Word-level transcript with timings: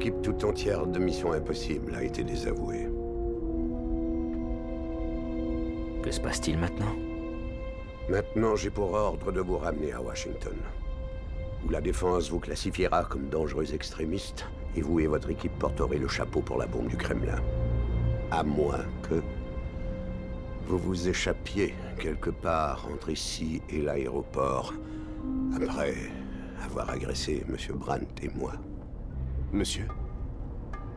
L'équipe 0.00 0.22
tout 0.22 0.46
entière 0.46 0.86
de 0.86 0.98
Mission 0.98 1.32
Impossible 1.34 1.94
a 1.94 2.02
été 2.02 2.24
désavouée. 2.24 2.88
Que 6.02 6.10
se 6.10 6.18
passe-t-il 6.18 6.56
maintenant? 6.56 6.96
Maintenant, 8.08 8.56
j'ai 8.56 8.70
pour 8.70 8.94
ordre 8.94 9.30
de 9.30 9.42
vous 9.42 9.58
ramener 9.58 9.92
à 9.92 10.00
Washington, 10.00 10.56
où 11.66 11.68
la 11.68 11.82
défense 11.82 12.30
vous 12.30 12.38
classifiera 12.38 13.04
comme 13.04 13.28
dangereux 13.28 13.74
extrémiste, 13.74 14.46
et 14.74 14.80
vous 14.80 15.00
et 15.00 15.06
votre 15.06 15.28
équipe 15.28 15.58
porterez 15.58 15.98
le 15.98 16.08
chapeau 16.08 16.40
pour 16.40 16.56
la 16.56 16.66
bombe 16.66 16.88
du 16.88 16.96
Kremlin. 16.96 17.42
À 18.30 18.42
moins 18.42 18.86
que 19.02 19.20
vous 20.66 20.78
vous 20.78 21.10
échappiez 21.10 21.74
quelque 21.98 22.30
part 22.30 22.88
entre 22.90 23.10
ici 23.10 23.60
et 23.68 23.82
l'aéroport, 23.82 24.72
après 25.54 25.92
avoir 26.64 26.88
agressé 26.88 27.44
M. 27.46 27.76
Brandt 27.76 28.24
et 28.24 28.30
moi. 28.34 28.54
Monsieur 29.52 29.88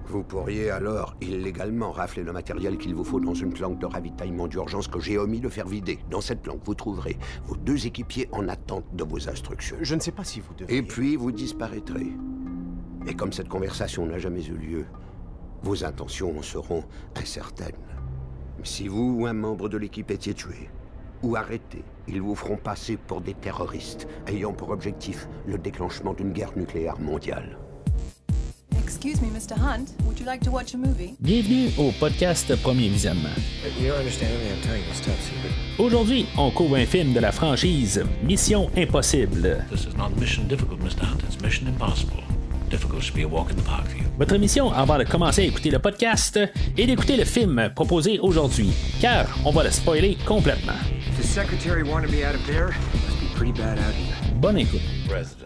Vous 0.05 0.23
pourriez 0.23 0.69
alors 0.69 1.15
illégalement 1.21 1.91
rafler 1.91 2.21
le 2.21 2.32
matériel 2.32 2.78
qu'il 2.78 2.93
vous 2.93 3.04
faut 3.04 3.19
dans 3.19 3.33
une 3.33 3.51
planque 3.51 3.79
de 3.79 3.87
ravitaillement 3.87 4.47
d'urgence 4.47 4.87
que 4.87 5.00
j'ai 5.00 5.18
omis 5.18 5.39
de 5.39 5.50
faire 5.50 5.68
vider. 5.68 5.97
Dans 6.11 6.21
cette 6.21 6.43
planque, 6.43 6.61
vous 6.64 6.75
trouverez 6.75 7.18
vos 7.45 7.55
deux 7.55 7.87
équipiers 7.87 8.29
en 8.31 8.47
attente 8.47 8.86
de 8.93 9.04
vos 9.04 9.28
instructions. 9.28 9.78
Je 9.81 9.95
ne 9.95 10.00
sais 10.00 10.11
pas 10.11 10.23
si 10.23 10.39
vous 10.39 10.54
devez... 10.54 10.78
Et 10.78 10.83
puis 10.83 11.15
vous 11.15 11.31
disparaîtrez. 11.31 12.14
Et 13.07 13.15
comme 13.15 13.33
cette 13.33 13.50
conversation 13.50 14.05
n'a 14.05 14.19
jamais 14.19 14.45
eu 14.45 14.56
lieu, 14.56 14.86
vos 15.64 15.83
intentions 15.83 16.43
seront 16.43 16.83
incertaines. 17.15 17.73
Si 18.64 18.87
vous 18.87 19.17
ou 19.20 19.25
un 19.25 19.33
membre 19.33 19.67
de 19.67 19.78
l'équipe 19.78 20.11
étiez 20.11 20.36
tué 20.36 20.70
ou 21.23 21.36
arrêté, 21.36 21.83
ils 22.07 22.21
vous 22.21 22.36
feront 22.36 22.57
passer 22.57 22.97
pour 22.97 23.21
des 23.21 23.33
terroristes, 23.33 24.07
ayant 24.28 24.54
pour 24.54 24.70
objectif 24.70 25.28
le 25.47 25.57
déclenchement 25.57 26.14
d'une 26.14 26.33
guerre 26.33 26.56
nucléaire 26.56 27.00
mondiale. 27.00 27.57
Excuse 28.83 29.21
me, 29.21 29.29
Mr. 29.29 29.55
Hunt. 29.57 29.92
Would 30.05 30.19
you 30.19 30.25
like 30.25 30.42
to 30.43 30.51
watch 30.51 30.73
a 30.73 30.78
movie? 30.78 31.15
Bienvenue 31.21 31.71
au 31.78 31.92
podcast 32.00 32.53
Premier 32.62 32.89
Visionnement. 32.89 33.36
You 33.80 33.88
don't 33.89 33.98
understand 34.00 34.31
everything 34.34 34.53
I'm 34.58 34.62
telling 34.62 34.84
you 34.84 34.92
is 34.92 35.00
top 35.02 35.16
secret. 35.22 35.52
Aujourd'hui, 35.80 36.26
on 36.38 36.52
couvre 36.52 36.76
un 36.78 36.86
film 36.86 37.14
de 37.14 37.20
la 37.20 37.31
franchise 37.31 38.04
Mission 38.23 38.70
Impossible. 38.76 39.66
This 39.70 39.86
is 39.86 39.95
not 39.98 40.09
mission 40.20 40.48
difficult, 40.48 40.80
Mr. 40.81 41.02
Hunt. 41.06 41.23
It's 41.23 41.39
mission 41.42 41.67
impossible. 41.67 42.22
Difficult 42.70 43.02
should 43.04 43.16
be 43.16 43.23
a 43.23 43.28
walk 43.28 43.52
in 43.52 43.56
the 43.58 43.64
park 43.64 43.88
for 43.88 43.98
you. 43.98 44.04
Votre 44.17 44.38
mission 44.38 44.72
avant 44.73 44.98
de 44.98 45.04
commencer 45.06 45.42
à 45.44 45.45
écouter 45.45 45.72
le 45.72 45.80
podcast 45.80 46.38
est 46.78 46.86
d'écouter 46.86 47.16
le 47.17 47.26
film 47.26 47.70
proposé 47.76 48.20
aujourd'hui, 48.20 48.72
car 49.02 49.28
on 49.45 49.52
va 49.52 49.64
le 49.64 49.72
spoiler 49.72 50.17
complètement. 50.26 50.73
If 51.09 51.17
the 51.22 51.23
secretary 51.28 51.84
wanted 51.84 52.11
me 52.11 52.23
out 52.26 52.36
of 52.36 52.45
there, 52.45 52.70
it 52.70 53.02
must 53.06 53.20
be 53.22 53.28
pretty 53.36 53.54
bad 53.54 53.78
out 53.80 53.94
here. 53.95 54.16
Bonne 54.42 54.58
écoute. 54.58 54.81
President 55.08 55.42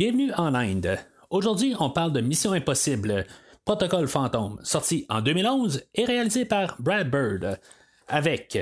Bienvenue 0.00 0.32
en 0.38 0.54
Inde. 0.54 0.98
Aujourd'hui, 1.28 1.74
on 1.78 1.90
parle 1.90 2.14
de 2.14 2.22
Mission 2.22 2.52
Impossible, 2.52 3.26
Protocole 3.66 4.08
Fantôme, 4.08 4.58
sorti 4.62 5.04
en 5.10 5.20
2011 5.20 5.84
et 5.94 6.06
réalisé 6.06 6.46
par 6.46 6.80
Brad 6.80 7.10
Bird, 7.10 7.60
avec 8.08 8.58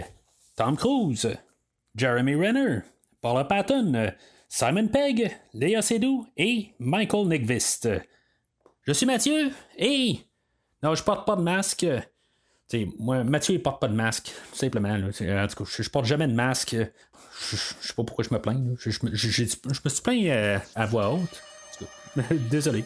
Tom 0.57 0.77
Cruise, 0.77 1.33
Jeremy 1.95 2.35
Renner, 2.35 2.81
Paula 3.21 3.45
Patton, 3.45 4.11
Simon 4.49 4.89
Pegg, 4.89 5.31
Léa 5.55 5.81
Seydoux 5.81 6.27
et 6.37 6.73
Michael 6.81 7.29
Nickvist. 7.29 7.89
Je 8.83 8.93
suis 8.93 9.07
Mathieu 9.07 9.53
et. 9.77 10.19
Non, 10.83 10.97
je 10.97 11.05
porte 11.05 11.25
pas 11.25 11.37
de 11.37 11.43
masque. 11.43 11.87
T'sais, 12.67 12.89
moi, 12.99 13.23
Mathieu, 13.23 13.55
il 13.55 13.63
porte 13.63 13.81
pas 13.81 13.87
de 13.87 13.95
masque, 13.95 14.33
tout 14.51 14.59
simplement. 14.59 14.91
En 14.93 15.13
tout 15.13 15.65
je, 15.65 15.83
je 15.85 15.89
porte 15.89 16.07
jamais 16.07 16.27
de 16.27 16.35
masque. 16.35 16.77
Je, 17.41 17.57
je 17.57 17.87
sais 17.89 17.95
pas 17.95 18.05
pourquoi 18.05 18.25
je 18.29 18.35
me 18.35 18.41
plains. 18.41 18.61
Je, 18.79 18.89
me- 19.03 19.15
suis 19.15 20.03
plaint 20.03 20.25
euh, 20.27 20.59
à 20.75 20.87
voix 20.87 21.11
haute. 21.13 21.43
Désolé. 22.51 22.85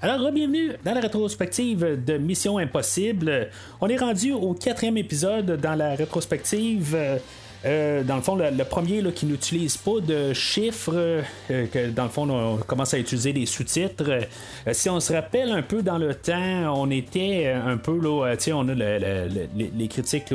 Alors, 0.00 0.30
bienvenue 0.30 0.72
dans 0.84 0.94
la 0.94 1.00
rétrospective 1.00 2.04
de 2.04 2.18
Mission 2.18 2.58
Impossible. 2.58 3.50
On 3.80 3.88
est 3.88 3.96
rendu 3.96 4.32
au 4.32 4.54
quatrième 4.54 4.96
épisode 4.96 5.60
dans 5.60 5.74
la 5.74 5.94
rétrospective. 5.96 6.94
euh, 6.94 7.18
euh, 7.64 8.04
dans 8.04 8.16
le 8.16 8.22
fond, 8.22 8.36
le, 8.36 8.64
premier 8.64 9.02
là, 9.02 9.10
qui 9.10 9.26
n'utilise 9.26 9.76
pas 9.76 10.00
de 10.00 10.32
chiffres, 10.32 10.94
euh, 11.50 11.66
que 11.66 11.90
dans 11.90 12.04
le 12.04 12.08
fond, 12.08 12.28
on 12.30 12.56
commence 12.58 12.94
à 12.94 12.98
utiliser 12.98 13.32
des 13.32 13.46
sous-titres. 13.46 14.04
Euh, 14.08 14.72
si 14.72 14.88
on 14.88 15.00
se 15.00 15.12
rappelle 15.12 15.50
un 15.50 15.62
peu 15.62 15.82
dans 15.82 15.98
le 15.98 16.14
temps, 16.14 16.72
on 16.80 16.90
était 16.90 17.48
un 17.48 17.76
peu 17.76 17.98
là, 18.00 18.34
on 18.54 18.68
a 18.68 18.74
le- 18.74 18.98
le- 18.98 19.28
le- 19.28 19.66
les, 19.76 19.88
critiques 19.88 20.32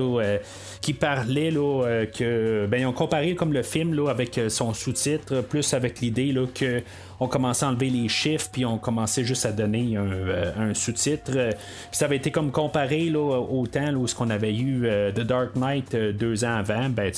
qui 0.81 0.94
parlaient 0.94 1.51
là, 1.51 2.06
que, 2.13 2.66
ben, 2.69 2.85
ont 2.88 2.94
comparé 2.94 3.35
comme 3.35 3.53
le 3.53 3.63
film 3.63 3.94
là, 3.94 4.09
avec 4.09 4.40
son 4.50 4.73
sous-titre, 4.73 5.41
plus 5.41 5.73
avec 5.73 6.01
l'idée 6.01 6.34
que 6.53 6.81
on 7.19 7.28
commençait 7.28 7.66
à 7.66 7.69
enlever 7.69 7.90
les 7.90 8.07
chiffres, 8.07 8.50
puis 8.51 8.66
on 8.66 8.78
commençait 8.78 9.24
juste 9.24 9.46
à 9.46 9.51
donner 9.51 9.97
un, 9.97 10.12
euh, 10.12 10.74
sous-titre. 10.74 11.31
Puis 11.31 11.57
ça 11.91 12.06
avait 12.06 12.18
été 12.18 12.31
comme 12.31 12.51
comparé 12.51 13.09
là, 13.09 13.19
au 13.19 13.68
temps 13.68 13.94
où 13.94 14.07
ce 14.07 14.16
qu'on 14.16 14.29
avait 14.29 14.56
eu 14.56 14.85
euh, 14.85 15.12
The 15.12 15.22
Dark 15.22 15.56
Knight 15.56 15.94
euh, 15.94 16.12
deux 16.12 16.44
ans 16.44 16.56
avant, 16.56 16.90
ben, 16.90 17.12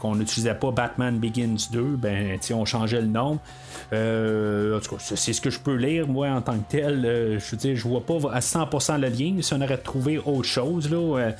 qu'on 0.00 0.16
n'utilisait 0.16 0.54
pas 0.54 0.70
Batman 0.70 1.18
Begins 1.18 1.56
2, 1.72 1.82
ben, 1.96 2.38
on 2.52 2.64
changeait 2.64 3.00
le 3.00 3.06
nom. 3.06 3.38
En 3.92 4.80
tout 4.80 4.96
cas, 4.96 4.96
c'est 4.98 5.32
ce 5.32 5.40
que 5.40 5.50
je 5.50 5.60
peux 5.60 5.74
lire, 5.74 6.06
moi, 6.06 6.28
en 6.28 6.40
tant 6.40 6.58
que 6.58 6.70
tel. 6.70 7.02
Je 7.38 7.50
veux 7.50 7.56
dire, 7.56 7.76
je 7.76 7.86
vois 7.86 8.04
pas 8.04 8.14
à 8.32 8.40
100% 8.40 9.00
le 9.00 9.08
lien, 9.08 9.42
si 9.42 9.54
on 9.54 9.60
aurait 9.60 9.78
trouvé 9.78 10.18
autre 10.18 10.44
chose, 10.44 10.90
là. 10.90 11.32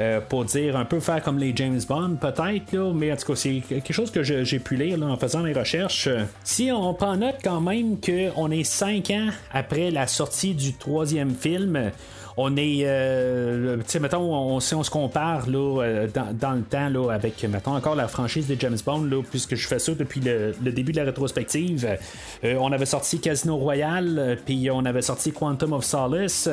Euh, 0.00 0.20
pour 0.20 0.44
dire 0.44 0.76
un 0.76 0.84
peu 0.84 1.00
faire 1.00 1.22
comme 1.22 1.38
les 1.38 1.52
James 1.54 1.80
Bond 1.88 2.16
peut-être 2.20 2.92
mais 2.94 3.12
en 3.12 3.16
tout 3.16 3.26
cas 3.26 3.36
c'est 3.36 3.62
quelque 3.68 3.92
chose 3.92 4.10
que 4.10 4.22
j'ai 4.22 4.58
pu 4.58 4.76
lire 4.76 5.02
en 5.02 5.16
faisant 5.16 5.40
mes 5.40 5.52
recherches. 5.52 6.08
Si 6.42 6.70
on 6.72 6.94
prend 6.94 7.16
note 7.16 7.36
quand 7.42 7.60
même 7.60 7.98
qu'on 8.00 8.50
est 8.50 8.64
5 8.64 9.10
ans 9.10 9.28
après 9.52 9.90
la 9.90 10.06
sortie 10.06 10.54
du 10.54 10.74
troisième 10.74 11.34
film 11.34 11.90
on 12.36 12.56
est, 12.56 12.82
euh, 12.82 13.76
tu 13.86 14.00
mettons, 14.00 14.34
on, 14.34 14.58
si 14.58 14.74
on 14.74 14.82
se 14.82 14.90
compare 14.90 15.44
euh, 15.48 16.08
dans, 16.08 16.52
le 16.52 16.62
temps 16.62 16.88
là, 16.88 17.10
avec, 17.12 17.44
mettons, 17.44 17.76
encore 17.76 17.94
la 17.94 18.08
franchise 18.08 18.48
des 18.48 18.56
James 18.58 18.76
Bond, 18.84 19.04
là, 19.04 19.22
puisque 19.22 19.54
je 19.54 19.68
fais 19.68 19.78
ça 19.78 19.92
depuis 19.94 20.20
le, 20.20 20.52
début 20.72 20.90
de 20.90 20.96
la 20.96 21.04
rétrospective, 21.04 21.96
euh, 22.42 22.56
on 22.58 22.72
avait 22.72 22.86
sorti 22.86 23.20
Casino 23.20 23.56
Royale, 23.56 24.38
puis 24.44 24.68
on 24.70 24.84
avait 24.84 25.02
sorti 25.02 25.30
Quantum 25.30 25.74
of 25.74 25.84
Solace, 25.84 26.48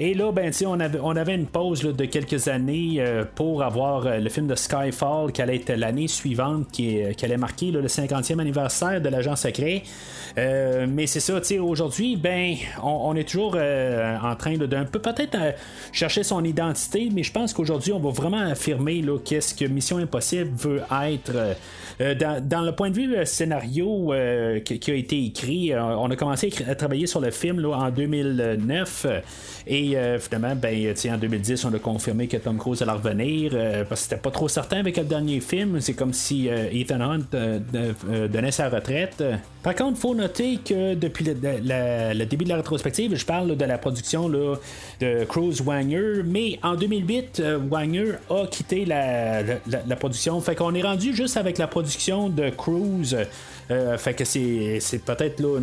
et 0.00 0.14
là, 0.14 0.32
ben, 0.32 0.50
tu 0.50 0.64
on 0.64 0.80
avait, 0.80 0.98
on 1.02 1.14
avait 1.14 1.34
une 1.34 1.46
pause 1.46 1.82
là, 1.82 1.92
de 1.92 2.04
quelques 2.06 2.48
années 2.48 3.04
pour 3.34 3.62
avoir 3.62 4.18
le 4.18 4.28
film 4.30 4.46
de 4.46 4.54
Skyfall, 4.54 5.32
qui 5.32 5.42
allait 5.42 5.56
être 5.56 5.72
l'année 5.74 6.08
suivante, 6.08 6.68
qui, 6.72 7.00
qui 7.16 7.24
allait 7.24 7.36
marquer 7.36 7.70
le 7.70 7.86
50e 7.86 8.38
anniversaire 8.38 9.00
de 9.00 9.08
l'agent 9.08 9.36
secret. 9.36 9.82
Mais 10.36 11.06
c'est 11.06 11.20
ça, 11.20 11.40
tu 11.40 11.58
aujourd'hui, 11.58 12.16
ben, 12.16 12.54
on, 12.82 13.14
est 13.16 13.28
toujours 13.28 13.56
en 13.56 14.36
train 14.36 14.56
d'un 14.56 14.84
peu 14.84 15.00
peut-être 15.26 15.56
chercher 15.92 16.22
son 16.22 16.44
identité, 16.44 17.08
mais 17.12 17.22
je 17.22 17.32
pense 17.32 17.52
qu'aujourd'hui, 17.52 17.92
on 17.92 17.98
va 17.98 18.10
vraiment 18.10 18.40
affirmer 18.40 19.04
qu'est-ce 19.24 19.54
que 19.54 19.64
Mission 19.64 19.98
Impossible 19.98 20.50
veut 20.56 20.82
être. 20.90 21.32
euh, 21.34 21.54
euh, 22.00 22.14
dans, 22.14 22.62
le 22.62 22.72
point 22.72 22.90
de 22.90 22.94
vue 22.94 23.16
euh, 23.16 23.24
scénario 23.24 24.12
qui, 24.64 24.78
qui 24.78 24.90
a 24.90 24.94
été 24.94 25.24
écrit, 25.24 25.72
on 25.74 26.10
a 26.10 26.16
commencé 26.16 26.52
à, 26.66 26.74
travailler 26.74 27.06
sur 27.06 27.20
le 27.20 27.30
film 27.30 27.60
là, 27.60 27.70
en 27.76 27.90
2009 27.90 29.06
euh, 29.08 29.20
et 29.70 29.96
euh, 29.98 30.18
finalement, 30.18 30.56
ben, 30.56 30.96
sais, 30.96 31.10
en 31.10 31.18
2010, 31.18 31.66
on 31.66 31.74
a 31.74 31.78
confirmé 31.78 32.26
que 32.26 32.38
Tom 32.38 32.56
Cruise 32.56 32.80
allait 32.80 32.92
revenir 32.92 33.52
euh, 33.54 33.84
parce 33.84 34.00
que 34.00 34.08
c'était 34.08 34.20
pas 34.22 34.30
trop 34.30 34.48
certain 34.48 34.78
avec 34.78 34.96
le 34.96 35.04
dernier 35.04 35.40
film. 35.40 35.78
C'est 35.80 35.92
comme 35.92 36.14
si 36.14 36.48
euh, 36.48 36.70
Ethan 36.72 37.00
Hunt 37.02 37.20
euh, 37.34 37.58
euh, 37.74 38.28
donnait 38.28 38.50
sa 38.50 38.70
retraite. 38.70 39.22
Par 39.62 39.74
contre, 39.74 39.98
faut 39.98 40.14
noter 40.14 40.56
que 40.64 40.94
depuis 40.94 41.24
le, 41.24 42.24
début 42.24 42.44
de 42.44 42.48
la 42.48 42.56
rétrospective, 42.56 43.14
je 43.14 43.26
parle 43.26 43.56
de 43.56 43.64
la 43.66 43.76
production 43.76 44.26
là, 44.26 44.56
de 45.00 45.24
Cruise 45.24 45.60
Wanger, 45.60 46.22
mais 46.24 46.58
en 46.62 46.74
2008, 46.74 47.40
euh, 47.40 47.58
Wanger 47.70 48.12
a 48.30 48.46
quitté 48.46 48.86
la- 48.86 49.42
la 49.42 49.96
production. 49.96 50.40
Fait 50.40 50.54
qu'on 50.54 50.74
est 50.74 50.82
rendu 50.82 51.14
juste 51.14 51.36
avec 51.36 51.58
la 51.58 51.66
production 51.66 52.30
de 52.30 52.48
Cruise. 52.48 53.16
Euh, 53.70 53.98
fait 53.98 54.14
que 54.14 54.24
c'est, 54.24 54.80
peut-être 55.04 55.40
là, 55.40 55.58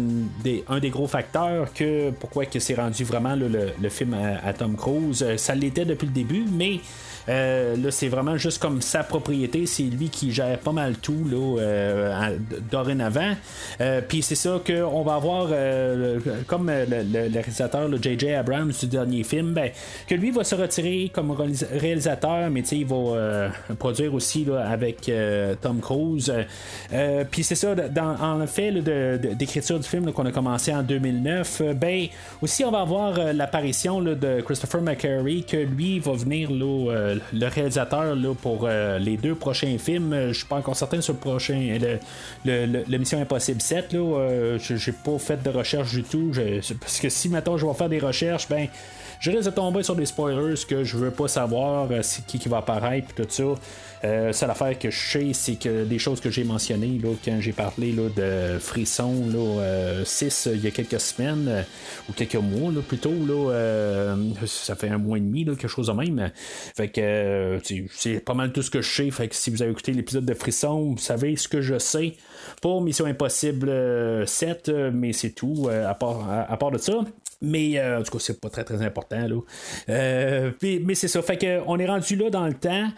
un 0.68 0.80
des 0.80 0.90
gros 0.90 1.08
facteurs 1.08 1.74
que 1.74 2.12
pourquoi 2.12 2.46
que 2.46 2.60
c'est 2.60 2.76
rendu 2.76 3.04
vraiment 3.04 3.36
le, 3.36 3.90
film 3.90 4.14
à, 4.14 4.48
à 4.48 4.54
Tom 4.54 4.76
Cruise. 4.76 5.24
Euh, 5.24 5.38
Ça 5.38 5.56
l'était 5.56 5.86
depuis 5.86 6.06
le 6.06 6.14
début, 6.14 6.46
mais 6.52 6.80
euh, 7.30 7.76
là 7.78 7.92
c'est 7.92 8.08
vraiment 8.08 8.38
juste 8.38 8.60
comme 8.62 8.82
sa 8.82 9.04
propriété, 9.04 9.66
c'est 9.66 9.84
lui 9.84 10.10
qui 10.10 10.32
gère 10.32 10.58
pas 10.60 10.72
mal 10.72 10.96
tout 10.98 11.26
là, 11.30 11.60
euh, 11.62 12.38
dorénavant. 12.72 13.34
Euh, 13.82 14.02
Puis 14.08 14.22
c'est 14.22 14.36
ça 14.36 14.60
qu'on 14.66 15.02
va 15.04 15.16
avoir 15.16 15.48
comme 16.48 16.68
le, 16.70 16.86
le- 16.86 17.28
le 17.30 17.34
réalisateur 17.40 17.90
J.J. 18.02 18.34
Abrams 18.34 18.72
du 18.72 18.88
dernier 18.88 19.24
film 19.24 19.54
ben, 19.54 19.72
que 20.08 20.16
lui 20.16 20.32
va 20.32 20.44
se 20.44 20.56
retirer 20.56 21.10
comme 21.14 21.32
réalisateur, 21.32 22.50
mais 22.50 22.62
il 22.62 22.86
va 22.86 23.50
produire 23.78 24.14
aussi 24.14 24.46
là, 24.46 24.68
avec 24.70 25.10
Tom 25.62 25.80
Cruise. 25.80 26.34
Puis 27.32 27.44
c'est 27.44 27.56
ça, 27.56 27.76
dans, 27.76 28.16
en 28.22 28.46
fait 28.48 28.72
d'écriture 29.36 29.80
du 29.80 29.88
film 29.88 30.12
qu'on 30.12 30.26
a 30.26 30.32
commencé 30.32 30.74
en 30.74 30.84
2009, 30.84 31.62
ben, 31.76 32.08
aussi 32.42 32.64
on 32.66 32.72
va 32.72 32.82
avoir 32.82 33.34
l'apparition 33.34 34.02
de 34.02 34.42
Christopher 34.42 34.82
McCary, 34.82 35.44
que 35.44 35.58
lui 35.58 36.00
va 36.00 36.14
venir 36.14 36.52
là, 36.52 37.15
le 37.34 37.48
réalisateur 37.48 38.16
là, 38.16 38.34
pour 38.34 38.68
les 38.68 39.18
deux 39.18 39.36
prochains 39.36 39.78
films. 39.78 40.28
Je 40.30 40.34
suis 40.34 40.46
pas 40.46 40.58
encore 40.58 40.76
certain 40.76 41.02
sur 41.02 41.14
le 41.14 41.20
prochain, 41.20 41.78
le, 42.46 42.98
Mission 42.98 43.22
Impossible 43.22 43.62
7. 43.62 43.94
Là, 43.94 44.58
j'ai 44.58 44.92
pas 44.92 45.18
fait 45.18 45.42
de 45.42 45.50
recherche 45.50 45.92
du 45.92 46.04
tout. 46.04 46.32
parce 46.80 47.00
que 47.00 47.10
si 47.10 47.30
maintenant 47.30 47.58
je 47.58 47.66
vais 47.66 47.74
faire 47.74 47.90
des 47.90 48.00
recherches, 48.00 48.48
ben 48.48 48.68
je 49.20 49.32
risque 49.32 49.46
de 49.46 49.56
tomber 49.56 49.84
sur 49.84 49.96
des 49.96 50.06
spoilers 50.06 50.56
que 50.68 50.84
je 50.84 50.98
veux 50.98 51.12
pas 51.12 51.28
savoir 51.28 51.88
euh, 51.92 52.02
qui, 52.28 52.40
qui 52.40 52.50
va 52.50 52.58
apparaître 52.58 53.14
tout 53.16 53.26
ça. 53.28 53.44
Euh, 54.06 54.34
seule 54.34 54.52
affaire 54.52 54.78
que 54.78 54.92
je 54.92 55.00
sais, 55.00 55.32
c'est 55.34 55.56
que 55.56 55.84
des 55.84 55.98
choses 55.98 56.20
que 56.20 56.30
j'ai 56.30 56.44
mentionnées 56.44 57.00
là, 57.02 57.10
quand 57.24 57.38
j'ai 57.40 57.54
parlé 57.54 57.92
là, 57.92 58.04
de 58.16 58.60
Frisson 58.60 59.14
là, 59.34 60.04
6 60.04 60.48
euh, 60.48 60.56
il 60.56 60.64
y 60.64 60.68
a 60.68 60.72
quelques 60.72 61.00
semaines 61.00 61.48
euh, 61.48 61.62
ou 62.08 62.14
quelques 62.14 62.36
mois 62.36 62.72
là, 62.72 62.82
plutôt, 62.82 63.14
là, 63.26 64.16
ça 64.46 64.76
fait 64.76 64.90
un 64.90 65.00
mois 65.00 65.18
et 65.18 65.22
demi, 65.22 65.46
quelque 65.46 65.68
chose 65.68 65.88
de 65.88 65.94
même. 65.94 66.32
Fait 66.76 66.90
que 66.90 67.60
c'est 67.92 68.20
pas 68.20 68.34
mal 68.34 68.52
tout 68.52 68.62
ce 68.62 68.70
que 68.70 68.82
je 68.82 68.94
sais. 68.94 69.10
Fait 69.12 69.28
que 69.28 69.36
si 69.36 69.50
vous 69.50 69.62
avez 69.62 69.72
écouté 69.72 69.92
l'épisode 69.94 70.26
de 70.26 70.34
Frisson, 70.34 70.92
vous 70.92 70.98
savez 70.98 71.36
ce 71.36 71.48
que 71.48 71.62
je 71.62 71.80
sais 71.80 72.14
pour 72.62 72.82
Mission 72.82 73.06
Impossible 73.06 74.28
7, 74.28 74.72
mais 74.94 75.14
c'est 75.14 75.32
tout 75.32 75.70
à 75.70 75.94
part, 75.96 76.30
à, 76.30 76.58
part 76.58 76.72
de 76.72 76.78
ça. 76.78 76.94
Mais 77.46 77.82
en 77.82 78.04
tout 78.04 78.12
cas, 78.12 78.20
c'est 78.20 78.40
pas 78.40 78.50
très 78.50 78.64
très 78.64 78.82
important. 78.82 79.28
Là. 79.28 80.52
mais 80.62 80.96
c'est 80.96 81.08
ça. 81.08 81.22
Fait 81.22 81.38
que 81.38 81.62
on 81.68 81.78
est 81.80 81.88
rendu 81.88 82.16
là 82.16 82.30
dans 82.30 82.48
le 82.48 82.54
temps. 82.54 82.90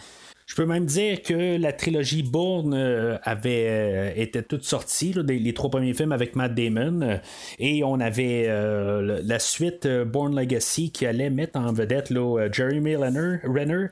Je 0.47 0.55
peux 0.55 0.65
même 0.65 0.85
dire 0.85 1.21
que 1.23 1.57
la 1.57 1.73
trilogie 1.73 2.23
Bourne 2.23 2.73
euh, 2.73 3.17
avait 3.23 3.67
euh, 3.67 4.11
été 4.15 4.41
toute 4.41 4.63
sortie, 4.63 5.13
les, 5.13 5.53
trois 5.53 5.69
premiers 5.69 5.93
films 5.93 6.13
avec 6.13 6.37
Matt 6.37 6.55
Damon, 6.55 7.01
euh, 7.01 7.17
et 7.59 7.83
on 7.83 7.99
avait 7.99 8.47
la 8.47 9.39
suite 9.39 9.85
Bourne 10.05 10.39
Legacy 10.39 10.91
qui 10.91 11.05
allait 11.05 11.29
mettre 11.29 11.59
en 11.59 11.73
vedette 11.73 12.13
Jeremy 12.53 12.95
Renner. 12.95 13.87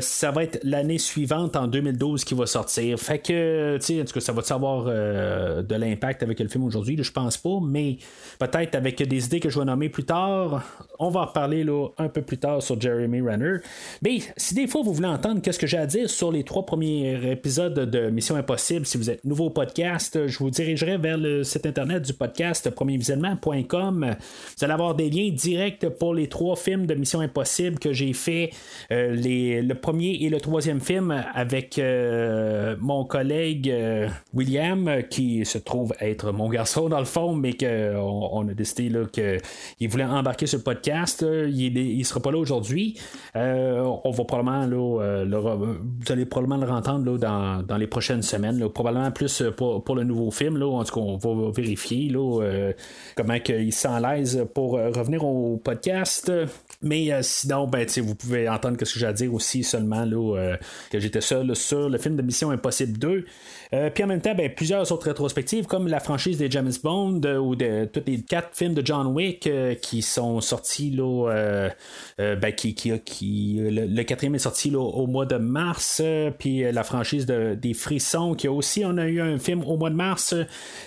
ça 0.00 0.30
va 0.30 0.44
être 0.44 0.60
l'année 0.62 0.98
suivante, 0.98 1.56
en 1.56 1.66
2012, 1.66 2.24
qui 2.24 2.34
va 2.34 2.46
sortir. 2.46 2.98
Fait 3.00 3.18
que, 3.18 3.76
tu 3.78 3.84
sais, 3.84 4.00
en 4.00 4.04
tout 4.04 4.12
cas, 4.12 4.20
ça 4.20 4.32
va 4.32 4.42
avoir 4.54 4.84
de 4.84 5.74
l'impact 5.74 6.22
avec 6.22 6.38
le 6.38 6.48
film 6.48 6.62
aujourd'hui, 6.64 6.96
je 7.02 7.10
pense 7.10 7.36
pas, 7.36 7.58
mais 7.60 7.98
peut-être 8.38 8.76
avec 8.76 9.02
des 9.02 9.24
idées 9.24 9.40
que 9.40 9.50
je 9.50 9.58
vais 9.58 9.64
nommer 9.64 9.88
plus 9.88 10.04
tard. 10.04 10.62
On 11.00 11.10
va 11.10 11.20
en 11.22 11.26
reparler 11.26 11.66
un 11.98 12.08
peu 12.08 12.22
plus 12.22 12.38
tard 12.38 12.62
sur 12.62 12.80
Jeremy 12.80 13.20
Renner. 13.20 13.56
Mais 14.02 14.18
si 14.36 14.54
des 14.54 14.68
fois 14.68 14.82
vous 14.84 14.92
voulez 14.92 15.08
entendre 15.08 15.42
qu'est-ce 15.42 15.58
que 15.58 15.71
à 15.76 15.86
dire 15.86 16.10
sur 16.10 16.30
les 16.30 16.44
trois 16.44 16.66
premiers 16.66 17.30
épisodes 17.30 17.74
de 17.74 18.10
Mission 18.10 18.36
Impossible. 18.36 18.84
Si 18.84 18.98
vous 18.98 19.10
êtes 19.10 19.24
nouveau 19.24 19.46
au 19.46 19.50
podcast, 19.50 20.26
je 20.26 20.38
vous 20.38 20.50
dirigerai 20.50 20.98
vers 20.98 21.16
le 21.16 21.44
site 21.44 21.66
internet 21.66 22.02
du 22.02 22.12
podcast 22.12 22.68
premiervisionnement.com. 22.70 24.16
Vous 24.58 24.64
allez 24.64 24.72
avoir 24.72 24.94
des 24.94 25.08
liens 25.08 25.30
directs 25.30 25.88
pour 25.88 26.14
les 26.14 26.28
trois 26.28 26.56
films 26.56 26.86
de 26.86 26.94
Mission 26.94 27.20
Impossible 27.20 27.78
que 27.78 27.92
j'ai 27.92 28.12
fait, 28.12 28.50
euh, 28.90 29.14
le 29.14 29.74
premier 29.74 30.12
et 30.20 30.28
le 30.28 30.40
troisième 30.40 30.80
film 30.80 31.24
avec 31.34 31.78
euh, 31.78 32.76
mon 32.80 33.04
collègue 33.04 33.70
euh, 33.70 34.08
William, 34.34 35.02
qui 35.08 35.44
se 35.44 35.58
trouve 35.58 35.94
être 36.00 36.32
mon 36.32 36.48
garçon 36.48 36.88
dans 36.88 36.98
le 36.98 37.04
fond, 37.04 37.34
mais 37.34 37.52
qu'on 37.54 38.28
on 38.32 38.48
a 38.48 38.54
décidé 38.54 38.92
qu'il 39.12 39.88
voulait 39.88 40.04
embarquer 40.04 40.46
sur 40.46 40.58
le 40.58 40.64
podcast. 40.64 41.24
Il 41.24 41.98
ne 41.98 42.04
sera 42.04 42.20
pas 42.20 42.30
là 42.30 42.38
aujourd'hui. 42.38 42.98
on 43.34 44.10
va 44.10 44.24
probablement 44.24 44.66
là, 44.66 45.24
le, 45.24 45.38
vous 45.66 46.12
allez 46.12 46.26
probablement 46.26 46.64
le 46.64 46.70
entendre 46.70 47.18
dans, 47.18 47.76
les 47.76 47.86
prochaines 47.86 48.22
semaines. 48.22 48.68
probablement 48.70 49.10
plus 49.10 49.42
euh, 49.42 49.50
pour, 49.50 49.94
le 49.94 50.04
nouveau 50.04 50.30
film. 50.30 50.56
Là, 50.56 50.66
en 50.66 50.84
tout 50.84 50.94
cas, 50.94 51.00
on 51.00 51.16
va 51.16 51.50
vérifier 51.50 52.08
là, 52.08 52.42
euh, 52.42 52.72
comment 53.16 53.36
il 53.48 53.72
s'en 53.72 53.98
l'aise 53.98 54.44
pour 54.54 54.76
euh, 54.76 54.90
revenir 54.90 55.24
au 55.24 55.56
podcast. 55.56 56.30
Mais 56.82 57.10
sinon, 57.22 57.66
ben, 57.66 57.86
vous 58.02 58.14
pouvez 58.14 58.48
entendre 58.48 58.76
ce 58.82 58.94
que 58.94 59.00
j'ai 59.00 59.06
à 59.06 59.12
dire 59.12 59.32
aussi 59.32 59.62
seulement 59.62 60.04
là, 60.04 60.56
que 60.90 60.98
j'étais 60.98 61.20
seul 61.20 61.54
sur 61.54 61.88
le 61.88 61.98
film 61.98 62.16
de 62.16 62.22
Mission 62.22 62.50
Impossible 62.50 62.98
2. 62.98 63.24
Euh, 63.74 63.88
puis 63.88 64.04
en 64.04 64.06
même 64.06 64.20
temps, 64.20 64.34
ben, 64.34 64.52
plusieurs 64.54 64.92
autres 64.92 65.06
rétrospectives, 65.06 65.66
comme 65.66 65.88
la 65.88 66.00
franchise 66.00 66.36
des 66.36 66.50
James 66.50 66.72
Bond 66.82 67.22
euh, 67.24 67.38
ou 67.38 67.56
de 67.56 67.86
tous 67.86 68.02
les 68.06 68.20
quatre 68.20 68.50
films 68.54 68.74
de 68.74 68.84
John 68.84 69.06
Wick 69.06 69.46
euh, 69.46 69.74
qui 69.74 70.02
sont 70.02 70.40
sortis 70.42 70.90
là, 70.90 71.70
ben, 72.18 72.52
qui, 72.54 72.74
qui, 72.74 73.58
le, 73.60 74.02
quatrième 74.02 74.34
est 74.34 74.40
sorti 74.40 74.74
au 74.74 75.06
mois 75.06 75.26
de 75.26 75.36
mars, 75.36 76.02
puis 76.38 76.70
la 76.70 76.84
franchise 76.84 77.26
de, 77.26 77.54
des 77.54 77.74
Frissons 77.74 78.34
qui 78.34 78.46
a 78.46 78.52
aussi, 78.52 78.84
on 78.84 78.98
a 78.98 79.06
eu 79.06 79.20
un 79.20 79.38
film 79.38 79.62
au 79.64 79.76
mois 79.76 79.90
de 79.90 79.94
mars, 79.94 80.34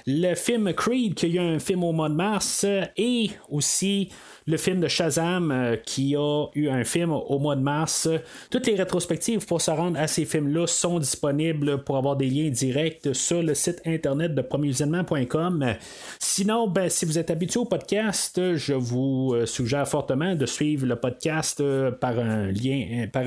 le 0.05 0.35
film 0.35 0.73
Creed 0.73 1.15
qui 1.15 1.25
a 1.25 1.29
eu 1.29 1.39
un 1.39 1.59
film 1.59 1.83
au 1.83 1.91
mois 1.91 2.09
de 2.09 2.15
mars, 2.15 2.65
et 2.97 3.31
aussi 3.49 4.09
le 4.47 4.57
film 4.57 4.79
de 4.79 4.87
Shazam 4.87 5.51
euh, 5.51 5.75
qui 5.75 6.15
a 6.15 6.45
eu 6.53 6.69
un 6.69 6.83
film 6.83 7.11
au 7.11 7.39
mois 7.39 7.55
de 7.55 7.61
mars. 7.61 8.07
Toutes 8.51 8.67
les 8.67 8.75
rétrospectives 8.75 9.45
pour 9.45 9.61
se 9.61 9.71
rendre 9.71 9.99
à 9.99 10.07
ces 10.07 10.25
films-là 10.25 10.67
sont 10.67 10.99
disponibles 10.99 11.83
pour 11.83 11.97
avoir 11.97 12.15
des 12.15 12.27
liens 12.29 12.49
directs 12.49 13.13
sur 13.13 13.41
le 13.41 13.55
site 13.55 13.81
internet 13.85 14.35
de 14.35 14.41
premiervisionnement.com. 14.41 15.75
Sinon, 16.19 16.67
ben, 16.67 16.89
si 16.89 17.05
vous 17.05 17.17
êtes 17.17 17.31
habitué 17.31 17.59
au 17.59 17.65
podcast, 17.65 18.55
je 18.55 18.73
vous 18.73 19.33
euh, 19.33 19.45
suggère 19.45 19.87
fortement 19.87 20.35
de 20.35 20.45
suivre 20.45 20.85
le 20.85 20.95
podcast 20.95 21.59
euh, 21.61 21.91
par 21.91 22.19
un 22.19 22.51
lien, 22.51 23.07
par 23.11 23.23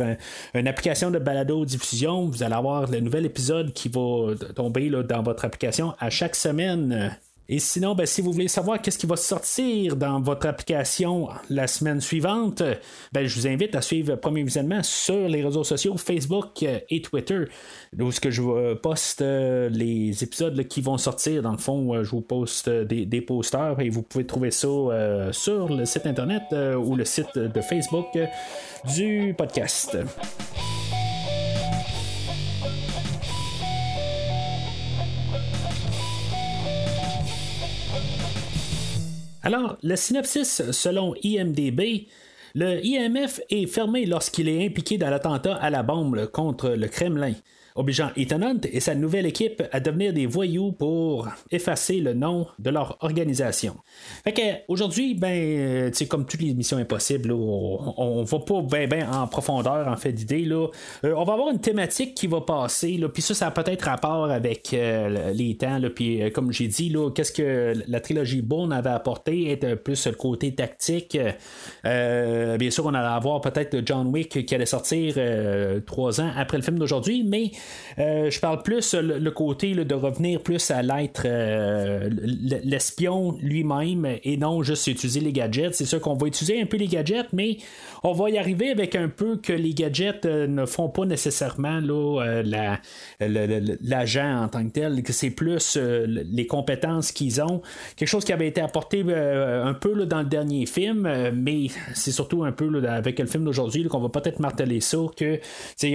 une 0.54 0.68
application 0.68 1.10
de 1.10 1.18
balado 1.18 1.64
diffusion. 1.64 2.26
Vous 2.26 2.42
allez 2.42 2.54
avoir 2.54 2.88
le 2.88 3.00
nouvel 3.00 3.26
épisode 3.26 3.72
qui 3.72 3.88
va 3.88 4.34
tomber 4.54 4.90
dans 5.08 5.22
votre 5.22 5.44
application 5.44 5.94
à 5.98 6.10
chaque 6.10 6.36
semaine. 6.36 7.16
Et 7.50 7.60
sinon, 7.60 7.94
ben, 7.94 8.04
si 8.04 8.20
vous 8.20 8.30
voulez 8.30 8.46
savoir 8.46 8.82
qu'est-ce 8.82 8.98
qui 8.98 9.06
va 9.06 9.16
sortir 9.16 9.96
dans 9.96 10.20
votre 10.20 10.46
application 10.46 11.28
la 11.48 11.66
semaine 11.66 11.98
suivante, 11.98 12.62
ben, 13.12 13.26
je 13.26 13.40
vous 13.40 13.46
invite 13.46 13.74
à 13.74 13.80
suivre 13.80 14.16
Premier 14.16 14.42
Visionnement 14.42 14.82
sur 14.82 15.26
les 15.28 15.42
réseaux 15.42 15.64
sociaux 15.64 15.96
Facebook 15.96 16.62
et 16.62 17.00
Twitter, 17.00 17.44
où 17.98 18.12
ce 18.12 18.20
que 18.20 18.30
je 18.30 18.74
poste 18.74 19.22
euh, 19.22 19.70
les 19.70 20.22
épisodes 20.22 20.62
qui 20.68 20.82
vont 20.82 20.98
sortir. 20.98 21.40
Dans 21.40 21.52
le 21.52 21.58
fond, 21.58 21.94
euh, 21.94 22.04
je 22.04 22.10
vous 22.10 22.20
poste 22.20 22.68
des, 22.68 23.06
des 23.06 23.22
posters 23.22 23.80
et 23.80 23.88
vous 23.88 24.02
pouvez 24.02 24.26
trouver 24.26 24.50
ça 24.50 24.68
euh, 24.68 25.32
sur 25.32 25.68
le 25.68 25.86
site 25.86 26.04
internet 26.04 26.42
ou 26.52 26.96
le 26.96 27.06
site 27.06 27.38
de 27.38 27.60
Facebook 27.62 28.08
du 28.94 29.34
podcast. 29.36 29.96
Alors, 39.48 39.78
le 39.82 39.96
synopsis 39.96 40.72
selon 40.72 41.14
IMDB, 41.22 42.06
le 42.54 42.84
IMF 42.84 43.40
est 43.48 43.64
fermé 43.64 44.04
lorsqu'il 44.04 44.46
est 44.46 44.66
impliqué 44.66 44.98
dans 44.98 45.08
l'attentat 45.08 45.54
à 45.54 45.70
la 45.70 45.82
bombe 45.82 46.26
contre 46.26 46.68
le 46.68 46.86
Kremlin 46.86 47.32
obligeant 47.78 48.10
Ethan 48.16 48.58
et 48.70 48.80
sa 48.80 48.94
nouvelle 48.94 49.26
équipe 49.26 49.62
à 49.72 49.80
devenir 49.80 50.12
des 50.12 50.26
voyous 50.26 50.72
pour 50.72 51.28
effacer 51.50 52.00
le 52.00 52.12
nom 52.12 52.46
de 52.58 52.70
leur 52.70 52.98
organisation. 53.00 53.76
Fait 54.24 54.64
aujourd'hui, 54.68 55.14
ben, 55.14 55.90
c'est 55.94 56.06
comme 56.06 56.26
toutes 56.26 56.42
les 56.42 56.54
missions 56.54 56.78
impossibles, 56.78 57.32
on, 57.32 57.94
on, 57.96 58.22
va 58.24 58.38
pas 58.40 58.62
bien 58.62 58.86
ben 58.86 59.08
en 59.12 59.26
profondeur 59.26 59.88
en 59.88 59.96
fait 59.96 60.12
d'idées. 60.12 60.44
Là. 60.44 60.68
Euh, 61.04 61.14
on 61.16 61.24
va 61.24 61.34
avoir 61.34 61.50
une 61.50 61.60
thématique 61.60 62.14
qui 62.14 62.26
va 62.26 62.40
passer, 62.40 63.00
puis 63.12 63.22
ça, 63.22 63.34
ça 63.34 63.46
a 63.46 63.50
peut-être 63.50 63.82
rapport 63.82 64.30
avec 64.30 64.74
euh, 64.74 65.32
les 65.32 65.56
temps, 65.56 65.80
puis 65.94 66.22
euh, 66.22 66.30
comme 66.30 66.52
j'ai 66.52 66.66
dit, 66.66 66.88
là, 66.88 67.10
qu'est-ce 67.10 67.32
que 67.32 67.74
la 67.86 68.00
trilogie 68.00 68.42
Bourne 68.42 68.72
avait 68.72 68.90
apporté, 68.90 69.50
est 69.50 69.76
plus 69.76 70.06
le 70.06 70.14
côté 70.14 70.54
tactique. 70.54 71.18
bien 71.84 72.70
sûr, 72.70 72.86
on 72.86 72.94
allait 72.94 73.06
avoir 73.06 73.40
peut-être 73.40 73.80
John 73.84 74.08
Wick 74.08 74.44
qui 74.46 74.54
allait 74.54 74.66
sortir 74.66 75.14
trois 75.86 76.20
ans 76.20 76.30
après 76.36 76.56
le 76.56 76.62
film 76.62 76.78
d'aujourd'hui, 76.78 77.24
mais 77.24 77.50
euh, 77.98 78.30
je 78.30 78.40
parle 78.40 78.62
plus 78.62 78.94
le, 78.94 79.30
côté 79.30 79.74
de 79.74 79.94
revenir 79.94 80.40
plus 80.40 80.70
à 80.70 80.82
l'être 80.82 81.22
euh, 81.24 82.08
l'espion 82.64 83.36
lui-même 83.40 84.06
et 84.22 84.36
non 84.36 84.62
juste 84.62 84.86
utiliser 84.86 85.20
les 85.20 85.32
gadgets. 85.32 85.74
C'est 85.74 85.84
sûr 85.84 86.00
qu'on 86.00 86.14
va 86.14 86.26
utiliser 86.26 86.60
un 86.60 86.66
peu 86.66 86.76
les 86.76 86.86
gadgets, 86.86 87.32
mais 87.32 87.56
on 88.02 88.12
va 88.12 88.30
y 88.30 88.38
arriver 88.38 88.70
avec 88.70 88.94
un 88.94 89.08
peu 89.08 89.36
que 89.36 89.52
les 89.52 89.74
gadgets 89.74 90.26
euh, 90.26 90.46
ne 90.46 90.64
font 90.66 90.88
pas 90.88 91.04
nécessairement 91.06 91.80
l'agent 93.20 94.42
en 94.44 94.48
tant 94.48 94.64
que 94.64 94.70
tel, 94.70 95.02
que 95.02 95.12
c'est 95.12 95.30
plus 95.30 95.76
les 95.76 96.46
compétences 96.46 97.12
qu'ils 97.12 97.40
ont. 97.42 97.62
Quelque 97.96 98.08
chose 98.08 98.24
qui 98.24 98.32
avait 98.32 98.48
été 98.48 98.60
apporté 98.60 99.00
un 99.00 99.74
peu 99.74 100.06
dans 100.06 100.20
le 100.20 100.24
dernier 100.24 100.66
film, 100.66 101.08
mais 101.34 101.66
c'est 101.94 102.12
surtout 102.12 102.44
un 102.44 102.52
peu 102.52 102.70
avec 102.86 103.18
le 103.18 103.26
film 103.26 103.44
d'aujourd'hui 103.44 103.84
qu'on 103.84 104.00
va 104.00 104.08
peut-être 104.08 104.40
marteler 104.40 104.80
ça, 104.80 104.98
que 105.16 105.40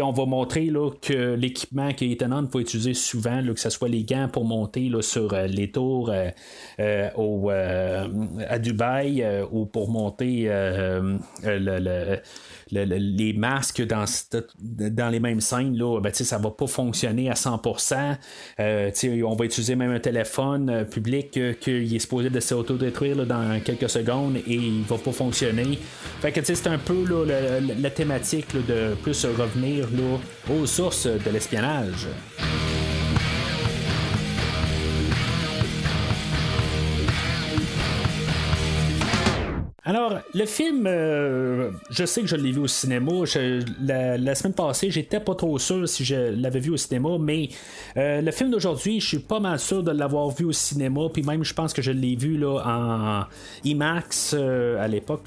on 0.02 0.12
va 0.12 0.26
montrer 0.26 0.72
que 1.02 1.36
les 1.36 1.53
l'équipement 1.54 1.94
que 1.94 2.06
Ethan 2.06 2.32
Hunt 2.32 2.50
va 2.52 2.60
utiliser 2.60 2.94
souvent, 2.94 3.42
que 3.54 3.60
ce 3.60 3.70
soit 3.70 3.90
les 3.90 4.04
gants 4.04 4.28
pour 4.32 4.46
monter 4.46 4.92
sur 5.02 5.36
les 5.36 5.72
tours 5.72 6.12
au, 7.16 7.50
à 7.50 8.60
Dubaï 8.60 9.26
ou 9.52 9.66
pour 9.66 9.90
monter 9.90 10.46
le 11.44 12.18
les 12.74 13.34
masques 13.34 13.86
dans, 13.86 14.06
dans 14.60 15.10
les 15.10 15.20
mêmes 15.20 15.42
scènes, 15.42 15.78
là, 15.78 16.00
ben, 16.00 16.14
ça 16.14 16.38
va 16.38 16.52
pas 16.52 16.68
fonctionner 16.68 17.30
à 17.30 17.34
100%. 17.34 18.18
Euh, 18.60 18.92
on 19.26 19.36
va 19.36 19.46
utiliser 19.46 19.76
même 19.76 19.92
un 19.92 20.00
téléphone 20.00 20.70
euh, 20.70 20.84
public 20.84 21.38
euh, 21.38 21.54
qui 21.54 21.96
est 21.96 22.00
supposé 22.00 22.30
de 22.30 22.40
s'autodétruire 22.40 23.26
dans 23.26 23.60
quelques 23.64 23.90
secondes 23.90 24.38
et 24.38 24.56
il 24.56 24.84
va 24.84 24.98
pas 24.98 25.12
fonctionner. 25.12 25.80
Fait 26.22 26.32
que 26.32 26.44
c'est 26.44 26.68
un 26.68 26.78
peu 26.78 27.04
la, 27.26 27.90
thématique 27.90 28.54
de 28.56 28.96
plus 29.02 29.26
revenir 29.26 29.88
aux 30.50 30.66
sources 30.66 31.06
de 31.08 31.30
l'espionnage. 31.32 32.08
Alors, 39.86 40.20
le 40.34 40.46
film, 40.46 40.86
euh, 40.88 41.72
je 41.90 42.06
sais 42.06 42.22
que 42.22 42.28
je 42.28 42.38
l'ai 42.38 42.54
vu 42.54 42.62
au 42.62 42.68
cinéma. 42.68 43.12
la, 43.82 44.36
semaine 44.36 44.54
passée, 44.54 44.90
j'étais 44.90 45.20
pas 45.20 45.36
trop 45.36 45.60
sûr 45.60 45.90
si 45.90 46.06
je 46.06 46.16
l'avais 46.40 46.62
vu 46.62 46.72
au 46.72 46.78
cinéma, 46.78 47.18
mais 47.20 47.50
euh, 47.98 48.22
le 48.22 48.32
film 48.32 48.50
d'aujourd'hui, 48.50 49.02
je 49.02 49.08
suis 49.08 49.20
pas 49.20 49.42
mal 49.42 49.60
sûr 49.60 49.84
de 49.84 49.92
l'avoir 49.92 50.30
vu 50.30 50.46
au 50.46 50.54
cinéma. 50.54 51.02
Puis 51.12 51.22
même, 51.24 51.44
je 51.44 51.54
pense 51.54 51.74
que 51.74 51.82
je 51.82 51.92
l'ai 51.92 52.16
vu 52.16 52.38
là, 52.38 52.62
en 52.66 53.26
IMAX 53.66 54.34
euh, 54.38 54.82
à 54.82 54.88
l'époque. 54.88 55.24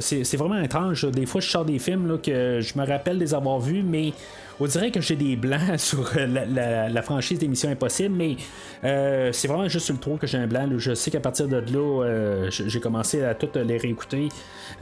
c'est, 0.00 0.36
vraiment 0.36 0.62
étrange. 0.62 1.04
Des 1.10 1.26
fois, 1.26 1.42
je 1.42 1.50
sors 1.50 1.66
des 1.66 1.78
films 1.78 2.18
que 2.22 2.60
je 2.62 2.78
me 2.78 2.86
rappelle 2.86 3.18
les 3.18 3.34
avoir 3.34 3.60
vus, 3.60 3.82
mais 3.82 4.14
on 4.60 4.66
dirait 4.66 4.90
que 4.90 5.00
j'ai 5.00 5.16
des 5.16 5.36
blancs 5.36 5.60
sur 5.78 6.10
la, 6.16 7.02
franchise 7.02 7.38
d'émission 7.38 7.70
Impossible, 7.70 8.14
mais 8.14 8.36
euh, 8.84 9.32
c'est 9.32 9.48
vraiment 9.48 9.68
juste 9.68 9.86
sur 9.86 9.94
le 9.94 10.00
trou 10.00 10.16
que 10.16 10.26
j'ai 10.26 10.38
un 10.38 10.46
blanc. 10.46 10.68
Je 10.76 10.94
sais 10.94 11.10
qu'à 11.10 11.20
partir 11.20 11.48
de 11.48 11.56
là, 11.56 12.04
euh, 12.04 12.50
j'ai 12.50 12.80
commencé 12.80 13.24
à 13.24 13.34
toutes 13.34 13.56
les 13.56 13.78
réécouter. 13.78 14.28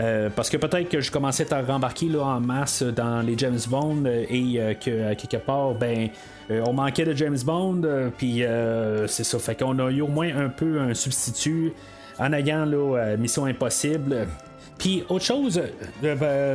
Euh, 0.00 0.28
parce 0.34 0.50
que 0.50 0.56
peut-être 0.56 0.88
que 0.88 1.00
je 1.00 1.10
commençais 1.10 1.52
à 1.52 1.62
rembarquer 1.62 2.06
là, 2.06 2.22
en 2.22 2.40
masse 2.40 2.82
dans 2.82 3.22
les 3.22 3.38
James 3.38 3.58
Bond 3.68 4.04
et 4.06 4.76
que 4.80 5.14
quelque 5.14 5.38
part, 5.38 5.74
ben. 5.74 6.08
on 6.50 6.72
manquait 6.72 7.04
de 7.04 7.14
James 7.14 7.38
Bond, 7.44 8.10
puis 8.16 8.42
c'est 9.06 9.24
ça. 9.24 9.38
Fait 9.38 9.54
qu'on 9.54 9.78
a 9.78 9.90
eu 9.90 10.00
au 10.00 10.08
moins 10.08 10.36
un 10.36 10.48
peu 10.48 10.80
un 10.80 10.94
substitut 10.94 11.72
en 12.18 12.32
ayant 12.32 12.64
là, 12.64 13.16
Mission 13.16 13.44
Impossible. 13.46 14.26
Puis 14.76 15.04
autre 15.08 15.24
chose, 15.24 15.60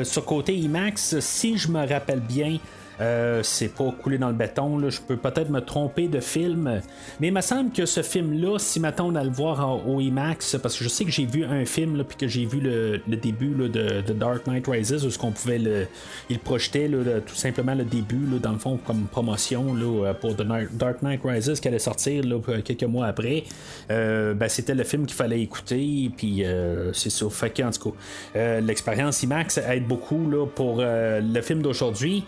sur 0.04 0.26
côté 0.26 0.56
IMAX, 0.56 1.20
si 1.20 1.58
je 1.58 1.70
me 1.70 1.86
rappelle 1.88 2.22
bien, 2.22 2.58
euh, 3.02 3.42
c'est 3.44 3.70
pas 3.70 3.92
coulé 3.92 4.18
dans 4.18 4.28
le 4.28 4.36
béton. 4.36 4.78
Là. 4.78 4.90
Je 4.90 5.02
peux 5.02 5.18
peut-être 5.18 5.50
me 5.50 5.62
tromper 5.62 6.08
de 6.08 6.20
film. 6.20 6.82
Mais 7.20 7.28
il 7.28 7.34
me 7.34 7.42
semble 7.42 7.72
que 7.72 7.86
ce 7.86 8.02
film-là, 8.02 8.60
si 8.60 8.80
maintenant 8.80 9.10
on 9.12 9.16
a 9.16 9.24
le 9.24 9.30
voir 9.30 9.88
au 9.88 10.00
IMAX, 10.00 10.58
parce 10.62 10.78
que 10.78 10.84
je 10.84 10.90
sais 10.90 11.06
que 11.06 11.12
j'ai 11.12 11.26
vu 11.26 11.44
un 11.44 11.66
film, 11.66 12.04
puis 12.04 12.18
que 12.18 12.28
j'ai 12.28 12.46
vu 12.46 12.60
le, 12.60 13.02
début 13.08 13.50
de, 13.70 14.02
Dark 14.14 14.48
Knight 14.48 14.68
Rises, 14.68 15.06
où 15.06 15.10
ce 15.10 15.18
qu'on 15.18 15.32
pouvait 15.32 15.60
le. 15.60 15.88
Il 16.30 16.40
projetait 16.40 16.90
tout 17.26 17.36
simplement 17.36 17.76
le 17.76 17.84
début, 17.84 18.26
dans 18.42 18.52
le 18.52 18.60
fond, 18.60 18.80
comme 18.86 19.04
promotion 19.06 19.76
pour 20.22 20.36
The 20.36 20.46
Dark 20.74 21.02
Knight 21.02 21.22
Rises 21.24 21.60
qui 21.60 21.68
allait 21.68 21.80
sortir 21.80 22.24
quelques 22.64 22.84
mois 22.84 23.08
après. 23.08 23.44
Euh, 23.92 24.34
ben, 24.34 24.50
c'était 24.50 24.76
le 24.76 24.84
film 24.84 25.06
qu'il 25.06 25.16
fallait 25.16 25.42
écouter, 25.42 26.12
puis 26.16 26.44
euh, 26.44 26.94
c'est 26.94 27.10
ça. 27.10 27.30
Fait 27.30 27.64
en 27.64 27.72
tout 27.72 27.92
cas, 28.36 28.60
l'expérience 28.62 29.24
IMAX 29.24 29.58
aide 29.58 29.88
beaucoup 29.88 30.30
là, 30.30 30.46
pour 30.46 30.82
le 30.82 31.42
film 31.42 31.62
d'aujourd'hui 31.62 32.26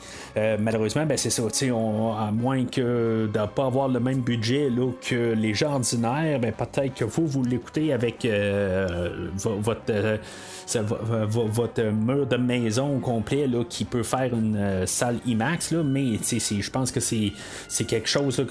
malheureusement, 0.60 1.06
ben 1.06 1.18
c'est 1.18 1.30
ça. 1.30 1.44
à 1.44 2.32
moins 2.32 2.66
que 2.66 3.30
de 3.32 3.40
ne 3.40 3.46
pas 3.46 3.66
avoir 3.66 3.88
le 3.88 4.00
même 4.00 4.22
budget 4.22 4.70
là, 4.70 4.92
que 5.02 5.34
les 5.34 5.54
gens 5.54 5.74
ordinaires, 5.74 6.40
ben, 6.40 6.52
peut-être 6.52 6.94
que 6.94 7.06
vous, 7.06 7.28
vous 7.28 7.44
l'écoutez 7.44 7.94
avec 7.94 8.26
euh, 8.26 9.30
votre. 9.44 9.82
Euh, 9.90 10.18
votre 10.68 11.84
mur 11.84 12.26
de 12.26 12.38
maison 12.38 12.98
au 12.98 13.00
complet 13.00 13.46
là, 13.46 13.64
qui 13.70 13.86
peut 13.86 14.02
faire 14.02 14.34
une 14.34 14.56
euh, 14.56 14.88
salle 14.88 15.20
IMAX, 15.28 15.72
là, 15.72 15.84
mais 15.84 16.16
je 16.16 16.70
pense 16.72 16.92
que 16.92 17.00
c'est, 17.00 17.34
quelque 17.86 18.10
chose 18.10 18.44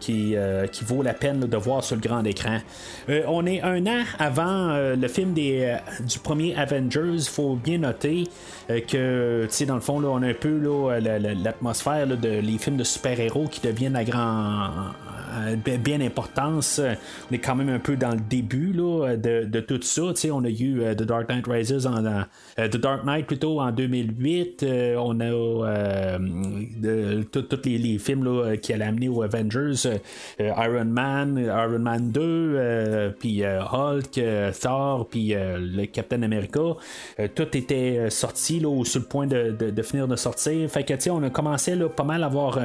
qui, 0.00 0.34
qui 0.72 0.84
vaut 0.84 1.02
la 1.04 1.14
peine 1.14 1.38
de 1.38 1.56
voir 1.56 1.84
sur 1.84 1.94
le 1.94 2.02
grand 2.02 2.24
écran. 2.24 2.58
on 3.28 3.46
est 3.46 3.62
un 3.62 3.86
an 3.86 4.02
avant 4.18 4.76
le 4.96 5.08
film 5.08 5.32
des, 5.32 5.76
du 6.00 6.18
premier 6.18 6.56
Avengers. 6.56 7.14
Il 7.14 7.28
faut 7.28 7.54
bien 7.54 7.78
noter 7.78 8.24
que 8.88 9.46
dans 9.64 9.74
le 9.76 9.80
fond, 9.80 10.00
là, 10.00 10.08
on 10.08 10.22
a 10.22 10.28
un 10.28 10.34
peu 10.34 10.58
là, 10.58 11.49
l'atmosphère 11.50 12.06
de 12.06 12.40
les 12.40 12.58
films 12.58 12.76
de 12.76 12.84
super-héros 12.84 13.48
qui 13.48 13.60
deviennent 13.60 13.96
à 13.96 14.04
grand 14.04 14.92
bien 15.82 16.00
importance. 16.00 16.80
On 17.30 17.34
est 17.34 17.38
quand 17.38 17.54
même 17.54 17.68
un 17.68 17.78
peu 17.78 17.96
dans 17.96 18.12
le 18.12 18.20
début 18.20 18.72
là, 18.72 19.16
de, 19.16 19.44
de, 19.44 19.60
tout 19.60 19.80
ça. 19.82 20.12
on 20.32 20.44
a 20.44 20.48
eu 20.48 20.82
euh, 20.82 20.94
The 20.94 21.02
Dark 21.02 21.28
Knight 21.28 21.46
Rises 21.46 21.86
en, 21.86 22.04
euh, 22.04 22.22
The 22.56 22.76
Dark 22.76 23.04
Knight 23.04 23.26
plutôt 23.26 23.60
en 23.60 23.70
2008. 23.70 24.62
Euh, 24.62 24.96
on 24.96 25.20
a 25.20 26.18
tous 27.32 27.64
les, 27.64 27.98
films 27.98 28.24
là, 28.24 28.56
qui 28.56 28.72
allaient 28.72 28.84
amener 28.84 29.08
aux 29.08 29.22
Avengers. 29.22 30.00
Iron 30.38 30.84
Man, 30.86 31.38
Iron 31.38 31.78
Man 31.78 32.10
2, 32.10 33.14
puis 33.18 33.42
Hulk, 33.44 34.20
Thor, 34.60 35.06
puis 35.08 35.34
le 35.34 35.86
Captain 35.86 36.22
America. 36.22 36.60
tout 37.34 37.56
était 37.56 38.10
sorti 38.10 38.60
là, 38.60 38.84
sur 38.84 39.00
le 39.00 39.06
point 39.06 39.26
de, 39.26 39.50
de, 39.50 39.82
finir 39.82 40.08
de 40.08 40.16
sortir. 40.16 40.68
Fait 40.70 40.84
que 40.84 41.10
on 41.10 41.22
a 41.22 41.30
commencé 41.42 41.74
là, 41.74 41.88
pas 41.88 42.04
mal 42.04 42.22
à 42.22 42.26
avoir 42.26 42.58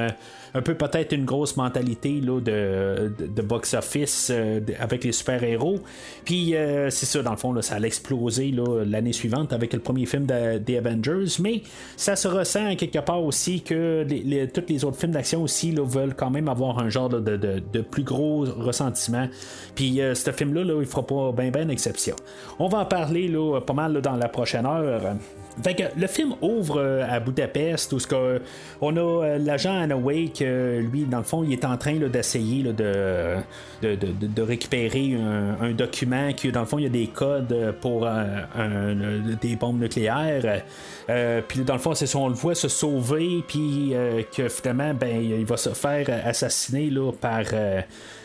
un 0.56 0.62
peu 0.62 0.74
peut-être 0.74 1.12
une 1.12 1.24
grosse 1.24 1.56
mentalité 1.56 2.20
là, 2.20 2.40
de, 2.40 3.12
de, 3.18 3.42
box-office 3.42 4.30
euh, 4.32 4.60
avec 4.78 5.04
les 5.04 5.12
super-héros. 5.12 5.80
Puis 6.24 6.54
euh, 6.54 6.88
c'est 6.90 7.06
ça, 7.06 7.22
dans 7.22 7.32
le 7.32 7.36
fond, 7.36 7.52
là, 7.52 7.62
ça 7.62 7.74
allait 7.74 7.88
exploser 7.88 8.54
l'année 8.86 9.12
suivante 9.12 9.52
avec 9.52 9.72
le 9.74 9.80
premier 9.80 10.06
film 10.06 10.26
des 10.26 10.76
Avengers. 10.76 11.26
Mais 11.40 11.62
ça 11.96 12.16
se 12.16 12.26
ressent 12.26 12.74
quelque 12.76 12.98
part 13.00 13.22
aussi 13.22 13.60
que 13.60 14.04
les, 14.08 14.48
tous 14.48 14.64
les 14.68 14.84
autres 14.84 14.98
films 14.98 15.12
d'action 15.12 15.42
aussi 15.42 15.72
veulent 15.72 16.14
quand 16.14 16.30
même 16.30 16.48
avoir 16.48 16.78
un 16.78 16.88
genre 16.88 17.08
de, 17.08 17.20
de 17.20 17.80
plus 17.80 18.04
gros 18.04 18.44
ressentiment. 18.44 19.28
Puis 19.74 20.00
euh, 20.00 20.14
ce 20.14 20.30
film-là, 20.32 20.64
là, 20.64 20.80
il 20.80 20.86
fera 20.86 21.06
pas 21.06 21.32
bien 21.32 21.50
ben 21.50 21.70
exception. 21.70 22.16
On 22.58 22.68
va 22.68 22.78
en 22.78 22.86
parler 22.86 23.32
pas 23.66 23.74
mal 23.74 24.00
dans 24.00 24.16
la 24.16 24.28
prochaine 24.28 24.64
heure. 24.64 25.16
Fait 25.62 25.74
que 25.74 25.84
le 25.96 26.06
film 26.06 26.34
ouvre 26.42 26.80
euh, 26.80 27.06
à 27.08 27.18
Budapest 27.18 27.92
où 27.92 27.98
que, 27.98 28.42
on 28.80 28.96
a 28.96 29.00
euh, 29.00 29.38
l'agent 29.38 29.74
Anna 29.74 29.96
Wake, 29.96 30.40
lui, 30.40 31.04
dans 31.04 31.18
le 31.18 31.24
fond, 31.24 31.44
il 31.44 31.52
est 31.52 31.64
en 31.64 31.76
train 31.76 31.94
d'essayer 31.94 32.62
de, 32.62 34.42
récupérer 34.42 35.16
un, 35.60 35.72
document 35.72 36.32
qui, 36.32 36.52
dans 36.52 36.60
le 36.60 36.66
fond, 36.66 36.78
il 36.78 36.84
y 36.84 36.86
a 36.86 36.90
des 36.90 37.06
codes 37.08 37.74
pour 37.80 38.06
des 39.40 39.56
bombes 39.56 39.80
nucléaires. 39.80 40.62
puis 41.48 41.60
dans 41.60 41.74
le 41.74 41.80
fond, 41.80 41.94
c'est 41.94 42.14
on 42.16 42.28
le 42.28 42.34
voit 42.34 42.54
se 42.54 42.68
sauver, 42.68 43.42
puis 43.46 43.94
que 44.34 44.48
finalement, 44.48 44.94
ben, 44.94 45.20
il 45.20 45.44
va 45.44 45.56
se 45.56 45.70
faire 45.70 46.06
assassiner 46.24 46.90
là, 46.90 47.12
par 47.12 47.44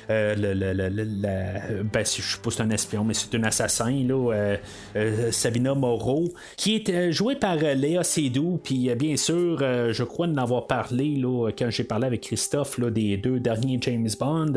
euh, 0.10 0.36
le, 0.38 1.84
ben, 1.84 2.05
je 2.05 2.22
sais 2.22 2.38
pas 2.41 2.51
c'est 2.51 2.62
un 2.62 2.70
espion, 2.70 3.03
mais 3.03 3.13
c'est 3.13 3.36
un 3.36 3.43
assassin, 3.43 3.91
là, 4.08 4.34
euh, 4.34 4.58
euh, 4.96 5.31
Sabina 5.31 5.75
Moreau, 5.75 6.29
qui 6.58 6.75
est 6.75 7.12
joué 7.12 7.36
par 7.36 7.55
Léa 7.55 8.03
Seydoux, 8.03 8.60
puis 8.63 8.93
bien 8.96 9.17
sûr, 9.17 9.60
je 9.60 10.03
crois 10.03 10.27
en 10.27 10.38
avoir 10.38 10.67
parlé 10.67 11.15
là, 11.15 11.50
quand 11.58 11.70
j'ai 11.70 11.84
parlé 11.84 12.08
avec 12.08 12.22
Christophe 12.22 12.77
là, 12.77 12.89
des 12.89 13.17
deux 13.17 13.39
derniers 13.39 13.79
James 13.81 14.10
Bond, 14.20 14.53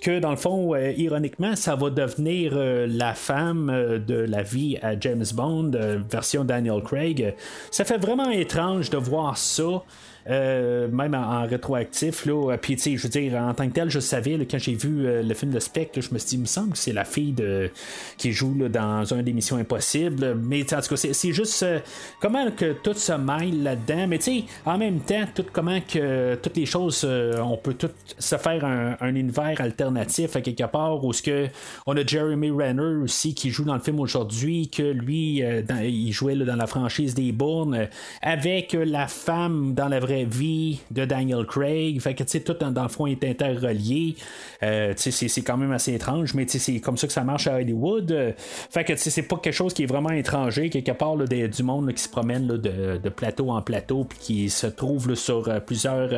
que 0.00 0.18
dans 0.18 0.30
le 0.30 0.36
fond, 0.36 0.74
ironiquement, 0.76 1.56
ça 1.56 1.74
va 1.74 1.90
devenir 1.90 2.54
la 2.54 3.14
femme 3.14 4.02
de 4.06 4.14
la 4.14 4.42
vie 4.42 4.78
à 4.82 4.98
James 4.98 5.24
Bond, 5.34 5.72
version 6.10 6.44
Daniel 6.44 6.82
Craig. 6.82 7.34
Ça 7.70 7.84
fait 7.84 7.98
vraiment 7.98 8.30
étrange 8.30 8.90
de 8.90 8.98
voir 8.98 9.36
ça. 9.36 9.82
Euh, 10.28 10.88
même 10.88 11.14
en, 11.14 11.46
rétroactif. 11.46 12.26
Là. 12.26 12.56
Puis, 12.56 12.76
tu 12.76 12.82
sais, 12.82 12.96
je 12.96 13.02
veux 13.02 13.08
dire, 13.08 13.34
en 13.34 13.54
tant 13.54 13.68
que 13.68 13.72
tel, 13.72 13.90
je 13.90 13.98
savais, 13.98 14.38
quand 14.48 14.58
j'ai 14.58 14.74
vu 14.74 15.04
euh, 15.04 15.22
le 15.22 15.34
film 15.34 15.50
de 15.50 15.58
Spectre, 15.58 16.00
je 16.00 16.14
me 16.14 16.18
suis 16.18 16.28
dit, 16.28 16.34
il 16.36 16.40
me 16.42 16.46
semble 16.46 16.72
que 16.72 16.78
c'est 16.78 16.92
la 16.92 17.04
fille 17.04 17.32
de, 17.32 17.70
qui 18.18 18.32
joue 18.32 18.68
dans 18.68 19.12
un 19.12 19.22
des 19.22 19.32
Missions 19.32 19.56
Impossibles. 19.56 20.36
Mais, 20.36 20.62
en 20.74 20.80
tout 20.80 20.94
cas, 20.94 20.96
c'est, 20.96 21.32
juste 21.32 21.62
euh, 21.64 21.80
comment 22.20 22.50
que 22.52 22.72
tout 22.72 22.94
se 22.94 23.12
mêle 23.12 23.64
là-dedans. 23.64 24.06
Mais, 24.06 24.18
tu 24.18 24.24
sais, 24.24 24.44
en 24.64 24.78
même 24.78 25.00
temps, 25.00 25.24
tout, 25.34 25.44
comment 25.52 25.80
que 25.80 26.36
toutes 26.36 26.56
les 26.56 26.66
choses, 26.66 27.04
on 27.04 27.56
peut 27.56 27.74
tout 27.74 27.90
se 28.18 28.36
faire 28.36 28.64
un, 28.64 28.96
univers 29.12 29.60
alternatif 29.60 30.36
à 30.36 30.40
quelque 30.40 30.64
part 30.64 31.04
où 31.04 31.12
ce 31.12 31.22
que 31.22 31.48
on 31.86 31.96
a 31.96 32.06
Jeremy 32.06 32.50
Renner 32.50 33.02
aussi 33.02 33.34
qui 33.34 33.50
joue 33.50 33.64
dans 33.64 33.74
le 33.74 33.80
film 33.80 34.00
aujourd'hui, 34.00 34.68
que 34.68 34.82
lui, 34.82 35.42
il 35.82 36.12
jouait 36.12 36.36
dans 36.36 36.56
la 36.56 36.66
franchise 36.66 37.14
des 37.14 37.32
Bournes 37.32 37.88
avec 38.22 38.76
la 38.80 39.06
femme 39.08 39.74
dans 39.74 39.88
la 39.88 40.00
vraie 40.00 40.11
vie 40.12 40.80
de 40.90 41.04
Daniel 41.04 41.44
Craig. 41.46 42.00
Fait 42.00 42.14
que, 42.14 42.22
tu 42.22 42.30
sais, 42.30 42.40
tout 42.40 42.54
dans, 42.54 42.82
le 42.82 42.88
fond 42.88 43.06
est 43.06 43.22
interrelié. 43.24 44.16
Euh, 44.62 44.92
c'est 44.96 45.42
quand 45.42 45.56
même 45.56 45.72
assez 45.72 45.94
étrange, 45.94 46.34
mais 46.34 46.46
c'est 46.46 46.80
comme 46.80 46.96
ça 46.96 47.06
que 47.06 47.12
ça 47.12 47.24
marche 47.24 47.46
à 47.46 47.56
Hollywood. 47.56 48.34
fait 48.70 48.84
que, 48.84 48.96
c'est 48.96 49.22
pas 49.22 49.36
quelque 49.36 49.54
chose 49.54 49.74
qui 49.74 49.82
est 49.82 49.86
vraiment 49.86 50.10
étranger, 50.10 50.70
quelque 50.70 50.92
part 50.92 51.16
là, 51.16 51.26
du 51.26 51.62
monde 51.62 51.92
qui 51.92 52.02
se 52.02 52.08
promène 52.08 52.46
de, 52.46 53.08
plateau 53.08 53.50
en 53.50 53.62
plateau, 53.62 54.04
puis 54.04 54.18
qui 54.18 54.50
se 54.50 54.66
trouve 54.66 55.14
sur 55.14 55.48
plusieurs 55.64 56.10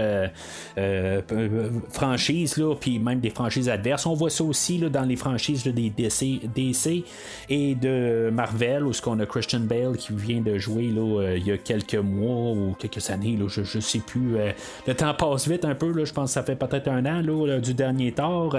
franchises, 1.90 2.62
puis 2.80 2.98
même 2.98 3.20
des 3.20 3.30
franchises 3.30 3.68
adverses. 3.68 4.06
On 4.06 4.14
voit 4.14 4.30
ça 4.30 4.44
aussi 4.44 4.78
là, 4.78 4.88
dans 4.88 5.04
les 5.04 5.16
franchises 5.16 5.64
des 5.64 5.90
DC, 5.90 6.40
DC 6.54 7.04
et 7.48 7.74
de 7.74 8.30
Marvel, 8.32 8.84
où 8.84 8.92
ce 8.92 9.02
qu'on 9.02 9.18
a 9.20 9.26
Christian 9.26 9.60
Bale 9.60 9.96
qui 9.96 10.12
vient 10.12 10.40
de 10.40 10.58
jouer 10.58 10.88
là, 10.88 11.34
il 11.36 11.46
y 11.46 11.52
a 11.52 11.58
quelques 11.58 11.94
mois 11.94 12.52
ou 12.52 12.74
quelques 12.78 13.10
années, 13.10 13.36
là, 13.36 13.48
sais 13.84 13.98
plus. 13.98 14.36
Euh, 14.36 14.52
le 14.86 14.94
temps 14.94 15.14
passe 15.14 15.48
vite 15.48 15.64
un 15.64 15.74
peu, 15.74 15.92
là, 15.92 16.04
je 16.04 16.12
pense 16.12 16.30
que 16.30 16.34
ça 16.34 16.42
fait 16.42 16.56
peut-être 16.56 16.88
un 16.88 17.04
an 17.06 17.22
là, 17.22 17.58
du 17.58 17.74
dernier 17.74 18.14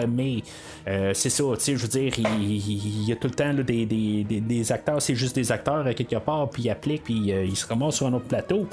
mais 0.08 0.44
euh, 0.88 1.12
c'est 1.14 1.30
ça, 1.30 1.44
je 1.66 1.74
veux 1.74 1.88
dire, 1.88 2.14
il, 2.18 3.08
y 3.08 3.12
a 3.12 3.16
tout 3.16 3.28
le 3.28 3.34
temps 3.34 3.54
des, 3.54 3.86
des, 3.86 4.24
des, 4.24 4.72
acteurs, 4.72 5.02
c'est 5.02 5.16
juste 5.16 5.36
des 5.36 5.52
acteurs 5.52 5.86
à 5.86 5.94
quelque 5.94 6.18
part, 6.18 6.50
puis 6.50 6.64
ils 6.64 6.70
appliquent, 6.70 7.04
puis 7.04 7.32
euh, 7.32 7.46
ils 7.46 7.56
se 7.56 7.66
ramassent 7.68 7.96
sur 7.96 8.08
un 8.08 8.14
autre 8.14 8.26
plateau. 8.26 8.68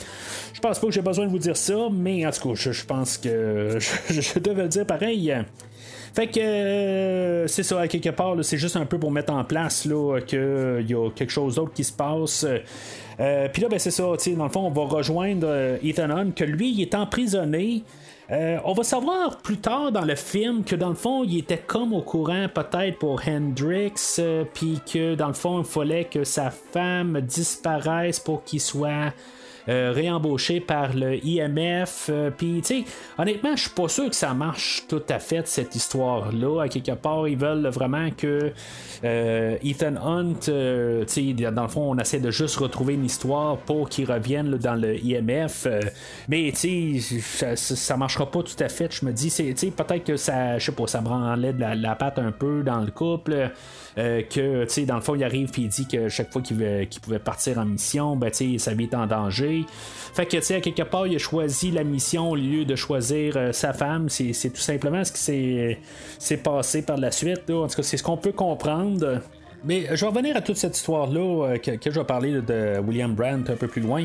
Je 0.53 0.61
pense 0.61 0.79
pas 0.79 0.87
que 0.87 0.93
j'ai 0.93 1.03
besoin 1.03 1.27
de 1.27 1.31
vous 1.31 1.39
dire 1.39 1.57
ça, 1.57 1.89
mais 1.91 2.27
en 2.27 2.31
tout 2.31 2.51
cas, 2.51 2.55
je, 2.55 2.85
pense 2.85 3.19
que 3.19 3.79
je, 4.11 4.39
devais 4.39 4.63
le 4.63 4.69
dire 4.69 4.87
pareil. 4.87 5.35
Fait 6.15 6.27
que 6.27 7.47
c'est 7.49 7.63
ça, 7.63 7.81
à 7.81 7.89
quelque 7.89 8.11
part, 8.11 8.37
c'est 8.43 8.59
juste 8.59 8.77
un 8.77 8.85
peu 8.85 8.99
pour 8.99 9.11
mettre 9.11 9.33
en 9.33 9.45
place 9.45 9.89
qu'il 10.27 10.87
y 10.87 10.95
a 10.95 11.11
quelque 11.15 11.33
chose 11.33 11.55
d'autre 11.55 11.73
qui 11.73 11.85
se 11.85 11.93
passe. 11.93 12.47
Euh, 13.21 13.49
puis 13.53 13.63
là, 13.63 13.69
ben, 13.69 13.79
c'est 13.79 13.91
ça, 13.91 14.03
dans 14.03 14.45
le 14.45 14.51
fond, 14.51 14.67
on 14.67 14.71
va 14.71 14.83
rejoindre 14.85 15.47
euh, 15.49 15.79
Ethan 15.83 16.11
Hunt, 16.11 16.33
que 16.33 16.45
lui, 16.45 16.71
il 16.73 16.83
est 16.83 16.95
emprisonné. 16.95 17.83
Euh, 18.31 18.59
on 18.65 18.73
va 18.73 18.83
savoir 18.83 19.39
plus 19.39 19.59
tard 19.59 19.93
dans 19.93 20.05
le 20.05 20.15
film 20.15 20.65
que 20.65 20.75
dans 20.75 20.89
le 20.89 20.95
fond, 20.95 21.23
il 21.25 21.39
était 21.39 21.59
comme 21.59 21.93
au 21.93 22.01
courant 22.01 22.47
peut-être 22.53 22.99
pour 22.99 23.21
Hendrix, 23.27 23.93
puis 24.55 24.81
que 24.91 25.15
dans 25.15 25.29
le 25.29 25.35
fond, 25.35 25.61
il 25.61 25.67
fallait 25.67 26.05
que 26.05 26.25
sa 26.25 26.51
femme 26.51 27.21
disparaisse 27.21 28.21
pour 28.21 28.45
qu'il 28.45 28.61
soit 28.61 28.89
euh, 28.89 29.11
réembauché 29.69 30.61
par 30.61 30.95
le 30.95 31.25
IMF. 31.25 32.09
Euh, 32.11 32.31
puis, 32.31 32.61
tu 32.65 32.81
sais, 32.81 32.85
honnêtement, 33.19 33.55
je 33.57 33.63
suis 33.63 33.71
pas 33.71 33.89
sûr 33.89 34.09
que 34.09 34.17
ça 34.17 34.35
marche 34.35 34.85
tout 34.89 35.03
à 35.09 35.19
fait, 35.19 35.47
cette 35.47 35.75
histoire-là. 35.75 36.63
À 36.63 36.69
quelque 36.69 36.93
part, 36.93 37.29
ils 37.29 37.37
veulent 37.37 37.67
vraiment 37.69 38.11
que 38.11 38.53
euh, 39.05 39.57
Ethan 39.63 39.97
Hunt, 39.97 40.35
tu 40.41 40.53
sais, 41.07 41.33
dans 41.53 41.63
le 41.63 41.69
fond, 41.69 41.93
on 41.93 41.99
essaie 41.99 42.21
de 42.21 42.31
juste 42.31 42.57
retrouver 42.57 42.95
une 42.95 43.05
histoire 43.05 43.57
pour 43.59 43.89
qu'il 43.89 44.11
revienne 44.11 44.57
dans 44.57 44.75
le 44.75 44.97
IMF. 44.97 45.67
mais, 46.29 46.53
tu 46.55 47.01
sais, 47.01 47.57
ça, 47.57 47.97
marchera 47.97 48.31
pas 48.31 48.43
tout 48.43 48.61
à 48.61 48.69
fait. 48.69 48.93
Je 48.93 49.05
me 49.05 49.13
dis, 49.13 49.31
tu 49.31 49.57
sais, 49.57 49.71
peut-être 49.71 50.05
que 50.05 50.17
ça, 50.17 50.59
je 50.59 50.67
sais 50.67 50.73
pas, 50.73 50.87
ça 50.87 51.01
branlait 51.01 51.53
de 51.53 51.61
la, 51.61 51.75
la 51.75 51.95
patte 51.95 52.19
un 52.19 52.33
peu 52.33 52.63
dans 52.63 52.81
le 52.81 52.91
couple. 52.91 53.53
Euh, 53.99 54.23
que, 54.23 54.65
tu 54.65 54.71
sais, 54.71 54.85
dans 54.87 54.95
le 54.95 55.01
fond, 55.03 55.15
il 55.15 55.25
arrive 55.25 55.51
et 55.57 55.61
il 55.61 55.69
dit 55.69 55.87
que 55.87 56.09
chaque 56.09 56.33
fois 56.33 56.41
qu'il, 56.41 56.57
pouvait 57.03 57.19
partir 57.19 57.59
en 57.59 57.67
mission, 57.67 58.17
ben, 58.17 58.31
tu 58.31 58.53
sais, 58.53 58.59
sa 58.59 58.75
vie 58.75 58.85
est 58.85 58.95
en 58.95 59.07
danger. 59.07 59.52
Fait 60.15 60.27
que, 60.27 60.37
tu 60.37 60.43
sais, 60.43 60.57
à 60.57 60.61
quelque 60.61 60.83
part, 60.83 61.07
il 61.07 61.15
a 61.15 61.19
choisi 61.19 61.71
la 61.71 61.85
mission 61.85 62.31
au 62.31 62.37
lieu 62.37 62.65
de 62.65 62.77
choisir 62.77 63.37
euh, 63.37 63.53
sa 63.53 63.73
femme. 63.73 64.09
C'est, 64.09 64.33
tout 64.51 64.61
simplement 64.61 65.03
ce 65.05 65.13
qui 65.13 65.79
s'est, 66.19 66.37
passé 66.37 66.83
par 66.83 66.99
la 66.99 67.11
suite. 67.11 67.51
En 67.51 67.67
tout 67.67 67.77
cas, 67.77 67.83
c'est 67.83 67.97
ce 67.97 68.03
qu'on 68.03 68.17
peut 68.17 68.33
comprendre. 68.33 69.21
Mais 69.65 69.87
je 69.95 70.01
vais 70.01 70.07
revenir 70.07 70.37
à 70.37 70.41
toute 70.41 70.57
cette 70.57 70.77
histoire-là 70.77 71.55
euh, 71.55 71.59
que, 71.59 71.91
je 71.91 71.99
vais 71.99 72.05
parler 72.05 72.41
de 72.41 72.79
William 72.81 73.15
Brandt 73.15 73.51
un 73.53 73.57
peu 73.57 73.69
plus 73.69 73.81
loin. 73.81 74.05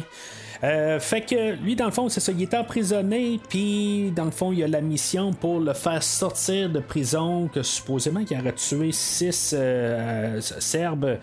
Euh, 0.63 0.99
fait 0.99 1.21
que 1.21 1.55
lui, 1.61 1.75
dans 1.75 1.85
le 1.85 1.91
fond, 1.91 2.09
c'est 2.09 2.19
ça, 2.19 2.31
il 2.31 2.41
est 2.41 2.53
emprisonné, 2.53 3.39
puis 3.49 4.11
dans 4.15 4.25
le 4.25 4.31
fond, 4.31 4.51
il 4.51 4.63
a 4.63 4.67
la 4.67 4.81
mission 4.81 5.31
pour 5.33 5.59
le 5.59 5.73
faire 5.73 6.01
sortir 6.01 6.69
de 6.69 6.79
prison, 6.79 7.47
que 7.47 7.61
supposément 7.61 8.21
il 8.29 8.39
aurait 8.39 8.53
tué 8.53 8.91
six 8.91 9.53
euh, 9.55 10.41
Serbes. 10.41 11.17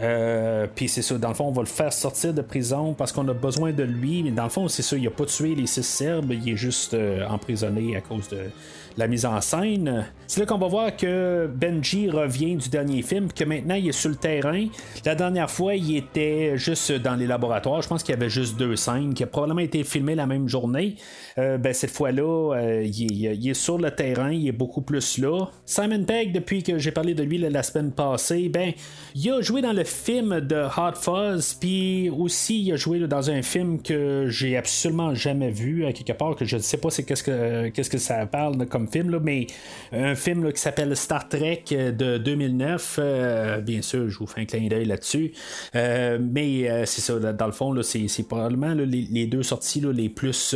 Euh, 0.00 0.66
puis 0.74 0.88
c'est 0.88 1.02
ça, 1.02 1.16
dans 1.18 1.28
le 1.28 1.34
fond, 1.34 1.44
on 1.44 1.52
va 1.52 1.62
le 1.62 1.68
faire 1.68 1.92
sortir 1.92 2.34
de 2.34 2.42
prison 2.42 2.94
parce 2.94 3.12
qu'on 3.12 3.28
a 3.28 3.34
besoin 3.34 3.72
de 3.72 3.84
lui. 3.84 4.22
Mais 4.22 4.30
dans 4.30 4.44
le 4.44 4.50
fond, 4.50 4.68
c'est 4.68 4.82
ça, 4.82 4.96
il 4.96 5.06
a 5.06 5.10
pas 5.10 5.26
tué 5.26 5.54
les 5.54 5.66
six 5.66 5.84
Serbes, 5.84 6.32
il 6.32 6.52
est 6.52 6.56
juste 6.56 6.96
emprisonné 7.28 7.96
à 7.96 8.00
cause 8.00 8.28
de, 8.28 8.50
la 8.96 9.06
mise 9.06 9.26
en 9.26 9.40
scène. 9.40 10.06
C'est 10.26 10.40
là 10.40 10.46
qu'on 10.46 10.58
va 10.58 10.68
voir 10.68 10.96
que 10.96 11.50
Benji 11.54 12.08
revient 12.08 12.56
du 12.56 12.68
dernier 12.68 13.02
film, 13.02 13.28
que 13.32 13.44
maintenant 13.44 13.74
il 13.74 13.88
est 13.88 13.92
sur 13.92 14.10
le 14.10 14.16
terrain. 14.16 14.66
La 15.04 15.14
dernière 15.14 15.50
fois, 15.50 15.74
il 15.74 15.96
était 15.96 16.56
juste 16.56 16.92
dans 16.92 17.14
les 17.14 17.26
laboratoires. 17.26 17.82
Je 17.82 17.88
pense 17.88 18.02
qu'il 18.02 18.14
y 18.14 18.16
avait 18.16 18.30
juste 18.30 18.56
deux 18.56 18.76
scènes 18.76 19.14
qui 19.14 19.22
a 19.22 19.26
probablement 19.26 19.60
été 19.60 19.84
filmées 19.84 20.14
la 20.14 20.26
même 20.26 20.48
journée. 20.48 20.96
Euh, 21.38 21.58
ben, 21.58 21.72
cette 21.72 21.90
fois-là, 21.90 22.54
euh, 22.54 22.84
il, 22.84 23.48
est 23.48 23.54
sur 23.54 23.78
le 23.78 23.90
terrain, 23.90 24.32
il 24.32 24.48
est 24.48 24.52
beaucoup 24.52 24.80
plus 24.80 25.18
là. 25.18 25.46
Simon 25.66 26.04
Pegg, 26.04 26.32
depuis 26.32 26.62
que 26.62 26.78
j'ai 26.78 26.90
parlé 26.90 27.14
de 27.14 27.22
lui 27.22 27.38
la 27.38 27.62
semaine 27.62 27.92
passée, 27.92 28.48
ben, 28.48 28.72
il 29.14 29.30
a 29.30 29.40
joué 29.40 29.60
dans 29.60 29.72
le 29.72 29.84
film 29.84 30.40
de 30.40 30.64
Hot 30.64 30.94
Fuzz, 30.94 31.54
puis 31.54 32.10
aussi 32.10 32.62
il 32.62 32.72
a 32.72 32.76
joué 32.76 33.00
dans 33.00 33.30
un 33.30 33.42
film 33.42 33.82
que 33.82 34.26
j'ai 34.28 34.56
absolument 34.56 35.14
jamais 35.14 35.50
vu, 35.50 35.84
à 35.84 35.92
quelque 35.92 36.16
part, 36.16 36.36
que 36.36 36.44
je 36.44 36.56
ne 36.56 36.62
sais 36.62 36.76
pas 36.76 36.88
qu'est-ce 36.90 37.22
que, 37.22 37.68
qu'est-ce 37.68 37.90
que 37.90 37.98
ça 37.98 38.24
parle 38.26 38.66
comme 38.66 38.83
film, 38.86 39.18
mais 39.22 39.46
un 39.92 40.14
film 40.14 40.52
qui 40.52 40.60
s'appelle 40.60 40.96
Star 40.96 41.28
Trek 41.28 41.64
euh, 41.72 41.92
de 41.92 42.18
2009. 42.18 42.98
Euh, 42.98 43.60
bien 43.60 43.82
sûr, 43.82 44.08
je 44.08 44.18
vous 44.18 44.26
fais 44.26 44.42
un 44.42 44.44
clin 44.44 44.66
d'œil 44.68 44.86
là-dessus. 44.86 45.32
Euh, 45.74 46.18
mais 46.20 46.86
c'est 46.86 47.00
ça, 47.00 47.18
dans 47.18 47.46
le 47.46 47.52
fond, 47.52 47.74
c'est, 47.82 48.28
probablement 48.28 48.74
les, 48.74 49.26
deux 49.26 49.42
sorties 49.42 49.80
les 49.80 50.08
plus 50.08 50.54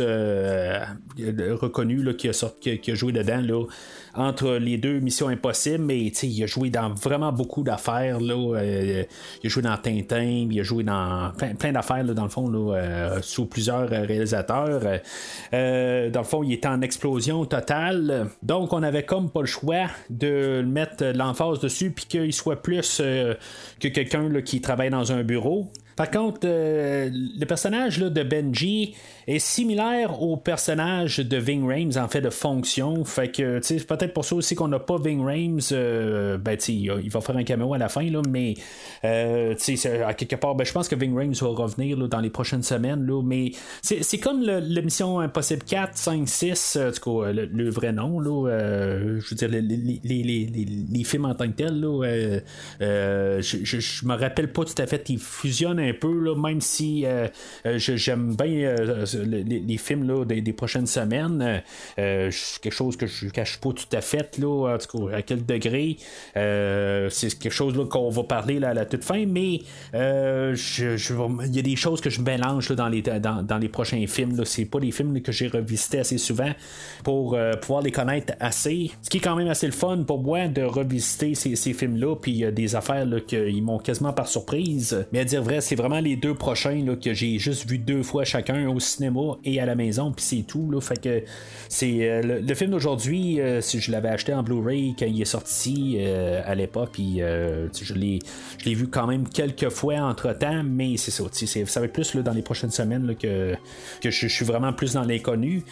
reconnues 1.19 2.15
qui, 2.15 2.29
a 2.29 2.51
qui, 2.61 2.91
a 2.91 2.95
joué 2.95 3.11
dedans. 3.11 3.67
Entre 4.15 4.55
les 4.55 4.77
deux 4.77 4.99
Missions 4.99 5.27
Impossibles, 5.27 5.85
mais 5.85 5.99
il 5.99 6.43
a 6.43 6.47
joué 6.47 6.69
dans 6.69 6.89
vraiment 6.89 7.31
beaucoup 7.31 7.63
d'affaires. 7.63 8.17
Euh, 8.21 9.03
il 9.43 9.47
a 9.47 9.49
joué 9.49 9.63
dans 9.63 9.77
Tintin, 9.77 10.47
il 10.49 10.59
a 10.59 10.63
joué 10.63 10.83
dans 10.83 11.31
plein, 11.57 11.71
d'affaires, 11.71 12.03
dans 12.03 12.23
le 12.23 12.29
fond, 12.29 12.49
là, 12.49 12.75
euh, 12.75 13.19
sous 13.21 13.45
plusieurs 13.45 13.89
réalisateurs. 13.89 14.81
Euh, 15.53 16.09
dans 16.09 16.19
le 16.21 16.25
fond, 16.25 16.43
il 16.43 16.53
était 16.53 16.67
en 16.67 16.81
explosion 16.81 17.45
totale. 17.45 18.29
Donc, 18.43 18.73
on 18.73 18.83
avait 18.83 19.03
comme 19.03 19.29
pas 19.29 19.41
le 19.41 19.47
choix 19.47 19.87
de 20.09 20.63
mettre 20.65 21.05
l'emphase 21.15 21.59
dessus, 21.59 21.91
puis 21.91 22.05
qu'il 22.05 22.33
soit 22.33 22.61
plus 22.61 22.97
que 22.99 23.87
quelqu'un 23.87 24.29
qui 24.41 24.61
travaille 24.61 24.89
dans 24.89 25.11
un 25.11 25.23
bureau. 25.23 25.71
Par 25.99 26.11
contre, 26.11 26.47
le 26.47 27.43
personnage 27.43 27.99
de 27.99 28.23
Benji, 28.23 28.95
est 29.29 29.39
similaire 29.39 30.23
au 30.23 30.37
personnage 30.37 31.19
de 31.19 31.37
Ving 31.37 31.67
Rames 31.67 32.03
en 32.03 32.07
fait 32.07 32.21
de 32.21 32.31
fonction. 32.31 33.05
Fait 33.05 33.29
que 33.29 33.59
c'est 33.61 33.85
peut-être 33.85 34.13
pour 34.13 34.25
ça 34.25 34.35
aussi 34.35 34.55
qu'on 34.55 34.67
n'a 34.67 34.79
pas 34.79 34.97
Ving 34.97 35.23
Rames. 35.23 35.59
Euh, 35.71 36.39
ben, 36.39 36.57
il 36.67 37.09
va 37.11 37.21
faire 37.21 37.37
un 37.37 37.43
caméo 37.43 37.75
à 37.75 37.77
la 37.77 37.89
fin, 37.89 38.09
là, 38.09 38.21
mais 38.27 38.55
euh, 39.05 39.53
à 40.05 40.13
quelque 40.15 40.35
part, 40.35 40.55
ben, 40.55 40.65
je 40.65 40.73
pense 40.73 40.87
que 40.87 40.95
Ving 40.95 41.15
Rames 41.15 41.33
va 41.33 41.47
revenir 41.47 41.95
là, 41.95 42.07
dans 42.07 42.21
les 42.21 42.31
prochaines 42.31 42.63
semaines. 42.63 43.05
Là, 43.05 43.21
mais 43.23 43.51
c'est 43.81 44.17
comme 44.17 44.41
l'émission 44.41 45.19
Impossible 45.19 45.63
4, 45.63 45.95
5, 45.95 46.27
6, 46.27 46.77
en 46.77 46.91
tout 46.91 47.21
cas, 47.21 47.31
le, 47.31 47.69
vrai 47.69 47.91
nom. 47.91 48.19
Là, 48.19 48.49
euh, 48.49 49.19
je 49.19 49.29
veux 49.29 49.35
dire, 49.35 49.49
les, 49.49 49.61
les, 49.61 49.99
les, 50.03 50.65
les, 50.91 51.03
films 51.03 51.25
en 51.25 51.35
tant 51.35 51.45
que 51.45 51.53
tels. 51.55 51.79
Là, 51.79 52.03
euh, 52.81 53.41
je, 53.41 53.57
je, 53.63 54.05
me 54.07 54.15
rappelle 54.15 54.51
pas 54.51 54.65
tout 54.65 54.81
à 54.81 54.87
fait. 54.87 55.07
Ils 55.09 55.19
fusionnent 55.19 55.79
peu, 55.93 56.13
là, 56.19 56.35
même 56.35 56.61
si 56.61 57.05
j'aime 57.65 58.35
bien 58.35 58.75
les, 59.25 59.77
films 59.77 60.07
là, 60.07 60.25
des, 60.25 60.53
prochaines 60.53 60.87
semaines, 60.87 61.41
euh, 61.41 61.59
euh, 61.99 62.31
quelque 62.61 62.73
chose 62.73 62.97
que 62.97 63.07
je 63.07 63.27
cache 63.29 63.57
pas 63.57 63.71
tout 63.71 63.95
à 63.95 64.01
fait, 64.01 64.37
là, 64.37 64.77
à 65.13 65.21
quel 65.21 65.45
degré. 65.45 65.97
Euh, 66.35 67.09
c'est 67.09 67.37
quelque 67.37 67.53
chose 67.53 67.73
qu'on 67.89 68.09
va 68.09 68.23
parler 68.23 68.59
là, 68.59 68.69
à 68.69 68.73
la 68.73 68.85
toute 68.85 69.03
fin, 69.03 69.25
mais 69.25 69.61
il 69.93 71.55
y 71.55 71.59
a 71.59 71.61
des 71.61 71.75
choses 71.75 72.01
que 72.01 72.09
je 72.09 72.21
mélange 72.21 72.69
dans, 72.71 72.89
les, 72.89 73.01
dans, 73.01 73.59
les 73.59 73.69
prochains 73.69 74.05
films. 74.07 74.43
C'est 74.45 74.65
pas 74.65 74.79
des 74.79 74.91
films 74.91 75.21
que 75.21 75.31
j'ai 75.31 75.47
revisités 75.47 75.99
assez 75.99 76.17
souvent 76.17 76.51
pour 77.03 77.37
pouvoir 77.61 77.81
les 77.81 77.91
connaître 77.91 78.33
assez. 78.39 78.91
Ce 79.01 79.09
qui 79.09 79.17
est 79.17 79.21
quand 79.21 79.35
même 79.35 79.47
assez 79.47 79.65
le 79.65 79.73
fun 79.73 80.03
pour 80.05 80.21
moi 80.21 80.47
de 80.47 80.63
revisiter 80.63 81.35
ces, 81.35 81.73
films-là, 81.73 82.15
puis 82.15 82.31
il 82.31 82.37
y 82.37 82.45
a 82.45 82.51
des 82.51 82.75
affaires 82.75 83.07
qui 83.27 83.61
m'ont 83.61 83.79
quasiment 83.79 84.13
par 84.13 84.27
surprise. 84.27 85.05
Mais 85.11 85.19
à 85.19 85.23
dire 85.23 85.43
vrai, 85.43 85.61
c'est 85.61 85.75
vraiment 85.79 85.99
les 85.99 86.15
deux 86.15 86.33
prochains 86.33 86.83
là, 86.85 86.95
que 86.95 87.13
j'ai 87.13 87.39
juste 87.39 87.69
vu 87.69 87.77
deux 87.77 88.03
fois 88.03 88.25
chacun 88.25 88.67
au 88.69 88.79
cinéma 88.79 89.37
et 89.43 89.59
à 89.59 89.65
la 89.65 89.75
maison, 89.75 90.11
puis 90.11 90.23
c'est 90.23 90.43
tout. 90.43 90.69
Là, 90.69 90.81
fait 90.81 91.01
que 91.01 91.23
c'est 91.69 92.09
euh, 92.09 92.41
le, 92.41 92.55
film 92.55 92.71
d'aujourd'hui, 92.71 93.39
euh, 93.39 93.61
si 93.61 93.79
je 93.79 93.91
l'avais 93.91 94.09
acheté 94.09 94.33
en 94.33 94.43
Blu-ray 94.43 94.95
quand 94.97 95.05
il 95.05 95.21
est 95.21 95.25
sorti 95.25 95.97
euh, 95.99 96.41
à 96.45 96.55
l'époque, 96.55 96.89
puis 96.93 97.19
je 97.19 97.93
l'ai 97.93 98.73
vu 98.73 98.87
quand 98.87 99.07
même 99.07 99.27
quelques 99.27 99.69
fois 99.69 99.95
entre 99.99 100.33
temps, 100.33 100.63
mais 100.63 100.97
c'est 100.97 101.11
ça. 101.11 101.23
Ça 101.31 101.79
va 101.79 101.85
être 101.85 101.93
plus 101.93 102.13
là, 102.13 102.21
dans 102.21 102.33
les 102.33 102.41
prochaines 102.41 102.71
semaines 102.71 103.15
que, 103.15 103.55
que 104.01 104.09
je, 104.09 104.27
suis 104.27 104.45
vraiment 104.45 104.73
plus 104.73 104.93
dans 104.93 105.03
l'inconnu. 105.03 105.63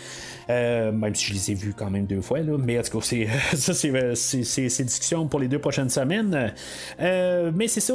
même 0.47 1.15
si 1.15 1.27
je 1.27 1.33
les 1.33 1.51
ai 1.51 1.53
vus 1.55 1.73
quand 1.75 1.89
même 1.89 2.05
deux 2.05 2.21
fois, 2.21 2.39
là. 2.39 2.57
mais 2.57 2.79
en 2.79 2.83
tout 2.83 2.99
cas, 2.99 3.05
c'est, 3.05 3.27
ça, 3.55 3.73
c'est, 3.73 4.83
discussion 4.83 5.27
pour 5.27 5.39
les 5.39 5.47
deux 5.47 5.59
prochaines 5.59 5.89
semaines. 5.89 6.53
mais 6.99 7.67
c'est 7.67 7.81
ça, 7.81 7.93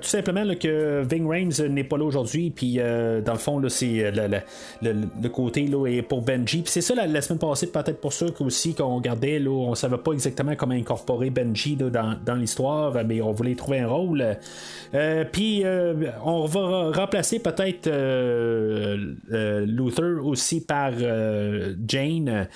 tout 0.00 0.08
simplement 0.08 0.44
que 0.54 1.02
Ving 1.08 1.21
Ving 1.30 1.52
Rhames 1.58 1.72
n'est 1.72 1.84
pas 1.84 1.98
là 1.98 2.04
aujourd'hui, 2.04 2.50
puis 2.50 2.76
dans 2.76 3.32
le 3.32 3.38
fond, 3.38 3.60
c'est 3.68 4.12
le, 4.12 5.28
côté 5.28 5.66
là, 5.66 5.86
est 5.86 6.02
pour 6.02 6.22
Benji. 6.22 6.62
Puis 6.62 6.70
c'est 6.70 6.80
ça 6.80 6.94
la, 6.94 7.20
semaine 7.20 7.38
passée, 7.38 7.66
peut-être 7.66 8.00
pour 8.00 8.12
ceux 8.12 8.32
aussi 8.40 8.74
qu'on 8.74 8.96
regardait, 8.96 9.38
là, 9.38 9.50
on 9.50 9.74
savait 9.74 9.98
pas 9.98 10.12
exactement 10.12 10.54
comment 10.56 10.74
incorporer 10.74 11.30
Benji 11.30 11.76
dans, 11.76 12.16
dans 12.24 12.34
l'histoire, 12.34 12.94
mais 13.04 13.20
on 13.20 13.32
voulait 13.32 13.54
trouver 13.54 13.80
un 13.80 13.88
rôle. 13.88 14.36
puis 15.32 15.64
on 16.24 16.44
va 16.46 16.90
remplacer 16.90 17.38
peut-être 17.38 17.88
Luther 19.64 20.24
aussi 20.24 20.64
par 20.64 20.92
Jane, 21.86 22.48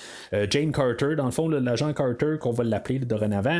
Jane 0.49 0.71
Carter, 0.71 1.15
dans 1.15 1.25
le 1.25 1.31
fond, 1.31 1.47
l'agent 1.49 1.93
Carter 1.93 2.37
qu'on 2.39 2.51
va 2.51 2.63
l'appeler 2.63 2.99
dorénavant. 2.99 3.59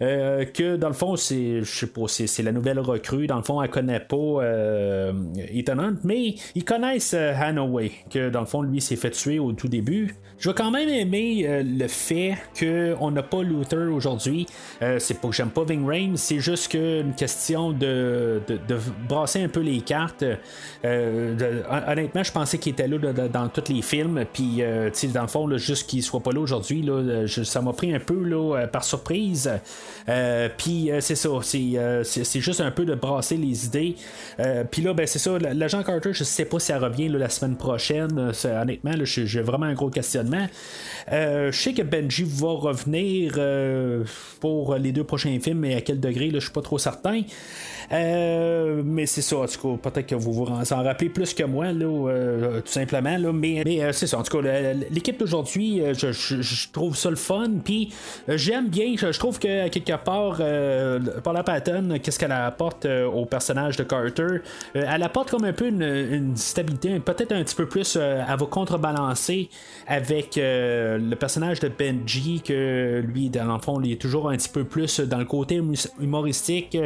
que 0.00 0.76
dans 0.76 0.88
le 0.88 0.94
fond, 0.94 1.16
c'est, 1.16 1.60
je 1.60 1.64
sais 1.64 1.86
pas, 1.86 2.08
c'est, 2.08 2.42
la 2.42 2.52
nouvelle 2.52 2.78
recrue. 2.78 3.26
Dans 3.26 3.36
le 3.36 3.42
fond, 3.42 3.62
elle 3.62 3.70
connaît 3.70 4.00
pas 4.00 4.16
euh, 4.48 5.12
Ethan 5.52 5.76
mais 6.04 6.34
ils 6.54 6.64
connaissent 6.64 7.14
euh, 7.14 7.32
Hanaway, 7.34 7.92
que 8.10 8.30
dans 8.30 8.40
le 8.40 8.46
fond, 8.46 8.62
lui 8.62 8.80
s'est 8.80 8.96
fait 8.96 9.10
tuer 9.10 9.38
au 9.38 9.52
tout 9.52 9.68
début. 9.68 10.14
Je 10.38 10.48
vais 10.48 10.54
quand 10.54 10.70
même 10.70 10.88
aimer 10.88 11.44
euh, 11.48 11.64
le 11.64 11.88
fait 11.88 12.36
qu'on 12.58 13.10
n'a 13.10 13.24
pas 13.24 13.42
Luther 13.42 13.92
aujourd'hui. 13.92 14.46
Euh, 14.82 15.00
c'est 15.00 15.14
pas 15.14 15.28
que 15.28 15.34
j'aime 15.34 15.50
pas 15.50 15.64
Ving 15.64 15.84
Rhames, 15.84 16.16
c'est 16.16 16.38
juste 16.38 16.70
que 16.70 17.00
une 17.00 17.14
question 17.14 17.72
de, 17.72 18.40
de, 18.46 18.78
brasser 19.08 19.42
un 19.42 19.48
peu 19.48 19.60
les 19.60 19.80
cartes. 19.80 20.24
honnêtement, 20.84 22.22
je 22.22 22.30
pensais 22.30 22.58
qu'il 22.58 22.72
était 22.72 22.86
là 22.86 22.98
dans 23.28 23.48
tous 23.48 23.72
les 23.72 23.82
films, 23.82 24.24
puis 24.32 24.62
dans 25.12 25.22
le 25.22 25.28
fond, 25.28 25.56
juste 25.56 25.88
qu'il 25.88 26.02
soit 26.02 26.20
pas 26.20 26.30
là 26.30 26.40
aujourd'hui, 26.40 26.88
ça 27.26 27.60
m'a 27.60 27.72
pris 27.72 27.92
un 27.92 27.98
peu 27.98 28.16
par 28.70 28.84
surprise. 28.84 29.50
puis 30.56 30.90
c'est 31.00 31.16
ça, 31.16 31.28
c'est 31.42 32.40
juste 32.40 32.60
un 32.60 32.70
peu 32.70 32.84
de 32.84 32.94
brasser 32.94 33.36
les 33.36 33.66
idées. 33.66 33.96
puis 34.70 34.82
là, 34.82 34.94
ben, 34.94 35.06
c'est 35.06 35.18
ça, 35.18 35.38
l'agent 35.38 35.82
Carter, 35.82 36.12
je 36.12 36.24
sais 36.24 36.44
pas 36.44 36.58
si 36.58 36.70
elle 36.72 36.84
revient 36.84 37.08
la 37.08 37.28
semaine 37.28 37.56
prochaine. 37.56 38.32
honnêtement, 38.44 38.92
j'ai 39.02 39.42
vraiment 39.42 39.66
un 39.66 39.74
gros 39.74 39.90
questionnement. 39.90 40.27
Euh, 41.12 41.52
je 41.52 41.58
sais 41.58 41.72
que 41.72 41.82
Benji 41.82 42.24
va 42.24 42.52
revenir 42.52 43.34
euh, 43.36 44.04
pour 44.40 44.74
les 44.76 44.92
deux 44.92 45.04
prochains 45.04 45.38
films, 45.40 45.60
mais 45.60 45.74
à 45.74 45.80
quel 45.80 46.00
degré, 46.00 46.30
je 46.32 46.38
suis 46.38 46.50
pas 46.50 46.62
trop 46.62 46.78
certain. 46.78 47.22
Euh, 47.92 48.82
mais 48.84 49.06
c'est 49.06 49.22
ça, 49.22 49.38
en 49.38 49.46
tout 49.46 49.76
cas, 49.76 49.90
peut-être 49.90 50.06
que 50.06 50.14
vous 50.14 50.32
vous 50.32 50.46
en 50.46 50.82
rappelez 50.82 51.08
plus 51.08 51.32
que 51.32 51.44
moi, 51.44 51.66
euh, 51.66 52.60
tout 52.60 52.72
simplement. 52.72 53.16
Là, 53.16 53.32
mais, 53.32 53.62
mais 53.64 53.82
euh, 53.82 53.92
c'est 53.92 54.06
ça, 54.06 54.18
en 54.18 54.22
tout 54.22 54.40
cas, 54.40 54.72
l'équipe 54.90 55.18
d'aujourd'hui, 55.18 55.82
je, 55.94 56.70
trouve 56.72 56.96
ça 56.96 57.10
le 57.10 57.16
fun. 57.16 57.50
Puis 57.64 57.92
j'aime 58.28 58.68
bien, 58.68 58.94
je, 58.96 59.18
trouve 59.18 59.38
que 59.38 59.68
quelque 59.68 59.96
part, 60.04 60.40
Paula 61.22 61.42
Patton, 61.42 61.98
qu'est-ce 62.02 62.18
qu'elle 62.18 62.32
apporte 62.32 62.86
au 62.86 63.24
personnage 63.24 63.76
de 63.76 63.84
Carter? 63.84 64.42
Elle 64.74 65.02
apporte 65.02 65.30
comme 65.30 65.44
un 65.44 65.52
peu 65.52 65.68
une, 65.68 66.36
stabilité, 66.36 66.98
peut-être 67.00 67.32
un 67.32 67.42
petit 67.42 67.54
peu 67.54 67.66
plus, 67.66 67.96
elle 67.96 68.24
va 68.26 68.46
contrebalancer 68.46 69.48
avec 69.86 70.34
le 70.36 71.14
personnage 71.14 71.60
de 71.60 71.68
Benji, 71.68 72.42
que 72.42 73.02
lui, 73.06 73.30
dans 73.30 73.54
le 73.54 73.60
fond, 73.60 73.80
il 73.82 73.92
est 73.92 74.00
toujours 74.00 74.28
un 74.30 74.36
petit 74.36 74.48
peu 74.48 74.64
plus 74.64 75.00
dans 75.00 75.18
le 75.18 75.24
côté 75.24 75.60
humoristique. 76.00 76.76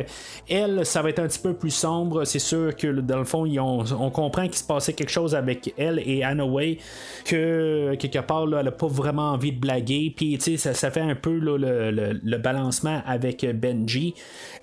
Elle, 0.49 0.85
ça 0.93 1.01
va 1.01 1.09
être 1.09 1.21
un 1.21 1.27
petit 1.27 1.39
peu 1.39 1.55
plus 1.55 1.71
sombre. 1.71 2.25
C'est 2.25 2.39
sûr 2.39 2.77
que 2.77 2.87
dans 2.87 3.19
le 3.19 3.25
fond, 3.25 3.47
on, 3.59 4.11
comprend 4.11 4.45
qu'il 4.45 4.57
se 4.57 4.65
passait 4.65 4.93
quelque 4.93 5.11
chose 5.11 5.35
avec 5.35 5.73
elle 5.79 5.99
et 6.05 6.23
Way 6.43 6.79
que 7.25 7.95
quelque 7.95 8.19
part, 8.19 8.47
là, 8.47 8.59
elle 8.59 8.67
n'a 8.67 8.73
pas 8.73 8.89
vraiment 8.89 9.31
envie 9.31 9.53
de 9.53 9.59
blaguer. 9.59 10.13
Puis, 10.15 10.37
tu 10.39 10.59
sais, 10.59 10.75
ça, 10.75 10.91
fait 10.91 11.01
un 11.01 11.15
peu 11.15 11.39
le, 11.39 12.37
balancement 12.37 13.01
avec 13.07 13.47
Benji. 13.59 14.15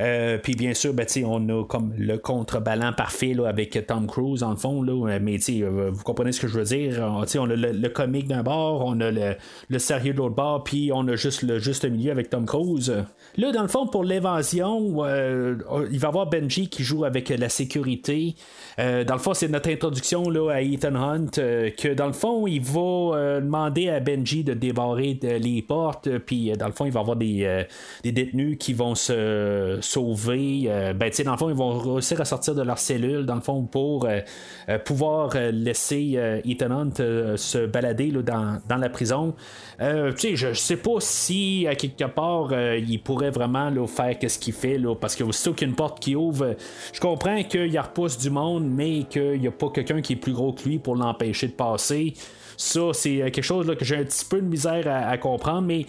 Euh, 0.01 0.37
puis, 0.37 0.53
bien 0.53 0.73
sûr, 0.73 0.93
ben, 0.93 1.07
on 1.25 1.49
a 1.49 1.63
comme 1.65 1.93
le 1.97 2.17
contrebalan 2.17 2.93
parfait 2.93 3.35
avec 3.45 3.87
Tom 3.87 4.05
Cruise, 4.05 4.43
en 4.43 4.51
le 4.51 4.57
fond. 4.57 4.83
Là, 4.83 5.19
mais, 5.19 5.37
euh, 5.49 5.89
vous 5.91 6.03
comprenez 6.03 6.31
ce 6.31 6.41
que 6.41 6.47
je 6.47 6.59
veux 6.59 6.65
dire. 6.65 6.99
On, 7.01 7.23
on 7.39 7.49
a 7.49 7.55
le, 7.55 7.89
comique 7.89 8.27
d'un 8.27 8.43
bord, 8.43 8.83
on 8.85 8.99
a 9.01 9.09
le, 9.09 9.79
sérieux 9.79 10.13
de 10.13 10.19
l'autre 10.19 10.35
bord, 10.35 10.63
puis 10.63 10.91
on 10.93 11.07
a 11.07 11.15
juste 11.15 11.41
le 11.41 11.57
juste 11.57 11.85
milieu 11.85 12.11
avec 12.11 12.29
Tom 12.29 12.45
Cruise. 12.45 12.93
Là, 13.37 13.51
dans 13.51 13.63
le 13.63 13.67
fond, 13.67 13.87
pour 13.87 14.03
l'évasion, 14.03 15.03
euh, 15.03 15.55
il 15.91 15.99
va 15.99 16.07
y 16.07 16.09
avoir 16.09 16.18
Benji 16.25 16.69
qui 16.69 16.83
joue 16.83 17.05
avec 17.05 17.29
la 17.29 17.49
sécurité. 17.49 18.35
Euh, 18.79 19.03
dans 19.03 19.15
le 19.15 19.19
fond, 19.19 19.33
c'est 19.33 19.47
notre 19.47 19.69
introduction 19.69 20.29
là, 20.29 20.51
à 20.51 20.61
Ethan 20.61 20.95
Hunt, 20.95 21.37
euh, 21.37 21.69
que 21.69 21.93
dans 21.93 22.07
le 22.07 22.13
fond, 22.13 22.47
il 22.47 22.61
va 22.61 22.79
euh, 22.79 23.41
demander 23.41 23.89
à 23.89 23.99
Benji 23.99 24.43
de 24.43 24.53
débarrer 24.53 25.19
les 25.21 25.61
portes, 25.61 26.09
puis 26.19 26.51
dans 26.57 26.67
le 26.67 26.73
fond, 26.73 26.85
il 26.85 26.91
va 26.91 27.01
avoir 27.01 27.17
des, 27.17 27.65
détenus 28.03 28.57
qui 28.59 28.73
vont 28.73 28.95
se 28.95 29.77
sauver. 29.81 30.69
ben, 30.95 31.11
dans 31.25 31.31
le 31.31 31.37
fond, 31.37 31.49
ils 31.49 31.55
vont 31.55 31.77
réussir 31.77 32.21
à 32.21 32.25
sortir 32.25 32.55
de 32.55 32.61
leur 32.61 32.79
cellule, 32.79 33.25
dans 33.25 33.35
le 33.35 33.41
fond, 33.41 33.63
pour 33.63 34.07
pouvoir 34.85 35.35
laisser 35.51 36.41
Ethan 36.45 36.71
Hunt 36.71 37.35
se 37.35 37.65
balader 37.65 38.11
dans, 38.11 38.59
dans, 38.67 38.77
la 38.77 38.89
prison. 38.89 39.33
tu 39.79 39.85
sais, 40.17 40.35
je, 40.35 40.53
sais 40.53 40.77
pas 40.77 40.99
si 40.99 41.67
à 41.67 41.75
quelque 41.75 42.05
part, 42.05 42.51
il 42.77 43.01
pourrait 43.01 43.31
vraiment 43.31 43.69
là, 43.69 43.87
faire 43.87 44.15
ce 44.27 44.39
qu'il 44.39 44.53
fait, 44.53 44.77
là, 44.77 44.95
parce 44.95 45.15
que 45.15 45.23
aussitôt 45.23 45.53
qu'il 45.53 45.67
y 45.67 45.69
a 45.69 45.71
une 45.71 45.75
porte 45.75 45.99
qui 45.99 46.08
ouvre, 46.15 46.55
je 46.93 46.99
comprends 46.99 47.43
qu'il 47.43 47.79
repousse 47.79 48.17
du 48.17 48.29
monde, 48.29 48.69
mais 48.69 49.03
qu'il 49.03 49.39
n'y 49.39 49.47
a 49.47 49.51
pas 49.51 49.69
quelqu'un 49.69 50.01
qui 50.01 50.13
est 50.13 50.17
plus 50.17 50.33
gros 50.33 50.53
que 50.53 50.63
lui 50.63 50.79
pour 50.79 50.95
l'empêcher 50.95 51.47
de 51.47 51.53
passer. 51.53 52.13
Ça, 52.61 52.89
c'est 52.91 53.19
quelque 53.31 53.41
chose 53.41 53.65
là, 53.65 53.73
que 53.73 53.85
j'ai 53.85 53.95
un 53.95 54.03
petit 54.03 54.25
peu 54.25 54.41
de 54.41 54.45
misère 54.45 54.83
à, 54.85 55.17
comprendre, 55.17 55.61
mais 55.61 55.85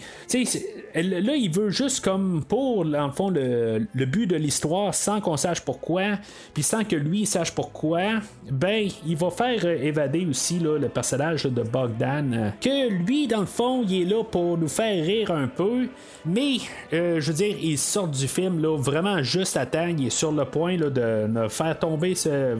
là, 0.95 1.35
il 1.35 1.51
veut 1.51 1.69
juste 1.69 1.99
comme 2.01 2.45
pour, 2.47 2.85
en 2.95 3.11
fond, 3.11 3.29
le, 3.29 4.05
but 4.05 4.25
de 4.25 4.37
l'histoire 4.37 4.95
sans 4.95 5.19
qu'on 5.19 5.35
sache 5.35 5.59
pourquoi, 5.59 6.17
puis 6.53 6.63
sans 6.63 6.85
que 6.85 6.95
lui 6.95 7.25
sache 7.25 7.51
pourquoi, 7.51 8.21
ben, 8.49 8.87
il 9.05 9.17
va 9.17 9.31
faire 9.31 9.65
évader 9.65 10.25
aussi 10.25 10.59
là, 10.59 10.77
le 10.77 10.87
personnage 10.87 11.43
de 11.43 11.61
Bogdan. 11.61 12.53
Que 12.61 12.89
lui, 12.89 13.27
dans 13.27 13.41
le 13.41 13.47
fond, 13.47 13.83
il 13.85 14.03
est 14.03 14.05
là 14.05 14.23
pour 14.23 14.57
nous 14.57 14.69
faire 14.69 15.05
rire 15.05 15.31
un 15.31 15.47
peu, 15.47 15.89
mais 16.25 16.55
euh, 16.93 17.19
je 17.19 17.31
veux 17.31 17.37
dire, 17.37 17.57
il 17.61 17.77
sort 17.77 18.07
du 18.07 18.29
film 18.29 18.61
là, 18.61 18.77
vraiment 18.77 19.21
juste 19.23 19.57
à 19.57 19.65
temps, 19.65 19.87
il 19.87 20.07
est 20.07 20.09
sur 20.09 20.31
le 20.31 20.45
point 20.45 20.77
là, 20.77 20.89
de 20.89 21.27
me 21.27 21.49
faire 21.49 21.77
tomber 21.77 22.15
ce 22.15 22.55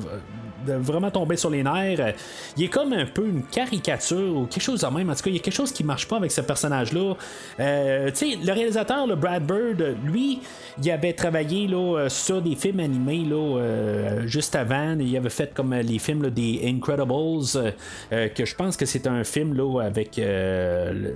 vraiment 0.66 1.12
tomber 1.12 1.38
sur 1.38 1.50
les 1.50 1.64
nerfs. 1.64 2.16
Il 2.58 2.64
est 2.64 2.68
comme 2.68 2.94
un 2.94 3.06
peu 3.06 3.28
une 3.28 3.44
caricature 3.44 4.38
ou 4.38 4.46
quelque 4.46 4.64
chose 4.64 4.82
de 4.82 4.88
même. 4.88 5.10
En 5.10 5.16
tout 5.16 5.24
cas, 5.24 5.30
il 5.30 5.36
y 5.36 5.40
a 5.40 5.42
quelque 5.42 5.54
chose 5.54 5.72
qui 5.72 5.84
marche 5.84 6.08
pas 6.08 6.18
avec 6.18 6.32
ce 6.32 6.42
personnage-là. 6.42 7.16
Euh, 7.60 8.12
tu 8.12 8.32
sais, 8.32 8.38
le 8.44 8.52
réalisateur, 8.52 9.08
le 9.08 9.16
Brad 9.16 9.46
Bird, 9.46 9.96
lui, 10.06 10.40
il 10.82 10.92
avait 10.92 11.14
travaillé 11.14 11.68
là, 11.68 12.08
sur 12.10 12.42
des 12.42 12.56
films 12.56 12.80
animés 12.80 13.26
là, 13.26 13.36
euh, 13.36 14.28
juste 14.28 14.56
avant. 14.56 14.98
Il 15.00 15.16
avait 15.16 15.30
fait 15.30 15.54
comme 15.54 15.74
les 15.74 16.00
films 16.00 16.30
des 16.30 16.62
Incredibles, 16.66 17.72
euh, 18.12 18.28
que 18.30 18.46
je 18.46 18.56
pense 18.56 18.78
que 18.78 18.86
c'est 18.86 19.08
un 19.08 19.24
film 19.24 19.54
là, 19.56 19.82
avec 19.82 20.20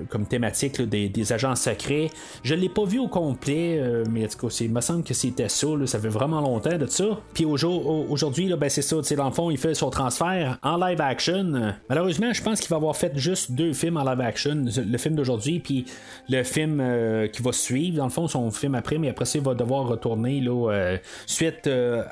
comme 0.09 0.25
thématique 0.25 0.81
des, 0.81 1.33
agents 1.33 1.55
secrets. 1.55 2.09
Je 2.43 2.53
l'ai 2.53 2.69
pas 2.69 2.85
vu 2.85 2.99
au 2.99 3.07
complet, 3.07 3.81
mais 4.09 4.25
en 4.25 4.27
tout 4.27 4.47
cas, 4.47 4.57
il 4.61 4.71
me 4.71 4.81
semble 4.81 5.03
que 5.03 5.13
c'était 5.13 5.49
ça. 5.49 5.67
ça 5.85 5.99
fait 5.99 6.07
vraiment 6.07 6.39
longtemps 6.41 6.77
de 6.77 6.85
ça. 6.85 7.05
Puis 7.33 7.45
aujourd'hui, 7.45 8.53
ben, 8.55 8.69
c'est 8.69 8.81
ça. 8.81 8.97
Dans 9.15 9.31
fond, 9.35 9.51
il 9.51 9.57
fait 9.57 9.73
son 9.73 9.89
transfert 9.89 10.57
en 10.63 10.77
live 10.77 11.01
action. 11.01 11.73
Malheureusement, 11.89 12.33
je 12.33 12.41
pense 12.41 12.59
qu'il 12.59 12.69
va 12.69 12.77
avoir 12.77 12.95
fait 12.95 13.15
juste 13.17 13.51
deux 13.51 13.73
films 13.73 13.97
en 13.97 14.03
live 14.03 14.21
action. 14.21 14.65
Le 14.65 14.97
film 14.97 15.15
d'aujourd'hui, 15.15 15.59
puis 15.59 15.85
le 16.29 16.43
film 16.43 16.79
euh, 16.81 17.27
qui 17.27 17.41
va 17.41 17.51
suivre. 17.51 17.97
Dans 17.97 18.05
le 18.05 18.09
fond, 18.09 18.27
son 18.27 18.49
film 18.51 18.75
après, 18.75 18.97
mais 18.97 19.09
après 19.09 19.25
ça, 19.25 19.37
il 19.37 19.43
va 19.43 19.53
devoir 19.53 19.87
retourner 19.87 20.39
là, 20.39 20.71
euh, 20.71 20.97
suite 21.25 21.67
euh, 21.67 22.03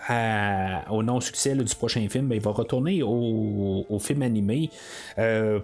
au 0.89 1.01
non-succès 1.01 1.55
du 1.55 1.75
prochain 1.75 2.05
film. 2.09 2.27
Ben, 2.27 2.35
il 2.35 2.41
va 2.41 2.51
retourner 2.51 3.01
au, 3.03 3.99
film 3.99 4.21
animé. 4.21 4.69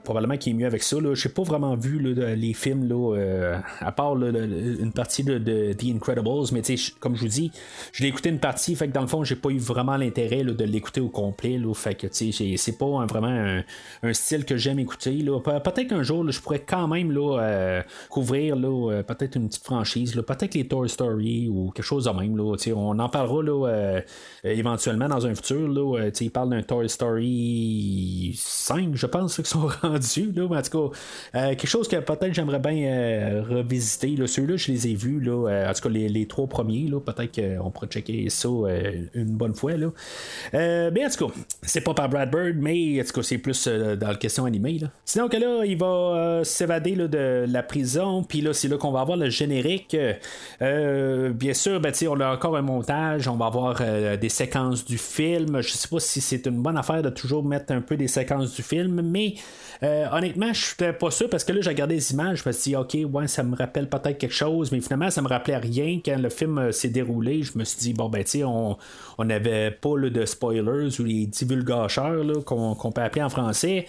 probablement 0.04 0.38
qu'il 0.38 0.54
est 0.54 0.56
mieux 0.56 0.68
avec 0.68 0.82
ça. 0.82 0.98
Je 1.00 1.28
n'ai 1.28 1.34
pas 1.34 1.44
vraiment 1.44 1.76
vu 1.76 2.00
les 2.00 2.54
films, 2.54 2.88
là, 2.88 3.60
à 3.82 3.92
part 3.92 4.16
une 4.16 4.94
partie 4.94 5.24
de, 5.24 5.74
The 5.74 5.84
Incredibles, 5.96 6.48
mais 6.54 6.62
comme 7.00 7.16
je 7.16 7.22
vous 7.22 7.28
dis, 7.28 7.52
je 7.92 8.04
l'ai 8.04 8.10
écouté 8.10 8.30
une 8.30 8.40
partie, 8.40 8.76
fait 8.76 8.88
que 8.88 8.94
dans 8.94 9.02
le 9.02 9.08
fond, 9.08 9.26
j'ai 9.26 9.36
pas 9.36 9.50
eu 9.50 9.58
vraiment 9.58 9.98
l'intérêt 9.98 10.44
de 10.44 10.64
l'écouter 10.64 11.02
au 11.02 11.10
complet 11.10 11.49
fait 11.74 11.96
que 11.96 12.08
c'est 12.12 12.78
pas 12.78 13.06
vraiment 13.06 13.64
un, 14.04 14.14
style 14.14 14.46
que 14.46 14.58
j'aime 14.58 14.80
écouter. 14.80 15.24
Peut-être 15.24 15.88
qu'un 15.88 16.04
jour, 16.04 16.30
je 16.30 16.40
pourrais 16.42 16.60
quand 16.60 16.88
même 16.88 17.12
là, 17.12 17.40
euh, 17.40 17.82
couvrir 18.10 18.56
euh, 18.58 19.04
peut-être 19.04 19.36
une 19.36 19.48
petite 19.48 19.64
franchise, 19.64 20.14
peut-être 20.14 20.54
les 20.56 20.68
Toy 20.68 20.90
Story 20.90 21.50
ou 21.50 21.72
quelque 21.72 21.86
chose 21.86 22.06
de 22.06 22.12
même. 22.12 22.38
Là, 22.38 22.56
on 22.76 23.00
en 23.00 23.10
parlera 23.10 23.44
là, 23.44 23.68
euh, 23.68 24.02
éventuellement 24.44 25.08
dans 25.08 25.26
un 25.26 25.36
futur. 25.36 25.68
Là, 25.68 26.10
il 26.20 26.32
parle 26.32 26.50
d'un 26.50 26.64
Toy 26.64 26.90
Story 26.90 28.34
5, 28.38 28.96
je 28.96 29.06
pense, 29.06 29.36
qu'ils 29.36 29.46
sont 29.46 29.68
rendus. 29.82 30.32
Là, 30.36 30.46
en 30.46 30.62
tout 30.62 30.92
cas, 30.92 31.50
quelque 31.56 31.68
chose 31.68 31.88
que 31.88 31.98
peut-être 31.98 32.34
j'aimerais 32.34 32.60
bien 32.60 33.44
revisiter. 33.44 34.16
Ceux-là, 34.26 34.58
je 34.58 34.72
les 34.72 34.88
ai 34.88 34.96
vus. 34.96 35.20
Là, 35.20 35.70
en 35.70 35.74
tout 35.74 35.82
cas, 35.82 35.90
les, 35.90 36.28
trois 36.28 36.48
premiers, 36.48 36.90
peut-être 36.90 37.36
qu'on 37.36 37.72
pourrait 37.72 37.88
checker 37.88 38.30
ça 38.30 38.50
une 39.14 39.36
bonne 39.36 39.56
fois. 39.56 39.76
Là. 39.78 39.92
mais 40.54 41.06
en 41.06 41.10
tout 41.10 41.28
cas, 41.28 41.34
c'est 41.62 41.82
pas 41.82 41.94
par 41.94 42.10
Brad 42.10 42.32
Bird, 42.32 42.56
mais 42.58 43.00
en 43.00 43.04
tout 43.04 43.14
cas, 43.14 43.24
c'est 43.24 43.38
plus 43.38 43.68
euh, 43.68 43.96
dans 43.96 44.10
la 44.10 44.16
question 44.16 44.46
animée. 44.46 44.80
Là. 44.80 44.88
Sinon 45.06 45.30
que 45.30 45.38
là, 45.38 45.64
il 45.66 45.78
va 45.78 45.86
euh, 45.86 46.44
s'évader 46.44 46.96
là, 46.96 47.08
de 47.08 47.46
la 47.48 47.64
prison, 47.64 48.24
puis 48.24 48.42
là, 48.42 48.54
c'est 48.54 48.68
là 48.68 48.78
qu'on 48.78 48.92
va 48.92 49.02
avoir 49.02 49.18
le 49.18 49.30
générique. 49.30 49.96
Euh, 50.62 51.30
bien 51.32 51.54
sûr, 51.54 51.80
ben, 51.80 51.94
on 52.10 52.20
a 52.20 52.34
encore 52.34 52.58
un 52.58 52.62
montage, 52.62 53.28
on 53.28 53.36
va 53.36 53.46
avoir 53.46 53.82
des 54.18 54.30
séquences 54.30 54.86
du 54.86 54.98
film. 54.98 55.62
Je 55.62 55.70
sais 55.70 55.88
pas 55.88 56.00
si 56.00 56.22
c'est 56.22 56.46
une 56.46 56.62
bonne 56.62 56.78
affaire 56.78 57.02
de 57.02 57.10
toujours 57.10 57.44
mettre 57.44 57.74
un 57.74 57.82
peu 57.82 57.98
des 57.98 58.08
séquences 58.08 58.56
du 58.56 58.64
film, 58.64 59.02
mais 59.02 59.36
honnêtement, 59.82 60.54
je 60.54 60.66
suis 60.66 60.76
pas 60.76 61.12
sûr 61.12 61.30
parce 61.30 61.44
que 61.44 61.54
là, 61.54 61.62
j'ai 61.62 61.70
regardé 61.70 61.96
les 61.96 62.12
images, 62.12 62.44
je 62.44 62.50
me 62.50 62.54
suis 62.54 62.72
dit, 62.72 62.76
ok, 62.76 62.98
ouais, 63.12 63.28
ça 63.28 63.44
me 63.44 63.56
rappelle 63.56 63.90
peut-être 63.90 64.18
quelque 64.18 64.34
chose, 64.34 64.72
mais 64.72 64.82
finalement, 64.82 65.10
ça 65.10 65.22
me 65.22 65.28
rappelait 65.28 65.58
rien 65.58 66.00
quand 66.04 66.18
le 66.18 66.30
film 66.30 66.72
s'est 66.72 66.90
déroulé. 66.90 67.44
Je 67.44 67.58
me 67.58 67.64
suis 67.64 67.80
dit, 67.80 67.94
bon, 67.94 68.10
ben, 68.10 68.24
tu 68.24 68.44
on 68.44 68.78
n'avait 69.26 69.72
pas 69.72 69.96
de 69.98 70.26
spoilers 70.26 71.00
ou 71.00 71.04
les 71.04 71.29
divulgateurs 71.30 72.46
qu'on 72.46 72.92
peut 72.92 73.02
appeler 73.02 73.24
en 73.24 73.30
français. 73.30 73.86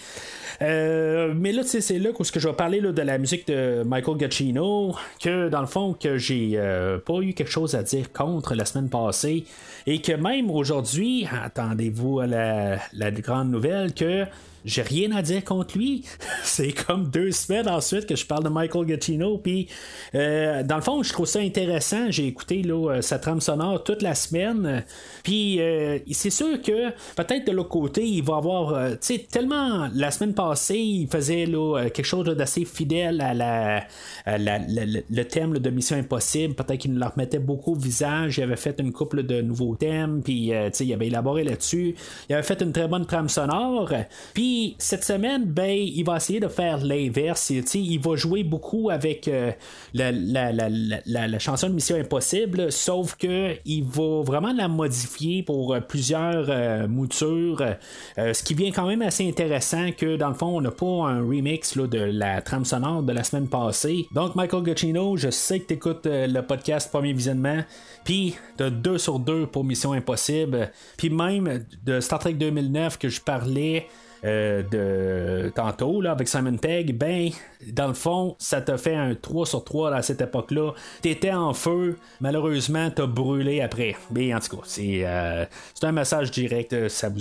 Euh, 0.62 1.33
mais 1.35 1.53
là, 1.53 1.62
c'est 1.64 1.98
là 1.98 2.11
où 2.18 2.24
je 2.24 2.48
vais 2.48 2.53
parler 2.55 2.81
de 2.81 3.03
la 3.03 3.18
musique 3.18 3.46
de 3.48 3.83
Michael 3.85 4.18
Giacchino, 4.18 4.94
que 5.20 5.48
dans 5.48 5.61
le 5.61 5.66
fond, 5.66 5.94
que 5.94 6.18
j'ai 6.18 6.53
euh, 6.55 6.98
pas 6.98 7.20
eu 7.20 7.33
quelque 7.33 7.50
chose 7.50 7.74
à 7.74 7.83
dire 7.83 8.12
contre 8.12 8.55
la 8.55 8.64
semaine 8.64 8.88
passée, 8.88 9.44
et 9.87 10.00
que 10.00 10.12
même 10.12 10.50
aujourd'hui, 10.50 11.26
attendez-vous 11.44 12.20
à 12.20 12.26
la 12.26 13.11
grande 13.11 13.50
nouvelle 13.50 13.94
que 13.94 14.26
j'ai 14.64 14.83
rien 14.83 15.11
à 15.12 15.23
dire 15.23 15.44
contre 15.44 15.77
lui. 15.79 16.05
c'est 16.44 16.73
comme 16.73 17.09
deux 17.09 17.31
semaines 17.31 17.68
ensuite 17.68 18.07
que 18.07 18.16
je 18.16 18.27
parle 18.27 18.44
de 18.44 18.49
Michael 18.49 18.87
Giacchino. 18.87 19.38
Puis, 19.38 19.68
euh, 20.14 20.62
dans 20.62 20.77
le 20.77 20.83
fond, 20.83 21.03
je 21.03 21.12
trouve 21.12 21.27
ça 21.27 21.40
intéressant. 21.40 22.11
J'ai 22.11 22.27
écouté 22.27 22.62
euh, 22.66 23.01
sa 23.01 23.18
trame 23.18 23.40
sonore 23.40 23.83
toute 23.85 24.03
la 24.03 24.14
semaine. 24.14 24.85
Puis, 25.23 25.61
euh, 25.61 25.99
c'est 26.11 26.31
sûr 26.31 26.61
que 26.61 26.90
peut-être 27.16 27.46
de 27.46 27.53
l'autre 27.53 27.68
côté, 27.68 28.05
il 28.07 28.23
va 28.23 28.37
avoir. 28.37 28.90
tu 28.92 28.96
sais, 29.01 29.27
tellement 29.31 29.88
la 29.94 30.11
semaine 30.11 30.35
passée, 30.35 30.79
il 30.79 31.09
faisait 31.09 31.46
quelque 31.92 32.05
chose 32.05 32.27
d'assez 32.27 32.64
fidèle 32.64 33.20
à, 33.20 33.35
la, 33.35 33.87
le 34.27 35.23
thème 35.23 35.59
de 35.59 35.70
Mission 35.70 35.96
Impossible. 35.96 36.55
Peut-être 36.55 36.79
qu'il 36.81 36.92
nous 36.92 36.99
la 36.99 37.09
remettait 37.09 37.38
beaucoup 37.38 37.73
au 37.73 37.77
visage. 37.77 38.38
Il 38.38 38.42
avait 38.42 38.57
fait 38.57 38.79
une 38.81 38.92
couple 38.92 39.23
de 39.23 39.40
nouveaux 39.40 39.77
thèmes. 39.77 40.23
Puis, 40.23 40.51
tu 40.51 40.70
sais, 40.73 40.87
il 40.87 40.92
avait 40.92 41.07
élaboré 41.07 41.44
là-dessus. 41.44 41.94
Il 42.29 42.35
avait 42.35 42.42
fait 42.42 42.61
une 42.61 42.73
très 42.73 42.88
bonne 42.88 43.07
trame 43.07 43.29
sonore. 43.29 43.92
Puis, 44.35 44.50
cette 44.79 45.05
semaine, 45.05 45.45
ben, 45.45 45.71
il 45.71 46.05
va 46.05 46.17
essayer 46.17 46.41
de 46.41 46.49
faire 46.49 46.79
l'inverse. 46.79 47.51
Il 47.51 48.01
va 48.01 48.17
jouer 48.17 48.45
beaucoup 48.45 48.91
avec 48.91 49.29
euh, 49.29 49.53
la, 49.95 51.39
chanson 51.39 51.69
de 51.69 51.75
Mission 51.75 51.97
Impossible, 51.97 52.71
sauf 52.71 53.17
que 53.17 53.57
il 53.65 53.85
va 53.85 54.23
vraiment 54.23 54.53
la 54.53 54.69
modifier 54.69 55.43
pour 55.43 55.75
euh, 55.75 55.81
plusieurs 55.81 56.47
euh, 56.49 56.89
moutures. 56.89 57.63
ce 58.17 58.43
qui 58.43 58.55
vient 58.55 58.71
quand 58.71 58.87
même 58.87 59.03
assez 59.03 59.29
intéressant 59.29 59.91
que 59.97 60.17
dans 60.17 60.29
le 60.29 60.35
fond, 60.35 60.59
on 60.59 60.61
n'a 60.61 60.71
pas 60.71 60.87
un 60.87 61.21
remix 61.21 61.77
de 61.77 61.99
la 61.99 62.43
trame 62.43 62.65
sonore 62.65 63.03
de 63.03 63.13
la 63.13 63.25
semaine 63.25 63.49
passée. 63.49 64.07
Donc, 64.13 64.35
Michael 64.35 64.65
Giacchino, 64.65 65.17
je 65.17 65.31
sais 65.31 65.61
que 65.61 65.67
tu 65.67 65.75
écoutes 65.75 66.07
le 66.07 66.41
podcast 66.43 66.91
Premier 66.91 67.13
Visionnement. 67.13 67.63
Puis 68.05 68.37
de 68.59 68.69
2 68.69 68.99
sur 68.99 69.19
2 69.19 69.47
pour 69.47 69.65
Mission 69.65 69.93
Impossible. 69.93 70.71
Puis 70.97 71.11
même 71.11 71.65
de 71.85 72.01
Star 72.01 72.19
Trek 72.19 72.35
2009 72.35 72.99
que 72.99 73.09
je 73.09 73.21
parlais, 73.21 73.87
de 74.23 75.51
tantôt 75.55 76.01
là, 76.01 76.13
avec 76.13 76.29
Simon 76.29 76.57
Pegg, 76.57 76.97
ben, 76.97 77.31
dans 77.66 77.88
le 77.88 77.94
fond, 77.94 78.37
ça 78.38 78.61
t'a 78.61 78.79
fait 78.79 78.94
un 78.94 79.14
3 79.14 79.46
sur 79.46 79.64
3 79.64 79.94
à 79.94 80.03
cette 80.03 80.20
époque-là. 80.20 80.73
T'étais 81.03 81.33
en 81.33 81.53
feu, 81.53 81.99
malheureusement, 82.20 82.90
t'as 82.90 83.07
brûlé 83.07 83.61
après. 83.61 83.96
Mais 84.11 84.33
en 84.35 84.40
tout 84.40 84.57
cas, 84.57 84.62
c'est, 84.64 85.03
euh, 85.05 85.44
c'est 85.75 85.87
un 85.87 85.92
message 85.92 86.31
direct. 86.31 86.88
Ça, 86.88 87.11
vous 87.11 87.20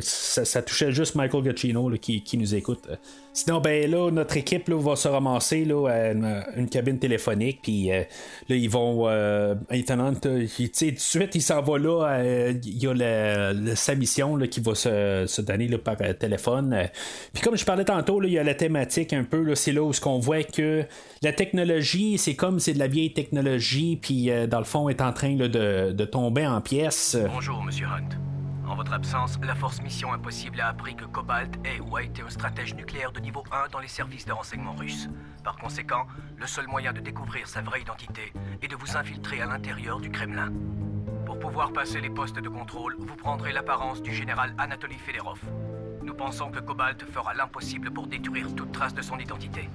ça, 0.00 0.62
touchait 0.62 0.92
juste 0.92 1.14
Michael 1.16 1.44
Giacchino 1.44 1.90
qui, 2.00 2.22
qui, 2.22 2.38
nous 2.38 2.54
écoute. 2.54 2.88
Sinon, 3.34 3.60
ben 3.60 3.90
là, 3.90 4.10
notre 4.10 4.36
équipe 4.36 4.68
là, 4.68 4.80
va 4.80 4.96
se 4.96 5.08
ramasser 5.08 5.64
là, 5.64 5.88
à 5.88 6.12
une, 6.12 6.68
cabine 6.70 6.98
téléphonique, 6.98 7.60
puis 7.62 7.92
euh, 7.92 8.02
là, 8.48 8.56
ils 8.56 8.70
vont. 8.70 9.08
Euh, 9.08 9.54
tout 9.68 10.28
de 10.28 10.98
suite, 10.98 11.34
il 11.34 11.42
s'en 11.42 11.60
va 11.60 11.78
là. 11.78 12.52
Il 12.62 12.82
y 12.82 12.86
a 12.86 13.74
sa 13.74 13.94
mission 13.94 14.36
là, 14.36 14.46
qui 14.46 14.60
va 14.60 14.74
se, 14.74 15.24
se 15.26 15.42
donner 15.42 15.68
là, 15.68 15.78
par 15.78 15.96
téléphone. 16.18 16.88
Puis 17.32 17.42
comme 17.42 17.56
je 17.56 17.64
parlais 17.64 17.84
tantôt, 17.84 18.22
il 18.22 18.32
y 18.32 18.38
a 18.38 18.44
la 18.44 18.54
thématique 18.54 19.12
un 19.12 19.24
peu, 19.24 19.42
là, 19.42 19.54
c'est 19.54 19.73
là 19.74 19.82
où 19.82 19.92
ce 19.92 20.00
qu'on 20.00 20.18
voit 20.18 20.42
que 20.42 20.86
la 21.22 21.32
technologie, 21.32 22.18
c'est 22.18 22.36
comme 22.36 22.60
c'est 22.60 22.74
de 22.74 22.78
la 22.78 22.88
vieille 22.88 23.12
technologie, 23.12 23.96
puis 24.00 24.30
euh, 24.30 24.46
dans 24.46 24.58
le 24.58 24.64
fond, 24.64 24.88
est 24.88 25.00
en 25.00 25.12
train 25.12 25.34
de, 25.34 25.92
de 25.92 26.04
tomber 26.04 26.46
en 26.46 26.60
pièces. 26.60 27.16
Bonjour, 27.28 27.62
monsieur 27.62 27.86
Hunt. 27.86 28.16
En 28.66 28.76
votre 28.76 28.94
absence, 28.94 29.38
la 29.42 29.54
Force 29.54 29.82
Mission 29.82 30.12
Impossible 30.12 30.60
a 30.60 30.68
appris 30.68 30.96
que 30.96 31.04
Cobalt 31.04 31.54
est 31.66 31.80
ou 31.80 31.96
a 31.96 32.02
été 32.02 32.22
un 32.22 32.30
stratège 32.30 32.74
nucléaire 32.74 33.12
de 33.12 33.20
niveau 33.20 33.44
1 33.52 33.68
dans 33.70 33.78
les 33.78 33.88
services 33.88 34.24
de 34.24 34.32
renseignement 34.32 34.74
russes. 34.74 35.08
Par 35.44 35.56
conséquent, 35.56 36.06
le 36.38 36.46
seul 36.46 36.66
moyen 36.66 36.92
de 36.92 37.00
découvrir 37.00 37.46
sa 37.46 37.60
vraie 37.60 37.82
identité 37.82 38.32
est 38.62 38.68
de 38.68 38.76
vous 38.76 38.96
infiltrer 38.96 39.42
à 39.42 39.46
l'intérieur 39.46 40.00
du 40.00 40.10
Kremlin. 40.10 40.50
Pour 41.26 41.38
pouvoir 41.38 41.72
passer 41.72 42.00
les 42.00 42.10
postes 42.10 42.38
de 42.38 42.48
contrôle, 42.48 42.96
vous 42.98 43.16
prendrez 43.16 43.52
l'apparence 43.52 44.00
du 44.02 44.14
général 44.14 44.54
Anatoly 44.56 44.96
Federov. 44.96 45.40
Nous 46.04 46.14
pensons 46.14 46.50
que 46.50 46.60
Cobalt 46.60 47.02
fera 47.10 47.32
l'impossible 47.32 47.90
pour 47.90 48.06
détruire 48.06 48.54
toute 48.54 48.72
trace 48.72 48.92
de 48.92 49.00
son 49.00 49.18
identité. 49.18 49.70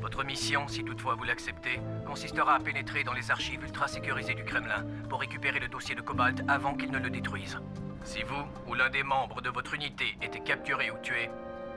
Votre 0.00 0.24
mission, 0.24 0.68
si 0.68 0.84
toutefois 0.84 1.16
vous 1.16 1.24
l'acceptez, 1.24 1.80
consistera 2.06 2.54
à 2.54 2.60
pénétrer 2.60 3.02
dans 3.02 3.12
les 3.12 3.32
archives 3.32 3.62
ultra 3.64 3.88
sécurisées 3.88 4.34
du 4.34 4.44
Kremlin 4.44 4.86
pour 5.08 5.18
récupérer 5.18 5.58
le 5.58 5.66
dossier 5.66 5.96
de 5.96 6.00
Cobalt 6.00 6.40
avant 6.46 6.74
qu'il 6.74 6.92
ne 6.92 7.00
le 7.00 7.10
détruise. 7.10 7.58
Si 8.04 8.22
vous 8.22 8.44
ou 8.68 8.74
l'un 8.74 8.90
des 8.90 9.02
membres 9.02 9.40
de 9.42 9.50
votre 9.50 9.74
unité 9.74 10.16
était 10.22 10.40
capturé 10.40 10.92
ou 10.92 10.98
tué, 11.02 11.30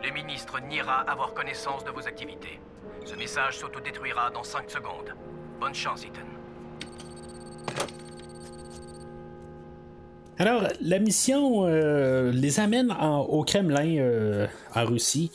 le 0.04 0.12
ministre 0.12 0.60
niera 0.60 1.00
avoir 1.02 1.34
connaissance 1.34 1.84
de 1.84 1.90
vos 1.90 2.08
activités. 2.08 2.60
Ce 3.06 3.16
message 3.16 3.58
s'autodétruira 3.58 4.30
dans 4.30 4.44
5 4.44 4.70
secondes. 4.70 5.16
Bonne 5.60 5.74
chance, 5.74 6.06
Ethan. 6.06 6.22
Alors, 10.38 10.64
la 10.82 11.00
mission 11.00 11.66
euh, 11.66 12.32
les 12.32 12.60
amène 12.60 12.94
au 13.30 13.44
Kremlin, 13.44 13.98
euh, 13.98 14.48
en 14.76 14.86
Russie. 14.86 15.32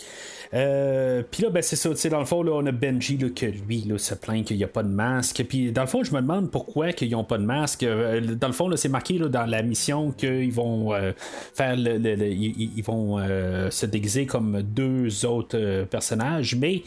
Euh, 0.53 1.23
puis 1.31 1.43
là, 1.43 1.51
ben, 1.51 1.63
c'est 1.63 1.77
ça, 1.77 1.91
dans 2.09 2.19
le 2.19 2.25
fond, 2.25 2.43
là, 2.43 2.53
on 2.55 2.67
a 2.67 2.73
Benji 2.73 3.17
là, 3.17 3.29
que 3.29 3.47
lui 3.47 3.83
là, 3.83 3.99
se 3.99 4.15
plaint 4.15 4.45
qu'il 4.45 4.57
n'y 4.57 4.65
a 4.65 4.69
pas 4.69 4.83
de 4.83 4.89
masque. 4.89 5.45
Puis 5.49 5.71
dans 5.71 5.83
le 5.83 5.87
fond, 5.87 6.03
je 6.03 6.13
me 6.13 6.21
demande 6.21 6.51
pourquoi 6.51 6.93
qu'ils 6.93 7.11
n'ont 7.13 7.25
pas 7.25 7.39
de 7.39 7.45
masque. 7.45 7.85
Euh, 7.85 8.21
dans 8.21 8.49
le 8.49 8.53
fond, 8.53 8.69
là, 8.69 8.77
c'est 8.77 8.89
marqué 8.89 9.19
là, 9.19 9.29
dans 9.29 9.47
la 9.47 9.63
mission 9.63 10.11
qu'ils 10.11 10.53
vont 10.53 10.93
euh, 10.93 11.13
faire 11.55 11.77
le, 11.77 11.99
ils, 12.27 12.83
vont 12.83 13.19
se 13.71 13.87
déguiser 13.87 14.27
comme 14.27 14.63
deux 14.63 15.25
autres 15.25 15.85
personnages, 15.85 16.57
mais 16.57 16.83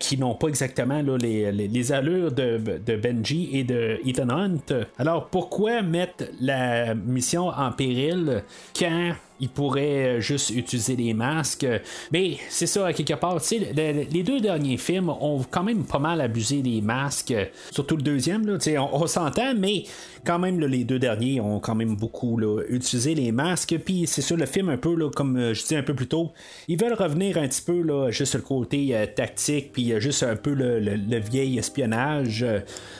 qui 0.00 0.18
n'ont 0.18 0.34
pas 0.34 0.48
exactement 0.48 1.02
les, 1.18 1.92
allures 1.92 2.32
de, 2.32 2.96
Benji 2.96 3.50
et 3.52 3.64
de 3.64 3.98
Ethan 4.04 4.30
Hunt. 4.30 4.86
Alors 4.98 5.28
pourquoi 5.28 5.82
mettre 5.82 6.24
la 6.40 6.94
mission 6.94 7.48
en 7.48 7.72
péril 7.72 8.42
quand 8.78 9.14
il 9.40 9.48
pourrait 9.48 10.16
euh, 10.16 10.20
juste 10.20 10.50
utiliser 10.50 10.96
des 10.96 11.12
masques? 11.14 11.66
Mais 12.12 12.36
c'est 12.48 12.66
ça, 12.66 12.92
quelque 12.92 13.14
part. 13.14 13.38
les 13.50 14.22
deux 14.22 14.40
derniers 14.40 14.76
films 14.76 15.08
ont 15.08 15.44
quand 15.50 15.64
même 15.64 15.84
pas 15.84 15.98
mal 15.98 16.20
abusé 16.20 16.62
des 16.62 16.80
masques. 16.80 17.34
Surtout 17.70 17.96
le 17.96 18.02
deuxième, 18.02 18.46
là, 18.46 18.58
on, 18.78 19.02
on 19.02 19.06
s'entend, 19.06 19.54
mais 19.56 19.84
quand 20.24 20.38
même, 20.38 20.58
les 20.60 20.84
deux 20.84 20.98
derniers 20.98 21.40
ont 21.40 21.60
quand 21.60 21.74
même 21.74 21.96
beaucoup 21.96 22.40
utilisé 22.68 23.14
les 23.14 23.32
masques. 23.32 23.76
Puis 23.84 24.06
c'est 24.06 24.22
sûr, 24.22 24.36
le 24.36 24.46
film, 24.46 24.68
un 24.70 24.76
peu, 24.76 24.96
comme 25.10 25.36
euh, 25.36 25.54
je 25.54 25.62
disais 25.62 25.76
un 25.76 25.82
peu 25.82 25.94
plus 25.94 26.06
tôt, 26.06 26.32
ils 26.68 26.80
veulent 26.80 26.94
revenir 26.94 27.36
un 27.38 27.46
petit 27.46 27.62
peu 27.62 28.10
juste 28.10 28.30
sur 28.32 28.38
le 28.38 28.44
côté 28.44 28.96
euh, 28.96 29.06
tactique, 29.06 29.43
puis 29.72 30.00
juste 30.00 30.22
un 30.22 30.36
peu 30.36 30.52
le, 30.52 31.18
vieil 31.18 31.58
espionnage. 31.58 32.44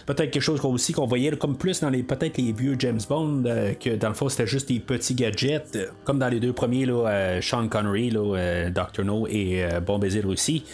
peut-être 0.07 0.31
quelque 0.31 0.43
chose 0.43 0.61
aussi 0.65 0.93
qu'on 0.93 1.07
voyait 1.07 1.33
comme 1.37 1.57
plus 1.57 1.81
dans 1.81 1.91
les 1.91 2.03
peut-être 2.03 2.39
les 2.39 2.53
vieux 2.53 2.77
James 2.79 3.01
Bond, 3.09 3.43
que 3.81 3.97
dans 3.97 4.09
le 4.09 4.15
fond, 4.15 4.29
c'était 4.29 4.47
juste 4.47 4.69
des 4.69 4.81
petits 4.81 5.15
gadgets, 5.15 5.79
comme 6.05 6.19
dans 6.19 6.29
les 6.29 6.41
deux 6.41 6.53
premiers, 6.53 6.87
là, 6.87 7.09
euh, 7.09 7.41
Sean 7.41 7.69
Connery, 7.69 8.11
là, 8.11 8.37
euh, 8.37 8.71
Dr. 8.71 9.05
No 9.05 9.27
et 9.27 9.65
euh, 9.65 9.81
Bon 9.81 9.99
Baiser 9.99 10.25
aussi. 10.25 10.65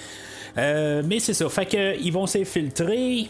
mais 0.57 1.19
c'est 1.21 1.35
ça, 1.35 1.49
fait 1.49 1.67
qu'ils 1.67 2.13
vont 2.13 2.27
s'infiltrer. 2.27 3.29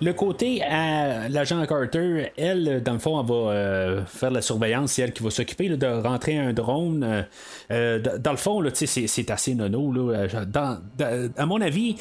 Le 0.00 0.12
côté 0.12 0.62
à 0.62 1.28
l'agent 1.28 1.66
Carter, 1.66 2.30
elle, 2.36 2.84
dans 2.84 2.92
le 2.92 3.00
fond, 3.00 3.20
elle 3.20 3.26
va 3.26 4.04
faire 4.06 4.30
la 4.30 4.40
surveillance, 4.40 4.92
c'est 4.92 5.02
elle 5.02 5.12
qui 5.12 5.24
va 5.24 5.30
s'occuper 5.30 5.68
de 5.70 5.86
rentrer 5.86 6.38
un 6.38 6.52
drone. 6.52 7.24
dans 7.68 8.30
le 8.30 8.36
fond, 8.36 8.62
c'est 8.74 9.30
assez 9.30 9.56
nono. 9.56 10.12
À 11.36 11.46
mon 11.46 11.60
avis, 11.60 11.96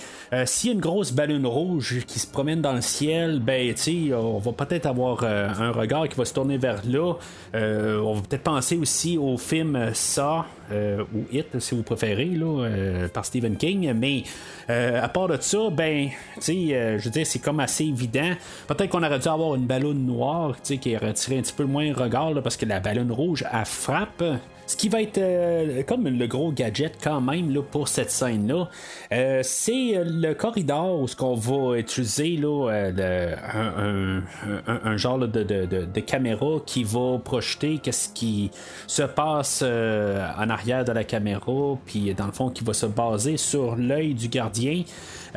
s'il 0.45 0.69
y 0.69 0.73
a 0.73 0.75
une 0.75 0.79
grosse 0.79 1.11
ballonne 1.11 1.47
rouge 1.47 2.03
qui 2.05 2.19
se 2.19 2.27
promène 2.27 2.61
dans 2.61 2.73
le 2.73 2.81
ciel, 2.81 3.39
ben, 3.39 3.73
on 4.13 4.37
va 4.37 4.51
peut-être 4.51 4.85
avoir 4.85 5.23
un 5.23 5.71
regard 5.71 6.07
qui 6.07 6.17
va 6.17 6.25
se 6.25 6.35
tourner 6.35 6.59
vers 6.59 6.83
là. 6.87 7.15
on 7.55 8.13
va 8.13 8.21
peut-être 8.21 8.43
penser 8.43 8.77
aussi 8.77 9.17
au 9.17 9.37
film 9.39 9.89
Ça. 9.93 10.45
ou 10.71 11.25
It, 11.31 11.59
si 11.59 11.73
vous 11.73 11.81
préférez, 11.81 12.25
là, 12.25 13.07
par 13.11 13.25
Stephen 13.25 13.57
King. 13.57 13.91
Mais 13.93 14.21
à 14.69 15.09
part 15.09 15.29
de 15.29 15.37
ça, 15.39 15.71
ben, 15.71 16.09
je 16.39 17.03
veux 17.03 17.09
dire, 17.09 17.25
c'est 17.25 17.39
comme 17.39 17.59
assez 17.59 17.86
évident. 17.89 18.31
Peut-être 18.67 18.89
qu'on 18.89 19.03
aurait 19.03 19.19
dû 19.19 19.27
avoir 19.27 19.55
une 19.55 19.65
ballonne 19.65 20.05
noire 20.05 20.55
qui 20.61 20.95
aurait 20.95 21.13
tiré 21.13 21.37
un 21.37 21.41
petit 21.41 21.53
peu 21.53 21.65
moins 21.65 21.85
le 21.85 21.95
regard 21.95 22.33
parce 22.43 22.57
que 22.57 22.65
la 22.65 22.79
ballonne 22.79 23.11
rouge, 23.11 23.43
elle 23.51 23.65
frappe. 23.65 24.23
Ce 24.67 24.75
qui 24.75 24.89
va 24.89 25.01
être 25.01 25.17
euh, 25.17 25.81
comme 25.83 26.09
le 26.09 26.27
gros 26.27 26.51
gadget 26.51 26.97
quand 27.01 27.21
même 27.21 27.53
là, 27.53 27.61
pour 27.61 27.87
cette 27.87 28.11
scène-là, 28.11 28.67
euh, 29.13 29.39
c'est 29.41 30.03
le 30.03 30.33
corridor 30.33 30.99
où 30.99 31.07
ce 31.07 31.15
qu'on 31.15 31.35
va 31.35 31.77
utiliser 31.77 32.35
là, 32.35 32.69
euh, 32.69 34.19
un, 34.67 34.97
genre 34.97 35.19
de, 35.19 35.99
caméra 36.01 36.57
qui 36.65 36.83
va 36.83 37.17
projeter 37.23 37.77
qu'est-ce 37.77 38.09
qui 38.09 38.51
se 38.87 39.03
passe 39.03 39.61
en 39.61 40.49
arrière 40.49 40.83
de 40.83 40.91
la 40.91 41.05
caméra, 41.05 41.77
puis 41.85 42.13
dans 42.13 42.25
le 42.25 42.33
fond 42.33 42.49
qui 42.49 42.65
va 42.65 42.73
se 42.73 42.85
baser 42.85 43.37
sur 43.37 43.77
l'œil 43.77 44.13
du 44.13 44.27
gardien. 44.27 44.83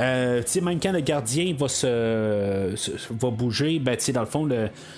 Euh, 0.01 0.43
même 0.63 0.81
quand 0.81 0.93
le 0.93 1.01
gardien 1.01 1.55
va 1.59 1.69
se, 1.69 2.75
va 3.13 3.31
bouger, 3.31 3.79
ben, 3.79 3.97
dans 4.15 4.21
le 4.21 4.27
fond, 4.27 4.49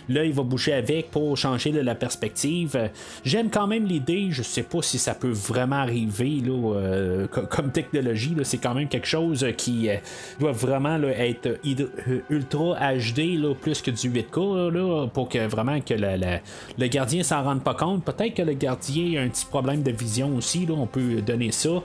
l'œil 0.09 0.33
va 0.33 0.43
bouger 0.43 0.75
avec 0.75 1.11
pour 1.11 1.37
changer 1.37 1.73
la 1.73 1.95
perspective. 1.95 2.91
J'aime 3.25 3.51
quand 3.51 3.67
même 3.67 3.85
l'idée, 3.85 4.29
je 4.31 4.43
sais 4.43 4.62
pas 4.62 4.83
si 4.83 4.99
ça 4.99 5.15
peut 5.15 5.33
vraiment 5.33 5.77
arriver 5.77 6.41
là, 6.45 6.75
euh, 6.77 7.27
comme 7.27 7.73
technologie. 7.73 8.35
C'est 8.45 8.59
quand 8.59 8.75
même 8.75 8.88
quelque 8.88 9.09
chose 9.09 9.47
qui 9.57 9.88
euh, 9.88 9.97
doit 10.38 10.53
vraiment 10.53 10.99
être 11.03 11.59
ultra 12.31 12.77
HD, 12.97 13.38
là, 13.38 13.55
plus 13.55 13.83
que 13.83 13.91
du 13.91 14.11
8K, 14.11 15.09
pour 15.11 15.29
que 15.29 15.47
vraiment 15.47 15.81
que 15.81 15.95
le 15.95 16.87
gardien 16.87 17.23
s'en 17.23 17.43
rende 17.43 17.62
pas 17.62 17.75
compte. 17.75 18.05
Peut-être 18.05 18.35
que 18.35 18.43
le 18.43 18.55
gardien 18.55 19.21
a 19.21 19.25
un 19.25 19.29
petit 19.29 19.47
problème 19.47 19.83
de 19.83 19.91
vision 19.91 20.37
aussi, 20.37 20.67
là, 20.67 20.75
on 20.77 20.87
peut 20.87 21.21
donner 21.23 21.51
ça. 21.51 21.83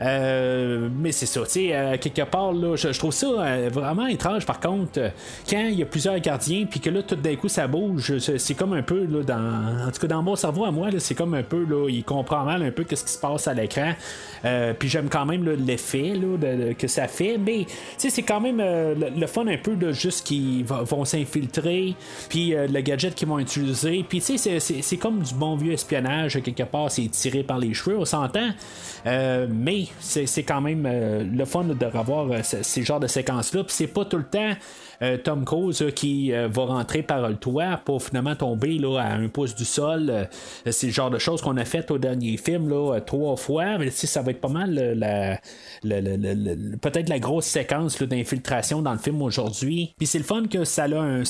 Euh, 0.00 0.88
mais 0.94 1.12
c'est 1.12 1.26
ça, 1.26 1.42
tu 1.42 1.50
sais, 1.50 1.74
euh, 1.74 1.96
quelque 1.98 2.22
part, 2.22 2.51
je, 2.76 2.98
trouve 2.98 3.12
ça 3.12 3.26
euh, 3.26 3.70
vraiment 3.72 4.06
étrange 4.06 4.46
par 4.46 4.60
contre, 4.60 5.00
quand 5.48 5.66
il 5.66 5.78
y 5.78 5.82
a 5.82 5.86
plusieurs 5.86 6.18
gardiens, 6.18 6.66
puis 6.68 6.80
que 6.80 6.90
là, 6.90 7.02
tout 7.02 7.16
d'un 7.16 7.36
coup, 7.36 7.48
ça 7.48 7.66
bouge, 7.66 8.18
c'est 8.18 8.54
comme 8.54 8.72
un 8.72 8.82
peu, 8.82 9.04
là, 9.04 9.22
dans. 9.22 9.88
En 9.88 9.90
tout 9.90 10.00
cas, 10.00 10.06
dans 10.06 10.22
mon 10.22 10.36
cerveau 10.36 10.64
à 10.64 10.70
moi, 10.70 10.88
c'est 10.98 11.14
comme 11.14 11.34
un 11.34 11.42
peu, 11.42 11.64
là, 11.64 11.88
il 11.88 12.04
comprend 12.04 12.44
mal 12.44 12.62
un 12.62 12.70
peu 12.70 12.84
ce 12.88 13.02
qui 13.02 13.12
se 13.12 13.18
passe 13.18 13.48
à 13.48 13.54
l'écran. 13.54 13.92
puis 14.78 14.88
j'aime 14.88 15.08
quand 15.08 15.26
même 15.26 15.44
l'effet 15.44 16.14
que 16.78 16.86
ça 16.86 17.08
fait, 17.08 17.38
mais 17.38 17.66
c'est 17.96 18.22
quand 18.22 18.40
même 18.40 18.58
le, 18.58 19.26
fun 19.26 19.46
un 19.46 19.56
peu 19.56 19.76
de 19.76 19.92
juste 19.92 20.26
qu'ils 20.26 20.64
vont 20.64 21.04
s'infiltrer, 21.04 21.94
puis 22.28 22.54
le 22.54 22.80
gadget 22.80 23.14
qu'ils 23.14 23.28
vont 23.28 23.38
utiliser, 23.38 24.04
puis 24.08 24.20
c'est 24.20 24.96
comme 24.96 25.20
du 25.20 25.34
bon 25.34 25.56
vieux 25.56 25.72
espionnage, 25.72 26.40
quelque 26.42 26.64
part, 26.64 26.90
c'est 26.90 27.08
tiré 27.08 27.42
par 27.42 27.58
les 27.58 27.74
cheveux, 27.74 27.98
on 27.98 28.04
s'entend, 28.04 28.50
mais 29.04 29.86
c'est 30.00 30.42
quand 30.42 30.60
même 30.60 30.86
euh, 30.86 31.24
le 31.24 31.44
fun 31.44 31.64
de 31.64 31.86
revoir 31.86 32.30
euh, 32.30 32.31
ces 32.42 32.82
genres 32.82 33.00
de 33.00 33.06
séquences-là. 33.06 33.64
Puis 33.64 33.74
c'est 33.76 33.86
pas 33.86 34.04
tout 34.04 34.18
le 34.18 34.24
temps 34.24 34.50
euh, 34.50 34.54
Tom 35.16 35.44
Cruise 35.44 35.84
qui 35.96 36.32
euh, 36.32 36.48
va 36.48 36.66
rentrer 36.66 37.02
par 37.02 37.28
le 37.28 37.36
toit 37.36 37.80
pour 37.84 38.02
finalement 38.02 38.36
tomber 38.36 38.78
là, 38.78 38.98
à 38.98 39.14
un 39.14 39.28
pouce 39.28 39.54
du 39.54 39.64
sol. 39.64 40.08
Euh, 40.08 40.24
c'est 40.70 40.86
le 40.86 40.92
genre 40.92 41.10
de 41.10 41.18
choses 41.18 41.42
qu'on 41.42 41.56
a 41.56 41.64
fait 41.64 41.90
au 41.90 41.98
dernier 41.98 42.36
film 42.36 42.68
là, 42.68 43.00
trois 43.00 43.36
fois. 43.36 43.78
Mais 43.78 43.90
ça 43.90 44.22
va 44.22 44.30
être 44.30 44.40
pas 44.40 44.48
mal 44.48 44.72
la, 44.72 45.38
peut-être 46.80 47.08
la 47.08 47.18
grosse 47.18 47.46
séquence 47.46 48.00
d'infiltration 48.00 48.80
dans 48.80 48.92
le 48.92 48.98
film 48.98 49.20
aujourd'hui. 49.22 49.92
Puis 49.98 50.06
c'est 50.06 50.18
le 50.18 50.24
fun 50.24 50.44
que 50.48 50.64
ça 50.64 50.84
a 50.84 51.00
un, 51.00 51.22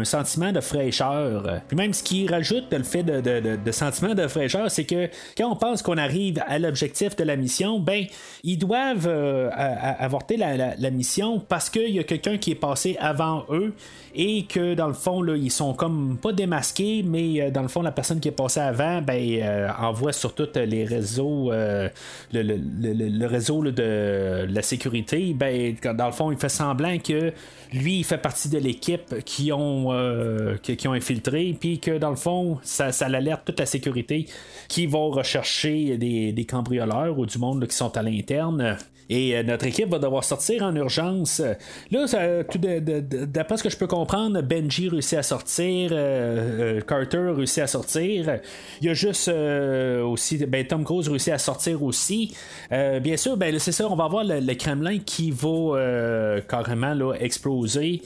un, 0.00 0.04
sentiment 0.04 0.52
de 0.52 0.60
fraîcheur. 0.60 1.60
Puis 1.68 1.76
même 1.76 1.92
ce 1.92 2.02
qui 2.02 2.26
rajoute 2.26 2.72
le 2.72 2.82
fait 2.82 3.02
de, 3.02 3.20
de, 3.20 3.70
sentiment 3.70 4.14
de 4.14 4.26
fraîcheur, 4.26 4.70
c'est 4.70 4.84
que 4.84 5.08
quand 5.36 5.50
on 5.50 5.56
pense 5.56 5.82
qu'on 5.82 5.98
arrive 5.98 6.42
à 6.46 6.58
l'objectif 6.58 7.16
de 7.16 7.24
la 7.24 7.36
mission, 7.36 7.78
ben 7.78 8.06
ils 8.42 8.56
doivent 8.56 9.08
avorter 9.52 10.36
la, 10.36 10.74
la 10.76 10.90
mission 10.90 11.38
parce 11.38 11.68
qu'il 11.68 11.90
y 11.90 11.98
a 11.98 12.04
quelqu'un 12.04 12.29
qui 12.38 12.52
est 12.52 12.56
passé 12.56 12.96
avant 13.00 13.44
eux 13.50 13.72
et 14.14 14.44
que 14.44 14.74
dans 14.74 14.88
le 14.88 14.94
fond, 14.94 15.22
là, 15.22 15.36
ils 15.36 15.50
sont 15.50 15.72
comme 15.72 16.18
pas 16.20 16.32
démasqués, 16.32 17.02
mais 17.04 17.40
euh, 17.40 17.50
dans 17.50 17.62
le 17.62 17.68
fond, 17.68 17.82
la 17.82 17.92
personne 17.92 18.18
qui 18.18 18.28
est 18.28 18.32
passée 18.32 18.60
avant 18.60 19.00
ben, 19.02 19.20
euh, 19.20 19.68
envoie 19.78 20.12
sur 20.12 20.34
tous 20.34 20.48
les 20.56 20.84
réseaux, 20.84 21.52
euh, 21.52 21.88
le, 22.32 23.26
réseau 23.26 23.62
de 23.62 24.46
la 24.48 24.62
sécurité. 24.62 25.32
Ben, 25.34 25.76
dans 25.94 26.06
le 26.06 26.12
fond, 26.12 26.32
il 26.32 26.38
fait 26.38 26.48
semblant 26.48 26.98
que 26.98 27.32
lui, 27.72 28.00
il 28.00 28.04
fait 28.04 28.18
partie 28.18 28.48
de 28.48 28.58
l'équipe 28.58 29.22
qui 29.24 29.52
ont 29.52 29.90
qui, 30.62 30.88
ont 30.88 30.92
infiltré, 30.92 31.56
puis 31.58 31.78
que 31.78 31.98
dans 31.98 32.10
le 32.10 32.16
fond, 32.16 32.58
ça, 32.62 32.90
ça 32.90 33.08
l'alerte 33.08 33.42
toute 33.44 33.60
la 33.60 33.66
sécurité 33.66 34.26
qui 34.68 34.86
vont 34.86 35.10
rechercher 35.10 35.96
des, 35.96 36.32
des 36.32 36.44
cambrioleurs 36.44 37.18
ou 37.18 37.26
du 37.26 37.38
monde 37.38 37.66
qui 37.66 37.76
sont 37.76 37.96
à 37.96 38.02
l'interne. 38.02 38.76
Et 39.10 39.36
euh, 39.36 39.42
notre 39.42 39.66
équipe 39.66 39.88
va 39.88 39.98
devoir 39.98 40.22
sortir 40.22 40.62
en 40.62 40.74
urgence. 40.76 41.42
Là, 41.90 42.06
d'après 43.26 43.56
ce 43.56 43.64
que 43.64 43.68
je 43.68 43.76
peux 43.76 43.88
comprendre, 43.88 44.40
Benji 44.40 44.88
réussit 44.88 45.18
à 45.18 45.24
sortir, 45.24 45.90
euh, 45.92 46.78
euh, 46.78 46.80
Carter 46.80 47.32
réussit 47.36 47.58
à 47.58 47.66
sortir. 47.66 48.38
Il 48.80 48.86
y 48.86 48.90
a 48.90 48.94
juste 48.94 49.28
aussi, 49.28 50.38
ben, 50.46 50.64
Tom 50.64 50.84
Cruise 50.84 51.08
réussit 51.08 51.32
à 51.32 51.38
sortir 51.38 51.82
aussi. 51.82 52.34
bien 52.70 53.16
sûr, 53.16 53.36
ben, 53.36 53.58
c'est 53.58 53.72
ça, 53.72 53.88
on 53.88 53.96
va 53.96 54.04
avoir 54.04 54.22
le, 54.24 54.54
Kremlin 54.54 54.98
qui 54.98 55.32
va 55.32 56.40
carrément 56.48 56.94
là, 56.94 57.14
exploser. 57.14 58.02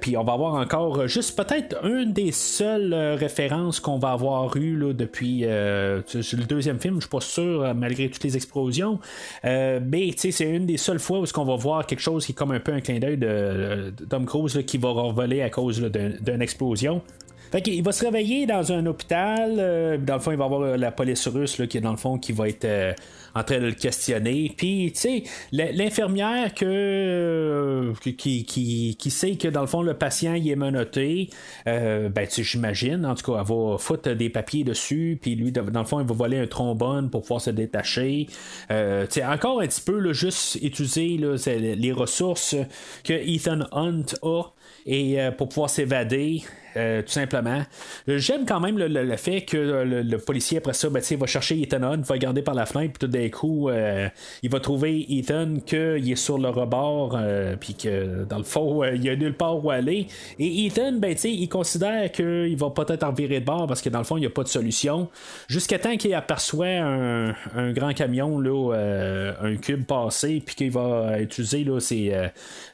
Puis 0.00 0.16
on 0.16 0.24
va 0.24 0.32
avoir 0.32 0.54
encore 0.54 1.06
juste 1.06 1.36
peut-être 1.36 1.84
une 1.84 2.12
des 2.12 2.32
seules 2.32 2.94
références 2.94 3.78
qu'on 3.78 3.98
va 3.98 4.12
avoir 4.12 4.56
eu 4.56 4.76
là, 4.76 4.92
depuis 4.92 5.42
le 5.42 6.44
deuxième 6.48 6.80
film, 6.80 6.96
je 6.96 7.02
suis 7.02 7.10
pas 7.10 7.20
sûr, 7.20 7.72
malgré 7.76 8.08
toutes 8.08 8.24
les 8.24 8.36
explosions. 8.36 8.98
mais 9.44 10.10
tu 10.18 10.31
c'est 10.32 10.50
une 10.50 10.66
des 10.66 10.76
seules 10.76 10.98
fois 10.98 11.20
où 11.20 11.24
on 11.36 11.44
va 11.44 11.56
voir 11.56 11.86
quelque 11.86 12.00
chose 12.00 12.26
qui 12.26 12.32
est 12.32 12.34
comme 12.34 12.52
un 12.52 12.60
peu 12.60 12.72
un 12.72 12.80
clin 12.80 12.98
d'œil 12.98 13.18
de, 13.18 13.92
Tom 14.08 14.26
Cruise 14.26 14.60
qui 14.66 14.78
va 14.78 14.90
revoler 14.90 15.42
à 15.42 15.50
cause 15.50 15.80
d'une 15.80 16.42
explosion. 16.42 17.02
Fait 17.52 17.66
il 17.66 17.82
va 17.82 17.92
se 17.92 18.04
réveiller 18.04 18.46
dans 18.46 18.72
un 18.72 18.86
hôpital. 18.86 19.56
Euh, 19.58 19.98
dans 19.98 20.14
le 20.14 20.20
fond, 20.20 20.32
il 20.32 20.38
va 20.38 20.44
avoir 20.44 20.76
la 20.76 20.90
police 20.90 21.28
russe 21.28 21.60
qui 21.68 21.78
est 21.78 21.82
dans 21.82 21.90
le 21.90 21.96
fond 21.96 22.18
qui 22.18 22.32
va 22.32 22.48
être 22.48 22.64
euh, 22.64 22.92
en 23.34 23.42
train 23.44 23.58
de 23.58 23.66
le 23.66 23.72
questionner. 23.72 24.52
Puis, 24.56 24.92
tu 24.94 25.00
sais, 25.00 25.22
l'infirmière 25.52 26.54
que, 26.54 26.64
euh, 26.66 27.92
qui, 28.00 28.44
qui, 28.44 29.10
sait 29.10 29.36
que 29.36 29.48
dans 29.48 29.62
le 29.62 29.66
fond, 29.66 29.82
le 29.82 29.94
patient 29.94 30.34
il 30.34 30.48
est 30.50 30.56
menotté, 30.56 31.30
euh, 31.66 32.08
ben, 32.08 32.26
j'imagine, 32.30 33.04
en 33.06 33.14
tout 33.14 33.32
cas, 33.32 33.40
elle 33.40 33.46
va 33.46 33.78
foutre 33.78 34.14
des 34.14 34.30
papiers 34.30 34.64
dessus, 34.64 35.18
puis 35.20 35.34
lui, 35.34 35.52
dans 35.52 35.80
le 35.80 35.86
fond, 35.86 36.00
il 36.00 36.06
va 36.06 36.14
voler 36.14 36.38
un 36.38 36.46
trombone 36.46 37.10
pour 37.10 37.22
pouvoir 37.22 37.40
se 37.40 37.50
détacher. 37.50 38.26
Euh, 38.70 39.06
tu 39.06 39.14
sais, 39.14 39.24
encore 39.24 39.60
un 39.60 39.66
petit 39.66 39.82
peu, 39.82 39.98
là, 39.98 40.12
juste 40.12 40.56
utiliser 40.56 41.16
là, 41.18 41.36
les 41.46 41.92
ressources 41.92 42.56
que 43.04 43.12
Ethan 43.12 43.60
Hunt 43.72 44.06
a 44.22 44.44
et 44.86 45.18
pour 45.36 45.48
pouvoir 45.48 45.70
s'évader. 45.70 46.42
Tout 46.74 47.12
simplement. 47.12 47.62
J'aime 48.06 48.46
quand 48.46 48.60
même 48.60 48.78
le, 48.78 49.16
fait 49.16 49.42
que 49.42 49.56
le, 49.56 50.18
policier, 50.18 50.58
après 50.58 50.72
ça, 50.72 50.88
ben, 50.88 51.02
va 51.18 51.26
chercher 51.26 51.60
Ethan 51.60 51.82
Hunt, 51.82 52.02
va 52.02 52.14
regarder 52.14 52.42
par 52.42 52.54
la 52.54 52.66
fenêtre, 52.66 52.92
puis 52.98 53.06
tout 53.06 53.12
d'un 53.12 53.28
coup, 53.28 53.68
euh, 53.68 54.08
il 54.42 54.50
va 54.50 54.60
trouver 54.60 55.04
Ethan 55.08 55.56
qu'il 55.64 56.10
est 56.10 56.16
sur 56.16 56.38
le 56.38 56.48
rebord, 56.48 57.16
euh, 57.16 57.56
puis 57.58 57.74
que 57.74 58.24
dans 58.24 58.38
le 58.38 58.44
fond, 58.44 58.82
euh, 58.82 58.94
il 58.94 59.04
y 59.04 59.10
a 59.10 59.16
nulle 59.16 59.34
part 59.34 59.64
où 59.64 59.70
aller. 59.70 60.06
Et 60.38 60.66
Ethan, 60.66 60.92
ben, 60.92 61.16
il 61.24 61.48
considère 61.48 62.10
qu'il 62.12 62.56
va 62.56 62.70
peut-être 62.70 63.02
en 63.02 63.12
virer 63.12 63.40
de 63.40 63.44
bord 63.44 63.66
parce 63.66 63.82
que 63.82 63.88
dans 63.88 63.98
le 63.98 64.04
fond, 64.04 64.16
il 64.16 64.20
n'y 64.20 64.26
a 64.26 64.30
pas 64.30 64.42
de 64.42 64.48
solution. 64.48 65.08
Jusqu'à 65.48 65.78
temps 65.78 65.96
qu'il 65.96 66.14
aperçoit 66.14 66.66
un, 66.66 67.34
grand 67.72 67.92
camion, 67.94 68.38
là, 68.38 69.34
un 69.40 69.56
cube 69.56 69.84
passé, 69.84 70.42
puis 70.44 70.54
qu'il 70.54 70.70
va 70.70 71.20
utiliser, 71.20 71.64
là, 71.64 71.80
c'est. 71.80 72.12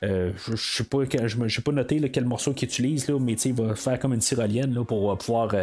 je 0.02 0.56
sais 0.56 0.84
pas, 0.84 0.98
je 1.46 1.60
pas 1.60 1.72
noté 1.72 2.00
quel 2.10 2.24
morceau 2.24 2.52
qu'il 2.52 2.68
utilise, 2.68 3.08
là, 3.08 3.18
mais 3.20 3.34
il 3.34 3.54
va 3.54 3.74
faire 3.74 3.87
comme 3.96 4.12
une 4.12 4.20
tyrolienne 4.20 4.74
là, 4.74 4.84
pour 4.84 5.16
pouvoir 5.18 5.54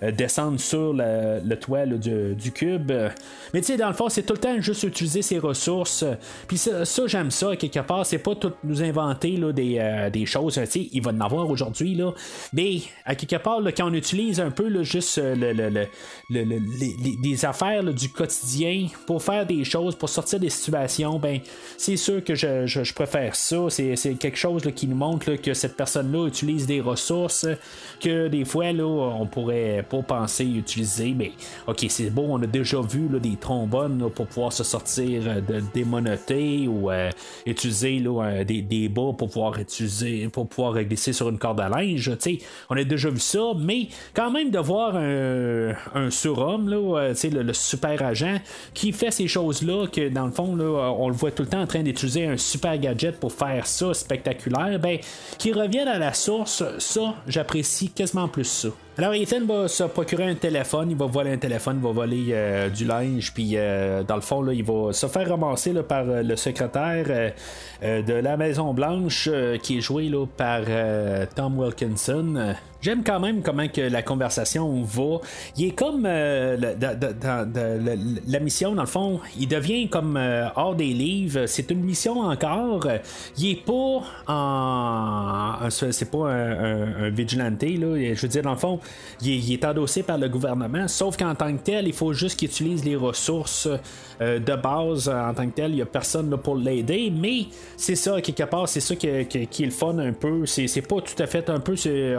descendre 0.00 0.60
sur 0.60 0.92
le, 0.92 1.54
toit 1.54 1.86
du, 1.86 2.52
cube. 2.52 2.92
Mais 3.52 3.60
tu 3.60 3.66
sais, 3.66 3.76
dans 3.76 3.88
le 3.88 3.94
fond, 3.94 4.08
c'est 4.08 4.22
tout 4.22 4.34
le 4.34 4.38
temps 4.38 4.60
juste 4.60 4.82
utiliser 4.82 5.22
ses 5.22 5.38
ressources. 5.38 6.04
Puis 6.46 6.58
ça, 6.58 6.84
j'aime 7.06 7.30
ça, 7.30 7.56
quelque 7.56 7.80
part. 7.80 8.06
C'est 8.06 8.18
pas 8.18 8.34
tout 8.34 8.52
nous 8.64 8.82
inventer 8.82 9.36
là, 9.36 9.52
des, 9.52 9.78
euh, 9.78 10.10
des 10.10 10.26
choses. 10.26 10.60
il 10.74 11.02
va 11.02 11.12
en 11.12 11.20
avoir 11.20 11.48
aujourd'hui. 11.48 11.98
Mais 12.52 12.80
à 13.04 13.14
quelque 13.14 13.36
part, 13.36 13.60
quand 13.76 13.90
on 13.90 13.94
utilise 13.94 14.40
un 14.40 14.50
peu 14.50 14.82
juste 14.82 15.18
euh, 15.18 15.34
le, 15.34 15.86
les, 16.30 17.44
affaires 17.44 17.84
du 17.84 18.08
quotidien 18.08 18.88
pour 19.06 19.22
faire 19.22 19.46
des 19.46 19.64
choses, 19.64 19.94
pour 19.94 20.08
sortir 20.08 20.40
des 20.40 20.50
situations, 20.50 21.18
ben 21.18 21.40
c'est 21.76 21.96
sûr 21.96 22.22
que 22.24 22.34
je, 22.34 22.94
préfère 22.94 23.34
ça. 23.34 23.66
C'est, 23.68 23.94
quelque 24.18 24.36
chose 24.36 24.62
qui 24.74 24.86
nous 24.86 24.96
montre 24.96 25.34
que 25.36 25.54
cette 25.54 25.76
personne-là 25.76 26.26
utilise 26.26 26.66
des 26.66 26.80
ressources 26.80 27.46
que 28.00 28.28
des 28.28 28.44
fois 28.44 28.72
là, 28.72 28.84
on 28.84 29.26
pourrait 29.26 29.84
pas 29.88 30.02
penser 30.02 30.44
utiliser. 30.44 31.14
Mais 31.16 31.32
ok, 31.66 31.86
c'est 31.88 32.10
beau, 32.10 32.26
on 32.28 32.42
a 32.42 32.46
déjà 32.46 32.80
vu 32.80 33.08
là, 33.08 33.18
des 33.18 33.36
trombones 33.36 34.10
pour 34.14 34.26
pouvoir 34.26 34.52
se 34.52 34.64
sortir 34.64 35.22
euh, 35.26 35.40
de 35.40 35.62
démonoter 35.74 36.68
ou 36.68 36.90
euh, 36.90 37.10
utiliser 37.46 37.98
là, 37.98 38.44
des, 38.44 38.62
des, 38.62 38.88
bas 38.88 39.12
pour 39.16 39.28
pouvoir 39.28 39.58
utiliser 39.58 40.28
pour 40.28 40.48
pouvoir 40.48 40.74
glisser 40.84 41.12
sur 41.12 41.28
une 41.28 41.38
corde 41.38 41.60
à 41.60 41.68
linge. 41.68 42.10
on 42.70 42.76
a 42.76 42.84
déjà 42.84 43.10
vu 43.10 43.20
ça, 43.20 43.52
mais 43.58 43.88
quand 44.14 44.30
même 44.30 44.50
de 44.50 44.58
voir 44.58 44.96
un, 44.96 46.10
surhomme, 46.10 46.68
là, 46.68 46.76
euh, 46.76 47.14
le, 47.24 47.42
le, 47.42 47.52
super 47.52 48.02
agent, 48.02 48.36
qui 48.74 48.92
fait 48.92 49.10
ces 49.10 49.28
choses-là, 49.28 49.86
que 49.86 50.08
dans 50.08 50.26
le 50.26 50.32
fond, 50.32 50.54
là, 50.56 50.92
on 50.98 51.08
le 51.08 51.14
voit 51.14 51.30
tout 51.30 51.42
le 51.42 51.48
temps 51.48 51.62
en 51.62 51.66
train 51.66 51.82
d'utiliser 51.82 52.26
un 52.26 52.36
super 52.36 52.78
gadget 52.78 53.18
pour 53.18 53.32
faire 53.32 53.66
ça 53.66 53.94
spectaculaire, 53.94 54.78
ben, 54.78 54.98
qui 55.38 55.52
revienne 55.52 55.88
à 55.88 55.98
la 55.98 56.12
source, 56.12 56.62
ça, 56.78 57.14
j'apprécie 57.46 57.90
quasiment 57.90 58.26
plus 58.26 58.44
ça. 58.44 58.68
Alors 58.98 59.12
Ethan 59.12 59.44
va 59.44 59.68
se 59.68 59.84
procurer 59.84 60.24
un 60.24 60.36
téléphone, 60.36 60.90
il 60.90 60.96
va 60.96 61.04
voler 61.04 61.30
un 61.30 61.36
téléphone, 61.36 61.76
il 61.80 61.86
va 61.86 61.92
voler 61.92 62.28
euh, 62.30 62.70
du 62.70 62.86
linge, 62.86 63.30
puis 63.34 63.50
euh, 63.52 64.02
dans 64.02 64.14
le 64.14 64.22
fond, 64.22 64.40
là, 64.40 64.54
il 64.54 64.64
va 64.64 64.94
se 64.94 65.06
faire 65.06 65.28
ramasser 65.28 65.74
là, 65.74 65.82
par 65.82 66.08
euh, 66.08 66.22
le 66.22 66.34
secrétaire 66.34 67.32
de 67.82 68.12
la 68.14 68.38
Maison 68.38 68.72
Blanche 68.72 69.28
qui 69.62 69.76
est 69.78 69.80
joué 69.82 70.08
là, 70.08 70.24
par 70.24 70.62
Tom 71.34 71.58
Wilkinson. 71.58 72.54
J'aime 72.86 73.02
quand 73.02 73.18
même 73.18 73.42
comment 73.42 73.66
que 73.66 73.80
la 73.80 74.02
conversation 74.02 74.82
va. 74.82 75.18
Il 75.56 75.66
est 75.66 75.70
comme 75.72 76.04
euh, 76.06 76.56
la 78.28 78.38
mission, 78.38 78.76
dans 78.76 78.82
le 78.82 78.88
fond, 78.88 79.18
il 79.36 79.48
devient 79.48 79.88
comme 79.88 80.16
euh, 80.16 80.46
hors 80.54 80.76
des 80.76 80.92
livres. 80.92 81.46
C'est 81.46 81.70
une 81.72 81.82
mission 81.82 82.20
encore. 82.20 82.86
Il 83.38 83.50
est 83.50 83.64
pas 83.64 84.04
en. 84.32 85.68
C'est 85.70 86.10
pas 86.12 86.30
un, 86.30 87.10
vigilante, 87.10 87.62
là. 87.62 88.14
Je 88.14 88.20
veux 88.20 88.28
dire, 88.28 88.42
dans 88.42 88.52
le 88.52 88.56
fond, 88.56 88.78
il 89.22 89.52
est, 89.52 89.64
endossé 89.64 90.02
par 90.02 90.18
le 90.18 90.28
gouvernement. 90.28 90.88
Sauf 90.88 91.16
qu'en 91.16 91.34
tant 91.34 91.56
que 91.56 91.62
tel, 91.62 91.86
il 91.86 91.92
faut 91.92 92.12
juste 92.12 92.38
qu'il 92.38 92.48
utilise 92.48 92.84
les 92.84 92.96
ressources 92.96 93.68
euh, 94.20 94.38
de 94.38 94.54
base 94.54 95.08
en 95.08 95.34
tant 95.34 95.46
que 95.46 95.54
tel. 95.54 95.72
Il 95.72 95.76
n'y 95.76 95.82
a 95.82 95.86
personne 95.86 96.30
là, 96.30 96.36
pour 96.36 96.56
l'aider. 96.56 97.12
Mais 97.14 97.46
c'est 97.76 97.96
ça, 97.96 98.20
quelque 98.20 98.44
part, 98.44 98.68
c'est 98.68 98.80
ça 98.80 98.96
qui, 98.96 99.06
est 99.06 99.60
le 99.60 99.70
fun 99.70 99.98
un 99.98 100.12
peu. 100.12 100.46
C'est 100.46 100.82
pas 100.82 101.00
tout 101.00 101.22
à 101.22 101.26
fait 101.26 101.48
un 101.50 101.60
peu. 101.60 101.74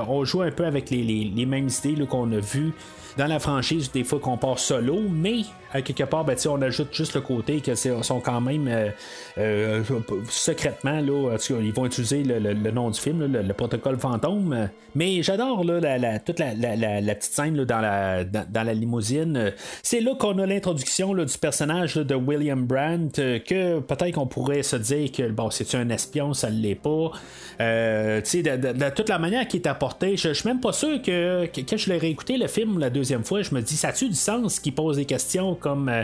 On 0.07 0.23
joue 0.25 0.41
un 0.41 0.51
peu 0.51 0.65
avec 0.65 0.89
les, 0.89 1.03
les, 1.03 1.45
mêmes 1.45 1.69
idées 1.83 2.05
qu'on 2.05 2.31
a 2.31 2.39
vues 2.39 2.73
dans 3.17 3.27
la 3.27 3.39
franchise, 3.39 3.91
des 3.91 4.03
fois 4.03 4.19
qu'on 4.19 4.37
part 4.37 4.59
solo, 4.59 4.99
mais 5.09 5.41
à 5.73 5.81
quelque 5.81 6.03
part, 6.03 6.23
ben, 6.23 6.37
on 6.47 6.61
ajoute 6.61 6.93
juste 6.93 7.15
le 7.15 7.21
côté 7.21 7.61
que 7.61 7.75
sont 7.75 8.19
quand 8.19 8.41
même 8.41 8.67
euh, 8.67 8.89
euh, 9.37 9.83
secrètement, 10.29 11.01
là, 11.01 11.37
ils 11.61 11.73
vont 11.73 11.85
utiliser 11.85 12.23
le, 12.23 12.71
nom 12.71 12.89
du 12.89 12.99
film, 12.99 13.25
le, 13.25 13.53
protocole 13.53 13.97
fantôme. 13.97 14.69
Mais 14.95 15.21
j'adore 15.23 15.63
la, 15.63 16.19
toute 16.19 16.39
la, 16.39 16.53
petite 16.53 17.33
scène 17.33 17.63
dans, 17.65 17.79
la, 17.79 18.23
dans, 18.23 18.63
la 18.63 18.73
limousine. 18.73 19.53
C'est 19.83 19.99
là 19.99 20.15
qu'on 20.15 20.37
a 20.39 20.45
l'introduction 20.45 21.13
du 21.13 21.37
personnage 21.37 21.86
de 21.95 22.15
William 22.15 22.65
Brandt, 22.65 23.21
euh, 23.21 23.39
que 23.39 23.79
peut-être 23.79 24.13
qu'on 24.13 24.27
pourrait 24.27 24.63
se 24.63 24.75
dire 24.75 25.11
que 25.11 25.29
bon, 25.29 25.49
c'est 25.49 25.75
un 25.75 25.89
espion, 25.89 26.33
ça 26.33 26.49
ne 26.49 26.59
l'est 26.59 26.75
pas. 26.75 27.11
de, 27.59 28.89
toute 28.95 29.09
la 29.09 29.19
manière 29.19 29.47
qui 29.47 29.57
est 29.57 29.67
apportée, 29.67 30.17
je, 30.17 30.33
suis 30.33 30.47
même 30.47 30.59
pas 30.59 30.73
sûr 30.73 31.01
que, 31.01 31.45
quand 31.67 31.77
je 31.77 31.89
l'ai 31.89 31.97
réécouté 31.97 32.37
le 32.37 32.47
film 32.47 32.79
la 32.79 32.89
deuxième 32.89 33.23
fois, 33.23 33.41
je 33.41 33.53
me 33.53 33.61
dis 33.61 33.75
ça 33.75 33.89
a-tu 33.89 34.09
du 34.09 34.15
sens 34.15 34.59
qu'il 34.59 34.73
pose 34.73 34.97
des 34.97 35.05
questions 35.05 35.55
comme 35.55 35.89
euh, 35.89 36.03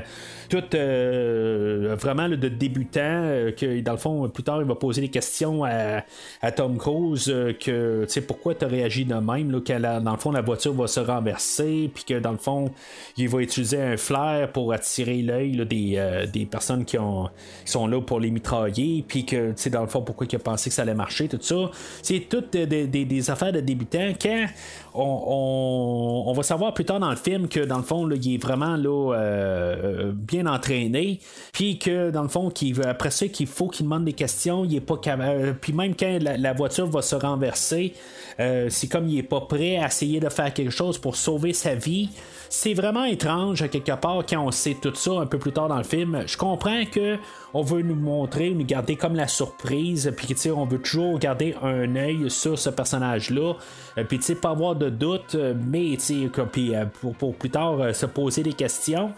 tout 0.49 0.63
euh, 0.75 1.95
vraiment 1.99 2.29
de 2.29 2.47
débutant, 2.47 2.99
euh, 3.01 3.51
que 3.51 3.81
dans 3.81 3.93
le 3.93 3.97
fond, 3.97 4.29
plus 4.29 4.43
tard, 4.43 4.61
il 4.61 4.67
va 4.67 4.75
poser 4.75 5.01
des 5.01 5.09
questions 5.09 5.63
à, 5.63 6.03
Tom 6.51 6.77
Cruise, 6.77 7.25
que 7.59 8.03
tu 8.03 8.09
sais, 8.09 8.21
pourquoi 8.21 8.55
tu 8.55 8.65
as 8.65 8.67
réagi 8.67 9.05
de 9.05 9.15
même, 9.15 9.51
là, 9.51 9.59
que 9.59 9.99
dans 9.99 10.11
le 10.11 10.17
fond, 10.17 10.31
la 10.31 10.41
voiture 10.41 10.73
va 10.73 10.88
se 10.88 10.99
renverser, 10.99 11.89
puis 11.93 12.03
que 12.03 12.19
dans 12.19 12.31
le 12.31 12.38
fond, 12.38 12.71
il 13.17 13.29
va 13.29 13.39
utiliser 13.39 13.81
un 13.81 13.97
flair 13.97 14.51
pour 14.51 14.73
attirer 14.73 15.21
l'œil 15.21 15.55
des, 15.74 16.26
des, 16.32 16.45
personnes 16.45 16.86
qui, 16.86 16.97
ont, 16.97 17.30
sont 17.65 17.88
là 17.88 18.01
pour 18.01 18.19
les 18.19 18.32
mitrailler, 18.32 19.03
puis 19.07 19.26
que, 19.26 19.51
tu 19.51 19.53
sais, 19.55 19.69
dans 19.69 19.82
le 19.82 19.88
fond, 19.88 20.01
pourquoi 20.01 20.28
il 20.30 20.36
a 20.36 20.39
pensé 20.39 20.69
que 20.69 20.76
ça 20.76 20.84
allait 20.84 20.93
marcher, 20.93 21.28
tout 21.28 21.39
ça. 21.41 21.71
C'est 22.01 22.28
toutes 22.30 22.55
des, 22.55 23.30
affaires 23.30 23.53
de 23.53 23.59
débutants. 23.59 24.13
Quand 24.21 24.45
on, 24.93 26.34
va 26.36 26.43
savoir 26.43 26.74
plus 26.74 26.86
tard 26.86 26.99
dans 26.99 27.09
le 27.09 27.15
film 27.15 27.47
que, 27.47 27.59
dans 27.59 27.78
le 27.78 27.84
fond, 27.84 28.09
il 28.09 28.36
est 28.36 28.38
vraiment 28.38 28.76
là, 28.76 29.13
euh, 29.13 30.11
bien 30.13 30.45
entraîné, 30.45 31.19
puis 31.51 31.78
que 31.80 32.11
dans 32.11 32.24
le 32.24 32.30
fond, 32.30 32.51
après 32.86 33.11
ça, 33.11 33.28
qu'il 33.28 33.47
faut 33.47 33.67
qu'il 33.67 33.86
demande 33.86 34.05
des 34.05 34.13
questions, 34.13 34.65
il 34.65 34.76
est 34.76 34.82
pas 34.82 34.99
euh, 35.07 35.53
puis 35.59 35.74
même 35.74 35.95
quand 35.95 36.19
la, 36.21 36.53
voiture 36.53 36.88
va 36.88 37.01
se 37.01 37.15
renverser, 37.15 37.93
euh, 38.39 38.67
c'est 38.69 38.88
comme 38.88 39.07
il 39.07 39.19
est 39.19 39.24
pas 39.24 39.41
prêt 39.41 39.78
à 39.78 39.88
essayer 39.88 40.19
de 40.19 40.30
faire 40.30 40.53
quelque 40.53 40.71
chose 40.71 40.97
pour 40.97 41.15
sauver 41.15 41.53
sa 41.53 41.76
vie 41.76 42.09
c'est 42.56 42.76
vraiment 42.76 43.04
étrange 43.04 43.68
quelque 43.68 43.93
part 43.93 44.24
quand 44.30 44.45
on 44.45 44.51
sait 44.51 44.78
tout 44.80 44.93
ça 44.93 45.14
un 45.14 45.26
peu 45.26 45.39
plus 45.39 45.51
tard 45.51 45.70
dans 45.70 45.78
le 45.80 45.84
film. 45.84 46.24
Je 46.28 46.38
comprends 46.38 46.86
que 46.86 47.18
on 47.56 47.64
veut 47.64 47.82
nous 47.82 47.95
montrer, 47.95 48.51
nous 48.51 48.64
garder 48.64 48.95
comme 48.95 49.16
la 49.16 49.28
surprise, 49.28 50.14
puis 50.16 50.36
tu 50.36 50.51
on 50.51 50.66
veut 50.66 50.78
toujours 50.78 51.18
garder 51.18 51.56
un 51.64 51.95
œil 51.95 52.30
sur 52.30 52.60
ce 52.60 52.70
personnage-là, 52.70 53.54
euh, 53.97 54.04
puis 54.04 54.20
tu 54.20 54.26
sais 54.26 54.36
pas 54.36 54.51
avoir 54.51 54.76
de 54.76 54.89
doute, 54.89 55.34
euh, 55.34 55.56
mais 55.68 55.97
tu 55.97 55.99
sais 55.99 56.30
euh, 56.76 56.86
pour, 57.01 57.16
pour, 57.16 57.34
plus 57.34 57.49
tard 57.49 57.93
se 57.93 58.06
poser 58.06 58.43
des 58.43 58.54
questions. 58.54 59.14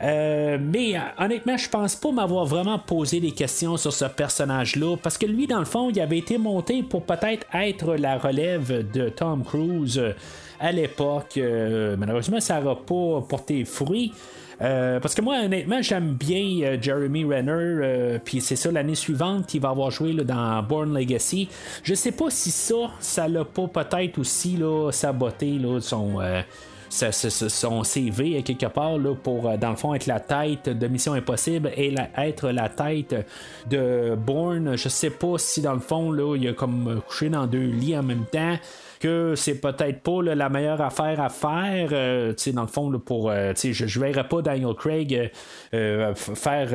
mais 0.00 0.94
honnêtement, 1.18 1.56
je 1.56 1.68
pense 1.68 1.94
pas 1.94 2.10
m'avoir 2.10 2.46
vraiment 2.46 2.80
posé 2.80 3.20
des 3.20 3.30
questions 3.30 3.76
sur 3.76 3.92
ce 3.92 4.06
personnage-là, 4.06 4.96
parce 5.00 5.18
que 5.18 5.26
lui, 5.26 5.46
dans 5.46 5.60
le 5.60 5.66
fond, 5.66 5.88
il 5.88 6.00
avait 6.00 6.18
été 6.18 6.36
monté 6.36 6.82
pour 6.82 7.04
peut-être 7.04 7.46
être 7.54 7.94
la 7.94 8.18
relève 8.18 8.90
de 8.90 9.08
Tom 9.08 9.44
Cruise 9.44 10.02
à 10.62 10.70
l'époque. 10.70 11.36
Euh, 11.36 11.96
malheureusement, 11.98 12.40
ça 12.40 12.60
n'a 12.60 12.74
pas 12.76 13.20
porté 13.28 13.64
fruit. 13.64 14.12
Euh, 14.60 15.00
parce 15.00 15.14
que 15.14 15.20
moi, 15.20 15.40
honnêtement, 15.44 15.82
j'aime 15.82 16.12
bien 16.12 16.60
euh, 16.62 16.78
Jeremy 16.80 17.24
Renner. 17.24 18.20
Puis 18.24 18.40
c'est 18.40 18.54
ça, 18.54 18.70
l'année 18.70 18.94
suivante, 18.94 19.52
il 19.54 19.60
va 19.60 19.70
avoir 19.70 19.90
joué 19.90 20.14
dans 20.14 20.62
Born 20.62 20.96
Legacy. 20.96 21.48
Je 21.82 21.94
sais 21.94 22.12
pas 22.12 22.30
si 22.30 22.52
ça, 22.52 22.92
ça 23.00 23.26
l'a 23.26 23.44
pas 23.44 23.66
peut-être 23.66 24.18
aussi 24.18 24.56
là, 24.56 24.90
saboté 24.92 25.58
là, 25.58 25.80
son. 25.80 26.20
son 26.88 27.84
CV 27.84 28.42
quelque 28.42 28.66
part 28.66 28.98
là, 28.98 29.14
pour 29.14 29.50
dans 29.58 29.70
le 29.70 29.76
fond 29.76 29.94
être 29.94 30.06
la 30.06 30.20
tête 30.20 30.68
de 30.68 30.86
Mission 30.86 31.14
Impossible 31.14 31.72
et 31.74 31.94
être 32.18 32.50
la 32.50 32.68
tête 32.68 33.16
de 33.68 34.14
Bourne. 34.14 34.76
Je 34.76 34.88
sais 34.90 35.10
pas 35.10 35.38
si 35.38 35.62
dans 35.62 35.72
le 35.72 35.80
fond 35.80 36.12
là, 36.12 36.36
il 36.36 36.46
a 36.46 36.52
comme 36.52 37.00
couché 37.08 37.30
dans 37.30 37.46
deux 37.46 37.64
lits 37.64 37.96
en 37.96 38.02
même 38.02 38.26
temps 38.30 38.58
que 39.02 39.34
c'est 39.34 39.60
peut-être 39.60 40.00
pas 40.02 40.22
la 40.22 40.48
meilleure 40.48 40.80
affaire 40.80 41.20
à 41.20 41.28
faire. 41.28 41.88
Euh, 41.90 42.34
dans 42.54 42.62
le 42.62 42.68
fond, 42.68 43.00
pour, 43.00 43.30
euh, 43.30 43.52
je 43.60 43.84
ne 43.84 44.04
verrais 44.04 44.28
pas 44.28 44.42
Daniel 44.42 44.74
Craig 44.74 45.32
euh, 45.74 46.14
faire 46.14 46.72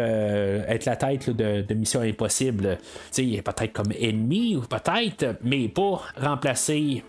être 0.68 0.86
la 0.86 0.98
tête 0.98 1.30
de, 1.30 1.74
Mission 1.74 2.02
Impossible. 2.02 2.78
peut-être 3.16 3.72
comme 3.72 3.94
ennemi, 3.98 4.58
ou 4.58 4.62
peut-être, 4.62 5.38
mais 5.42 5.70
pas 5.70 6.02
remplacer 6.20 7.04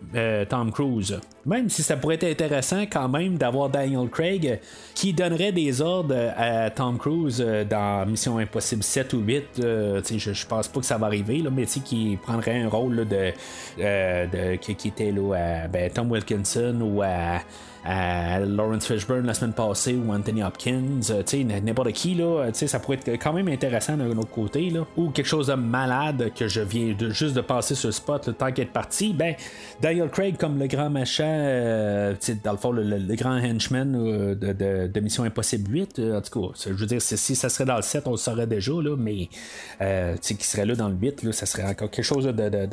Tom 0.49 0.71
Cruise. 0.71 1.19
Même 1.49 1.69
si 1.71 1.83
ça 1.83 1.97
pourrait 1.97 2.17
être 2.17 2.25
intéressant 2.25 2.83
quand 2.83 3.09
même 3.09 3.39
d'avoir 3.39 3.71
Daniel 3.71 4.09
Craig 4.09 4.61
qui 4.95 5.15
donnerait 5.15 5.51
des 5.51 5.81
ordres 5.81 6.33
à 6.37 6.71
Tom 6.71 6.99
Cruise 6.99 7.45
dans 7.69 8.07
Mission 8.07 8.39
Impossible 8.39 8.83
7 8.83 9.15
ou 9.15 9.21
8. 9.21 9.45
je, 9.57 10.33
je 10.33 10.47
pense 10.47 10.69
pas 10.69 10.81
que 10.81 10.87
ça 10.87 10.99
va 10.99 11.07
arriver, 11.07 11.39
là, 11.39 11.51
mais 11.51 11.67
qui 11.81 12.19
prendrait 12.23 12.61
un 12.61 12.69
rôle 12.69 12.97
de, 13.09 13.33
de, 13.79 14.57
qui 14.57 14.89
était 14.89 15.13
à 15.35 15.69
ben, 15.69 15.91
Tom 15.91 16.11
Wilkinson 16.11 16.79
ou 16.83 17.03
à 17.03 17.41
à 17.89 18.41
Lawrence 18.41 18.87
Fishburne 18.87 19.25
la 19.25 19.33
semaine 19.33 19.55
passée 19.55 19.95
ou 19.95 20.13
Anthony 20.13 20.43
Hopkins, 20.43 21.01
euh, 21.09 21.23
n'importe 21.63 21.93
qui, 21.93 22.15
là, 22.15 22.51
ça 22.53 22.79
pourrait 22.81 22.99
être 23.07 23.23
quand 23.23 23.33
même 23.33 23.49
intéressant 23.49 23.97
d'un 23.97 24.15
autre 24.19 24.31
côté, 24.31 24.69
là, 24.69 24.87
ou 24.99 25.09
quelque 25.09 25.27
chose 25.27 25.47
de 25.47 25.55
malade 25.55 26.31
que 26.37 26.49
je 26.49 26.61
viens 26.61 26.95
de, 26.95 27.09
juste 27.09 27.35
de 27.35 27.41
passer 27.41 27.75
sur 27.75 27.89
le 27.89 27.93
spot 27.93 28.27
le 28.27 28.35
temps 28.35 28.53
qu'être 28.53 28.73
parti, 28.73 29.15
ben, 29.15 29.35
Daniel 29.81 30.11
Craig 30.11 30.37
comme 30.37 30.59
le 30.59 30.67
grand 30.67 30.91
machin, 30.91 31.25
euh, 31.25 32.15
dans 32.45 32.53
le 32.53 32.59
fond, 32.59 32.73
le, 32.73 33.15
grand 33.15 33.39
henchman 33.39 33.95
euh, 33.97 34.35
de, 34.35 34.87
de, 34.87 35.01
Mission 35.01 35.25
Impossible 35.25 35.73
8, 35.73 36.01
en 36.15 36.21
tout 36.21 36.41
cas, 36.41 36.55
je 36.67 36.73
veux 36.75 36.87
dire, 36.87 37.01
si 37.01 37.35
ça 37.35 37.49
serait 37.49 37.65
dans 37.65 37.77
le 37.77 37.83
7, 37.83 38.07
on 38.07 38.11
le 38.11 38.17
saurait 38.19 38.47
déjà, 38.47 38.73
là, 38.73 38.97
mais, 38.99 39.31
euh, 39.81 40.15
qui 40.17 40.45
serait 40.45 40.67
là 40.67 40.75
dans 40.75 40.89
le 40.89 40.95
8, 40.95 41.23
là, 41.23 41.33
ça 41.33 41.47
serait 41.47 41.65
encore 41.65 41.91
quelque 41.91 42.05
chose 42.05 42.27
de, 42.27 42.33
de, 42.33 42.69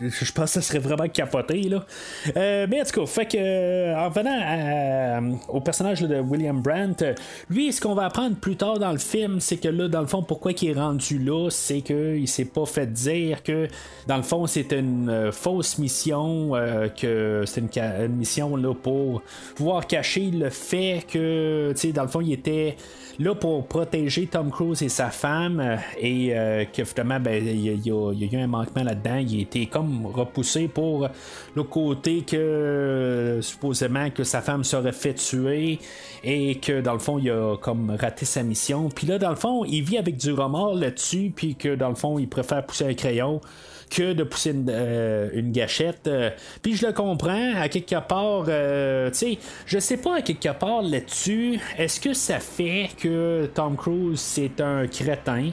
je 0.00 0.32
pense 0.32 0.54
que 0.54 0.60
ça 0.60 0.62
serait 0.62 0.78
vraiment 0.78 1.08
capoté, 1.08 1.64
là. 1.64 1.84
mais 2.34 2.80
en 2.80 2.84
tout 2.84 3.00
cas, 3.00 3.06
fait 3.06 3.26
que, 3.26 3.94
en 3.94 4.08
venant 4.08 4.53
au 5.48 5.60
personnage 5.60 6.02
de 6.02 6.20
William 6.20 6.60
Brandt, 6.60 7.14
lui, 7.50 7.72
ce 7.72 7.80
qu'on 7.80 7.94
va 7.94 8.04
apprendre 8.06 8.36
plus 8.36 8.56
tard 8.56 8.78
dans 8.78 8.92
le 8.92 8.98
film, 8.98 9.40
c'est 9.40 9.56
que 9.56 9.68
là, 9.68 9.88
dans 9.88 10.00
le 10.00 10.06
fond, 10.06 10.22
pourquoi 10.22 10.52
il 10.52 10.70
est 10.70 10.74
rendu 10.74 11.18
là, 11.18 11.48
c'est 11.50 11.80
qu'il 11.80 12.28
s'est 12.28 12.44
pas 12.44 12.66
fait 12.66 12.92
dire 12.92 13.42
que, 13.42 13.68
dans 14.06 14.16
le 14.16 14.22
fond, 14.22 14.46
c'était 14.46 14.80
une 14.80 15.08
euh, 15.08 15.32
fausse 15.32 15.78
mission, 15.78 16.54
euh, 16.54 16.88
que 16.88 17.42
c'était 17.46 17.80
une, 18.04 18.16
mission 18.16 18.56
là, 18.56 18.74
pour 18.74 19.22
pouvoir 19.54 19.86
cacher 19.86 20.30
le 20.30 20.50
fait 20.50 21.04
que, 21.10 21.72
tu 21.72 21.80
sais, 21.80 21.92
dans 21.92 22.02
le 22.02 22.08
fond, 22.08 22.20
il 22.20 22.32
était 22.32 22.76
là 23.18 23.34
pour 23.34 23.66
protéger 23.66 24.26
Tom 24.26 24.50
Cruise 24.50 24.82
et 24.82 24.88
sa 24.88 25.10
femme 25.10 25.60
euh, 25.60 25.76
et 25.98 26.36
euh, 26.36 26.64
que 26.64 26.84
finalement 26.84 27.20
ben, 27.20 27.44
il, 27.46 27.86
y 27.86 27.90
a, 27.90 28.12
eu 28.12 28.36
un 28.36 28.46
manquement 28.46 28.82
là-dedans 28.82 29.16
il 29.16 29.38
a 29.38 29.42
été 29.42 29.66
comme 29.66 30.06
repoussé 30.06 30.68
pour 30.68 31.08
le 31.54 31.62
côté 31.62 32.22
que 32.22 33.38
supposément 33.42 34.10
que 34.10 34.24
sa 34.24 34.40
femme 34.40 34.64
serait 34.64 34.92
fait 34.92 35.14
tuer 35.14 35.78
et 36.22 36.56
que 36.56 36.80
dans 36.80 36.94
le 36.94 36.98
fond 36.98 37.18
il 37.18 37.30
a 37.30 37.56
comme 37.56 37.96
raté 37.98 38.24
sa 38.24 38.42
mission. 38.42 38.88
Puis 38.88 39.06
là 39.06 39.18
dans 39.18 39.30
le 39.30 39.36
fond 39.36 39.64
il 39.64 39.82
vit 39.82 39.98
avec 39.98 40.16
du 40.16 40.32
remords 40.32 40.74
là-dessus 40.74 41.32
puis 41.34 41.54
que 41.54 41.74
dans 41.74 41.88
le 41.88 41.94
fond 41.94 42.18
il 42.18 42.28
préfère 42.28 42.64
pousser 42.64 42.86
un 42.86 42.94
crayon 42.94 43.40
que 43.94 44.12
de 44.12 44.24
pousser 44.24 44.50
une, 44.50 45.52
gâchette. 45.52 46.10
Puis 46.62 46.76
je 46.76 46.86
le 46.86 46.92
comprends, 46.92 47.54
à 47.56 47.68
quelque 47.68 48.00
part, 48.06 48.44
tu 48.46 49.18
sais, 49.18 49.38
je 49.66 49.78
sais 49.78 49.96
pas 49.96 50.16
à 50.16 50.22
quelque 50.22 50.52
part 50.52 50.82
là-dessus, 50.82 51.60
est-ce 51.78 52.00
que 52.00 52.12
ça 52.12 52.40
fait 52.40 52.88
que 53.00 53.48
Tom 53.54 53.76
Cruise 53.76 54.20
c'est 54.20 54.60
un 54.60 54.86
crétin? 54.86 55.50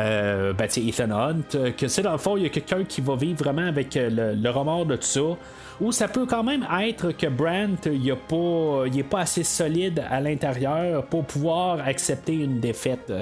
Euh, 0.00 0.52
ben, 0.52 0.68
Ethan 0.76 1.10
Hunt, 1.10 1.72
que 1.76 1.88
c'est 1.88 2.02
dans 2.02 2.12
le 2.12 2.18
fond, 2.18 2.36
il 2.36 2.44
y 2.44 2.46
a 2.46 2.48
quelqu'un 2.48 2.84
qui 2.84 3.00
va 3.00 3.16
vivre 3.16 3.38
vraiment 3.38 3.66
avec 3.66 3.94
le, 3.94 4.34
le 4.34 4.50
remords 4.50 4.86
de 4.86 4.96
tout 4.96 5.02
ça 5.02 5.36
ou 5.80 5.92
ça 5.92 6.08
peut 6.08 6.26
quand 6.26 6.42
même 6.42 6.66
être 6.82 7.12
que 7.12 7.26
Brent 7.26 7.86
il, 7.86 8.10
a 8.10 8.16
pas, 8.16 8.84
pas 9.08 9.20
assez 9.20 9.44
solide 9.44 10.04
à 10.10 10.20
l'intérieur 10.20 11.06
pour 11.06 11.24
pouvoir 11.24 11.80
accepter 11.86 12.34
une 12.34 12.60
défaite. 12.60 13.12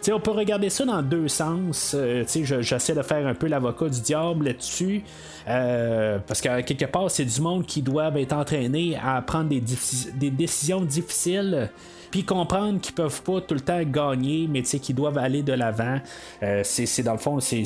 T'sais, 0.00 0.12
on 0.12 0.20
peut 0.20 0.30
regarder 0.30 0.70
ça 0.70 0.84
dans 0.84 1.02
deux 1.02 1.28
sens. 1.28 1.94
Euh, 1.98 2.24
j'essaie 2.60 2.94
de 2.94 3.02
faire 3.02 3.26
un 3.26 3.34
peu 3.34 3.48
l'avocat 3.48 3.88
du 3.88 4.00
diable 4.00 4.46
là-dessus. 4.46 5.02
Euh, 5.48 6.18
parce 6.24 6.40
que 6.40 6.60
quelque 6.60 6.84
part, 6.86 7.10
c'est 7.10 7.24
du 7.24 7.40
monde 7.40 7.66
qui 7.66 7.82
doivent 7.82 8.16
être 8.16 8.32
entraînés 8.32 8.96
à 9.04 9.20
prendre 9.20 9.48
des 9.48 10.30
décisions 10.30 10.82
difficiles 10.82 11.68
puis 12.14 12.22
comprendre 12.22 12.80
qu'ils 12.80 12.94
peuvent 12.94 13.22
pas 13.22 13.40
tout 13.40 13.54
le 13.54 13.60
temps 13.60 13.82
gagner, 13.82 14.46
mais 14.48 14.62
qu'ils 14.62 14.94
doivent 14.94 15.18
aller 15.18 15.42
de 15.42 15.52
l'avant. 15.52 15.98
Euh, 16.44 16.60
c'est 16.62 17.02
dans 17.02 17.14
le 17.14 17.18
fond, 17.18 17.40
c'est 17.40 17.64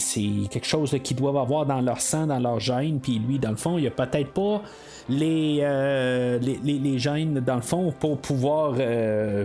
quelque 0.51 0.67
chose 0.67 0.97
qu'ils 1.05 1.19
doivent 1.19 1.37
avoir 1.37 1.67
dans 1.67 1.83
leur 1.83 2.01
sang, 2.01 2.27
dans 2.27 2.39
leur 2.39 2.59
gène, 2.59 2.99
puis 2.99 3.19
lui, 3.19 3.39
dans 3.39 3.51
le 3.51 3.57
fond, 3.57 3.77
il 3.77 3.87
a 3.87 3.91
peut-être 3.91 4.31
pas 4.31 4.63
les, 5.11 5.59
euh, 5.61 6.39
les, 6.39 6.99
gènes, 6.99 7.41
dans 7.41 7.57
le 7.57 7.61
fond, 7.61 7.93
pour 8.01 8.17
pouvoir 8.17 8.73
euh, 8.79 9.45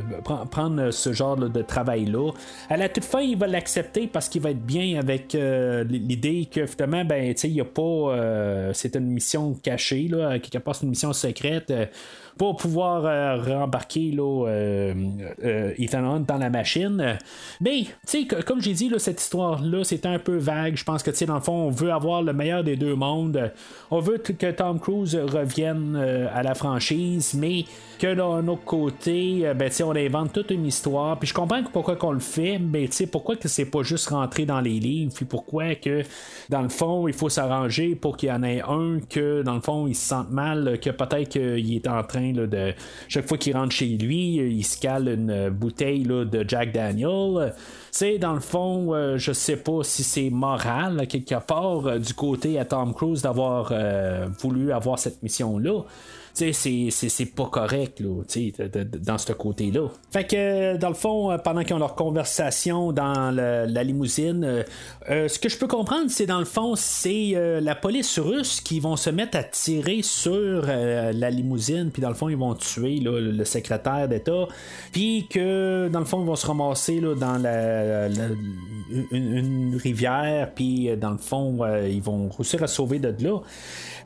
prendre 0.49 0.91
ce 0.91 1.11
genre 1.11 1.35
de 1.35 1.61
travail-là. 1.61 2.31
À 2.69 2.77
la 2.77 2.87
toute 2.87 3.03
fin, 3.03 3.19
il 3.19 3.37
va 3.37 3.47
l'accepter 3.47 4.07
parce 4.07 4.29
qu'il 4.29 4.41
va 4.41 4.51
être 4.51 4.65
bien 4.65 4.97
avec 4.97 5.33
l'idée 5.33 6.47
que 6.49 6.65
finalement, 6.65 7.03
ben, 7.03 7.35
il 7.43 7.51
n'y 7.51 7.59
a 7.59 7.65
pas. 7.65 8.71
c'est 8.71 8.95
une 8.95 9.07
mission 9.11 9.53
cachée, 9.61 10.07
là, 10.07 10.39
quelque 10.39 10.59
part, 10.59 10.75
c'est 10.75 10.83
une 10.83 10.91
mission 10.91 11.11
secrète 11.11 11.73
pour 12.37 12.57
pouvoir 12.57 13.05
euh, 13.05 13.41
rembarquer 13.41 14.11
là, 14.11 14.47
euh, 14.47 14.93
euh, 15.43 15.73
Ethan 15.77 16.03
Hunt 16.03 16.21
dans 16.21 16.37
la 16.37 16.49
machine. 16.49 17.17
Mais, 17.61 17.83
tu 18.07 18.27
sais, 18.27 18.43
comme 18.45 18.61
j'ai 18.61 18.73
dit, 18.73 18.89
là, 18.89 18.99
cette 18.99 19.21
histoire-là, 19.21 19.83
c'est 19.83 20.05
un 20.05 20.19
peu 20.19 20.37
vague. 20.37 20.75
Je 20.75 20.83
pense 20.83 21.03
que, 21.03 21.11
tu 21.11 21.17
sais, 21.17 21.25
dans 21.25 21.35
le 21.35 21.41
fond, 21.41 21.53
on 21.53 21.69
veut 21.69 21.91
avoir 21.91 22.21
le 22.21 22.33
meilleur 22.33 22.63
des 22.63 22.75
deux 22.75 22.95
mondes. 22.95 23.51
On 23.91 23.99
veut 23.99 24.17
que 24.17 24.51
Tom 24.51 24.79
Cruise 24.79 25.15
revienne 25.15 25.95
à 26.33 26.43
la 26.43 26.55
franchise, 26.55 27.35
mais 27.37 27.65
que 27.99 28.13
d'un 28.13 28.47
autre 28.47 28.63
côté, 28.65 29.51
ben, 29.55 29.69
tu 29.69 29.75
sais, 29.75 29.83
on 29.83 29.95
invente 29.95 30.33
toute 30.33 30.51
une 30.51 30.65
histoire. 30.65 31.19
Puis 31.19 31.29
je 31.29 31.33
comprends 31.33 31.61
pourquoi 31.71 31.95
qu'on 31.95 32.11
le 32.11 32.19
fait, 32.19 32.59
mais 32.59 32.87
tu 32.87 32.93
sais, 32.93 33.07
pourquoi 33.07 33.35
que 33.35 33.47
c'est 33.47 33.65
pas 33.65 33.83
juste 33.83 34.09
rentré 34.09 34.45
dans 34.45 34.61
les 34.61 34.79
livres, 34.79 35.13
puis 35.13 35.25
pourquoi 35.25 35.75
que, 35.75 36.03
dans 36.49 36.61
le 36.61 36.69
fond, 36.69 37.07
il 37.07 37.13
faut 37.13 37.29
s'arranger 37.29 37.95
pour 37.95 38.17
qu'il 38.17 38.29
y 38.29 38.31
en 38.31 38.43
ait 38.43 38.61
un 38.61 38.99
que, 39.09 39.43
dans 39.43 39.55
le 39.55 39.61
fond, 39.61 39.87
il 39.87 39.95
se 39.95 40.07
sente 40.07 40.31
mal, 40.31 40.79
que 40.81 40.89
peut-être 40.89 41.29
qu'il 41.29 41.75
est 41.75 41.87
en 41.87 42.03
train 42.03 42.22
chaque 43.07 43.27
fois 43.27 43.37
qu'il 43.37 43.55
rentre 43.55 43.71
chez 43.73 43.97
lui, 43.97 44.35
il 44.35 44.63
se 44.63 44.79
cale 44.79 45.07
une 45.07 45.49
bouteille 45.49 46.03
de 46.03 46.45
Jack 46.47 46.71
Daniel. 46.71 47.53
C'est 47.95 48.17
dans 48.17 48.33
le 48.33 48.39
fond, 48.39 48.95
euh, 48.95 49.19
je 49.19 49.31
sais 49.31 49.55
pas 49.55 49.83
si 49.83 50.03
c'est 50.03 50.31
moral 50.31 51.05
quelque 51.07 51.35
part 51.45 51.85
euh, 51.85 51.99
du 51.99 52.15
côté 52.15 52.57
à 52.57 52.65
Tom 52.65 52.91
Cruise 52.91 53.21
d'avoir 53.21 53.69
euh, 53.71 54.25
voulu 54.39 54.71
avoir 54.71 54.97
cette 54.97 55.21
mission 56.41 56.85
là 56.85 56.91
c'est 57.09 57.25
pas 57.25 57.45
correct 57.45 57.99
là, 57.99 58.23
dans 59.01 59.17
ce 59.17 59.33
côté-là. 59.33 59.87
Fait 60.11 60.25
que 60.25 60.77
dans 60.77 60.89
le 60.89 60.95
fond, 60.95 61.31
euh, 61.31 61.37
pendant 61.37 61.63
qu'ils 61.63 61.75
ont 61.75 61.79
leur 61.79 61.95
conversation 61.95 62.91
dans 62.91 63.31
la 63.31 63.83
limousine, 63.83 64.43
euh, 64.43 64.63
euh, 65.09 65.27
ce 65.27 65.39
que 65.39 65.49
je 65.49 65.57
peux 65.57 65.67
comprendre, 65.67 66.09
c'est 66.09 66.25
dans 66.25 66.39
le 66.39 66.45
fond, 66.45 66.75
c'est 66.75 67.33
la 67.61 67.75
police 67.75 68.19
russe 68.19 68.61
qui 68.61 68.79
vont 68.79 68.95
se 68.95 69.09
mettre 69.09 69.37
à 69.37 69.43
tirer 69.43 70.01
sur 70.01 70.65
la 70.65 71.29
limousine, 71.29 71.89
puis 71.91 72.01
dans 72.01 72.09
le 72.09 72.15
fond, 72.15 72.29
ils 72.29 72.37
vont 72.37 72.55
tuer 72.55 72.99
le 72.99 73.45
secrétaire 73.45 74.07
d'État, 74.07 74.47
puis 74.91 75.27
que 75.29 75.89
dans 75.91 75.99
le 75.99 76.05
fond, 76.05 76.21
ils 76.21 76.27
vont 76.27 76.35
se 76.35 76.47
ramasser 76.47 76.99
là, 76.99 77.15
dans 77.15 77.37
la, 77.37 78.07
une, 79.11 79.77
rivière, 79.81 80.51
puis 80.53 80.95
dans 80.97 81.11
le 81.11 81.17
fond, 81.17 81.59
ils 81.85 82.01
vont 82.01 82.29
réussir 82.29 82.63
à 82.63 82.67
sauver 82.67 82.99
de 82.99 83.13
là. 83.23 83.39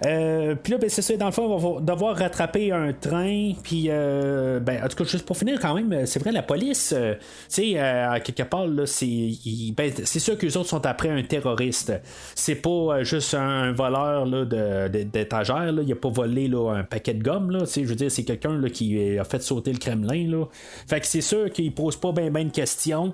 Euh, 0.06 0.56
puis 0.56 0.74
là, 0.74 0.78
ben, 0.80 0.90
c'est 0.90 1.02
ça, 1.02 1.16
dans 1.18 1.26
le 1.28 1.32
fond, 1.32 1.46
on 1.46 1.58
va 1.58 1.82
devoir 1.82 2.16
rattraper 2.16 2.72
un 2.72 2.94
train. 2.94 3.54
Puis, 3.64 3.86
euh, 3.90 4.60
ben, 4.60 4.84
en 4.84 4.88
tout 4.88 4.98
cas, 4.98 5.10
juste 5.10 5.26
pour 5.26 5.38
finir, 5.38 5.60
quand 5.60 5.74
même, 5.74 6.06
c'est 6.06 6.20
vrai, 6.20 6.32
la 6.32 6.44
police, 6.44 6.94
euh, 6.96 7.16
tu 7.50 7.74
sais, 7.74 8.22
quelque 8.24 8.44
part, 8.44 8.68
là, 8.68 8.86
c'est, 8.86 9.32
ben, 9.76 9.92
c'est 10.04 10.20
sûr 10.20 10.38
que 10.38 10.46
les 10.46 10.58
autres 10.58 10.70
sont 10.70 10.86
après 10.86 11.10
un 11.10 11.24
terroriste. 11.24 11.94
C'est 12.36 12.56
pas 12.56 13.04
juste 13.04 13.34
un, 13.34 13.72
voleur 13.72 14.26
là, 14.26 14.46
de, 14.46 15.04
d'étagère. 15.04 15.72
Là. 15.72 15.82
Il 15.86 15.92
a 15.92 15.96
pas 15.96 16.10
volé 16.10 16.48
là, 16.48 16.72
un 16.72 16.84
paquet 16.84 17.14
de 17.14 17.24
gomme. 17.24 17.52
Là. 17.52 17.60
Je 17.66 17.82
veux 17.82 17.96
dire, 17.96 18.12
c'est 18.12 18.24
quelqu'un 18.24 18.58
là, 18.58 18.70
qui 18.70 19.18
a 19.18 19.24
fait 19.24 19.42
sauter 19.42 19.72
le 19.72 19.78
Kremlin. 19.78 20.28
Là. 20.30 20.46
Fait 20.88 21.00
que 21.00 21.08
c'est 21.08 21.22
sûr 21.22 21.52
qu'il 21.52 21.74
pose 21.74 21.96
pas 21.96 22.12
bien 22.12 22.32
ben 22.32 22.48
de 22.48 22.52
questions. 22.52 23.14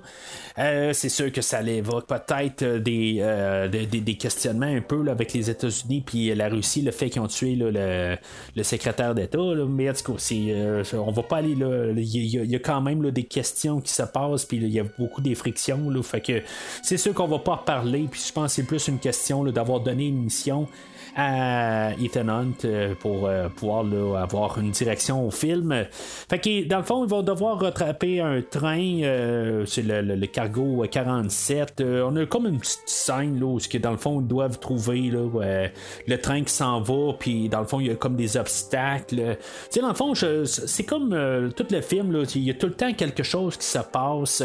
c'est 0.56 1.08
sûr 1.08 1.32
que 1.32 1.40
ça 1.40 1.62
évoque 1.62 2.06
peut-être 2.06 2.64
des, 2.78 3.66
des, 3.70 4.00
des, 4.00 4.14
questionnements 4.14 4.66
un 4.66 4.80
peu 4.80 5.02
là, 5.02 5.12
avec 5.12 5.32
les 5.32 5.50
États-Unis 5.50 6.02
puis 6.04 6.34
la 6.34 6.48
Russie 6.48 6.73
le 6.82 6.90
fait 6.90 7.10
qu'ils 7.10 7.22
ont 7.22 7.26
tué 7.26 7.56
le, 7.56 8.16
secrétaire 8.62 9.14
d'État. 9.14 9.38
Mais 9.68 9.90
en 9.90 9.92
tout 9.92 10.16
euh, 10.32 10.84
on 10.94 11.12
va 11.12 11.22
pas 11.22 11.36
aller 11.38 11.54
là. 11.54 11.92
Il 11.96 12.26
y, 12.26 12.56
a 12.56 12.58
quand 12.58 12.80
même 12.80 13.10
des 13.10 13.24
questions 13.24 13.80
qui 13.80 13.92
se 13.92 14.02
passent, 14.02 14.44
puis 14.44 14.58
il 14.58 14.68
y 14.68 14.80
a 14.80 14.84
beaucoup 14.98 15.20
des 15.20 15.34
frictions. 15.34 15.90
fait 16.02 16.20
que 16.20 16.42
c'est 16.82 16.96
sûr 16.98 17.14
qu'on 17.14 17.28
va 17.28 17.38
pas 17.38 17.62
parler. 17.64 18.06
Puis 18.10 18.22
je 18.28 18.32
pense 18.32 18.46
que 18.46 18.62
c'est 18.62 18.66
plus 18.66 18.88
une 18.88 18.98
question 18.98 19.44
d'avoir 19.44 19.80
donné 19.80 20.06
une 20.08 20.24
mission 20.24 20.68
à 21.16 21.92
Ethan 22.00 22.28
Hunt 22.28 22.64
euh, 22.64 22.94
pour 22.98 23.26
euh, 23.26 23.48
pouvoir 23.48 23.84
avoir 24.20 24.58
une 24.58 24.70
direction 24.70 25.26
au 25.26 25.30
film. 25.30 25.84
Fait 26.28 26.38
que 26.38 26.66
dans 26.66 26.78
le 26.78 26.84
fond, 26.84 27.04
il 27.04 27.10
va 27.10 27.22
devoir 27.22 27.60
rattraper 27.60 28.20
un 28.20 28.42
train, 28.42 29.02
euh, 29.02 29.64
c'est 29.66 29.82
le, 29.82 30.26
cargo 30.26 30.84
47. 30.90 31.82
on 32.04 32.16
a 32.16 32.26
comme 32.26 32.46
une 32.46 32.58
petite 32.58 32.82
scène 32.86 33.38
là, 33.38 33.46
où 33.46 33.58
dans 33.78 33.90
le 33.90 33.96
fond, 33.96 34.20
ils 34.20 34.26
doivent 34.26 34.58
trouver 34.58 35.12
le 35.12 36.16
train 36.16 36.42
qui 36.42 36.52
s'en 36.52 36.80
va, 36.80 37.12
puis 37.18 37.48
dans 37.48 37.60
le 37.60 37.66
fond, 37.66 37.80
il 37.80 37.88
y 37.88 37.90
a 37.90 37.94
comme 37.94 38.16
des 38.16 38.36
obstacles. 38.36 39.36
Tu 39.70 39.80
dans 39.80 39.88
le 39.88 39.94
fond, 39.94 40.14
c'est 40.14 40.84
comme 40.84 41.10
tout 41.56 41.66
le 41.70 41.80
film, 41.80 42.24
il 42.34 42.42
y 42.42 42.50
a 42.50 42.54
tout 42.54 42.66
le 42.66 42.74
temps 42.74 42.92
quelque 42.92 43.22
chose 43.22 43.56
qui 43.56 43.66
se 43.66 43.78
passe. 43.78 44.42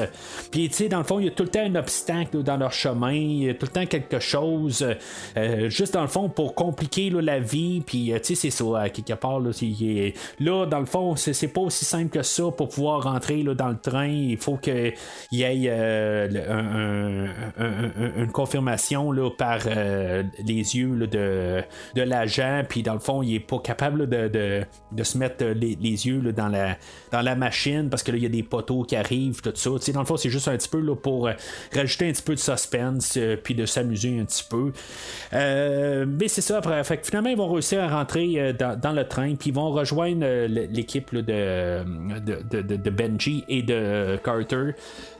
Puis, 0.51 0.69
tu 0.69 0.75
sais, 0.75 0.89
dans 0.89 0.99
le 0.99 1.03
fond, 1.03 1.19
il 1.19 1.25
y 1.25 1.27
a 1.29 1.31
tout 1.31 1.43
le 1.43 1.49
temps 1.49 1.63
un 1.63 1.75
obstacle 1.75 2.43
dans 2.43 2.57
leur 2.57 2.73
chemin, 2.73 3.13
il 3.13 3.43
y 3.43 3.49
a 3.49 3.53
tout 3.53 3.65
le 3.65 3.71
temps 3.71 3.85
quelque 3.85 4.19
chose, 4.19 4.85
juste 5.67 5.93
dans 5.93 6.01
le 6.01 6.07
fond, 6.07 6.29
pour 6.29 6.53
compliquer 6.59 7.09
la 7.09 7.39
vie, 7.39 7.81
puis 7.85 8.11
euh, 8.11 8.19
tu 8.19 8.35
sais, 8.35 8.35
c'est 8.35 8.49
ça, 8.49 8.81
à 8.81 8.89
quelque 8.89 9.13
part. 9.13 9.39
Là, 9.39 9.51
là, 10.41 10.65
dans 10.65 10.79
le 10.81 10.85
fond, 10.85 11.15
c'est 11.15 11.47
pas 11.47 11.61
aussi 11.61 11.85
simple 11.85 12.09
que 12.09 12.21
ça 12.21 12.43
pour 12.51 12.67
pouvoir 12.67 13.03
rentrer 13.03 13.43
là, 13.43 13.53
dans 13.53 13.69
le 13.69 13.77
train. 13.77 14.07
Il 14.07 14.35
faut 14.35 14.57
qu'il 14.57 14.93
y 15.31 15.43
ait 15.43 15.67
euh, 15.69 17.27
une 18.17 18.31
confirmation 18.33 19.13
là, 19.13 19.29
par 19.29 19.59
euh, 19.67 20.23
les 20.39 20.75
yeux 20.75 21.07
de, 21.07 21.63
de 21.95 22.01
l'agent, 22.01 22.63
puis 22.67 22.83
dans 22.83 22.93
le 22.93 22.99
fond, 22.99 23.23
il 23.23 23.35
est 23.35 23.39
pas 23.39 23.59
capable 23.59 24.09
de, 24.09 24.27
de, 24.27 25.03
se 25.03 25.17
mettre 25.17 25.45
les, 25.45 25.75
yeux 26.07 26.33
dans, 26.33 26.49
la, 26.49 26.75
dans 27.13 27.21
la 27.21 27.35
machine 27.35 27.89
parce 27.89 28.03
que 28.03 28.11
là, 28.11 28.17
il 28.17 28.23
y 28.23 28.25
a 28.25 28.29
des 28.29 28.43
poteaux 28.43 28.83
qui 28.83 28.97
arrivent, 28.97 29.41
tout 29.41 29.53
ça. 29.55 29.69
sais 29.79 29.93
dans 29.93 30.01
le 30.01 30.05
fond, 30.05 30.17
c'est 30.17 30.29
juste 30.29 30.49
un 30.49 30.57
petit 30.57 30.67
peu 30.67 30.81
là, 30.81 30.93
pour 30.97 31.29
rajouter 31.73 32.09
un 32.09 32.11
petit 32.11 32.21
peu 32.21 32.35
de 32.35 32.39
suspense, 32.39 33.17
puis 33.45 33.55
de 33.55 33.65
s'amuser 33.65 34.19
un 34.19 34.25
petit 34.25 34.43
peu. 34.43 34.73
mais 35.31 36.27
c'est 36.27 36.48
finalement, 37.03 37.29
ils 37.29 37.37
vont 37.37 37.51
réussir 37.51 37.83
à 37.83 37.87
rentrer 37.87 38.33
euh, 38.37 38.53
dans, 38.53 38.91
le 38.91 39.07
train, 39.07 39.35
puis 39.35 39.49
ils 39.49 39.53
vont 39.55 39.69
rejoindre 39.69 40.21
euh, 40.23 40.47
l'équipe 40.47 41.13
de, 41.13 41.83
de, 41.83 42.89
Benji 42.89 43.43
et 43.47 43.61
de 43.61 44.17
Carter 44.23 44.73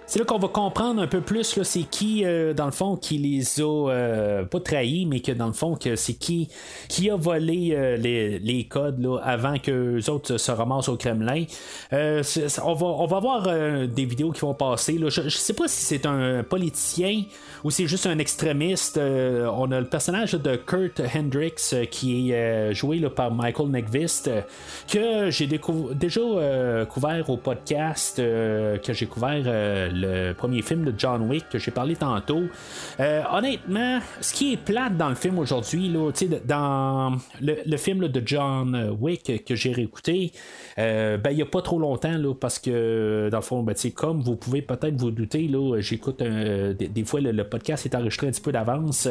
c'est 0.09 0.17
là 0.17 0.25
qu'on 0.25 0.39
va 0.39 0.47
comprendre 0.47 1.03
un 1.03 1.07
peu 1.07 1.21
plus 1.21 1.61
c'est 1.61 1.83
qui, 1.83 2.25
euh, 2.25 2.51
dans 2.55 2.65
le 2.65 2.71
fond, 2.71 2.95
qui 2.95 3.19
les 3.19 3.61
a 3.61 3.89
euh, 3.91 4.43
pas 4.43 4.59
trahis, 4.59 5.05
mais 5.05 5.19
que 5.19 5.31
dans 5.31 5.45
le 5.45 5.53
fond, 5.53 5.75
que 5.75 5.95
c'est 5.95 6.15
qui 6.15 6.49
qui 6.87 7.11
a 7.11 7.15
volé 7.15 7.73
euh, 7.73 7.95
les, 7.95 8.67
codes 8.67 8.99
là, 8.99 9.19
avant 9.23 9.59
que 9.59 9.97
les 9.97 10.09
autres 10.09 10.37
se 10.37 10.51
ramassent 10.51 10.89
au 10.89 10.97
Kremlin. 10.97 11.43
on, 11.91 12.73
va, 12.73 12.85
on 12.87 13.05
va 13.05 13.19
voir 13.19 13.43
des 13.87 14.05
vidéos 14.05 14.31
qui 14.31 14.41
vont 14.41 14.55
passer. 14.55 14.93
Là. 14.93 15.09
Je, 15.09 15.29
sais 15.29 15.53
pas 15.53 15.67
si 15.67 15.83
c'est 15.85 16.07
un 16.07 16.41
politicien 16.41 17.23
ou 17.63 17.69
c'est 17.69 17.85
juste 17.85 18.07
un 18.07 18.17
extrémiste. 18.17 18.97
on 18.97 19.71
a 19.71 19.79
le 19.79 19.87
personnage 19.87 20.31
de 20.31 20.55
Kurt 20.55 21.01
Hendricks 21.15 21.89
qui 21.91 22.31
est 22.31 22.73
joué 22.73 22.99
par 23.09 23.31
Michael 23.31 23.69
Neckvist, 23.69 24.31
que 24.91 25.29
j'ai 25.29 25.45
déjà 25.45 26.21
couvert 26.89 27.29
au 27.29 27.37
podcast, 27.37 28.17
que 28.17 28.93
j'ai 28.93 29.05
couvert 29.05 29.43
le 29.99 30.33
premier 30.33 30.61
film 30.61 30.85
de 30.85 30.93
John 30.97 31.29
Wick 31.29 31.49
que 31.49 31.59
j'ai 31.59 31.71
parlé 31.71 31.95
tantôt. 31.95 32.43
honnêtement, 32.99 33.99
ce 34.21 34.33
qui 34.33 34.53
est 34.53 34.57
plate 34.57 34.97
dans 34.97 35.09
le 35.09 35.15
film 35.15 35.39
aujourd'hui, 35.39 35.91
dans 36.45 37.17
le, 37.41 37.77
film 37.77 38.07
de 38.07 38.21
John 38.25 38.95
Wick 38.99 39.45
que 39.45 39.55
j'ai 39.55 39.71
réécouté, 39.71 40.31
ben, 40.79 41.31
il 41.31 41.35
n'y 41.35 41.41
a 41.41 41.45
pas 41.45 41.61
trop 41.61 41.79
longtemps, 41.79 42.17
là, 42.17 42.33
parce 42.33 42.59
que 42.59 43.29
dans 43.31 43.37
le 43.37 43.43
fond, 43.43 43.63
ben, 43.63 43.75
comme 43.95 44.21
vous 44.21 44.35
pouvez 44.35 44.61
peut-être 44.61 44.95
vous 44.95 45.11
douter, 45.11 45.47
là, 45.47 45.79
j'écoute 45.79 46.21
des, 46.21 47.03
fois 47.03 47.21
le, 47.21 47.43
podcast 47.43 47.85
est 47.85 47.95
enregistré 47.95 48.27
un 48.27 48.31
petit 48.31 48.41
peu 48.41 48.51
d'avance 48.51 49.07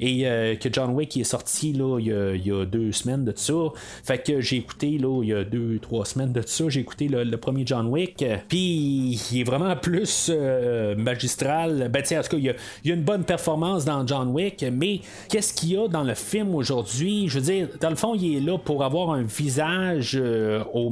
et 0.00 0.22
que 0.60 0.68
John 0.72 0.90
Wick 0.90 1.16
est 1.16 1.24
sorti 1.24 1.72
là, 1.72 1.98
il, 1.98 2.46
y 2.46 2.52
a, 2.52 2.64
deux 2.64 2.92
semaines 2.92 3.24
de 3.24 3.32
ça. 3.36 3.54
Fait 4.02 4.18
que 4.18 4.40
j'ai 4.40 4.56
écouté 4.56 4.98
là, 4.98 5.22
il 5.22 5.28
y 5.28 5.34
a 5.34 5.44
deux, 5.44 5.78
trois 5.78 6.04
semaines 6.04 6.32
de 6.32 6.42
ça, 6.44 6.68
j'ai 6.68 6.80
écouté 6.80 7.08
le, 7.08 7.36
premier 7.36 7.64
John 7.66 7.86
Wick. 7.88 8.24
Puis 8.48 9.20
il 9.32 9.40
est 9.40 9.44
vraiment 9.44 9.76
plus 9.76 10.30
euh, 10.32 10.94
magistral. 10.96 11.90
Ben 11.92 12.02
tiens, 12.02 12.20
en 12.20 12.22
tout 12.22 12.30
cas, 12.30 12.36
il 12.36 12.44
y, 12.44 12.50
a, 12.90 12.94
une 12.94 13.02
bonne 13.02 13.24
performance 13.24 13.84
dans 13.84 14.06
John 14.06 14.28
Wick, 14.28 14.64
mais 14.72 15.00
qu'est-ce 15.28 15.52
qu'il 15.52 15.70
y 15.70 15.76
a 15.76 15.88
dans 15.88 16.04
le 16.04 16.14
film 16.14 16.54
aujourd'hui? 16.54 17.28
Je 17.28 17.38
veux 17.38 17.44
dire, 17.44 17.68
dans 17.80 17.90
le 17.90 17.96
fond, 17.96 18.14
il 18.14 18.36
est 18.36 18.40
là 18.40 18.58
pour 18.58 18.84
avoir 18.84 19.10
un 19.10 19.22
visage 19.22 20.16
euh, 20.20 20.62
au 20.72 20.90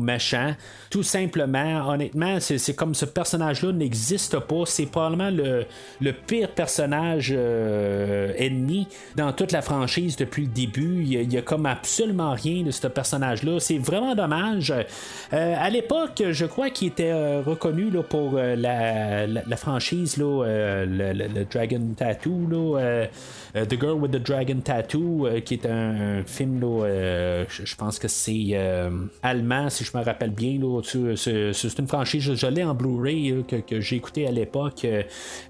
Tout 0.91 1.03
simplement, 1.03 1.89
honnêtement, 1.89 2.39
c'est 2.41 2.75
comme 2.77 2.95
ce 2.95 3.05
personnage-là 3.05 3.73
n'existe 3.73 4.39
pas. 4.39 4.65
C'est 4.67 4.87
probablement 4.87 5.31
le, 5.31 5.65
le 6.01 6.13
pire 6.13 6.51
personnage 6.51 7.33
euh, 7.35 8.33
ennemi 8.37 8.89
dans 9.17 9.33
toute 9.33 9.53
la 9.53 9.63
franchise 9.63 10.17
depuis 10.17 10.43
le 10.43 10.49
début. 10.49 11.03
Il 11.05 11.33
y, 11.33 11.39
a, 11.39 11.43
comme 11.43 11.67
absolument 11.67 12.33
rien 12.33 12.63
de 12.63 12.71
ce 12.71 12.87
personnage-là. 12.87 13.59
C'est 13.61 13.79
vraiment 13.79 14.15
dommage. 14.15 14.73
Euh, 15.33 15.55
à 15.59 15.71
l'époque, 15.71 16.23
je 16.31 16.47
crois 16.47 16.71
qu'il 16.71 16.89
était 16.89 17.13
euh, 17.13 17.43
reconnu 17.45 17.91
pour 18.09 18.35
la, 18.35 19.57
franchise, 19.57 20.17
là, 20.17 20.85
le, 20.87 21.45
Dragon 21.45 21.95
Tattoo. 21.97 22.49
Là, 22.51 23.07
the 23.55 23.77
Girl 23.79 23.99
with 23.99 24.13
the 24.13 24.19
Dragon 24.19 24.61
Tattoo, 24.61 25.27
euh, 25.27 25.41
qui 25.41 25.55
est 25.55 25.67
un, 25.67 26.23
film, 26.25 26.61
euh, 26.63 27.45
je 27.49 27.75
pense 27.77 27.99
que 27.99 28.09
c'est 28.09 28.57
allemand, 29.23 29.69
si 29.69 29.85
je 29.85 29.97
me 29.97 30.03
rappelle 30.03 30.31
bien. 30.31 30.59
C'est 31.17 31.79
une 31.79 31.87
franchise, 31.87 32.35
je, 32.35 32.47
l'ai 32.47 32.65
en 32.65 32.75
Blu-ray 32.75 33.45
que, 33.47 33.81
j'ai 33.81 33.97
écouté 33.97 34.27
à 34.27 34.31
l'époque. 34.31 34.87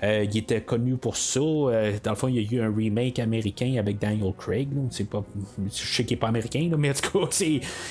il 0.03 0.37
était 0.37 0.63
connu 0.63 0.97
pour 0.97 1.17
ça. 1.17 1.41
dans 1.41 2.11
le 2.11 2.15
fond, 2.15 2.29
il 2.29 2.41
y 2.41 2.57
a 2.57 2.59
eu 2.59 2.63
un 2.63 2.75
remake 2.75 3.19
américain 3.19 3.77
avec 3.79 3.99
Daniel 3.99 4.33
Craig. 4.37 4.69
C'est 4.91 5.09
pas, 5.09 5.25
je 5.69 5.71
sais 5.73 6.05
qu'il 6.05 6.17
n'est 6.17 6.21
pas 6.21 6.29
américain, 6.29 6.71
mais 6.77 6.91
en 6.91 6.95
tout 6.95 7.21
cas, 7.21 7.37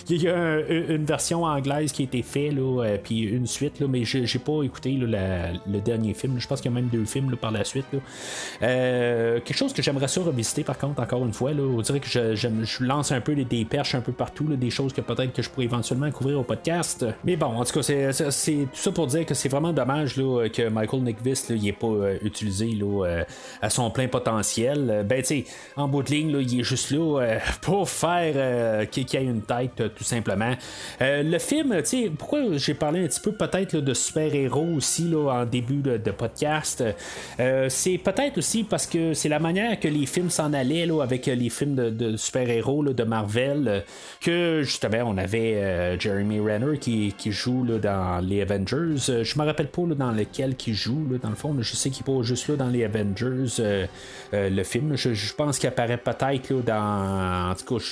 il 0.10 0.22
y 0.22 0.28
a 0.28 0.60
une 0.70 1.06
version 1.06 1.44
anglaise 1.44 1.92
qui 1.92 2.04
a 2.04 2.06
été 2.06 2.22
faite, 2.22 2.56
puis 3.04 3.22
une 3.22 3.48
suite, 3.48 3.80
là, 3.80 3.88
mais 3.88 4.04
j'ai 4.04 4.40
pas 4.40 4.64
écouté 4.64 4.92
le 4.92 5.80
dernier 5.80 6.14
film. 6.14 6.40
Je 6.40 6.48
pense 6.48 6.60
qu'il 6.60 6.72
y 6.72 6.74
a 6.74 6.76
même 6.76 6.90
deux 6.90 7.06
films 7.06 7.36
par 7.38 7.52
la 7.52 7.64
suite. 7.64 7.86
quelque 8.60 9.54
chose 9.54 9.74
que 9.74 9.82
j'aimerais 9.82 10.01
j'aimerais 10.08 10.32
revisiter 10.32 10.64
par 10.64 10.78
contre, 10.78 11.02
encore 11.02 11.26
une 11.26 11.34
fois. 11.34 11.54
Là, 11.54 11.64
on 11.64 11.82
dirait 11.82 12.00
que 12.00 12.08
je, 12.08 12.36
je, 12.36 12.84
lance 12.84 13.12
un 13.12 13.22
peu 13.22 13.36
des, 13.36 13.66
perches 13.66 13.96
un 13.96 14.02
peu 14.02 14.12
partout, 14.12 14.46
des 14.46 14.70
choses 14.70 14.94
que 14.94 15.02
peut-être 15.02 15.34
que 15.34 15.42
je 15.42 15.50
pourrais 15.50 15.66
éventuellement 15.66 16.10
couvrir 16.12 16.40
au 16.40 16.44
podcast. 16.44 17.06
Mais 17.24 17.36
bon, 17.36 17.48
en 17.48 17.66
tout 17.66 17.80
cas, 17.80 17.84
c'est, 17.84 18.54
tout 18.54 18.68
ça 18.74 18.92
pour 18.92 19.08
dire 19.08 19.26
que 19.26 19.34
c'est 19.34 19.50
vraiment 19.50 19.74
dommage 19.74 20.18
là, 20.18 20.48
que 20.50 20.70
Michael 20.70 21.02
Nickvist 21.02 21.52
n'ait 21.52 21.72
pas 21.72 21.88
euh, 21.88 22.18
utilisé 22.22 22.68
là, 22.68 23.06
euh, 23.06 23.24
à 23.62 23.70
son 23.70 23.90
plein 23.92 24.08
potentiel. 24.08 25.06
Ben, 25.08 25.22
tu 25.22 25.46
en 25.76 25.88
bout 25.88 26.04
de 26.04 26.10
ligne, 26.10 26.32
là, 26.32 26.40
il 26.42 26.60
est 26.60 26.64
juste 26.64 26.92
là 26.92 27.22
euh, 27.22 27.40
pour 27.62 27.90
faire 27.90 28.88
qu'il 28.90 29.08
y 29.14 29.16
ait 29.16 29.24
une 29.24 29.42
tête, 29.42 29.84
tout 29.96 30.04
simplement. 30.04 30.56
le 31.00 31.38
film, 31.40 31.76
tu 31.78 31.86
sais, 31.86 32.12
pourquoi 32.18 32.58
j'ai 32.58 32.74
parlé 32.74 33.04
un 33.04 33.08
petit 33.08 33.20
peu 33.20 33.32
peut-être 33.32 33.78
de 33.78 33.94
super-héros 33.94 34.76
aussi 34.76 35.08
là, 35.08 35.42
en 35.42 35.46
début 35.46 35.82
de 35.82 36.12
podcast, 36.12 36.84
c'est 37.70 37.98
peut-être 37.98 38.38
aussi 38.38 38.64
parce 38.64 38.88
que 38.88 39.14
c'est 39.14 39.30
la 39.30 39.40
manière 39.40 39.80
que 39.80 39.88
les 39.92 40.06
films 40.06 40.30
s'en 40.30 40.54
allaient 40.54 40.86
là, 40.86 41.02
avec 41.02 41.28
euh, 41.28 41.36
les 41.36 41.50
films 41.50 41.76
de, 41.76 42.18
super-héros 42.18 42.84
de 42.84 43.04
Marvel, 43.04 43.68
euh, 43.68 43.80
que 44.20 44.62
justement 44.64 45.04
on 45.06 45.18
avait 45.18 45.56
euh, 45.56 46.00
Jeremy 46.00 46.40
Renner 46.40 46.78
qui, 46.78 47.14
joue 47.32 47.64
là, 47.64 47.78
dans 47.78 48.26
les 48.26 48.42
Avengers. 48.42 49.24
je 49.24 49.40
me 49.40 49.46
rappelle 49.46 49.68
pas 49.68 49.84
dans 49.84 50.12
lequel 50.12 50.56
il 50.68 50.74
joue, 50.74 51.08
dans 51.22 51.30
le 51.30 51.36
fond, 51.36 51.56
je 51.60 51.76
sais 51.76 51.90
qu'il 51.90 52.06
n'est 52.06 52.18
pas 52.18 52.24
juste 52.24 52.48
là 52.48 52.56
dans 52.56 52.70
les 52.70 52.84
Avengers, 52.84 53.86
le 54.34 54.64
film. 54.64 54.96
Je, 54.96 55.34
pense 55.34 55.60
qu'il 55.60 55.70
apparaît 55.70 55.98
peut-être 55.98 56.54
dans. 56.66 57.52
En 57.52 57.56
tout 57.56 57.76
cas, 57.76 57.84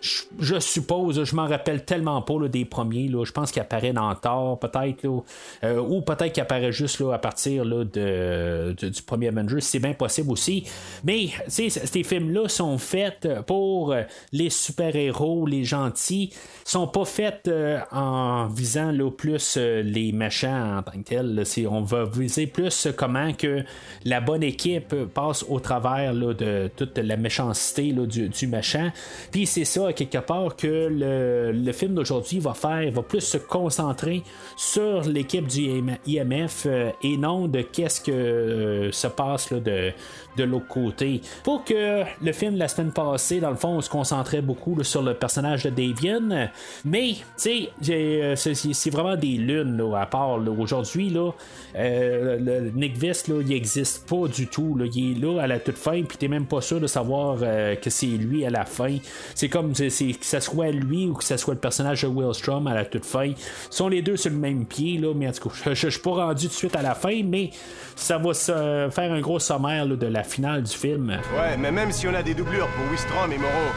je, 0.00 0.58
suppose, 0.60 1.24
je 1.24 1.34
m'en 1.34 1.46
rappelle 1.46 1.84
tellement 1.84 2.22
pas 2.22 2.48
des 2.48 2.64
premiers. 2.64 3.08
je 3.08 3.32
pense 3.32 3.50
qu'il 3.50 3.62
apparaît 3.62 3.92
dans 3.92 4.14
Thor, 4.14 4.58
peut-être, 4.58 5.06
ou 5.06 6.02
peut-être 6.02 6.32
qu'il 6.32 6.42
apparaît 6.42 6.72
juste 6.72 7.02
à 7.12 7.18
partir 7.18 7.64
de, 7.64 8.74
du 8.76 9.02
premier 9.02 9.28
Avengers. 9.28 9.60
C'est 9.60 9.78
bien 9.78 9.94
possible 9.94 10.30
aussi. 10.30 10.64
Mais 11.04 11.23
ces 11.48 12.02
films-là 12.02 12.48
sont 12.48 12.78
faits 12.78 13.28
pour 13.46 13.94
les 14.32 14.50
super-héros, 14.50 15.46
les 15.46 15.64
gentils, 15.64 16.32
sont 16.64 16.86
pas 16.86 17.04
faits 17.04 17.48
euh, 17.48 17.78
en 17.92 18.46
visant 18.46 18.90
là, 18.90 19.10
plus 19.10 19.56
euh, 19.56 19.82
les 19.82 20.12
méchants 20.12 20.78
en 20.78 20.82
tant 20.82 20.92
que 20.92 21.04
tels. 21.04 21.44
on 21.68 21.82
va 21.82 22.04
viser 22.04 22.46
plus 22.46 22.88
comment 22.96 23.32
que 23.32 23.62
la 24.04 24.20
bonne 24.20 24.42
équipe 24.42 24.94
passe 25.12 25.44
au 25.48 25.60
travers 25.60 26.14
de 26.14 26.70
toute 26.76 26.98
la 26.98 27.16
méchanceté 27.16 27.92
du, 27.92 28.28
du, 28.28 28.46
méchant. 28.46 28.90
Puis 29.30 29.46
c'est 29.46 29.64
ça, 29.64 29.92
quelque 29.92 30.18
part, 30.18 30.56
que 30.56 30.88
le, 30.90 31.72
film 31.72 31.94
d'aujourd'hui 31.94 32.38
va 32.38 32.54
faire, 32.54 32.90
va 32.92 33.02
plus 33.02 33.20
se 33.20 33.36
concentrer 33.38 34.22
sur 34.56 35.02
l'équipe 35.02 35.46
du 35.46 35.82
IMF 36.06 36.66
euh, 36.66 36.90
et 37.02 37.16
non 37.16 37.48
de 37.48 37.62
qu'est-ce 37.62 38.00
que 38.00 38.90
se 38.92 39.06
passe 39.08 39.52
de, 39.52 39.92
de 40.36 40.44
l'autre 40.44 40.68
côté. 40.68 41.20
Pour 41.42 41.64
que 41.64 42.02
le 42.22 42.32
film 42.32 42.56
la 42.56 42.68
semaine 42.68 42.92
passée, 42.92 43.40
dans 43.40 43.50
le 43.50 43.56
fond, 43.56 43.68
on 43.68 43.80
se 43.80 43.90
concentrait 43.90 44.42
beaucoup 44.42 44.82
sur 44.82 45.02
le 45.02 45.14
personnage 45.14 45.64
de 45.64 45.70
Davian, 45.70 46.48
mais 46.84 47.14
tu 47.14 47.22
sais, 47.36 47.70
euh, 47.90 48.34
c'est 48.36 48.90
vraiment 48.90 49.16
des 49.16 49.36
lunes 49.36 49.80
à 49.96 50.06
part 50.06 50.38
aujourd'hui. 50.58 51.10
Là, 51.10 51.30
euh, 51.76 52.38
le 52.38 52.70
Nick 52.70 52.96
Vest, 52.96 53.28
là, 53.28 53.40
il 53.40 53.52
existe 53.52 54.08
pas 54.08 54.28
du 54.28 54.46
tout. 54.46 54.76
Là. 54.76 54.86
Il 54.92 55.12
est 55.12 55.20
là 55.20 55.42
à 55.42 55.46
la 55.46 55.58
toute 55.58 55.76
fin, 55.76 56.02
puis 56.02 56.16
t'es 56.18 56.28
même 56.28 56.46
pas 56.46 56.60
sûr 56.60 56.80
de 56.80 56.86
savoir 56.86 57.38
euh, 57.42 57.74
que 57.76 57.90
c'est 57.90 58.06
lui 58.06 58.44
à 58.44 58.50
la 58.50 58.64
fin. 58.64 58.96
C'est 59.34 59.48
comme 59.48 59.72
que 59.72 59.88
ce 59.88 60.40
soit 60.40 60.70
lui 60.70 61.06
ou 61.06 61.14
que 61.14 61.24
ce 61.24 61.36
soit 61.36 61.54
le 61.54 61.60
personnage 61.60 62.02
de 62.02 62.08
Will 62.08 62.34
Strom 62.34 62.66
à 62.66 62.74
la 62.74 62.84
toute 62.84 63.04
fin. 63.04 63.24
Ils 63.24 63.36
sont 63.70 63.88
les 63.88 64.02
deux 64.02 64.16
sur 64.16 64.30
le 64.30 64.36
même 64.36 64.66
pied, 64.66 64.98
là, 64.98 65.12
mais 65.14 65.28
en 65.28 65.32
tout 65.32 65.48
cas, 65.48 65.74
je, 65.74 65.88
suis 65.88 66.00
pas 66.00 66.10
rendu 66.10 66.46
tout 66.46 66.52
de 66.52 66.56
suite 66.56 66.76
à 66.76 66.82
la 66.82 66.94
fin, 66.94 67.22
mais 67.24 67.50
ça 67.96 68.18
va 68.18 68.34
se 68.34 68.88
faire 68.90 69.12
un 69.12 69.20
gros 69.20 69.38
sommaire 69.38 69.86
de 69.86 70.06
la 70.06 70.23
finale 70.24 70.62
du 70.62 70.72
film. 70.72 71.10
Ouais, 71.10 71.56
mais 71.58 71.70
même 71.70 71.92
si 71.92 72.08
on 72.08 72.14
a 72.14 72.22
des 72.22 72.34
doublures 72.34 72.68
pour 72.68 72.90
Wistrom 72.90 73.30
et 73.32 73.38
Moreau, 73.38 73.72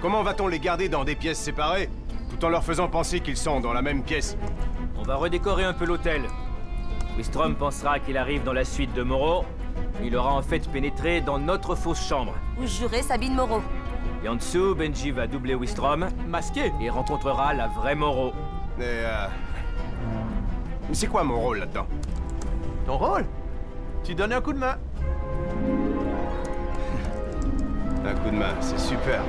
comment 0.00 0.22
va-t-on 0.22 0.48
les 0.48 0.58
garder 0.58 0.88
dans 0.88 1.04
des 1.04 1.14
pièces 1.14 1.38
séparées, 1.38 1.88
tout 2.30 2.44
en 2.44 2.48
leur 2.48 2.64
faisant 2.64 2.88
penser 2.88 3.20
qu'ils 3.20 3.36
sont 3.36 3.60
dans 3.60 3.72
la 3.72 3.82
même 3.82 4.02
pièce? 4.02 4.36
On 4.98 5.02
va 5.02 5.16
redécorer 5.16 5.64
un 5.64 5.72
peu 5.72 5.84
l'hôtel. 5.84 6.22
Wistrom 7.16 7.54
pensera 7.54 7.98
qu'il 7.98 8.16
arrive 8.16 8.42
dans 8.42 8.52
la 8.52 8.64
suite 8.64 8.92
de 8.94 9.02
Moreau. 9.02 9.44
Il 10.02 10.16
aura 10.16 10.32
en 10.32 10.42
fait 10.42 10.68
pénétré 10.70 11.20
dans 11.20 11.38
notre 11.38 11.74
fausse 11.74 12.06
chambre. 12.06 12.34
Vous 12.56 12.66
jurez 12.66 13.02
Sabine 13.02 13.34
Moreau. 13.34 13.62
Et 14.24 14.28
en 14.28 14.36
dessous, 14.36 14.74
Benji 14.74 15.10
va 15.10 15.26
doubler 15.26 15.54
Wistrom, 15.54 16.08
masqué, 16.28 16.72
et 16.80 16.90
rencontrera 16.90 17.52
la 17.54 17.66
vraie 17.68 17.94
Moreau. 17.94 18.32
Mais 18.78 18.84
euh... 18.86 19.26
C'est 20.92 21.06
quoi 21.06 21.24
mon 21.24 21.40
rôle 21.40 21.58
là-dedans? 21.58 21.86
Ton 22.86 22.98
rôle? 22.98 23.26
Tu 24.04 24.14
donnes 24.14 24.32
un 24.32 24.40
coup 24.40 24.52
de 24.52 24.58
main. 24.58 24.76
Un 28.04 28.14
coup 28.14 28.30
de 28.30 28.36
main, 28.36 28.54
c'est 28.60 28.78
super. 28.78 29.22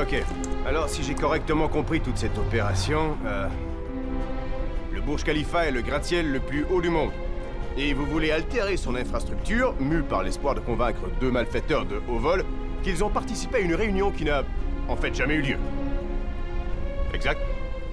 Ok, 0.00 0.22
alors 0.66 0.88
si 0.88 1.02
j'ai 1.02 1.14
correctement 1.14 1.68
compris 1.68 2.00
toute 2.00 2.18
cette 2.18 2.36
opération, 2.36 3.16
euh, 3.26 3.48
le 4.92 5.00
Burj 5.00 5.24
Khalifa 5.24 5.66
est 5.66 5.70
le 5.70 5.82
gratte-ciel 5.82 6.30
le 6.30 6.40
plus 6.40 6.66
haut 6.70 6.80
du 6.80 6.90
monde. 6.90 7.10
Et 7.76 7.94
vous 7.94 8.06
voulez 8.06 8.30
altérer 8.30 8.76
son 8.76 8.94
infrastructure, 8.94 9.74
mu 9.80 10.02
par 10.02 10.22
l'espoir 10.22 10.54
de 10.54 10.60
convaincre 10.60 11.08
deux 11.20 11.30
malfaiteurs 11.30 11.86
de 11.86 12.00
haut 12.08 12.18
vol 12.18 12.44
qu'ils 12.82 13.02
ont 13.02 13.10
participé 13.10 13.56
à 13.58 13.60
une 13.60 13.74
réunion 13.74 14.10
qui 14.10 14.24
n'a 14.24 14.42
en 14.88 14.96
fait 14.96 15.14
jamais 15.14 15.34
eu 15.34 15.42
lieu. 15.42 15.56
Exact 17.12 17.40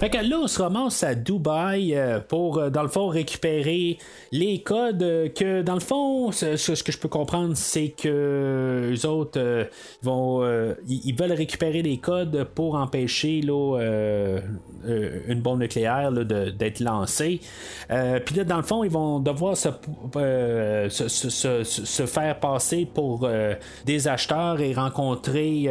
fait 0.02 0.10
que 0.10 0.18
là, 0.18 0.40
on 0.42 0.48
se 0.48 0.60
ramasse 0.60 1.04
à 1.04 1.14
Dubaï 1.14 1.94
euh, 1.94 2.20
pour, 2.22 2.58
euh, 2.58 2.72
dans 2.72 2.82
le 2.82 2.88
fond, 2.88 3.08
récupérer 3.08 4.00
les 4.32 4.64
codes 4.64 5.32
que, 5.36 5.62
dans 5.62 5.76
le 5.76 5.80
fond, 5.80 6.32
ce, 6.32 6.84
que 6.84 6.92
je 6.92 6.98
peux 6.98 7.08
comprendre, 7.08 7.56
c'est 7.56 7.90
que 7.90 8.88
les 8.90 9.06
autres 9.06 9.40
euh, 9.40 9.66
vont, 10.02 10.44
ils 10.88 11.16
veulent 11.16 11.34
récupérer 11.34 11.84
les 11.84 11.98
codes 11.98 12.46
pour 12.56 12.74
empêcher 12.74 13.42
là, 13.42 13.78
une 15.28 15.42
bombe 15.42 15.60
nucléaire 15.60 16.12
d'être 16.12 16.80
lancée. 16.80 17.40
Puis 17.88 18.36
là, 18.36 18.44
dans 18.44 18.58
le 18.58 18.64
fond, 18.64 18.84
ils 18.84 18.90
vont 18.90 19.20
devoir 19.20 19.56
se, 19.56 19.70
se, 20.90 22.06
faire 22.08 22.40
passer 22.40 22.88
pour 22.92 23.30
des 23.86 24.08
acheteurs 24.08 24.62
et 24.62 24.74
rencontrer 24.74 25.70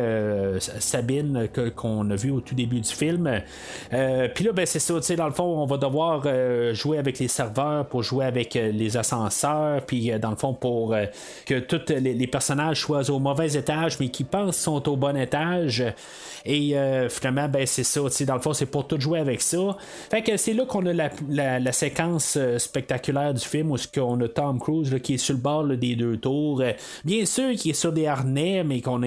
Sabine 0.60 1.48
qu'on 1.74 2.08
a 2.10 2.14
vu 2.14 2.30
au 2.30 2.40
tout 2.40 2.54
début 2.54 2.80
du 2.80 2.90
film. 2.90 3.42
Puis 4.28 4.44
là, 4.44 4.52
ben, 4.52 4.66
c'est 4.66 4.78
ça, 4.78 4.94
dans 5.16 5.26
le 5.26 5.32
fond, 5.32 5.44
on 5.44 5.66
va 5.66 5.76
devoir 5.76 6.22
jouer 6.74 6.98
avec 6.98 7.18
les 7.18 7.28
serveurs 7.28 7.86
pour 7.86 8.02
jouer 8.02 8.24
avec 8.24 8.54
les 8.54 8.96
ascenseurs, 8.96 9.82
puis 9.86 10.10
dans 10.20 10.30
le 10.30 10.36
fond, 10.36 10.54
pour 10.54 10.94
que 11.46 11.58
tous 11.58 11.92
les, 11.92 12.26
personnages 12.26 12.80
soient 12.80 13.10
au 13.10 13.18
mauvais 13.18 13.52
étage, 13.52 13.98
mais 13.98 14.08
qui 14.08 14.24
pensent 14.24 14.56
sont 14.56 14.88
au 14.88 14.96
bon 14.96 15.16
étage. 15.16 15.84
Et 16.44 16.74
finalement, 17.08 17.48
ben, 17.48 17.66
c'est 17.66 17.84
ça, 17.84 18.00
dans 18.26 18.34
le 18.34 18.40
fond, 18.40 18.52
c'est 18.52 18.66
pour 18.66 18.86
tout 18.86 19.00
jouer 19.00 19.20
avec 19.20 19.40
ça. 19.40 19.76
Fait 20.10 20.22
que 20.22 20.36
c'est 20.36 20.54
là 20.54 20.64
qu'on 20.64 20.86
a 20.86 20.92
la, 21.28 21.72
séquence 21.72 22.38
spectaculaire 22.58 23.34
du 23.34 23.44
film 23.44 23.70
où 23.70 23.76
on 23.98 24.20
a 24.20 24.28
Tom 24.28 24.58
Cruise 24.58 24.94
qui 25.02 25.14
est 25.14 25.18
sur 25.18 25.34
le 25.34 25.40
bord 25.40 25.64
des 25.64 25.96
deux 25.96 26.16
tours. 26.16 26.62
bien 27.04 27.24
sûr, 27.24 27.54
qui 27.54 27.70
est 27.70 27.74
sur 27.74 27.92
des 27.92 28.06
harnais, 28.06 28.64
mais 28.64 28.80
qu'on 28.80 29.02
a, 29.02 29.06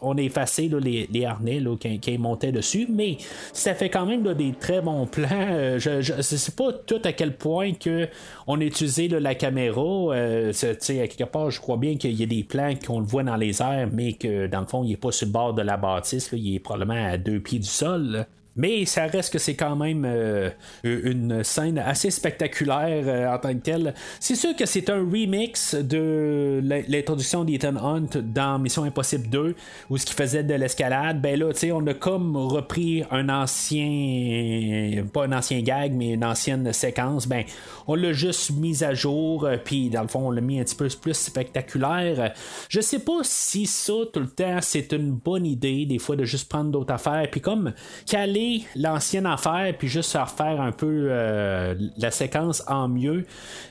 on 0.00 0.16
a 0.16 0.20
effacé 0.20 0.70
les, 0.80 1.24
harnais 1.24 1.62
qui, 2.00 2.18
montaient 2.18 2.52
dessus. 2.52 2.86
Mais 2.90 3.18
ça 3.52 3.74
fait 3.74 3.88
quand 3.88 4.06
même 4.06 4.33
des 4.34 4.52
très 4.52 4.80
bons 4.80 5.06
plans. 5.06 5.28
Euh, 5.32 5.78
je 5.78 6.14
ne 6.14 6.22
sais 6.22 6.52
pas 6.52 6.72
tout 6.72 7.00
à 7.04 7.12
quel 7.12 7.36
point 7.36 7.72
que 7.72 8.08
on 8.46 8.60
a 8.60 8.64
utilisé 8.64 9.08
la 9.08 9.34
caméra. 9.34 10.14
Euh, 10.14 10.52
à 10.52 10.74
quelque 10.74 11.24
part, 11.24 11.50
je 11.50 11.60
crois 11.60 11.76
bien 11.76 11.96
qu'il 11.96 12.12
y 12.12 12.22
a 12.22 12.26
des 12.26 12.44
plans 12.44 12.74
qu'on 12.74 13.00
le 13.00 13.06
voit 13.06 13.22
dans 13.22 13.36
les 13.36 13.62
airs, 13.62 13.88
mais 13.92 14.14
que 14.14 14.46
dans 14.46 14.60
le 14.60 14.66
fond, 14.66 14.84
il 14.84 14.90
n'est 14.90 14.96
pas 14.96 15.12
sur 15.12 15.26
le 15.26 15.32
bord 15.32 15.54
de 15.54 15.62
la 15.62 15.76
bâtisse. 15.76 16.30
il 16.32 16.54
est 16.54 16.60
probablement 16.60 17.12
à 17.12 17.16
deux 17.16 17.40
pieds 17.40 17.58
du 17.58 17.68
sol. 17.68 18.26
Mais 18.56 18.84
ça 18.84 19.06
reste 19.06 19.32
que 19.32 19.38
c'est 19.38 19.56
quand 19.56 19.74
même 19.74 20.04
euh, 20.06 20.50
une 20.84 21.42
scène 21.42 21.78
assez 21.78 22.10
spectaculaire 22.10 23.04
euh, 23.06 23.34
en 23.34 23.38
tant 23.38 23.52
que 23.52 23.60
telle. 23.60 23.94
C'est 24.20 24.36
sûr 24.36 24.54
que 24.54 24.64
c'est 24.64 24.90
un 24.90 24.98
remix 24.98 25.74
de 25.74 26.60
l'introduction 26.88 27.44
d'Ethan 27.44 27.76
Hunt 27.76 28.20
dans 28.22 28.58
Mission 28.60 28.84
Impossible 28.84 29.28
2, 29.28 29.56
où 29.90 29.98
ce 29.98 30.06
qui 30.06 30.14
faisait 30.14 30.44
de 30.44 30.54
l'escalade. 30.54 31.20
Ben 31.20 31.38
là, 31.38 31.52
tu 31.52 31.60
sais, 31.60 31.72
on 31.72 31.84
a 31.86 31.94
comme 31.94 32.36
repris 32.36 33.02
un 33.10 33.28
ancien, 33.28 35.04
pas 35.12 35.24
un 35.24 35.32
ancien 35.32 35.60
gag, 35.60 35.92
mais 35.92 36.10
une 36.10 36.24
ancienne 36.24 36.72
séquence. 36.72 37.26
Ben, 37.26 37.44
on 37.88 37.96
l'a 37.96 38.12
juste 38.12 38.52
mis 38.52 38.84
à 38.84 38.94
jour, 38.94 39.46
euh, 39.46 39.56
puis 39.62 39.90
dans 39.90 40.02
le 40.02 40.08
fond, 40.08 40.28
on 40.28 40.30
l'a 40.30 40.40
mis 40.40 40.60
un 40.60 40.64
petit 40.64 40.76
peu 40.76 40.88
plus 41.00 41.14
spectaculaire. 41.14 42.32
Je 42.68 42.80
sais 42.80 43.00
pas 43.00 43.18
si 43.22 43.66
ça, 43.66 43.94
tout 44.12 44.20
le 44.20 44.28
temps, 44.28 44.58
c'est 44.60 44.92
une 44.92 45.10
bonne 45.10 45.44
idée, 45.44 45.86
des 45.86 45.98
fois, 45.98 46.14
de 46.14 46.24
juste 46.24 46.48
prendre 46.48 46.70
d'autres 46.70 46.94
affaires, 46.94 47.26
puis 47.30 47.40
comme 47.40 47.72
caler 48.06 48.43
l'ancienne 48.76 49.26
affaire 49.26 49.74
puis 49.78 49.88
juste 49.88 50.16
refaire 50.16 50.60
un 50.60 50.72
peu 50.72 51.08
euh, 51.10 51.74
la 51.96 52.10
séquence 52.10 52.62
en 52.66 52.88
mieux, 52.88 53.24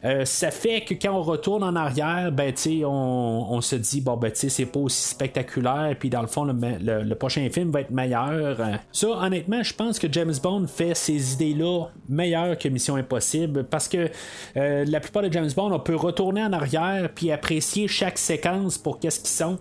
euh, 0.05 0.25
ça 0.25 0.51
fait 0.51 0.81
que 0.81 0.93
quand 0.93 1.13
on 1.13 1.21
retourne 1.21 1.63
en 1.63 1.75
arrière, 1.75 2.31
ben 2.31 2.53
on, 2.85 3.47
on 3.49 3.61
se 3.61 3.75
dit 3.75 4.01
bon 4.01 4.17
ben 4.17 4.31
c'est 4.33 4.65
pas 4.65 4.79
aussi 4.79 5.09
spectaculaire 5.09 5.95
puis 5.99 6.09
dans 6.09 6.21
le 6.21 6.27
fond 6.27 6.45
le, 6.45 7.13
prochain 7.15 7.47
film 7.49 7.71
va 7.71 7.81
être 7.81 7.91
meilleur. 7.91 8.57
Ça 8.91 9.07
honnêtement 9.07 9.63
je 9.63 9.73
pense 9.73 9.99
que 9.99 10.11
James 10.11 10.33
Bond 10.41 10.67
fait 10.67 10.95
ces 10.95 11.33
idées 11.33 11.53
là 11.53 11.85
meilleures 12.09 12.57
que 12.57 12.67
Mission 12.67 12.95
Impossible 12.95 13.63
parce 13.65 13.87
que 13.87 14.09
euh, 14.57 14.85
la 14.85 14.99
plupart 14.99 15.23
de 15.23 15.31
James 15.31 15.51
Bond 15.55 15.71
on 15.71 15.79
peut 15.79 15.95
retourner 15.95 16.43
en 16.43 16.53
arrière 16.53 17.09
puis 17.13 17.31
apprécier 17.31 17.87
chaque 17.87 18.17
séquence 18.17 18.77
pour 18.77 18.99
qu'est-ce 18.99 19.19
qu'ils 19.19 19.29
sont. 19.29 19.59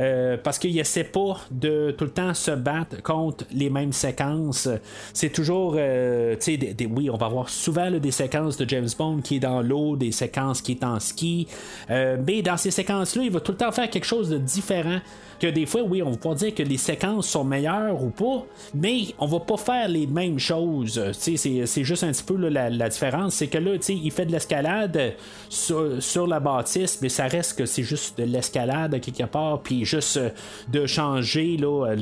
Euh, 0.00 0.36
parce 0.42 0.58
qu'il 0.58 0.78
essaie 0.78 1.04
pas 1.04 1.40
de 1.50 1.94
tout 1.96 2.04
le 2.04 2.10
temps 2.10 2.34
se 2.34 2.50
battre 2.50 3.02
contre 3.02 3.44
les 3.52 3.70
mêmes 3.70 3.92
séquences. 3.92 4.68
C'est 5.12 5.30
toujours, 5.30 5.74
euh, 5.76 6.36
tu 6.36 6.58
sais, 6.58 6.76
oui, 6.90 7.10
on 7.10 7.16
va 7.16 7.28
voir 7.28 7.48
souvent 7.48 7.90
des 7.90 8.10
séquences 8.10 8.56
de 8.56 8.68
James 8.68 8.88
Bond 8.98 9.20
qui 9.22 9.36
est 9.36 9.40
dans 9.40 9.62
l'eau, 9.62 9.96
des 9.96 10.12
séquences 10.12 10.62
qui 10.62 10.72
est 10.72 10.84
en 10.84 11.00
ski, 11.00 11.46
euh, 11.90 12.16
mais 12.26 12.42
dans 12.42 12.56
ces 12.56 12.70
séquences-là, 12.70 13.22
il 13.24 13.30
va 13.30 13.40
tout 13.40 13.52
le 13.52 13.58
temps 13.58 13.72
faire 13.72 13.88
quelque 13.90 14.04
chose 14.04 14.30
de 14.30 14.38
différent 14.38 15.00
que 15.42 15.48
des 15.48 15.66
fois, 15.66 15.82
oui, 15.82 16.00
on 16.04 16.10
va 16.12 16.16
pas 16.16 16.34
dire 16.36 16.54
que 16.54 16.62
les 16.62 16.76
séquences 16.76 17.26
sont 17.26 17.42
meilleures 17.42 18.00
ou 18.00 18.10
pas, 18.10 18.46
mais 18.74 19.06
on 19.18 19.26
va 19.26 19.40
pas 19.40 19.56
faire 19.56 19.88
les 19.88 20.06
mêmes 20.06 20.38
choses. 20.38 21.02
C'est 21.14 21.82
juste 21.82 22.04
un 22.04 22.12
petit 22.12 22.22
peu 22.22 22.36
la, 22.36 22.88
différence. 22.88 23.34
C'est 23.34 23.48
que 23.48 23.58
là, 23.58 23.72
il 23.88 24.12
fait 24.12 24.26
de 24.26 24.30
l'escalade 24.30 25.14
sur, 25.48 26.26
la 26.28 26.38
bâtisse, 26.38 27.00
mais 27.02 27.08
ça 27.08 27.26
reste 27.26 27.58
que 27.58 27.66
c'est 27.66 27.82
juste 27.82 28.18
de 28.18 28.22
l'escalade 28.22 29.00
quelque 29.00 29.24
part, 29.24 29.62
puis 29.62 29.84
juste 29.84 30.16
euh, 30.16 30.30
de 30.68 30.86
changer 30.86 31.56
là, 31.56 31.92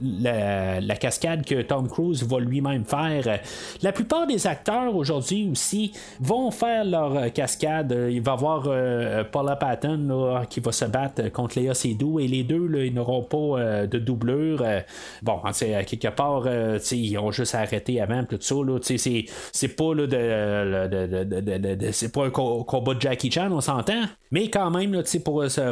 la, 0.00 0.96
cascade 0.96 1.44
que 1.44 1.62
Tom 1.62 1.88
Cruise 1.88 2.24
va 2.24 2.40
lui-même 2.40 2.84
faire. 2.84 3.38
La 3.82 3.92
plupart 3.92 4.26
des 4.26 4.48
acteurs 4.48 4.96
aujourd'hui 4.96 5.48
aussi 5.48 5.92
vont 6.18 6.50
faire 6.50 6.84
leur 6.84 7.32
cascade. 7.32 7.96
Il 8.10 8.22
va 8.22 8.32
y 8.32 8.34
avoir 8.34 8.64
euh, 8.66 9.22
Paula 9.22 9.54
Patton 9.54 10.42
qui 10.50 10.58
va 10.58 10.72
se 10.72 10.86
battre 10.86 11.30
contre 11.30 11.60
Léa 11.60 11.75
c'est 11.76 11.94
doux 11.94 12.18
et 12.18 12.26
les 12.26 12.42
deux, 12.42 12.68
ils 12.84 12.94
n'auront 12.94 13.22
pas 13.22 13.36
euh, 13.60 13.86
de 13.86 13.98
doublure. 13.98 14.62
Euh, 14.62 14.80
bon, 15.22 15.40
quelque 15.86 16.08
part, 16.08 16.44
euh, 16.46 16.78
ils 16.90 17.18
ont 17.18 17.30
juste 17.30 17.54
arrêté 17.54 18.00
avant, 18.00 18.24
tout 18.24 18.38
ça. 18.40 18.54
c'est, 18.82 19.68
pas 19.68 19.94
là, 19.94 20.06
de, 20.06 21.90
c'est 21.92 22.12
pas 22.12 22.26
un 22.26 22.30
combat 22.30 22.94
de 22.94 23.00
Jackie 23.00 23.30
Chan, 23.30 23.50
on 23.52 23.60
s'entend. 23.60 24.02
Mais 24.32 24.48
quand 24.48 24.70
même, 24.70 24.92
là, 24.92 25.02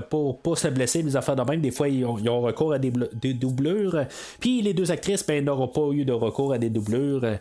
pour, 0.09 0.41
pour 0.41 0.59
se 0.59 0.69
blesser, 0.69 1.03
les 1.03 1.17
affaires 1.17 1.37
de 1.37 1.43
même, 1.43 1.61
des 1.61 1.73
fois, 1.73 1.89
ils 1.89 2.05
ont, 2.05 2.41
recours 2.41 2.73
à 2.73 2.79
des, 2.79 2.93
doublures. 3.35 4.05
Puis 4.39 4.63
les 4.63 4.75
deux 4.75 4.91
actrices, 4.93 5.27
ben, 5.27 5.45
n'auront 5.45 5.69
pas 5.69 5.89
eu 5.93 6.05
de 6.05 6.13
recours 6.13 6.53
à 6.53 6.59
des 6.59 6.71
doublures. 6.71 7.39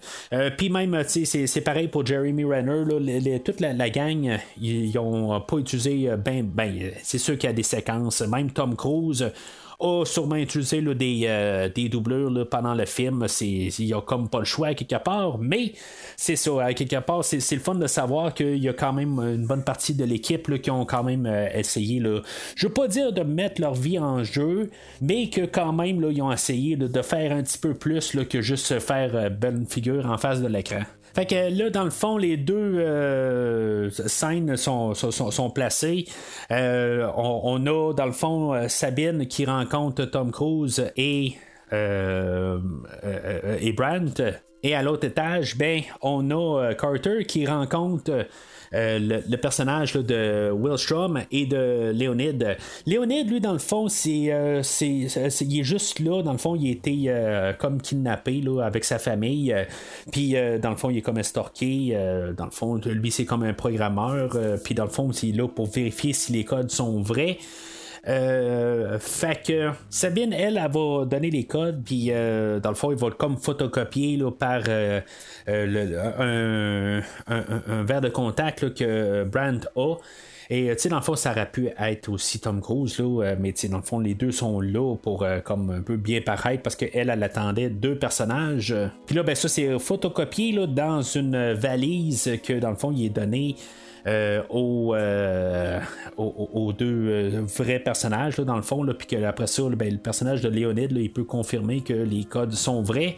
Puis 0.58 0.70
même, 0.70 1.04
c'est, 1.06 1.62
pareil 1.62 1.88
pour 1.88 2.06
Jeremy 2.06 2.44
Renner. 2.46 3.40
toute 3.44 3.60
la, 3.60 3.90
gang, 3.90 4.40
ils 4.60 4.94
n'ont 4.96 5.40
pas 5.42 5.58
utilisé 5.58 6.10
ben, 6.18 6.44
ben, 6.44 6.92
c'est 7.04 7.18
sûr 7.18 7.38
qu'il 7.38 7.50
y 7.50 7.54
a 7.54 7.54
des 7.54 7.64
séquences. 7.64 8.22
Même 8.22 8.43
Tom 8.52 8.76
Cruise 8.76 9.32
a 9.80 10.06
sûrement 10.06 10.36
utilisé 10.36 10.82
des, 10.82 11.24
euh, 11.28 11.70
des, 11.70 11.90
doublures 11.90 12.48
pendant 12.50 12.74
le 12.74 12.86
film. 12.86 13.26
Il 13.42 13.72
n'y 13.80 13.94
a 13.94 14.02
comme 14.02 14.30
pas 14.30 14.40
le 14.40 14.46
choix 14.46 14.68
à 14.68 14.74
quelque 14.74 15.02
part, 15.04 15.38
mais 15.38 15.74
c'est 16.16 16.36
ça, 16.36 16.64
à 16.64 16.74
quelque 16.74 17.00
part, 17.00 17.24
c'est 17.24 17.52
le 17.52 17.62
fun 17.62 17.76
de 17.76 17.88
savoir 17.88 18.34
qu'il 18.34 18.58
y 18.58 18.70
a 18.70 18.74
quand 18.74 18.94
même 18.94 19.20
une 19.20 19.46
bonne 19.46 19.64
partie 19.64 19.94
de 19.94 20.06
l'équipe 20.06 20.62
qui 20.62 20.72
ont 20.72 20.86
quand 20.86 21.04
même 21.04 21.26
euh, 21.26 21.50
essayé, 21.54 22.00
là, 22.00 22.22
je 22.56 22.68
veux 22.68 22.74
pas 22.74 22.88
dire 22.88 23.12
de 23.12 23.22
mettre 23.22 23.60
leur 23.60 23.74
vie 23.74 24.00
en 24.00 24.24
jeu, 24.24 24.70
mais 25.02 25.30
que 25.30 25.46
quand 25.46 25.74
même, 25.74 26.06
ils 26.12 26.22
ont 26.22 26.32
essayé 26.32 26.76
de 26.76 27.02
faire 27.02 27.32
un 27.34 27.44
petit 27.44 27.58
peu 27.58 27.74
plus 27.74 28.16
que 28.30 28.42
juste 28.42 28.80
faire 28.80 29.16
euh, 29.16 29.30
belle 29.30 29.66
figure 29.68 30.06
en 30.06 30.18
face 30.18 30.42
de 30.42 30.48
l'écran. 30.48 30.84
Fait 31.14 31.28
que 31.28 31.56
là, 31.56 31.70
dans 31.70 31.84
le 31.84 31.92
fond, 31.92 32.18
les 32.18 32.38
deux 32.38 32.80
euh, 32.80 33.90
scènes 33.92 34.58
sont, 34.58 34.96
sont, 34.96 35.50
placées. 35.52 36.06
Euh, 36.52 37.08
on, 37.16 37.66
a, 37.68 37.94
dans 37.94 38.06
le 38.06 38.12
fond, 38.12 38.54
euh, 38.54 38.68
Sabine 38.68 39.28
qui 39.28 39.46
rencontre 39.46 40.06
Tom 40.06 40.32
Cruise 40.32 40.92
et, 40.98 41.36
et 41.72 43.74
Brandt. 43.74 44.24
Et 44.64 44.76
à 44.76 44.82
l'autre 44.82 45.06
étage, 45.06 45.58
ben, 45.58 45.82
on 46.02 46.32
a 46.32 46.74
Carter 46.74 47.26
qui 47.26 47.46
rencontre 47.46 48.26
euh, 48.74 49.22
le, 49.28 49.38
personnage 49.38 49.94
de 49.94 50.52
Will 50.52 50.78
Strom 50.78 51.22
et 51.32 51.46
de 51.46 51.92
Léonide. 51.94 52.58
Léonide, 52.86 53.30
lui, 53.30 53.40
dans 53.40 53.54
le 53.54 53.60
fond, 53.60 53.88
c'est, 53.88 54.32
euh, 54.32 54.62
il 54.82 55.60
est 55.60 55.64
juste 55.64 56.00
là. 56.00 56.22
Dans 56.24 56.32
le 56.32 56.38
fond, 56.38 56.56
il 56.56 56.68
a 56.68 56.72
été 56.72 57.04
euh, 57.08 57.54
comme 57.54 57.82
kidnappé 57.82 58.42
là, 58.42 58.62
avec 58.62 58.84
sa 58.84 59.00
famille. 59.00 59.56
Puis, 60.12 60.36
dans 60.62 60.70
le 60.70 60.76
fond, 60.76 60.90
il 60.90 60.98
est 60.98 61.02
comme 61.02 61.18
estorqué. 61.18 61.98
dans 62.38 62.46
le 62.46 62.52
fond, 62.52 62.80
lui, 62.86 63.12
c'est 63.12 63.26
comme 63.26 63.44
un 63.44 63.54
programmeur. 63.54 64.38
Puis, 64.64 64.76
dans 64.76 64.86
le 64.86 64.90
fond, 64.90 65.12
il 65.12 65.30
est 65.30 65.38
là 65.38 65.48
pour 65.48 65.68
vérifier 65.68 66.14
si 66.14 66.32
les 66.32 66.44
codes 66.44 66.72
sont 66.72 67.02
vrais. 67.02 67.38
Euh, 68.08 69.00
fait 69.00 69.42
que 69.46 69.70
Sabine, 69.90 70.34
elle, 70.34 70.58
elle, 70.58 70.72
va 70.72 71.06
donner 71.06 71.30
les 71.30 71.46
codes, 71.46 71.84
puis 71.86 72.08
euh, 72.10 72.60
dans 72.60 72.70
le 72.70 72.76
fond, 72.76 72.92
il 72.92 72.98
va 72.98 73.12
comme 73.12 73.38
photocopier 73.38 74.18
là, 74.18 74.30
par 74.30 74.62
euh, 74.68 75.00
un, 75.48 77.02
verre 77.84 78.02
de 78.02 78.10
contact 78.10 78.74
que 78.74 79.24
Brand 79.24 79.66
a. 79.78 79.96
Et 80.50 80.68
tu 80.76 80.78
sais, 80.78 80.90
dans 80.90 80.98
le 80.98 81.02
fond, 81.02 81.16
ça 81.16 81.32
aurait 81.32 81.50
pu 81.50 81.70
être 81.80 82.10
aussi 82.10 82.42
Tom 82.42 82.60
Cruise, 82.60 83.00
là, 83.00 83.36
mais 83.40 83.54
tu 83.54 83.62
sais, 83.62 83.68
dans 83.70 83.78
le 83.78 83.84
fond, 83.84 84.00
les 84.00 84.14
deux 84.14 84.34
sont 84.34 84.60
là 84.60 84.96
pour 84.98 85.26
comme 85.46 85.70
un 85.70 85.82
peu 85.82 85.96
bien 85.96 86.20
paraître 86.20 86.62
parce 86.62 86.76
qu'elle, 86.76 87.10
elle 87.10 87.24
attendait 87.24 87.70
deux 87.70 87.98
personnages. 87.98 88.76
Puis 89.06 89.16
là, 89.16 89.24
ben 89.24 89.36
ça, 89.36 89.48
c'est 89.48 89.80
photocopié 89.80 90.52
là, 90.52 90.68
dans 90.68 91.02
une 91.02 91.54
valise 91.54 92.38
que 92.44 92.60
dans 92.60 92.72
le 92.72 92.76
fond, 92.76 92.92
il 92.92 93.06
est 93.06 93.10
donné 93.10 93.56
euh, 94.06 94.42
euh, 94.52 95.80
aux, 96.18 96.74
deux 96.74 97.08
euh, 97.08 97.42
vrais 97.58 97.80
personnages, 97.80 98.36
dans 98.36 98.58
le 98.58 98.62
fond, 98.62 98.86
puis 98.98 99.08
qu'après 99.08 99.48
ça, 99.48 99.64
ben, 99.70 99.92
le 99.92 99.98
personnage 99.98 100.42
de 100.42 100.50
Léonide, 100.50 100.92
il 100.92 101.12
peut 101.12 101.24
confirmer 101.24 101.82
que 101.82 101.94
les 101.94 102.26
codes 102.26 102.52
sont 102.52 102.82
vrais. 102.82 103.16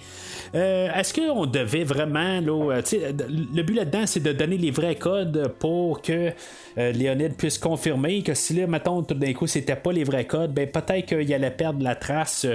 Est-ce 0.53 1.13
qu'on 1.13 1.45
devait 1.45 1.83
vraiment, 1.83 2.39
là, 2.39 2.81
le 2.81 3.61
but 3.63 3.73
là-dedans, 3.73 4.05
c'est 4.05 4.21
de 4.21 4.31
donner 4.31 4.57
les 4.57 4.71
vrais 4.71 4.95
codes 4.95 5.51
pour 5.59 6.01
que 6.01 6.31
Léonide 6.77 7.35
puisse 7.35 7.57
confirmer 7.57 8.21
que 8.21 8.33
si 8.33 8.53
là, 8.53 8.67
mettons, 8.67 9.03
tout 9.03 9.15
d'un 9.15 9.33
coup, 9.33 9.47
c'était 9.47 9.75
pas 9.75 9.91
les 9.91 10.03
vrais 10.03 10.25
codes, 10.25 10.53
ben 10.53 10.69
peut-être 10.69 11.05
qu'il 11.07 11.33
allait 11.33 11.51
perdre 11.51 11.83
la 11.83 11.95
trace 11.95 12.45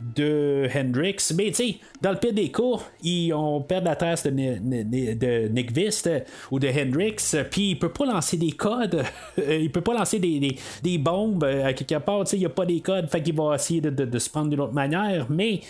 de 0.00 0.68
Hendrix. 0.74 1.16
Mais 1.36 1.46
tu 1.46 1.54
sais, 1.54 1.76
dans 2.02 2.10
le 2.10 2.18
pire 2.18 2.32
des 2.32 2.50
cas, 2.50 2.82
ils 3.02 3.32
ont 3.32 3.60
perdu 3.62 3.86
la 3.86 3.96
trace 3.96 4.24
de, 4.24 4.30
de 4.30 5.48
Nick 5.48 5.72
Vist 5.72 6.10
ou 6.50 6.58
de 6.58 6.68
Hendrix, 6.68 7.16
puis 7.50 7.75
il 7.76 7.78
peut 7.78 7.90
pas 7.90 8.06
lancer 8.06 8.38
des 8.38 8.52
codes, 8.52 9.04
il 9.36 9.70
peut 9.70 9.82
pas 9.82 9.92
lancer 9.92 10.18
des, 10.18 10.56
des, 10.82 10.98
bombes 10.98 11.44
euh, 11.44 11.66
à 11.66 11.72
quelque 11.74 11.98
part, 11.98 12.24
il 12.32 12.38
n'y 12.38 12.46
a 12.46 12.50
pas 12.50 12.64
des 12.64 12.80
codes, 12.80 13.08
fait 13.08 13.22
qu'il 13.22 13.34
va 13.34 13.54
essayer 13.54 13.82
de, 13.82 14.18
se 14.18 14.30
prendre 14.30 14.48
d'une 14.48 14.60
autre 14.60 14.72
manière, 14.72 15.26
mais 15.28 15.60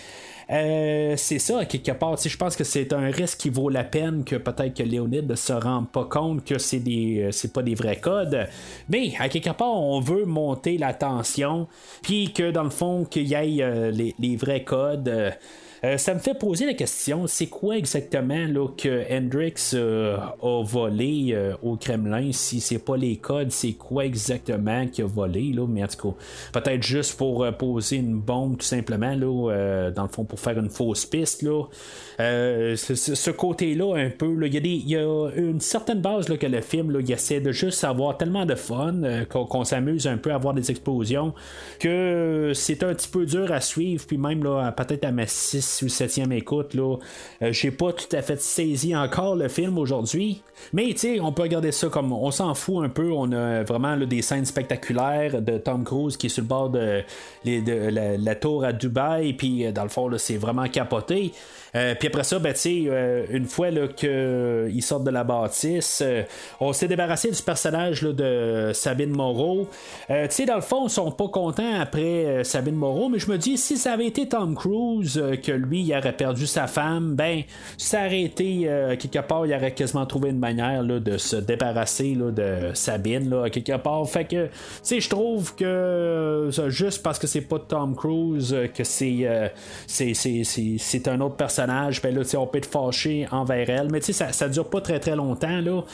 euh, 0.49 1.15
c'est 1.17 1.41
ça, 1.41 1.65
quelque 1.65 1.91
part. 1.91 2.17
Je 2.17 2.37
pense 2.37 2.55
que 2.55 2.63
c'est 2.63 2.93
un 2.93 3.11
risque 3.11 3.39
qui 3.39 3.51
vaut 3.51 3.69
la 3.69 3.83
peine 3.83 4.23
que 4.23 4.37
peut-être 4.37 4.75
que 4.75 4.85
Léonide 4.85 5.29
ne 5.29 5.35
se 5.35 5.53
rende 5.53 5.91
pas 5.91 6.05
compte 6.05 6.45
que 6.45 6.59
c'est 6.59 6.79
des 6.79 7.23
euh, 7.23 7.33
c'est 7.33 7.53
pas 7.53 7.63
des 7.63 7.75
vrais 7.75 7.97
codes. 7.97 8.47
Mais 8.89 9.15
à 9.19 9.29
quelque 9.29 9.51
part, 9.51 9.75
on 9.75 9.99
veut 9.99 10.25
monter 10.25 10.79
la 10.79 10.95
tension, 10.95 11.67
puis 12.03 12.33
que 12.33 12.53
dans 12.53 12.63
le 12.63 12.71
fond, 12.71 13.05
qu'il 13.05 13.27
y 13.27 13.35
ait 13.35 13.91
les, 13.91 14.15
les, 14.21 14.37
vrais 14.37 14.63
codes. 14.63 15.35
Ça 15.83 16.15
me 16.15 16.19
fait 16.19 16.35
poser 16.35 16.67
la 16.67 16.75
question, 16.75 17.27
c'est 17.27 17.47
quoi 17.47 17.77
exactement 17.77 18.47
que 18.77 19.05
Hendrix 19.11 19.55
euh, 19.75 20.17
a 20.43 20.63
volé 20.65 21.31
euh, 21.33 21.55
au 21.63 21.77
Kremlin? 21.77 22.33
Si 22.33 22.61
c'est 22.61 22.79
pas 22.79 22.97
les 22.97 23.17
codes, 23.17 23.51
c'est 23.51 23.73
quoi 23.73 24.05
exactement 24.05 24.87
qu'il 24.87 25.05
a 25.05 25.07
volé? 25.07 25.53
Là? 25.53 25.67
Mais 25.69 25.85
en 25.85 25.87
tout 25.87 26.13
cas, 26.13 26.61
peut-être 26.61 26.83
juste 26.83 27.17
pour 27.17 27.47
poser 27.57 27.97
une 27.97 28.19
bombe 28.19 28.59
tout 28.59 28.67
simplement, 28.67 29.15
là, 29.15 29.91
dans 29.91 30.03
le 30.03 30.09
fond, 30.09 30.25
pour 30.25 30.41
faire 30.41 30.59
une 30.59 30.71
fausse 30.71 31.07
piste. 31.07 31.43
Là. 31.43 31.65
ce, 32.19 33.31
côté-là, 33.31 33.97
un 33.97 34.11
peu, 34.11 34.35
il, 34.47 34.67
y 34.67 34.93
y 34.93 34.97
a 34.97 35.29
une 35.37 35.61
certaine 35.61 36.01
base 36.01 36.27
que 36.27 36.47
le 36.47 36.61
film 36.61 36.97
essaie 37.09 37.41
de 37.41 37.53
juste 37.53 37.85
avoir 37.85 38.17
tellement 38.17 38.47
de 38.47 38.55
fun, 38.55 38.95
qu'on, 39.31 39.65
s'amuse 39.65 40.07
un 40.07 40.17
peu 40.17 40.31
à 40.31 40.37
avoir 40.37 40.55
des 40.55 40.71
explosions, 40.71 41.35
que 41.81 42.53
c'est 42.55 42.83
un 42.83 42.95
petit 42.95 43.09
peu 43.09 43.27
dur 43.27 43.53
à 43.53 43.61
suivre, 43.61 44.05
puis 44.07 44.19
même 44.19 44.41
peut-être 44.77 45.05
à 45.05 45.13
ma 45.13 45.27
6 45.67 45.85
ou 45.85 45.89
septième 45.89 46.33
écoute, 46.33 46.75
là, 46.75 46.97
euh, 47.43 47.53
j'ai 47.53 47.71
pas 47.71 47.93
tout 47.93 48.15
à 48.15 48.23
fait 48.23 48.41
saisi 48.41 48.95
encore 48.97 49.37
le 49.37 49.49
film 49.49 49.79
aujourd'hui. 49.79 50.43
Mais 50.73 50.95
on 51.21 51.33
peut 51.33 51.43
regarder 51.43 51.73
ça 51.73 51.89
comme 51.89 52.13
on 52.13 52.31
s'en 52.31 52.55
fout 52.55 52.85
un 52.85 52.89
peu. 52.89 53.11
On 53.13 53.31
a 53.33 53.63
vraiment 53.63 53.97
des 53.97 54.23
scènes 54.23 54.47
spectaculaires 54.47 55.43
de 55.43 55.59
Tom 55.59 55.85
Cruise 55.85 56.17
qui 56.17 56.27
est 56.27 56.31
sur 56.31 56.43
le 56.43 56.49
bord 56.49 56.71
de, 56.71 57.03
la, 57.45 58.35
tour 58.35 58.65
à 58.65 58.73
Dubaï, 58.73 59.35
puis 59.35 59.67
euh, 59.67 59.73
dans 59.73 59.83
le 59.83 59.89
fond, 59.89 60.11
c'est 60.19 60.37
vraiment 60.37 60.69
capoté. 60.69 61.33
Euh, 61.75 61.95
puis 61.99 62.09
après 62.09 62.25
ça, 62.25 62.39
ben, 62.39 62.55
euh, 62.67 63.27
une 63.31 63.47
fois 63.47 63.69
qu'ils 63.95 64.83
sortent 64.83 65.05
de 65.05 65.11
la 65.11 65.25
bâtisse, 65.25 66.03
euh, 66.05 66.23
on 66.61 66.73
s'est 66.73 66.89
débarrassé 66.89 67.31
du 67.31 67.43
personnage 67.43 68.03
de 68.03 68.71
Sabine 68.73 69.11
Moreau. 69.11 69.69
dans 70.09 70.55
le 70.55 70.61
fond, 70.61 70.87
ils 70.87 70.91
sont 70.91 71.11
pas 71.11 71.29
contents 71.29 71.81
après 71.81 72.45
Sabine 72.45 72.77
Moreau, 72.77 73.09
mais 73.09 73.19
je 73.19 73.31
me 73.31 73.37
dis, 73.37 73.59
si 73.59 73.77
ça 73.77 73.93
avait 73.93 74.07
été 74.07 74.29
Tom 74.29 74.55
Cruise, 74.55 75.23
que 75.43 75.53
lui, 75.53 75.83
il 75.83 75.93
aurait 75.97 76.17
perdu 76.17 76.47
sa 76.47 76.67
femme, 76.67 77.15
ben, 77.15 77.43
ça 77.77 78.07
aurait 78.07 78.23
été, 78.23 78.69
quelque 78.99 79.21
part, 79.27 79.47
il 79.47 79.55
aurait 79.55 79.73
quasiment 79.73 80.07
trouvé 80.07 80.31
une 80.31 80.39
manière 80.39 80.85
de 80.85 81.19
se 81.19 81.37
débarrasser 81.37 82.15
de 82.15 82.71
Sabine, 82.75 83.29
là, 83.31 83.51
quelque 83.51 83.77
part. 83.77 84.09
Fait 84.09 84.25
que, 84.25 84.49
je 84.89 85.09
trouve 85.09 85.55
que 85.55 86.49
juste 86.69 87.03
parce 87.03 87.19
que 87.19 87.27
c'est 87.27 87.43
pas 87.43 87.59
Tom 87.59 87.95
Cruise, 87.97 88.57
que 88.75 88.85
c'est, 88.85 89.53
c'est 89.87 91.09
un 91.09 91.21
autre 91.21 91.37
personnage 91.37 91.66
ben 91.67 92.15
là, 92.15 92.23
on 92.39 92.47
peut 92.47 92.59
être 92.59 92.67
fâché 92.67 93.27
envers 93.31 93.69
elle, 93.69 93.91
mais 93.91 94.01
ça, 94.01 94.33
ça 94.33 94.49
dure 94.49 94.69
pas 94.69 94.81
très 94.81 95.01
très 95.01 95.17
longtemps. 95.17 95.61
Là. 95.61 95.85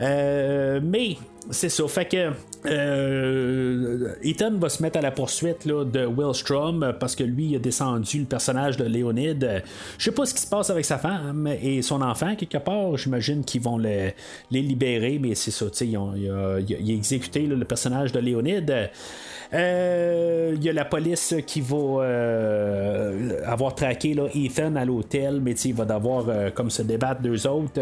Euh, 0.00 0.80
mais 0.82 1.16
c'est 1.50 1.68
ça. 1.68 1.86
Fait 1.88 2.06
que 2.06 2.30
euh, 2.66 4.14
Ethan 4.22 4.58
va 4.58 4.68
se 4.68 4.82
mettre 4.82 4.98
à 4.98 5.02
la 5.02 5.10
poursuite 5.10 5.64
là, 5.64 5.84
de 5.84 6.04
Will 6.04 6.34
Strom 6.34 6.94
parce 6.98 7.16
que 7.16 7.24
lui 7.24 7.46
il 7.46 7.56
a 7.56 7.58
descendu 7.58 8.20
le 8.20 8.26
personnage 8.26 8.76
de 8.76 8.84
Léonide. 8.84 9.62
Je 9.98 10.04
sais 10.04 10.12
pas 10.12 10.26
ce 10.26 10.34
qui 10.34 10.42
se 10.42 10.48
passe 10.48 10.70
avec 10.70 10.84
sa 10.84 10.98
femme 10.98 11.48
et 11.60 11.82
son 11.82 12.02
enfant 12.02 12.34
quelque 12.36 12.58
part. 12.58 12.96
J'imagine 12.96 13.44
qu'ils 13.44 13.62
vont 13.62 13.78
les, 13.78 14.14
libérer, 14.50 15.18
mais 15.18 15.34
c'est 15.34 15.50
ça. 15.50 15.66
Il 15.80 15.96
a, 15.96 16.56
a, 16.56 16.58
exécuté 16.58 17.46
le 17.46 17.64
personnage 17.64 18.12
de 18.12 18.20
Léonide. 18.20 18.90
Euh, 19.54 20.52
il 20.54 20.62
y 20.62 20.68
a 20.68 20.72
la 20.72 20.84
police 20.84 21.34
qui 21.46 21.60
va 21.60 21.76
euh, 21.76 23.40
avoir 23.46 23.74
traqué 23.74 24.12
là, 24.12 24.26
Ethan 24.34 24.76
à 24.76 24.84
l'hôtel, 24.84 25.40
mais 25.40 25.52
il 25.52 25.74
va 25.74 25.84
devoir 25.84 26.26
euh, 26.28 26.50
comme 26.50 26.70
se 26.70 26.82
débattre 26.82 27.22
deux 27.22 27.46
autres. 27.46 27.80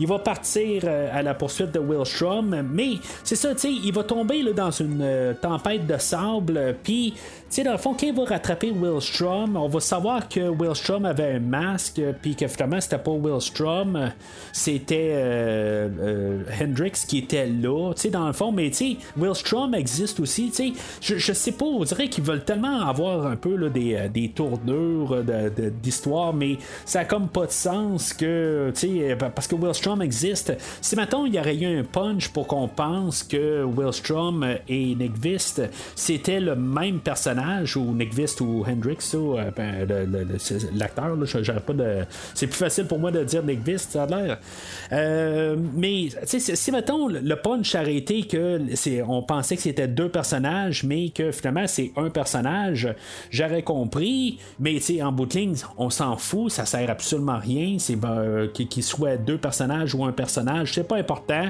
Il 0.00 0.08
va 0.08 0.18
partir 0.18 0.84
à 0.84 1.22
la 1.22 1.34
poursuite 1.34 1.72
de 1.72 1.78
Will 1.78 2.04
Strom, 2.04 2.62
mais 2.72 2.94
c'est 3.22 3.36
ça, 3.36 3.50
il 3.64 3.92
va 3.92 4.02
tomber 4.02 4.42
là, 4.42 4.52
dans 4.52 4.70
une 4.70 5.36
tempête 5.40 5.86
de 5.86 5.98
sable, 5.98 6.76
puis 6.82 7.14
sais, 7.48 7.62
dans 7.62 7.72
le 7.72 7.78
fond, 7.78 7.94
quand 7.98 8.06
il 8.06 8.14
va 8.14 8.24
rattraper 8.24 8.70
Will 8.70 9.00
Strom, 9.00 9.56
on 9.56 9.68
va 9.68 9.80
savoir 9.80 10.28
que 10.28 10.40
Will 10.40 10.74
Strom 10.74 11.04
avait 11.04 11.34
un 11.34 11.40
masque, 11.40 12.00
puis 12.22 12.34
que 12.34 12.48
finalement, 12.48 12.80
c'était 12.80 12.98
pas 12.98 13.10
Will 13.10 13.40
Strom, 13.40 14.12
c'était 14.52 15.10
euh, 15.12 15.88
euh, 16.00 16.42
Hendrix 16.60 16.92
qui 17.06 17.18
était 17.18 17.46
là, 17.46 17.92
tu 17.94 18.02
sais, 18.02 18.10
dans 18.10 18.26
le 18.26 18.32
fond. 18.32 18.52
Mais 18.52 18.70
tu 18.70 18.76
sais, 18.76 18.96
Will 19.16 19.34
Strom 19.34 19.74
existe 19.74 20.20
aussi, 20.20 20.50
tu 20.50 20.74
sais. 21.00 21.16
Je, 21.16 21.32
sais 21.32 21.52
pas, 21.52 21.66
on 21.66 21.84
dirait 21.84 22.08
qu'ils 22.08 22.24
veulent 22.24 22.44
tellement 22.44 22.86
avoir 22.88 23.26
un 23.26 23.36
peu 23.36 23.68
des, 23.70 23.94
euh, 23.94 24.08
des 24.08 24.30
tournures 24.30 25.22
d'histoire, 25.82 26.32
mais 26.32 26.58
ça 26.84 27.00
a 27.00 27.04
comme 27.04 27.28
pas 27.28 27.46
de 27.46 27.52
sens 27.52 28.12
que, 28.12 28.72
tu 28.74 28.80
sais, 28.80 29.16
parce 29.34 29.46
que 29.46 29.54
Will 29.54 29.74
Strom 29.74 30.02
existe. 30.02 30.52
Si 30.80 30.96
maintenant 30.96 31.24
il 31.24 31.34
y 31.34 31.38
aurait 31.38 31.56
eu 31.56 31.80
un 31.80 31.84
punch 31.84 32.28
pour 32.28 32.46
qu'on 32.46 32.68
pense 32.68 33.22
que 33.22 33.64
Will 33.64 33.92
Strom 33.92 34.46
et 34.68 34.94
Nick 34.94 35.16
Vist, 35.18 35.62
c'était 35.94 36.40
le 36.40 36.56
même 36.56 37.00
personnage 37.00 37.33
ou 37.76 37.94
Nick 37.94 38.14
Vist 38.14 38.40
ou 38.40 38.64
Hendrix, 38.66 38.98
euh, 39.14 39.50
ben, 39.56 39.86
l'acteur, 40.74 41.16
pas 41.66 41.72
de. 41.72 42.04
C'est 42.34 42.46
plus 42.46 42.56
facile 42.56 42.86
pour 42.86 42.98
moi 42.98 43.10
de 43.10 43.24
dire 43.24 43.42
Nick 43.42 43.64
Vist, 43.64 43.92
ça 43.92 44.04
a 44.04 44.06
l'air. 44.06 44.38
Euh, 44.92 45.56
mais 45.74 46.08
si 46.24 46.72
mettons 46.72 47.08
le 47.08 47.34
punch 47.36 47.74
arrêté 47.74 48.22
que 48.22 48.60
c'est, 48.74 49.02
on 49.02 49.22
pensait 49.22 49.56
que 49.56 49.62
c'était 49.62 49.88
deux 49.88 50.08
personnages, 50.08 50.84
mais 50.84 51.10
que 51.10 51.30
finalement 51.32 51.66
c'est 51.66 51.92
un 51.96 52.10
personnage, 52.10 52.88
j'aurais 53.30 53.62
compris. 53.62 54.38
Mais 54.58 54.78
en 55.02 55.12
bout 55.12 55.26
de 55.26 55.34
ligne, 55.34 55.56
on 55.76 55.90
s'en 55.90 56.16
fout, 56.16 56.50
ça 56.50 56.66
sert 56.66 56.90
absolument 56.90 57.32
à 57.32 57.38
rien. 57.38 57.76
C'est 57.78 57.96
ben, 57.96 58.48
qu'il 58.52 58.82
soit 58.82 59.16
deux 59.16 59.38
personnages 59.38 59.94
ou 59.94 60.04
un 60.04 60.12
personnage, 60.12 60.72
c'est 60.72 60.86
pas 60.86 60.96
important. 60.96 61.46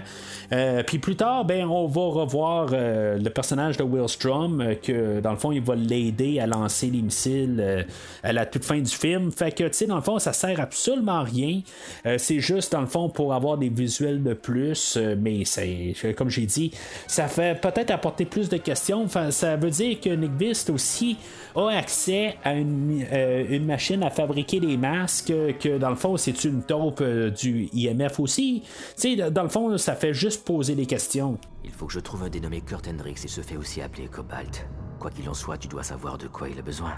Euh, 0.52 0.82
puis 0.82 0.98
plus 0.98 1.16
tard, 1.16 1.44
ben 1.44 1.66
on 1.66 1.86
va 1.86 2.02
revoir 2.02 2.68
le 2.70 3.28
personnage 3.28 3.76
de 3.76 3.82
Will 3.82 4.08
Strom 4.08 4.74
que 4.82 5.20
dans 5.20 5.30
le 5.30 5.36
fond 5.36 5.52
il 5.52 5.62
va 5.62 5.73
l'aider 5.74 6.40
à 6.40 6.46
lancer 6.46 6.88
les 6.90 7.02
missiles 7.02 7.58
euh, 7.60 7.82
à 8.22 8.32
la 8.32 8.46
toute 8.46 8.64
fin 8.64 8.78
du 8.78 8.90
film. 8.90 9.32
Fait 9.32 9.52
que, 9.52 9.64
tu 9.64 9.74
sais, 9.74 9.86
dans 9.86 9.96
le 9.96 10.02
fond, 10.02 10.18
ça 10.18 10.32
sert 10.32 10.60
absolument 10.60 11.20
à 11.20 11.22
rien. 11.22 11.60
Euh, 12.06 12.16
c'est 12.18 12.40
juste, 12.40 12.72
dans 12.72 12.80
le 12.80 12.86
fond, 12.86 13.08
pour 13.08 13.34
avoir 13.34 13.58
des 13.58 13.68
visuels 13.68 14.22
de 14.22 14.34
plus. 14.34 14.96
Euh, 14.96 15.16
mais 15.18 15.44
c'est, 15.44 15.94
comme 16.16 16.30
j'ai 16.30 16.46
dit, 16.46 16.72
ça 17.06 17.28
fait 17.28 17.60
peut-être 17.60 17.90
apporter 17.90 18.24
plus 18.24 18.48
de 18.48 18.56
questions. 18.56 19.04
Enfin, 19.04 19.30
ça 19.30 19.56
veut 19.56 19.70
dire 19.70 20.00
que 20.00 20.10
Nick 20.10 20.32
Vist 20.38 20.70
aussi 20.70 21.16
a 21.54 21.76
accès 21.76 22.36
à 22.42 22.54
une, 22.54 23.06
une 23.48 23.64
machine 23.64 24.02
à 24.02 24.10
fabriquer 24.10 24.60
des 24.60 24.76
masques, 24.76 25.32
que 25.60 25.78
dans 25.78 25.90
le 25.90 25.96
fond, 25.96 26.16
c'est 26.16 26.44
une 26.44 26.62
taupe 26.62 27.02
du 27.02 27.68
IMF 27.72 28.20
aussi. 28.20 28.62
Tu 28.96 29.16
sais, 29.16 29.30
dans 29.30 29.42
le 29.42 29.48
fond, 29.48 29.76
ça 29.78 29.94
fait 29.94 30.14
juste 30.14 30.44
poser 30.44 30.74
des 30.74 30.86
questions. 30.86 31.38
Il 31.64 31.70
faut 31.70 31.86
que 31.86 31.92
je 31.92 32.00
trouve 32.00 32.24
un 32.24 32.28
dénommé 32.28 32.60
Kurt 32.60 32.86
Hendricks 32.88 33.24
et 33.24 33.28
se 33.28 33.40
fait 33.40 33.56
aussi 33.56 33.80
appeler 33.80 34.08
Cobalt. 34.08 34.66
Quoi 34.98 35.10
qu'il 35.10 35.28
en 35.28 35.34
soit, 35.34 35.58
tu 35.58 35.68
dois 35.68 35.82
savoir 35.82 36.18
de 36.18 36.26
quoi 36.26 36.48
il 36.48 36.58
a 36.58 36.62
besoin. 36.62 36.94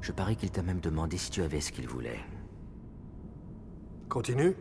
Je 0.00 0.12
parie 0.12 0.36
qu'il 0.36 0.50
t'a 0.50 0.62
même 0.62 0.80
demandé 0.80 1.16
si 1.16 1.30
tu 1.30 1.42
avais 1.42 1.60
ce 1.60 1.70
qu'il 1.70 1.86
voulait. 1.86 2.20
Continue. 4.08 4.56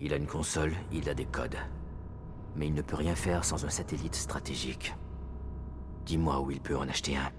Il 0.00 0.12
a 0.12 0.16
une 0.16 0.26
console, 0.26 0.72
il 0.92 1.08
a 1.08 1.14
des 1.14 1.24
codes. 1.24 1.56
Mais 2.54 2.66
il 2.66 2.74
ne 2.74 2.82
peut 2.82 2.96
rien 2.96 3.14
faire 3.14 3.44
sans 3.44 3.64
un 3.64 3.70
satellite 3.70 4.14
stratégique. 4.14 4.94
Dis-moi 6.04 6.40
où 6.40 6.50
il 6.50 6.60
peut 6.60 6.76
en 6.76 6.88
acheter 6.88 7.16
un. 7.16 7.30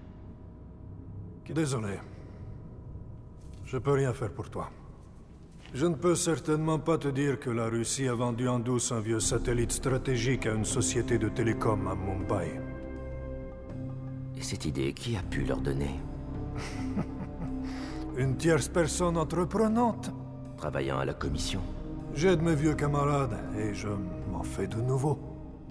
Désolé. 1.54 1.98
Je 3.64 3.78
peux 3.78 3.92
rien 3.92 4.12
faire 4.12 4.32
pour 4.32 4.50
toi. 4.50 4.70
Je 5.72 5.86
ne 5.86 5.94
peux 5.94 6.16
certainement 6.16 6.78
pas 6.78 6.98
te 6.98 7.08
dire 7.08 7.38
que 7.38 7.50
la 7.50 7.66
Russie 7.66 8.08
a 8.08 8.14
vendu 8.14 8.48
en 8.48 8.58
douce 8.58 8.90
un 8.90 9.00
vieux 9.00 9.20
satellite 9.20 9.70
stratégique 9.70 10.46
à 10.46 10.54
une 10.54 10.64
société 10.64 11.18
de 11.18 11.28
télécom 11.28 11.86
à 11.86 11.94
Mumbai. 11.94 12.60
Et 14.36 14.42
cette 14.42 14.64
idée, 14.64 14.92
qui 14.92 15.16
a 15.16 15.22
pu 15.22 15.44
leur 15.44 15.60
donner 15.60 16.00
Une 18.16 18.36
tierce 18.36 18.68
personne 18.68 19.16
entreprenante. 19.16 20.10
Travaillant 20.56 20.98
à 20.98 21.04
la 21.04 21.14
commission 21.14 21.60
J'aide 22.14 22.42
mes 22.42 22.56
vieux 22.56 22.74
camarades 22.74 23.38
et 23.56 23.72
je 23.72 23.88
m'en 24.32 24.42
fais 24.42 24.66
de 24.66 24.80
nouveau. 24.80 25.18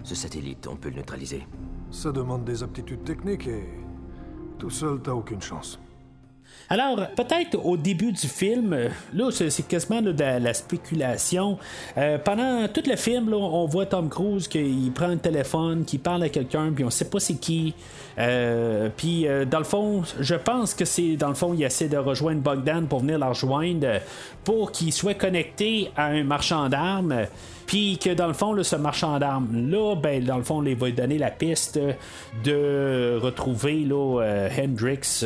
Ce 0.02 0.14
satellite, 0.14 0.66
on 0.66 0.76
peut 0.76 0.88
le 0.88 0.96
neutraliser. 0.96 1.46
Ça 1.90 2.12
demande 2.12 2.44
des 2.44 2.62
aptitudes 2.62 3.04
techniques 3.04 3.46
et 3.46 3.68
tout 4.60 4.70
seul, 4.70 5.00
t'as 5.02 5.12
aucune 5.12 5.40
chance. 5.40 5.78
Alors, 6.72 7.08
peut-être 7.16 7.58
au 7.64 7.76
début 7.76 8.12
du 8.12 8.28
film, 8.28 8.76
là, 9.12 9.30
c'est 9.32 9.66
quasiment 9.66 10.00
de 10.02 10.12
la, 10.12 10.54
spéculation. 10.54 11.58
Euh, 11.98 12.16
pendant 12.18 12.68
tout 12.68 12.82
le 12.86 12.94
film, 12.94 13.34
on 13.34 13.66
voit 13.66 13.86
Tom 13.86 14.08
Cruise 14.08 14.46
qui 14.46 14.92
prend 14.94 15.08
un 15.08 15.16
téléphone, 15.16 15.84
qui 15.84 15.98
parle 15.98 16.22
à 16.22 16.28
quelqu'un, 16.28 16.70
puis 16.72 16.84
on 16.84 16.90
sait 16.90 17.10
pas 17.10 17.18
c'est 17.18 17.40
qui. 17.40 17.74
Euh, 18.18 18.88
puis, 18.96 19.26
euh, 19.26 19.44
dans 19.44 19.58
le 19.58 19.64
fond, 19.64 20.02
je 20.20 20.36
pense 20.36 20.74
que 20.74 20.84
c'est, 20.84 21.16
dans 21.16 21.28
le 21.28 21.34
fond, 21.34 21.54
il 21.54 21.64
essaie 21.64 21.88
de 21.88 21.96
rejoindre 21.96 22.40
Bogdan 22.40 22.86
pour 22.86 23.00
venir 23.00 23.18
la 23.18 23.28
rejoindre, 23.30 23.98
pour 24.44 24.70
qu'il 24.70 24.92
soit 24.92 25.14
connecté 25.14 25.90
à 25.96 26.06
un 26.06 26.22
marchand 26.22 26.68
d'armes. 26.68 27.26
Puis 27.70 27.98
que 27.98 28.12
dans 28.12 28.26
le 28.26 28.32
fond, 28.32 28.60
ce 28.64 28.74
marchand 28.74 29.20
d'armes-là, 29.20 29.94
ben, 29.94 30.24
dans 30.24 30.38
le 30.38 30.42
fond, 30.42 30.60
il 30.64 30.74
va 30.74 30.86
lui 30.88 30.92
donner 30.92 31.18
la 31.18 31.30
piste 31.30 31.78
de 32.42 33.16
retrouver 33.22 33.84
là, 33.84 34.48
Hendrix, 34.58 35.20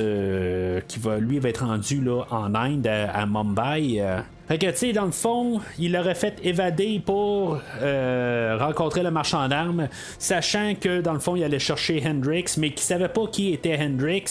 qui 0.87 0.99
va, 0.99 1.17
lui 1.21 1.41
être 1.43 1.65
rendu 1.65 2.03
là, 2.03 2.25
en 2.31 2.55
Inde, 2.55 2.87
à, 2.87 3.25
Mumbai. 3.25 4.03
Fait 4.47 4.59
que, 4.59 4.67
tu 4.67 4.77
sais, 4.77 4.93
dans 4.93 5.07
le 5.07 5.11
fond, 5.11 5.61
il 5.79 5.93
l'aurait 5.93 6.15
fait 6.15 6.35
évader 6.45 7.01
pour 7.05 7.59
euh, 7.81 8.59
rencontrer 8.61 9.03
le 9.03 9.11
marchand 9.11 9.49
d'armes, 9.49 9.89
sachant 10.19 10.75
que, 10.79 11.01
dans 11.01 11.15
le 11.15 11.19
fond, 11.19 11.35
il 11.35 11.43
allait 11.45 11.59
chercher 11.59 12.03
Hendrix, 12.07 12.45
mais 12.59 12.71
qu'il 12.71 12.81
savait 12.81 13.09
pas 13.09 13.27
qui 13.27 13.55
était 13.55 13.79
Hendrix, 13.79 14.25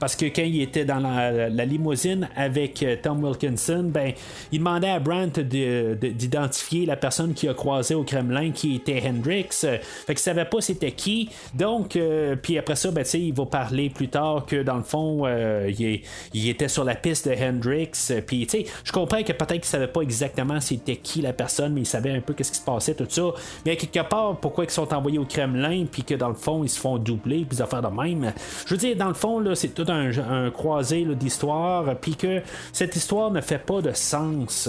parce 0.00 0.16
que 0.16 0.26
quand 0.26 0.42
il 0.42 0.62
était 0.62 0.84
dans 0.84 0.98
la, 0.98 1.48
limousine 1.64 2.28
avec 2.34 2.82
euh, 2.82 2.96
Tom 3.00 3.22
Wilkinson, 3.22 3.84
ben, 3.84 4.12
il 4.50 4.58
demandait 4.58 4.90
à 4.90 4.98
Brandt 4.98 5.40
d'identifier 5.40 6.84
la 6.84 6.96
personne 6.96 7.32
qui 7.32 7.48
a 7.48 7.54
croisé 7.54 7.94
au 7.94 8.02
Kremlin 8.02 8.50
qui 8.50 8.74
était 8.74 9.00
Hendrix. 9.06 9.48
Fait 9.52 9.78
qu'il 10.08 10.18
savait 10.18 10.44
pas 10.44 10.60
c'était 10.60 10.90
qui. 10.90 11.30
Donc, 11.54 11.94
euh, 11.94 12.34
puis 12.34 12.58
après 12.58 12.74
ça, 12.74 12.90
ben, 12.90 13.04
tu 13.04 13.10
sais, 13.10 13.20
il 13.20 13.32
va 13.32 13.46
parler 13.46 13.90
plus 13.90 14.08
tard 14.08 14.44
que, 14.44 14.64
dans 14.64 14.76
le 14.76 14.82
fond, 14.82 15.28
il, 15.68 16.00
il, 16.34 16.48
était 16.48 16.66
sur 16.66 16.82
la 16.82 16.96
piste 16.96 17.28
de 17.28 17.34
Hendrix. 17.34 17.90
Puis, 18.26 18.46
tu 18.46 18.64
sais, 18.64 18.66
je 18.82 18.90
comprends 18.90 19.22
que 19.22 19.32
peut-être 19.32 19.51
peut-être 19.60 19.78
qu'ils 19.78 19.88
pas 19.88 20.00
exactement 20.00 20.60
c'était 20.60 20.96
qui 20.96 21.20
la 21.20 21.32
personne, 21.32 21.74
mais 21.74 21.82
ils 21.82 21.86
savaient 21.86 22.12
un 22.12 22.20
peu 22.20 22.34
qu'est-ce 22.34 22.52
qui 22.52 22.58
se 22.58 22.64
passait, 22.64 22.94
tout 22.94 23.06
ça. 23.08 23.22
Mais 23.66 23.76
quelque 23.76 24.08
part, 24.08 24.36
pourquoi 24.36 24.64
ils 24.64 24.70
sont 24.70 24.92
envoyés 24.92 25.18
au 25.18 25.24
Kremlin, 25.24 25.86
puis 25.90 26.04
que 26.04 26.14
dans 26.14 26.28
le 26.28 26.34
fond, 26.34 26.64
ils 26.64 26.68
se 26.68 26.78
font 26.78 26.98
doubler, 26.98 27.44
puis 27.44 27.58
ils 27.58 27.62
affaires 27.62 27.82
de 27.82 27.88
même. 27.88 28.32
Je 28.66 28.74
veux 28.74 28.78
dire, 28.78 28.96
dans 28.96 29.08
le 29.08 29.14
fond, 29.14 29.42
c'est 29.54 29.74
tout 29.74 29.86
un, 29.88 30.50
croisé 30.50 31.04
d'histoire, 31.14 31.96
puis 32.00 32.16
que 32.16 32.40
cette 32.72 32.96
histoire 32.96 33.30
ne 33.30 33.40
fait 33.40 33.58
pas 33.58 33.80
de 33.80 33.92
sens. 33.92 34.68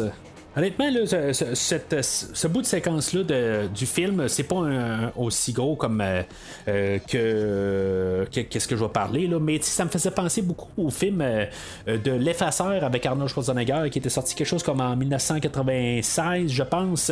Honnêtement, 0.55 0.85
ce, 1.05 2.47
bout 2.47 2.61
de 2.61 2.65
séquence-là 2.67 3.67
du 3.67 3.85
film, 3.87 4.27
c'est 4.27 4.43
pas 4.43 4.61
aussi 5.15 5.51
gros 5.51 5.75
comme 5.75 5.99
euh, 5.99 6.21
euh, 6.67 6.99
que 7.07 8.25
qu'est-ce 8.29 8.67
que 8.67 8.75
je 8.75 8.83
vais 8.83 8.91
parler, 8.91 9.25
là, 9.25 9.39
mais 9.39 9.59
ça 9.61 9.83
me 9.83 9.89
faisait 9.89 10.11
penser 10.11 10.43
beaucoup 10.43 10.69
au 10.77 10.91
film 10.91 11.21
euh, 11.21 11.45
de 11.87 12.11
L'Effaceur 12.11 12.83
avec 12.83 13.03
Arnold 13.05 13.31
Schwarzenegger 13.31 13.89
qui 13.89 13.97
était 13.97 14.09
sorti 14.09 14.35
quelque 14.35 14.47
chose 14.47 14.61
comme 14.61 14.79
en 14.79 14.95
1996, 14.95 16.51
je 16.51 16.63
pense, 16.63 17.11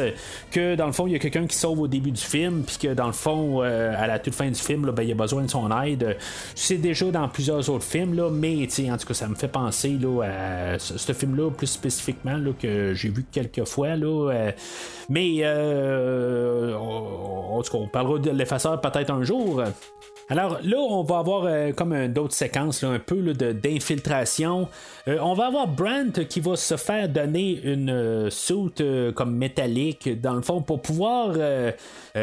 que 0.52 0.76
dans 0.76 0.86
le 0.86 0.92
fond, 0.92 1.08
il 1.08 1.14
y 1.14 1.16
a 1.16 1.20
quelqu'un 1.20 1.48
qui 1.48 1.58
sauve 1.58 1.80
au 1.80 1.88
début 1.88 2.12
du 2.12 2.22
film, 2.22 2.64
puis 2.64 2.78
que 2.78 2.94
dans 2.94 3.08
le 3.08 3.14
fond, 3.14 3.62
à 3.62 4.06
la 4.06 4.20
toute 4.20 4.36
fin 4.36 4.50
du 4.50 4.60
film, 4.60 4.92
ben, 4.92 5.02
il 5.02 5.12
a 5.12 5.16
besoin 5.16 5.44
de 5.44 5.50
son 5.50 5.70
aide. 5.82 6.16
C'est 6.54 6.78
déjà 6.78 7.10
dans 7.10 7.28
plusieurs 7.28 7.68
autres 7.70 7.86
films, 7.86 8.14
là, 8.16 8.30
mais 8.30 8.68
en 8.92 8.98
tout 8.98 9.08
cas, 9.08 9.14
ça 9.16 9.28
me 9.28 9.36
fait 9.36 9.48
penser 9.48 9.98
là, 10.00 10.24
à 10.24 10.80
ce, 10.80 11.14
film-là 11.14 11.50
plus 11.50 11.68
spécifiquement 11.68 12.38
là, 12.38 12.52
que 12.60 12.94
j'ai 12.94 13.10
vu 13.10 13.26
quelques 13.32 13.66
fois. 13.66 13.96
Là, 13.96 14.32
euh, 14.32 14.52
mais 15.10 15.38
euh, 15.42 16.76
on, 16.78 17.62
on 17.74 17.88
parlera 17.88 18.20
de 18.20 18.32
l'effaceur 18.32 18.80
peut-être 18.80 19.12
un 19.12 19.24
jour. 19.24 19.64
Alors 20.32 20.60
là, 20.64 20.78
on 20.78 21.04
va 21.04 21.18
avoir 21.18 21.44
euh, 21.44 21.74
comme 21.74 22.08
d'autres 22.08 22.34
séquences, 22.34 22.86
un 22.86 23.00
peu 23.00 23.34
d'infiltration. 23.34 24.70
Euh, 25.10 25.18
on 25.22 25.34
va 25.34 25.48
avoir 25.48 25.68
Brandt 25.68 26.26
qui 26.26 26.40
va 26.40 26.56
se 26.56 26.78
faire 26.78 27.10
donner 27.10 27.60
une 27.66 27.90
euh, 27.90 28.30
soute 28.30 28.82
comme 29.14 29.36
métallique, 29.36 30.22
dans 30.22 30.36
le 30.36 30.42
fond, 30.42 30.62
pour 30.62 30.82
pouvoir 30.82 31.36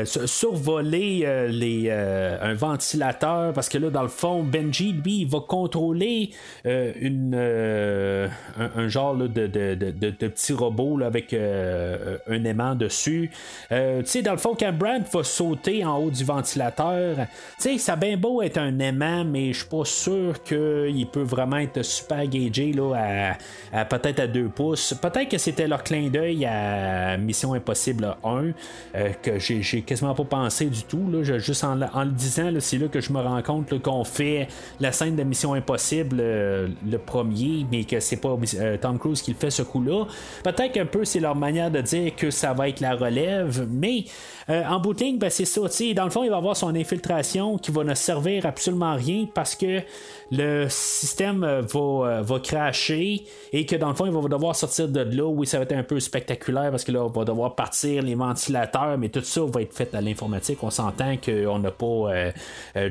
survoler 0.04 1.48
les, 1.50 1.90
un 1.90 2.54
ventilateur, 2.54 3.52
parce 3.52 3.68
que 3.68 3.76
là, 3.76 3.90
dans 3.90 4.02
le 4.02 4.08
fond, 4.08 4.42
Benji, 4.42 4.92
lui, 4.92 5.20
il 5.20 5.28
va 5.28 5.40
contrôler 5.40 6.30
une, 6.64 7.34
un, 7.34 8.88
genre 8.88 9.16
de, 9.16 9.46
de, 9.46 9.74
de, 9.74 10.28
petit 10.28 10.52
robot 10.52 11.00
avec 11.02 11.34
un 11.34 12.44
aimant 12.44 12.74
dessus. 12.74 13.30
tu 13.70 13.76
sais, 14.04 14.22
dans 14.22 14.32
le 14.32 14.38
fond, 14.38 14.56
quand 14.58 14.72
Brandt 14.72 15.08
va 15.12 15.24
sauter 15.24 15.84
en 15.84 15.98
haut 15.98 16.10
du 16.10 16.24
ventilateur, 16.24 17.16
tu 17.16 17.24
sais, 17.58 17.78
ça 17.78 17.96
bien 17.98 18.16
beau 18.16 18.42
être 18.42 18.58
un 18.58 18.78
aimant, 18.78 19.24
mais 19.24 19.52
je 19.52 19.60
suis 19.60 19.68
pas 19.68 19.84
sûr 19.84 20.42
qu'il 20.42 21.06
peut 21.10 21.22
vraiment 21.22 21.58
être 21.58 21.82
super 21.82 22.26
gagé 22.26 22.72
là, 22.72 23.36
à, 23.72 23.84
peut-être 23.84 24.20
à 24.20 24.26
2 24.26 24.48
pouces. 24.48 24.94
Peut-être 25.00 25.28
que 25.28 25.38
c'était 25.38 25.66
leur 25.66 25.82
clin 25.82 26.08
d'œil 26.08 26.44
à 26.44 27.16
Mission 27.16 27.54
Impossible 27.54 28.16
1, 28.24 28.52
euh, 28.94 29.12
que 29.22 29.38
j'ai, 29.38 29.82
quasiment 29.82 30.14
pas 30.14 30.24
pensé 30.24 30.66
du 30.66 30.82
tout. 30.82 31.10
Là. 31.10 31.22
juste 31.38 31.64
en, 31.64 31.74
le 31.74 32.10
disant, 32.10 32.50
c'est 32.60 32.78
là 32.78 32.88
que 32.88 33.00
je 33.00 33.12
me 33.12 33.20
rends 33.20 33.42
compte 33.42 33.80
qu'on 33.82 34.04
fait 34.04 34.48
la 34.80 34.92
scène 34.92 35.16
de 35.16 35.22
Mission 35.22 35.54
Impossible 35.54 36.18
euh, 36.20 36.68
le 36.88 36.98
premier, 36.98 37.66
mais 37.70 37.84
que 37.84 38.00
c'est 38.00 38.16
pas 38.16 38.36
euh, 38.56 38.76
Tom 38.76 38.98
Cruise 38.98 39.22
qui 39.22 39.32
le 39.32 39.36
fait 39.36 39.50
ce 39.50 39.62
coup-là. 39.62 40.04
Peut-être 40.44 40.72
qu'un 40.72 40.86
peu 40.86 41.04
c'est 41.04 41.20
leur 41.20 41.36
manière 41.36 41.70
de 41.70 41.80
dire 41.80 42.14
que 42.14 42.30
ça 42.30 42.52
va 42.52 42.68
être 42.68 42.80
la 42.80 42.94
relève, 42.94 43.66
mais 43.70 44.04
en 44.48 44.80
bout 44.80 44.98
ben, 44.98 45.30
c'est 45.30 45.44
ça. 45.44 45.60
Dans 45.94 46.04
le 46.04 46.10
fond, 46.10 46.24
il 46.24 46.30
va 46.30 46.36
avoir 46.36 46.56
son 46.56 46.74
infiltration 46.74 47.58
qui 47.58 47.70
va 47.70 47.77
ne 47.84 47.94
servir 47.94 48.46
absolument 48.46 48.94
rien 48.94 49.26
parce 49.32 49.54
que 49.54 49.82
le 50.30 50.66
système 50.68 51.42
euh, 51.42 51.62
va, 51.62 51.80
euh, 51.80 52.22
va 52.22 52.38
cracher 52.40 53.24
et 53.52 53.64
que 53.64 53.76
dans 53.76 53.88
le 53.88 53.94
fond, 53.94 54.06
il 54.06 54.12
va 54.12 54.20
devoir 54.28 54.54
sortir 54.54 54.88
de 54.88 55.00
là. 55.00 55.24
Oui, 55.24 55.46
ça 55.46 55.58
va 55.58 55.64
être 55.64 55.72
un 55.72 55.82
peu 55.82 55.98
spectaculaire 56.00 56.70
parce 56.70 56.84
que 56.84 56.92
là, 56.92 57.04
on 57.04 57.08
va 57.08 57.24
devoir 57.24 57.54
partir 57.54 58.02
les 58.02 58.14
ventilateurs, 58.14 58.98
mais 58.98 59.08
tout 59.08 59.22
ça 59.22 59.40
va 59.46 59.62
être 59.62 59.72
fait 59.72 59.94
à 59.94 60.00
l'informatique. 60.00 60.58
On 60.62 60.70
s'entend 60.70 61.16
qu'on 61.16 61.58
n'a 61.58 61.70
pas 61.70 61.86
euh, 61.86 62.32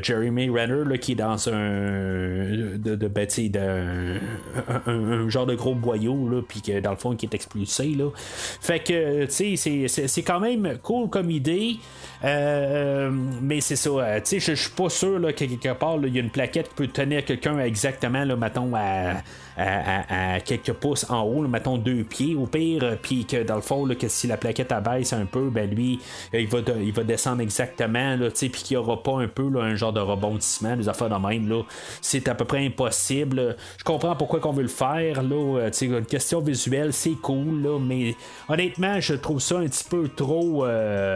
Jeremy 0.01 0.49
Renner 0.49 0.97
qui 0.99 1.11
est 1.11 1.15
dans 1.15 1.49
un 1.49 2.47
de, 2.77 2.95
de, 2.95 3.07
ben, 3.07 3.27
un, 4.87 5.29
genre 5.29 5.45
de 5.45 5.55
gros 5.55 5.75
boyau, 5.75 6.43
puis 6.47 6.61
que 6.61 6.79
dans 6.79 6.91
le 6.91 6.97
fond, 6.97 7.15
qui 7.15 7.25
est 7.27 7.35
expulsé. 7.35 7.89
Là. 7.89 8.09
Fait 8.15 8.79
que, 8.79 9.25
tu 9.25 9.57
sais, 9.57 9.87
c'est 9.87 10.23
quand 10.23 10.39
même 10.39 10.77
cool 10.81 11.09
comme 11.09 11.29
idée. 11.29 11.77
Mais 12.23 13.61
c'est 13.61 13.75
ça, 13.75 14.21
tu 14.21 14.39
sais, 14.39 14.55
je 14.55 14.61
suis 14.61 14.71
pas 14.71 14.89
sûr 14.89 15.19
là, 15.19 15.33
que 15.33 15.45
quelque 15.45 15.73
part, 15.73 15.97
il 16.03 16.15
y 16.15 16.17
a 16.17 16.21
une 16.21 16.29
plaquette 16.29 16.69
qui 16.69 16.75
peut 16.75 16.87
tenir 16.87 17.23
quelqu'un 17.25 17.59
exactement, 17.59 18.23
là, 18.23 18.35
mettons, 18.35 18.73
à 18.75 19.21
à, 19.57 20.39
quelques 20.39 20.73
pouces 20.73 21.05
en 21.09 21.23
haut, 21.23 21.47
mettons 21.47 21.77
deux 21.77 22.03
pieds 22.03 22.35
au 22.35 22.45
pire, 22.45 22.83
euh, 22.83 22.95
puis 23.01 23.25
que 23.25 23.43
dans 23.43 23.55
le 23.55 23.61
fond, 23.61 23.87
que 23.87 24.07
si 24.07 24.27
la 24.27 24.37
plaquette 24.37 24.71
abaisse 24.71 25.13
un 25.13 25.25
peu, 25.25 25.49
ben 25.49 25.69
lui, 25.69 25.99
euh, 26.33 26.41
il 26.41 26.93
va, 26.93 27.03
descendre 27.03 27.41
exactement, 27.41 28.17
puis 28.33 28.49
qu'il 28.49 28.77
n'y 28.77 28.83
aura 28.83 29.01
pas 29.01 29.17
un 29.17 29.27
peu 29.27 29.47
un 29.59 29.75
genre 29.75 29.93
de 29.93 29.99
rebondissement, 29.99 30.75
des 30.75 30.87
affaires 30.87 31.09
de 31.09 31.27
même. 31.27 31.49
Là, 31.49 31.63
c'est 32.01 32.27
à 32.27 32.35
peu 32.35 32.45
près 32.45 32.65
impossible. 32.65 33.55
Je 33.77 33.83
comprends 33.83 34.15
pourquoi 34.15 34.39
qu'on 34.39 34.51
veut 34.51 34.63
le 34.63 34.67
faire. 34.67 35.21
Euh, 35.31 35.71
une 35.81 36.05
question 36.05 36.39
visuelle, 36.39 36.93
c'est 36.93 37.19
cool, 37.21 37.67
mais 37.81 38.15
honnêtement, 38.49 38.99
je 38.99 39.15
trouve 39.15 39.39
ça 39.39 39.57
un 39.57 39.65
petit 39.65 39.85
peu 39.89 40.07
trop 40.09 40.65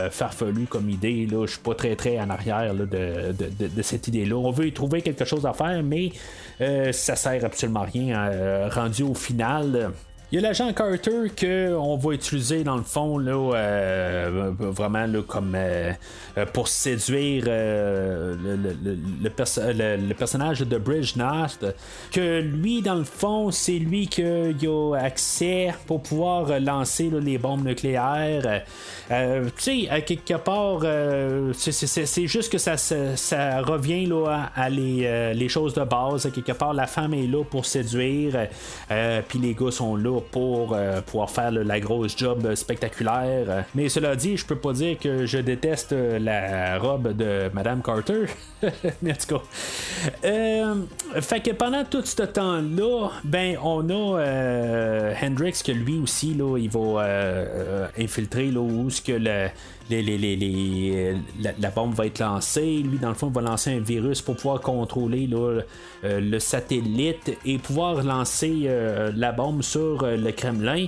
farfelu 0.10 0.66
comme 0.66 0.90
idée. 0.90 1.28
Je 1.30 1.46
suis 1.46 1.60
pas 1.60 1.76
très 1.76 1.96
très 1.96 2.20
en 2.20 2.30
arrière 2.30 2.74
de, 2.74 3.82
cette 3.82 4.08
idée-là. 4.08 4.36
On 4.36 4.52
veut 4.52 4.68
y 4.68 4.74
trouver 4.74 5.02
quelque 5.02 5.26
chose 5.26 5.46
à 5.46 5.54
faire, 5.54 5.84
mais 5.84 6.12
ça 6.92 7.16
sert 7.16 7.44
absolument 7.44 7.86
rien. 7.92 8.31
Euh, 8.32 8.70
rendu 8.74 9.04
au 9.04 9.14
final. 9.14 9.92
Il 10.34 10.36
y 10.36 10.38
a 10.38 10.48
l'agent 10.48 10.72
Carter 10.72 11.30
qu'on 11.38 11.98
va 11.98 12.14
utiliser 12.14 12.64
dans 12.64 12.78
le 12.78 12.84
fond 12.84 13.18
là, 13.18 13.54
euh, 13.54 14.52
vraiment 14.58 15.06
là, 15.06 15.22
comme 15.28 15.56
euh, 15.56 15.92
pour 16.54 16.70
séduire 16.70 17.44
le, 17.48 18.38
le, 19.22 20.14
personnage 20.14 20.62
de 20.62 20.78
Bridge 20.78 21.18
Nast. 21.18 21.66
Que 22.14 22.40
lui, 22.40 22.82
dans 22.82 22.96
le 22.96 23.04
fond, 23.04 23.52
c'est 23.52 23.78
lui 23.78 24.08
qui 24.08 24.24
a 24.24 24.96
accès 24.96 25.74
pour 25.86 26.02
pouvoir 26.02 26.62
lancer 26.62 27.12
les 27.22 27.38
bombes 27.38 27.66
nucléaires. 27.66 28.64
tu 29.10 29.52
sais, 29.58 29.90
à 29.90 30.00
quelque 30.00 30.36
part, 30.36 30.80
c'est 31.58 32.28
juste 32.28 32.50
que 32.50 32.58
ça, 32.58 32.78
ça, 32.78 33.62
revient 33.64 34.06
là, 34.06 34.50
à, 34.56 34.70
les, 34.70 35.34
les, 35.34 35.50
choses 35.50 35.74
de 35.74 35.84
base. 35.84 36.32
Quelque 36.34 36.54
part, 36.54 36.74
la 36.74 36.88
femme 36.88 37.14
est 37.16 37.28
là 37.28 37.44
pour 37.44 37.66
séduire, 37.66 38.48
puis 39.28 39.40
les 39.40 39.54
gars 39.54 39.72
sont 39.72 39.98
là 39.98 40.21
pour 40.32 40.74
euh, 40.74 41.02
pouvoir 41.02 41.30
faire 41.30 41.52
la 41.52 41.80
grosse 41.80 42.18
job 42.18 42.56
spectaculaire. 42.56 43.66
Mais 43.76 43.90
cela 43.90 44.16
dit, 44.16 44.38
je 44.38 44.46
peux 44.46 44.56
pas 44.56 44.74
dire 44.74 44.98
que 45.00 45.26
je 45.26 45.38
déteste 45.38 45.94
la 45.94 46.78
robe 46.78 47.16
de 47.16 47.50
Madame 47.54 47.82
Carter. 47.82 48.26
Mais 49.02 49.12
en 49.12 49.16
tout. 49.28 49.42
Euh, 50.24 50.76
fait 51.22 51.42
que 51.42 51.52
pendant 51.52 51.84
tout 51.84 52.06
ce 52.06 52.24
temps-là, 52.24 53.10
ben 53.24 53.58
on 53.64 53.90
a 53.90 54.20
euh, 54.20 55.14
Hendrix 55.22 55.62
que 55.66 55.72
lui 55.72 56.00
aussi 56.00 56.34
là, 56.34 56.58
il 56.58 56.70
va 56.70 57.90
infiltrer 57.98 58.52
là, 58.52 58.60
où 58.60 58.90
ce 58.90 59.02
que 59.02 59.14
le 59.14 59.48
la, 61.60 61.70
bombe 61.70 61.94
va 61.94 62.06
être 62.06 62.20
lancée. 62.20 62.84
Lui, 62.84 62.98
dans 62.98 63.10
le 63.10 63.16
fond, 63.16 63.30
va 63.30 63.42
lancer 63.42 63.72
un 63.72 63.80
virus 63.80 64.22
pour 64.22 64.36
pouvoir 64.36 64.62
contrôler 64.62 65.30
euh, 65.34 65.62
le 66.04 66.40
satellite 66.40 67.38
et 67.46 67.58
pouvoir 67.58 68.04
lancer 68.04 68.64
euh, 68.66 69.12
la 69.16 69.32
bombe 69.32 69.62
sur 69.62 70.04
euh, 70.04 70.16
le 70.16 70.32
Kremlin. 70.32 70.88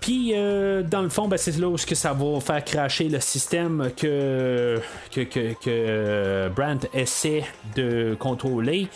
Puis, 0.00 0.32
dans 0.32 1.02
le 1.02 1.10
fond, 1.10 1.28
ben, 1.28 1.36
c'est 1.36 1.58
là 1.58 1.68
où 1.68 1.76
ça 1.76 2.14
va 2.14 2.40
faire 2.40 2.64
cracher 2.64 3.10
le 3.10 3.20
système 3.20 3.90
que, 3.94 4.80
que, 5.12 6.48
Brandt 6.48 6.88
essaie 6.94 7.44
de 7.76 8.16
contrôler. 8.18 8.88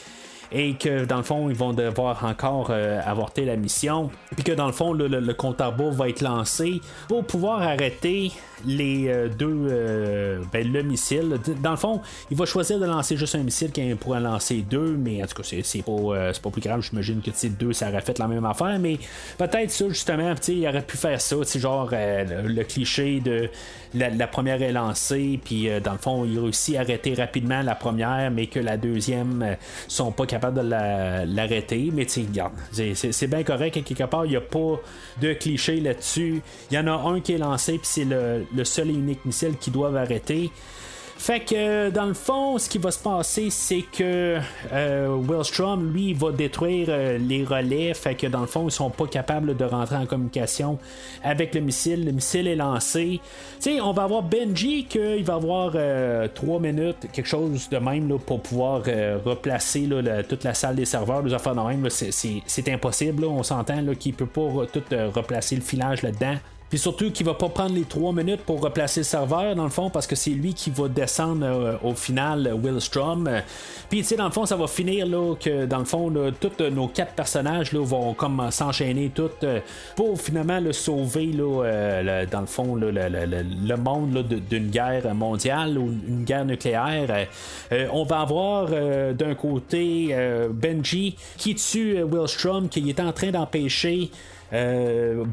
et 0.51 0.73
que 0.73 1.05
dans 1.05 1.19
le 1.19 1.23
fond, 1.23 1.51
ils 1.51 1.55
vont 1.55 1.75
devoir 1.75 2.25
encore 2.25 2.71
avorter 2.71 3.45
la 3.45 3.57
mission. 3.57 4.11
Puis 4.35 4.43
que 4.43 4.53
dans 4.53 4.67
le 4.67 4.73
fond, 4.73 4.95
le, 4.95 5.07
le, 5.07 5.35
compte 5.35 5.61
à 5.61 5.69
va 5.69 6.09
être 6.09 6.23
lancé 6.23 6.81
pour 7.09 7.25
pouvoir 7.27 7.61
arrêter 7.61 8.33
les 8.67 9.29
deux 9.39 10.43
ben, 10.53 10.73
le 10.73 10.83
missile. 10.83 11.39
Dans 11.63 11.73
le 11.73 11.77
fond, 11.77 12.01
il 12.31 12.37
va 12.37 12.45
choisir 12.45 12.79
de 12.79 12.87
lancer 12.87 13.17
juste 13.17 13.35
un 13.35 13.43
missile 13.43 13.71
qui 13.71 13.95
pourrait 13.95 14.21
lancer 14.21 14.65
deux, 14.69 14.97
mais 14.97 15.23
en 15.23 15.27
tout 15.27 15.43
cas, 15.43 15.49
c'est 15.63 15.83
pas, 15.83 16.33
pas 16.43 16.51
plus 16.51 16.61
grave. 16.61 16.83
J'imagine 16.83 17.21
que 17.21 17.31
deux, 17.49 17.73
ça 17.73 17.89
aurait 17.89 18.01
fait 18.01 18.19
la 18.19 18.29
même 18.29 18.45
affaire, 18.45 18.79
mais 18.79 18.99
peut-être 19.37 19.71
ça, 19.71 19.89
justement, 19.89 20.35
il 20.49 20.69
aurait 20.69 20.83
pu 20.83 20.97
faire 20.97 21.21
ça, 21.21 21.37
genre 21.57 21.91
le, 21.93 22.63
cliché 22.63 23.21
de 23.21 23.49
la, 23.95 24.27
première 24.27 24.63
est 24.63 24.73
lancée, 24.73 25.41
puis 25.43 25.69
dans 25.83 25.93
le 25.93 25.99
fond, 25.99 26.25
il 26.25 26.39
réussit 26.39 26.77
à 26.77 26.81
arrêter 26.81 27.15
rapidement 27.15 27.63
la 27.63 27.75
première, 27.75 28.31
mais 28.31 28.47
que 28.47 28.61
la 28.61 28.77
deuxième 28.77 29.57
sont 29.87 30.13
pas 30.13 30.27
capables 30.27 30.63
de 30.63 31.35
l'arrêter. 31.35 31.91
mais 31.93 32.07
tu 32.07 32.27
c'est 32.73 33.27
bien 33.27 33.43
correct, 33.43 33.83
quelque 33.85 34.05
part, 34.05 34.27
il 34.27 34.31
n'y 34.31 34.37
a 34.37 34.41
pas 34.41 34.81
de 35.21 35.33
cliché 35.35 35.81
là-dessus. 35.81 36.43
Il 36.71 36.75
y 36.75 36.79
en 36.79 36.87
a 36.87 36.93
un 36.93 37.21
qui 37.21 37.33
est 37.33 37.39
lancé, 37.39 37.73
puis 37.73 37.83
c'est 37.83 38.05
le, 38.05 38.47
le, 38.55 38.65
seul 38.65 38.91
et 38.91 38.95
unique 38.95 39.25
missile 39.25 39.57
qui 39.59 39.71
doivent 39.71 39.97
arrêter. 39.97 40.51
Fait 41.19 41.41
que 41.41 41.91
dans 41.91 42.07
le 42.07 42.15
fond, 42.15 42.59
ce 42.59 42.69
qui 42.69 42.79
va 42.79 42.93
se 42.93 42.99
passer, 43.01 43.51
c'est 43.51 43.83
que 43.83 44.39
euh, 44.73 45.19
Willstrom, 45.21 45.93
lui, 45.93 46.15
va 46.15 46.31
détruire 46.31 46.87
euh, 46.91 47.19
les 47.19 47.45
relais. 47.45 47.93
Fait 47.93 48.15
que 48.15 48.29
dans 48.29 48.41
le 48.41 48.47
fond, 48.47 48.69
ils 48.69 48.71
sont 48.71 48.89
pas 48.89 49.09
capables 49.09 49.57
de 49.57 49.65
rentrer 49.65 49.97
en 49.97 50.07
communication 50.07 50.79
avec 51.25 51.57
le 51.57 51.61
missile. 51.61 52.05
Le 52.05 52.13
missile 52.13 52.47
est 52.47 52.55
lancé. 52.55 53.21
Tu 53.61 53.75
sais, 53.75 53.81
on 53.81 53.93
va 53.93 54.05
avoir 54.05 54.23
Benji 54.23 54.85
qu'il 54.85 55.25
va 55.25 55.35
avoir 55.35 55.73
euh, 55.75 56.29
trois 56.33 56.61
minutes, 56.61 57.09
quelque 57.13 57.29
chose 57.29 57.69
de 57.69 57.79
même 57.79 58.09
là, 58.09 58.19
pour 58.19 58.41
pouvoir 58.41 58.85
replacer 59.25 59.89
toute 60.29 60.45
la 60.45 60.55
salle 60.55 60.77
des 60.77 60.85
serveurs, 60.85 61.23
les 61.23 61.35
affaires 61.35 61.57
de 61.57 61.61
même. 61.61 61.89
c'est 61.91 62.69
impossible. 62.69 63.25
on 63.25 63.43
s'entend 63.43 63.85
qu'il 63.99 64.15
peut 64.15 64.27
pas 64.27 64.67
tout 64.73 64.85
replacer 65.15 65.57
le 65.57 65.63
filage 65.63 66.03
là-dedans. 66.03 66.37
Puis 66.69 66.79
surtout 66.79 67.11
qu'il 67.11 67.25
va 67.25 67.35
pas 67.35 67.49
prendre 67.49 67.75
les 67.75 67.85
3 67.85 68.13
minutes 68.13 68.43
pour 68.43 68.61
replacer 68.61 69.01
le 69.01 69.05
serveur, 69.05 69.55
dans 69.57 69.65
le 69.65 69.71
fond, 69.71 69.89
parce 69.89 70.07
que 70.07 70.15
c'est 70.15 70.31
lui 70.31 70.53
qui 70.53 70.71
va 70.71 70.89
descendre 70.89 71.47
euh, 71.47 71.77
au 71.83 71.95
final, 71.95 72.53
Will 72.63 72.81
Strom. 72.81 73.29
Puis, 73.89 74.01
tu 74.01 74.05
sais, 74.05 74.17
dans 74.17 74.27
le 74.27 74.33
fond, 74.33 74.45
ça 74.45 74.57
va 74.57 74.67
finir 74.67 75.07
là, 75.07 75.35
que, 75.35 75.65
dans 75.65 75.79
le 75.79 75.87
fond, 75.87 76.13
tous 76.41 76.63
nos 76.71 76.89
quatre 76.89 77.15
personnages 77.15 77.73
là, 77.73 77.83
vont 77.83 78.13
comme 78.13 78.51
s'enchaîner 78.51 79.11
tout 79.15 79.31
euh, 79.45 79.61
pour 79.97 80.21
finalement 80.21 80.61
le 80.61 80.73
sauver, 80.73 81.27
là, 81.27 81.65
euh, 81.65 82.27
dans 82.27 82.41
le 82.41 82.47
fond, 82.47 82.75
le, 82.75 83.77
monde 83.77 84.25
d'une 84.51 84.69
guerre 84.69 85.15
mondiale 85.15 85.79
ou 85.79 85.91
une 86.07 86.25
guerre 86.25 86.45
nucléaire. 86.45 87.27
on 87.93 88.05
va 88.05 88.21
avoir 88.21 88.69
d'un 88.69 89.35
côté 89.35 90.15
Benji 90.51 91.17
qui 91.37 91.55
tue 91.55 92.03
Will 92.03 92.27
Strom, 92.27 92.69
qui 92.69 92.89
est 92.89 93.01
en 93.01 93.13
train 93.13 93.31
d'empêcher 93.31 94.11
euh, 94.53 95.25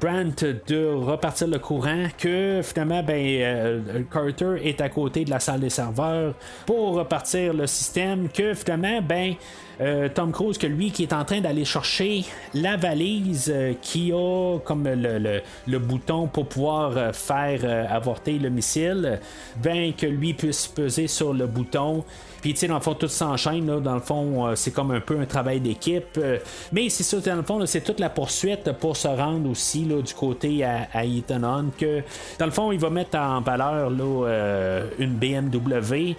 de 0.67 0.93
repartir 0.93 1.47
le 1.47 1.59
courant, 1.59 2.07
que 2.17 2.61
finalement, 2.63 3.01
ben, 3.01 3.15
euh, 3.15 4.01
Carter 4.11 4.67
est 4.67 4.81
à 4.81 4.89
côté 4.89 5.23
de 5.25 5.29
la 5.29 5.39
salle 5.39 5.61
des 5.61 5.69
serveurs 5.69 6.33
pour 6.65 6.95
repartir 6.95 7.53
le 7.53 7.67
système, 7.67 8.27
que 8.29 8.53
finalement, 8.53 9.01
ben, 9.01 9.35
euh, 9.81 10.09
Tom 10.13 10.31
Cruise, 10.31 10.57
que 10.57 10.67
lui 10.67 10.91
qui 10.91 11.03
est 11.03 11.13
en 11.13 11.23
train 11.23 11.41
d'aller 11.41 11.65
chercher 11.65 12.23
la 12.53 12.77
valise 12.77 13.53
qui 13.81 14.11
a 14.13 14.57
comme 14.63 14.87
le, 14.87 15.79
bouton 15.79 16.27
pour 16.27 16.47
pouvoir 16.47 17.13
faire 17.13 17.87
avorter 17.91 18.39
le 18.39 18.49
missile, 18.49 19.19
ben 19.61 19.93
que 19.93 20.05
lui 20.05 20.33
puisse 20.33 20.67
peser 20.67 21.07
sur 21.07 21.33
le 21.33 21.45
bouton 21.45 22.05
puis, 22.45 22.53
tu 22.53 22.59
sais, 22.59 22.67
dans 22.67 22.75
le 22.75 22.79
fond, 22.79 22.93
tout 22.93 23.07
s'enchaîne. 23.07 23.65
Dans 23.65 23.95
le 23.95 23.99
fond, 23.99 24.45
euh, 24.45 24.53
c'est 24.53 24.69
comme 24.69 24.91
un 24.91 24.99
peu 24.99 25.19
un 25.19 25.25
travail 25.25 25.59
d'équipe. 25.59 26.15
Euh, 26.19 26.37
mais 26.71 26.89
c'est 26.89 27.01
ça, 27.01 27.17
dans 27.17 27.37
le 27.37 27.41
fond, 27.41 27.65
c'est 27.65 27.81
toute 27.81 27.99
la 27.99 28.11
poursuite 28.11 28.71
pour 28.73 28.95
se 28.95 29.07
rendre 29.07 29.49
aussi 29.49 29.83
là, 29.83 29.99
du 29.99 30.13
côté 30.13 30.63
à, 30.63 30.87
à 30.93 31.03
Eton 31.05 31.71
que, 31.75 32.03
dans 32.37 32.45
le 32.45 32.51
fond, 32.51 32.71
il 32.71 32.77
va 32.77 32.91
mettre 32.91 33.17
en 33.17 33.41
valeur 33.41 33.89
là, 33.89 34.27
euh, 34.27 34.87
une 34.99 35.15
BMW 35.15 36.13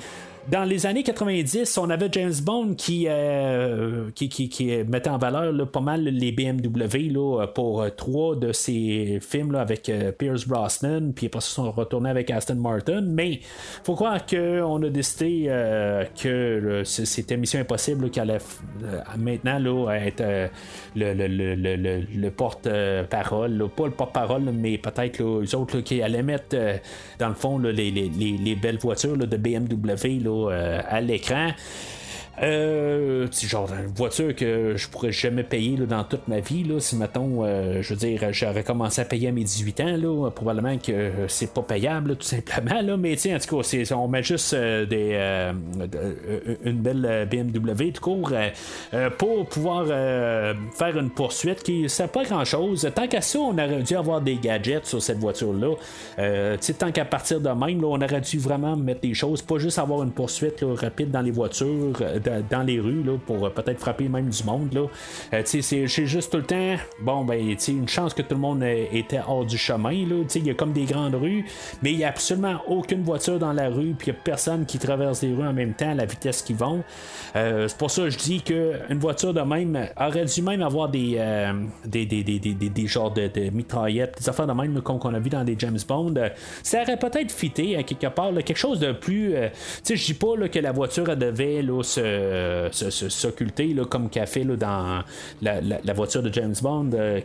dans 0.48 0.64
les 0.64 0.86
années 0.86 1.02
90, 1.02 1.78
on 1.78 1.90
avait 1.90 2.08
James 2.12 2.34
Bond 2.42 2.74
qui, 2.74 3.06
euh, 3.08 4.10
qui, 4.14 4.72
mettait 4.88 5.10
en 5.10 5.18
valeur 5.18 5.68
pas 5.70 5.80
mal 5.80 6.04
les 6.04 6.32
BMW 6.32 7.12
pour 7.54 7.82
euh, 7.82 7.88
trois 7.90 8.36
de 8.36 8.52
ses 8.52 9.18
films 9.20 9.54
avec 9.56 9.88
euh, 9.88 10.12
Pierce 10.12 10.46
Brosnan, 10.46 11.12
puis 11.12 11.26
après 11.26 11.40
ça, 11.40 11.48
sont 11.48 11.72
retournés 11.72 12.10
avec 12.10 12.30
Aston 12.30 12.56
Martin. 12.56 13.00
Mais 13.02 13.40
faut 13.82 13.94
croire 13.94 14.24
qu'on 14.24 14.82
a 14.82 14.88
décidé 14.88 15.46
que 16.20 16.82
c'était 16.84 17.36
Mission 17.36 17.60
Impossible 17.60 18.10
qui 18.10 18.20
allait 18.20 18.38
maintenant 19.16 19.90
être 19.90 20.50
le, 20.94 21.14
le, 21.14 21.26
le, 21.54 22.00
le 22.14 22.30
porte-parole, 22.30 23.68
pas 23.76 23.86
le 23.86 23.90
porte-parole, 23.90 24.42
mais 24.52 24.78
peut-être 24.78 25.22
les 25.40 25.54
autres 25.54 25.80
qui 25.80 26.02
allaient 26.02 26.22
mettre 26.22 26.56
dans 27.18 27.28
le 27.28 27.34
fond 27.34 27.58
les, 27.58 27.90
les, 27.90 28.08
les, 28.10 28.54
belles 28.54 28.78
voitures 28.78 29.16
de 29.16 29.36
BMW. 29.36 30.20
Euh, 30.44 30.80
à 30.88 31.00
l'écran. 31.00 31.50
Euh, 32.42 33.26
c'est 33.30 33.48
genre 33.48 33.68
une 33.72 33.94
voiture 33.94 34.34
que 34.34 34.74
je 34.76 34.88
pourrais 34.88 35.12
jamais 35.12 35.42
payer 35.42 35.76
là, 35.76 35.86
dans 35.86 36.04
toute 36.04 36.28
ma 36.28 36.40
vie. 36.40 36.64
Là, 36.64 36.80
si 36.80 36.96
mettons, 36.96 37.44
euh, 37.44 37.80
je 37.82 37.94
veux 37.94 37.98
dire, 37.98 38.20
j'aurais 38.32 38.62
commencé 38.62 39.00
à 39.00 39.04
payer 39.04 39.28
à 39.28 39.32
mes 39.32 39.44
18 39.44 39.80
ans, 39.80 39.96
là, 39.96 40.30
probablement 40.30 40.76
que 40.78 41.10
c'est 41.28 41.52
pas 41.52 41.62
payable, 41.62 42.16
tout 42.16 42.26
simplement. 42.26 42.80
Là, 42.82 42.96
mais 42.96 43.16
tiens, 43.16 43.36
en 43.36 43.38
tout 43.38 43.60
cas, 43.60 43.94
on 43.94 44.08
met 44.08 44.22
juste 44.22 44.52
euh, 44.52 44.84
des, 44.84 45.10
euh, 45.14 45.52
une 46.64 46.78
belle 46.78 47.26
BMW 47.30 47.92
de 47.92 47.98
court 47.98 48.32
pour 49.18 49.46
pouvoir 49.46 49.86
faire 49.86 50.98
une 50.98 51.10
poursuite 51.10 51.62
qui 51.62 51.82
ne 51.82 51.88
sert 51.88 52.08
pas 52.08 52.24
grand 52.24 52.44
chose. 52.44 52.88
Tant 52.94 53.06
qu'à 53.06 53.20
ça, 53.20 53.38
on 53.38 53.52
aurait 53.52 53.82
dû 53.82 53.96
avoir 53.96 54.20
des 54.20 54.36
gadgets 54.36 54.86
sur 54.86 55.02
cette 55.02 55.18
voiture-là. 55.18 55.74
tant 56.78 56.92
qu'à 56.92 57.04
partir 57.04 57.40
de 57.40 57.48
même, 57.48 57.82
on 57.84 58.00
aurait 58.00 58.20
dû 58.20 58.38
vraiment 58.38 58.76
mettre 58.76 59.00
des 59.00 59.14
choses, 59.14 59.42
pas 59.42 59.58
juste 59.58 59.78
avoir 59.78 60.02
une 60.02 60.10
poursuite 60.10 60.64
rapide 60.76 61.10
dans 61.10 61.22
les 61.22 61.30
voitures 61.30 62.02
dans 62.50 62.62
les 62.62 62.80
rues 62.80 63.02
là, 63.02 63.16
pour 63.24 63.46
euh, 63.46 63.50
peut-être 63.50 63.80
frapper 63.80 64.08
même 64.08 64.28
du 64.28 64.44
monde. 64.44 64.72
Là. 64.72 64.86
Euh, 65.32 65.42
c'est 65.44 65.86
juste 65.86 66.32
tout 66.32 66.38
le 66.38 66.44
temps, 66.44 66.76
bon, 67.00 67.24
ben, 67.24 67.56
une 67.68 67.88
chance 67.88 68.14
que 68.14 68.22
tout 68.22 68.34
le 68.34 68.40
monde 68.40 68.62
euh, 68.62 68.84
était 68.92 69.20
hors 69.26 69.44
du 69.44 69.58
chemin. 69.58 69.92
Il 69.92 70.46
y 70.46 70.50
a 70.50 70.54
comme 70.54 70.72
des 70.72 70.84
grandes 70.84 71.14
rues, 71.14 71.44
mais 71.82 71.92
il 71.92 71.98
n'y 71.98 72.04
a 72.04 72.08
absolument 72.08 72.60
aucune 72.68 73.02
voiture 73.02 73.38
dans 73.38 73.52
la 73.52 73.68
rue, 73.68 73.94
puis 73.98 74.08
il 74.08 74.12
n'y 74.12 74.18
a 74.18 74.22
personne 74.22 74.66
qui 74.66 74.78
traverse 74.78 75.22
les 75.22 75.32
rues 75.32 75.46
en 75.46 75.52
même 75.52 75.74
temps 75.74 75.90
à 75.90 75.94
la 75.94 76.04
vitesse 76.04 76.42
qu'ils 76.42 76.56
vont. 76.56 76.82
c'est 77.34 77.76
pour 77.76 77.90
ça 77.90 78.02
que 78.02 78.10
je 78.10 78.18
dis 78.18 78.42
qu'une 78.42 78.98
voiture 78.98 79.32
de 79.34 79.40
même 79.40 79.88
aurait 79.98 80.24
dû 80.24 80.42
même 80.42 80.62
avoir 80.62 80.88
des, 80.88 81.20
des, 81.84 82.06
des, 82.06 82.22
des, 82.22 82.38
des, 82.38 82.86
genres 82.86 83.12
de, 83.12 83.50
mitraillettes, 83.50 84.18
des 84.18 84.28
affaires 84.28 84.46
de 84.46 84.52
même 84.52 84.80
qu'on 84.82 85.14
a 85.14 85.18
vu 85.18 85.30
dans 85.30 85.44
des 85.44 85.56
James 85.58 85.78
Bond. 85.86 86.14
ça 86.62 86.82
aurait 86.82 86.98
peut-être 86.98 87.32
fité 87.32 87.82
quelque 87.84 88.08
part, 88.08 88.32
quelque 88.44 88.56
chose 88.56 88.80
de 88.80 88.92
plus. 88.92 89.32
tu 89.32 89.50
sais, 89.82 89.96
je 89.96 90.06
dis 90.06 90.14
pas 90.14 90.48
que 90.48 90.58
la 90.58 90.72
voiture 90.72 91.08
elle 91.08 91.18
devait 91.18 91.62
là, 91.62 91.82
se 91.82 92.15
euh, 92.16 92.68
s'occulter 92.72 93.74
comme 93.88 94.08
qu'a 94.08 94.26
fait 94.26 94.44
dans 94.44 95.02
la, 95.42 95.92
voiture 95.94 96.22
de 96.22 96.32
James 96.32 96.54
Bond, 96.60 96.90
euh, 96.94 97.20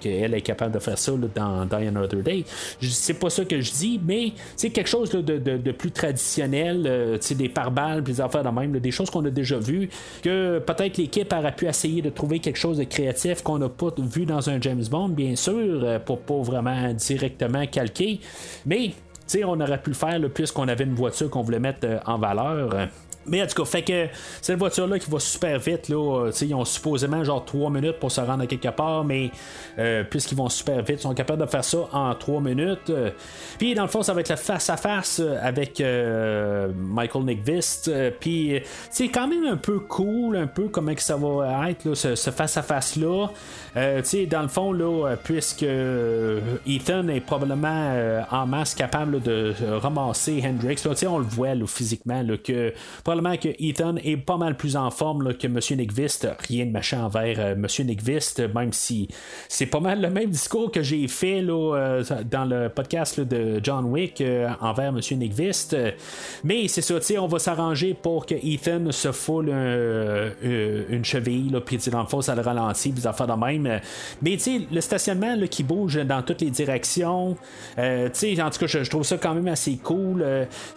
qu'elle 0.00 0.34
est 0.34 0.40
capable 0.40 0.74
de 0.74 0.78
faire 0.78 0.98
ça 0.98 1.12
dans 1.34 1.64
Die 1.66 1.86
Another 1.86 2.22
Day. 2.22 2.44
C'est 2.80 3.14
pas 3.14 3.30
ça 3.30 3.44
que 3.44 3.60
je 3.60 3.72
dis, 3.72 4.00
mais 4.04 4.32
c'est 4.56 4.70
quelque 4.70 4.88
chose 4.88 5.10
de, 5.10 5.72
plus 5.72 5.90
traditionnel, 5.90 6.84
euh, 6.86 7.18
des 7.30 7.48
pare-balles, 7.48 8.02
des 8.02 8.20
affaires 8.20 8.44
de 8.44 8.50
même, 8.50 8.78
des 8.78 8.90
choses 8.90 9.10
qu'on 9.10 9.24
a 9.24 9.30
déjà 9.30 9.58
vues, 9.58 9.88
que 10.22 10.58
peut-être 10.58 10.98
l'équipe 10.98 11.32
aurait 11.32 11.54
pu 11.54 11.66
essayer 11.66 12.02
de 12.02 12.10
trouver 12.10 12.38
quelque 12.38 12.58
chose 12.58 12.78
de 12.78 12.84
créatif 12.84 13.42
qu'on 13.42 13.58
n'a 13.58 13.68
pas 13.68 13.90
vu 13.98 14.26
dans 14.26 14.50
un 14.50 14.60
James 14.60 14.84
Bond, 14.90 15.10
bien 15.10 15.36
sûr, 15.36 16.00
pour 16.04 16.20
pas 16.20 16.40
vraiment 16.42 16.92
directement 16.94 17.66
calquer, 17.66 18.20
mais 18.66 18.92
on 19.44 19.60
aurait 19.60 19.80
pu 19.80 19.90
le 19.90 19.96
faire 19.96 20.20
puisqu'on 20.32 20.68
avait 20.68 20.84
une 20.84 20.94
voiture 20.94 21.30
qu'on 21.30 21.42
voulait 21.42 21.58
mettre 21.58 21.86
en 22.06 22.18
valeur. 22.18 22.88
Mais 23.26 23.42
en 23.42 23.46
tout 23.46 23.62
cas, 23.62 23.64
fait 23.64 23.82
que 23.82 24.06
cette 24.40 24.58
voiture-là 24.58 24.98
qui 24.98 25.10
va 25.10 25.18
super 25.20 25.58
vite, 25.58 25.88
là, 25.88 26.30
ils 26.40 26.54
ont 26.54 26.64
supposément 26.64 27.22
genre 27.22 27.44
3 27.44 27.70
minutes 27.70 27.98
pour 27.98 28.10
se 28.10 28.20
rendre 28.20 28.42
à 28.42 28.46
quelque 28.46 28.68
part, 28.68 29.04
mais 29.04 29.30
euh, 29.78 30.02
puisqu'ils 30.08 30.36
vont 30.36 30.48
super 30.48 30.82
vite, 30.82 30.98
ils 30.98 31.02
sont 31.02 31.14
capables 31.14 31.40
de 31.40 31.46
faire 31.46 31.64
ça 31.64 31.78
en 31.92 32.14
3 32.14 32.40
minutes. 32.40 32.92
Puis 33.58 33.74
dans 33.74 33.82
le 33.82 33.88
fond, 33.88 34.02
ça 34.02 34.12
va 34.12 34.20
être 34.20 34.30
le 34.30 34.36
face-à-face 34.36 35.22
avec 35.40 35.80
euh, 35.80 36.68
Michael 36.76 37.24
Nickvist. 37.24 37.90
Puis 38.20 38.60
c'est 38.90 39.08
quand 39.08 39.28
même 39.28 39.44
un 39.44 39.56
peu 39.56 39.78
cool, 39.78 40.36
un 40.36 40.46
peu 40.46 40.68
comment 40.68 40.94
que 40.94 41.02
ça 41.02 41.16
va 41.16 41.70
être, 41.70 41.94
ce 41.94 42.30
face-à-face-là. 42.30 43.28
Euh, 43.76 44.02
dans 44.28 44.42
le 44.42 44.48
fond, 44.48 44.72
là, 44.72 45.14
puisque 45.22 45.62
Ethan 46.66 47.08
est 47.08 47.20
probablement 47.20 48.22
en 48.30 48.46
masse 48.46 48.74
capable 48.74 49.20
de 49.22 49.54
ramasser 49.80 50.42
Hendrix, 50.44 50.82
on 51.06 51.18
le 51.18 51.24
voit 51.24 51.52
physiquement, 51.66 52.22
là, 52.22 52.36
que 52.36 52.72
que 53.20 53.48
Ethan 53.58 53.96
est 53.96 54.16
pas 54.16 54.36
mal 54.36 54.56
plus 54.56 54.76
en 54.76 54.90
forme 54.90 55.34
que 55.34 55.46
Monsieur 55.46 55.76
Nickvist. 55.76 56.26
Rien 56.48 56.66
de 56.66 56.70
machin 56.70 57.04
envers 57.04 57.36
euh, 57.38 57.54
Monsieur 57.56 57.84
Nickvist, 57.84 58.42
même 58.54 58.72
si 58.72 59.08
c'est 59.48 59.66
pas 59.66 59.80
mal 59.80 60.00
le 60.00 60.10
même 60.10 60.30
discours 60.30 60.70
que 60.70 60.82
j'ai 60.82 61.06
fait 61.08 61.44
euh, 61.46 62.02
dans 62.30 62.44
le 62.44 62.68
podcast 62.68 63.20
de 63.20 63.60
John 63.62 63.84
Wick 63.86 64.20
euh, 64.20 64.48
envers 64.60 64.92
Monsieur 64.92 65.16
Nickvist. 65.16 65.76
Mais 66.42 66.68
c'est 66.68 66.80
ça, 66.80 66.94
on 67.20 67.26
va 67.26 67.38
s'arranger 67.38 67.94
pour 67.94 68.24
que 68.26 68.34
Ethan 68.34 68.90
se 68.92 69.12
foule 69.12 69.50
une 69.50 71.04
cheville, 71.04 71.60
puis 71.64 71.78
dans 71.90 72.00
le 72.00 72.06
fond, 72.06 72.22
ça 72.22 72.34
le 72.34 72.42
ralentit, 72.42 72.92
puis 72.92 73.02
ça 73.02 73.12
fait 73.12 73.26
de 73.26 73.32
même. 73.32 73.80
Mais 74.22 74.38
le 74.70 74.80
stationnement 74.80 75.36
qui 75.50 75.62
bouge 75.62 75.96
dans 76.04 76.22
toutes 76.22 76.40
les 76.40 76.50
directions, 76.50 77.36
en 77.78 78.10
tout 78.50 78.58
cas, 78.58 78.66
je, 78.66 78.90
trouve 78.90 79.02
ça 79.02 79.18
quand 79.18 79.34
même 79.34 79.48
assez 79.48 79.76
cool. 79.76 80.24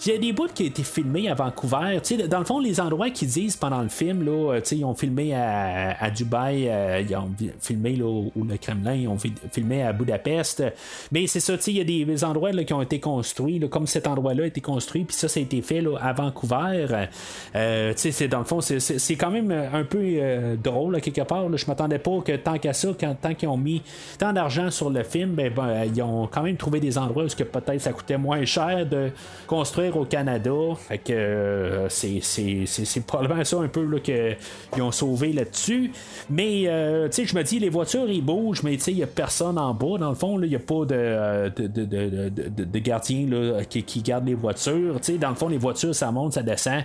Il 0.06 0.12
y 0.12 0.16
a 0.16 0.18
des 0.18 0.34
bouts 0.34 0.48
qui 0.54 0.64
ont 0.64 0.68
été 0.68 0.84
filmés 0.84 1.30
à 1.30 1.34
Vancouver. 1.34 2.00
Dans 2.28 2.40
le 2.40 2.46
fond, 2.46 2.60
les 2.60 2.80
endroits 2.80 3.10
qu'ils 3.10 3.28
disent 3.28 3.56
pendant 3.56 3.82
le 3.82 3.90
film, 3.90 4.24
là, 4.24 4.60
ils 4.72 4.86
ont 4.86 4.96
filmé 4.96 5.34
à, 5.36 6.10
Dubaï, 6.10 6.70
euh, 6.70 7.02
ils 7.08 7.16
ont 7.16 7.32
filmé 7.60 7.96
là, 7.96 8.06
où 8.06 8.44
le 8.44 8.58
Kremlin, 8.58 8.94
ils 8.94 9.08
ont 9.08 9.18
filmé 9.52 9.84
à 9.84 9.94
Budapest. 9.94 10.64
Mais 11.12 11.28
c'est 11.28 11.40
ça, 11.40 11.54
il 11.68 11.78
y 11.78 11.82
a 11.82 11.84
des, 11.84 12.24
endroits 12.24 12.52
là, 12.52 12.64
qui 12.64 12.74
ont 12.74 12.82
été 12.82 13.00
construits, 13.00 13.60
comme 13.70 13.88
cet 13.88 14.08
endroit-là 14.08 14.44
a 14.44 14.48
été 14.48 14.62
construit, 14.62 15.04
puis 15.06 15.16
ça, 15.16 15.28
ça 15.28 15.40
a 15.40 15.44
été 15.44 15.62
fait 15.62 15.82
là, 15.82 15.98
à 16.02 16.14
Vancouver. 16.14 16.88
Euh, 17.56 17.94
c'est, 17.96 18.28
dans 18.28 18.40
le 18.40 18.46
fond, 18.46 18.62
c'est, 18.62 19.16
quand 19.16 19.32
même 19.32 19.52
un 19.52 19.84
peu 19.84 20.00
euh, 20.02 20.56
drôle, 20.56 21.00
quelque 21.02 21.22
part. 21.22 21.46
Je 21.56 21.66
m'attendais 21.68 22.00
pas 22.00 22.22
que 22.24 22.36
tant 22.36 22.58
qu'à 22.58 22.74
ça, 22.74 22.90
quand, 23.00 23.16
tant 23.22 23.34
qu'ils 23.34 23.50
ont 23.50 23.58
mis 23.58 23.82
tant 24.18 24.34
d'argent 24.34 24.72
sur 24.72 24.90
le 24.90 25.04
film, 25.04 25.32
ben, 25.32 25.52
ben, 25.54 25.86
ils 25.94 26.02
ont 26.02 26.28
quand 26.28 26.44
même 26.44 26.58
trouvé 26.58 26.80
des 26.80 26.98
endroits 26.98 27.24
où 27.24 27.28
peut-être 27.28 27.82
ça 27.82 27.92
coûtait 27.92 28.18
moins 28.18 28.44
cher 28.46 28.86
de 28.86 29.12
construire 29.48 29.98
au 29.98 30.06
Canada. 30.06 30.52
Fait 30.78 30.98
que 30.98 31.86
c'est, 31.90 32.15
c'est, 32.22 32.66
probablement 33.06 33.44
ça 33.44 33.58
un 33.58 33.68
peu 33.68 33.86
qu'ils 34.00 34.82
ont 34.82 34.92
sauvé 34.92 35.34
là-dessus. 35.34 35.92
Mais 36.30 36.64
euh, 36.68 37.08
tu 37.08 37.16
sais, 37.16 37.26
je 37.26 37.36
me 37.36 37.44
dis, 37.44 37.60
les 37.60 37.70
voitures, 37.70 38.10
ils 38.10 38.24
bougent, 38.24 38.64
mais 38.64 38.76
tu 38.78 38.84
sais, 38.84 38.92
il 38.92 38.98
n'y 38.98 39.04
a 39.04 39.08
personne 39.08 39.58
en 39.58 39.74
bas. 39.74 39.98
Dans 40.00 40.10
le 40.10 40.16
fond, 40.16 40.42
il 40.42 40.50
n'y 40.50 40.56
a 40.56 40.60
pas 40.60 40.86
de, 40.86 40.96
euh, 40.96 41.50
de, 41.50 41.68
de, 41.68 41.86
de, 41.86 42.64
de 42.64 42.80
gardien 42.80 43.28
là, 43.28 43.64
qui, 43.66 43.84
qui 43.84 44.02
garde 44.02 44.26
les 44.26 44.34
voitures. 44.34 45.00
Tu 45.02 45.14
sais, 45.14 45.18
dans 45.18 45.30
le 45.30 45.36
fond, 45.36 45.48
les 45.48 45.58
voitures, 45.58 45.96
ça 45.96 46.12
monte, 46.12 46.34
ça 46.34 46.44
descend. 46.44 46.84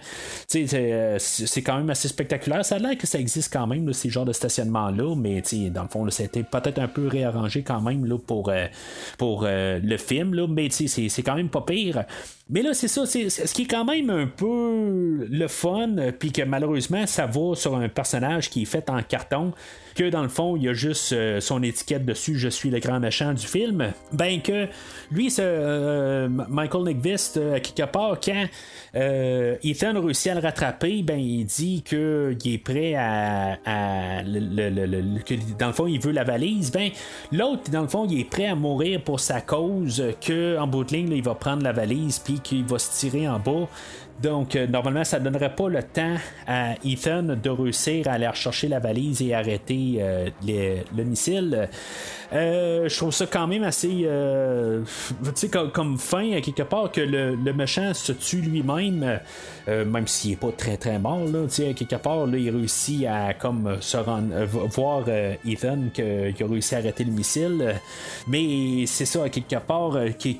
Tu 0.49 0.67
sais, 0.67 0.93
euh, 0.93 1.17
c'est 1.19 1.63
quand 1.63 1.77
même 1.77 1.91
assez 1.91 2.09
spectaculaire. 2.09 2.65
Ça 2.65 2.77
a 2.77 2.79
l'air 2.79 2.97
que 2.97 3.07
ça 3.07 3.19
existe 3.19 3.53
quand 3.53 3.67
même, 3.67 3.93
ces 3.93 4.11
genres 4.11 4.25
de 4.25 4.33
stationnement-là, 4.33 5.15
mais 5.17 5.43
tu 5.43 5.65
sais, 5.65 5.71
dans 5.71 5.83
le 5.83 5.89
fond, 5.89 6.07
été 6.07 6.43
peut-être 6.43 6.79
un 6.79 6.89
peu 6.89 7.07
réarrangé 7.07 7.63
quand 7.63 7.81
même 7.81 8.05
là, 8.05 8.19
pour, 8.19 8.53
pour 9.19 9.47
le 9.47 9.97
film, 9.97 10.35
là, 10.35 10.47
mais 10.49 10.69
tu 10.69 10.89
sais, 10.89 11.09
c'est 11.09 11.23
quand 11.23 11.35
même 11.35 11.49
pas 11.49 11.63
pire. 11.63 12.05
Mais 12.49 12.63
là, 12.63 12.75
c'est 12.75 12.89
ça, 12.89 13.07
c'est 13.07 13.31
ce 13.31 13.55
qui 13.55 13.63
est 13.63 13.67
quand 13.67 13.85
même 13.85 14.11
un 14.11 14.27
peu 14.27 15.20
le 15.29 15.49
fun, 15.49 15.97
puis 16.19 16.33
que 16.33 16.43
malheureusement, 16.43 17.07
ça 17.07 17.27
va 17.27 17.55
sur 17.55 17.77
un 17.77 17.89
personnage 17.89 18.51
qui 18.51 18.63
est 18.63 18.67
fait 18.67 18.89
en 18.91 19.03
carton 19.03 19.53
que 19.95 20.09
dans 20.09 20.23
le 20.23 20.29
fond, 20.29 20.57
il 20.57 20.63
y 20.65 20.69
a 20.69 20.73
juste 20.73 21.13
euh, 21.13 21.41
son 21.41 21.63
étiquette 21.63 22.05
dessus, 22.05 22.39
je 22.39 22.49
suis 22.49 22.71
le 22.71 22.79
grand 22.79 23.01
méchant 23.01 23.35
du 23.35 23.47
film, 23.47 23.93
ben 24.13 24.41
que 24.41 24.67
lui, 25.11 25.33
euh, 25.39 26.29
Michael 26.29 26.85
Nickvist, 26.85 27.37
euh, 27.37 27.59
quelque 27.61 27.91
part, 27.91 28.19
quand 28.21 28.47
Ethan 28.95 30.01
réussit 30.01 30.33
à 30.33 30.35
le 30.35 30.41
rattraper, 30.41 31.03
ben 31.03 31.19
il 31.19 31.45
dit 31.45 31.83
qu'il 31.83 32.39
est 32.45 32.63
prêt 32.63 32.95
à, 32.95 33.59
dans 35.59 35.67
le 35.67 35.73
fond, 35.73 35.87
il 35.87 36.01
veut 36.01 36.13
la 36.13 36.25
valise, 36.25 36.73
ben 36.73 36.91
l'autre, 37.33 37.71
dans 37.71 37.83
le 37.83 37.89
fond, 37.89 38.07
il 38.09 38.21
est 38.21 38.31
prêt 38.31 38.47
à 38.47 38.55
mourir 38.55 39.03
pour 39.03 39.21
sa 39.21 39.41
cause, 39.41 40.03
que 40.21 40.59
en 40.59 40.67
bout 40.67 40.85
de 40.85 40.93
ligne, 40.93 41.13
il 41.13 41.23
va 41.23 41.35
prendre 41.35 41.63
la 41.63 41.73
valise, 41.73 42.19
puis 42.19 42.41
qu'il 42.41 42.65
va 42.65 42.79
se 42.79 42.99
tirer 42.99 43.29
en 43.29 43.39
bas. 43.39 43.69
Donc, 44.23 44.55
euh, 44.55 44.67
normalement, 44.67 45.05
ça 45.05 45.19
ne 45.19 45.25
donnerait 45.25 45.55
pas 45.55 45.69
le 45.69 45.83
temps 45.83 46.17
à 46.47 46.75
Ethan 46.85 47.23
de 47.23 47.51
réussir 47.51 48.07
à 48.09 48.13
aller 48.13 48.29
rechercher 48.29 48.69
la 48.69 48.79
valise 48.79 49.23
et 49.23 49.35
arrêter 49.35 49.99
euh, 50.01 50.29
le 50.47 51.05
missile. 51.05 51.69
Euh, 52.33 52.89
je 52.89 52.97
trouve 52.97 53.13
ça 53.13 53.27
quand 53.27 53.47
même 53.47 53.65
assez, 53.65 54.07
comme, 55.51 55.71
comme, 55.71 55.99
fin, 55.99 56.33
à 56.33 56.41
quelque 56.41 56.63
part, 56.63 56.93
que 56.93 57.01
le, 57.01 57.53
méchant 57.53 57.93
se 57.95 58.13
tue 58.13 58.41
lui-même, 58.41 59.21
même 59.67 60.07
s'il 60.07 60.31
n'est 60.31 60.37
pas 60.37 60.53
très 60.57 60.77
très 60.77 60.99
mort. 60.99 61.25
Là, 61.25 61.41
à 61.45 61.73
quelque 61.75 61.97
part, 61.97 62.27
là, 62.27 62.39
il 62.39 62.51
réussit 62.51 63.07
à 63.07 63.35
comme 63.35 63.77
se 63.81 63.97
rendre, 63.97 64.33
voir 64.45 65.05
Ethan 65.47 65.89
qu'il 65.93 66.05
a 66.07 66.47
réussi 66.47 66.75
à 66.75 66.79
arrêter 66.79 67.05
le 67.05 67.13
missile. 67.13 67.75
Mais 68.27 68.85
c'est 68.87 69.05
ça, 69.05 69.25
à 69.25 69.29
quelque 69.29 69.57
part, 69.57 69.99
qui, 70.19 70.31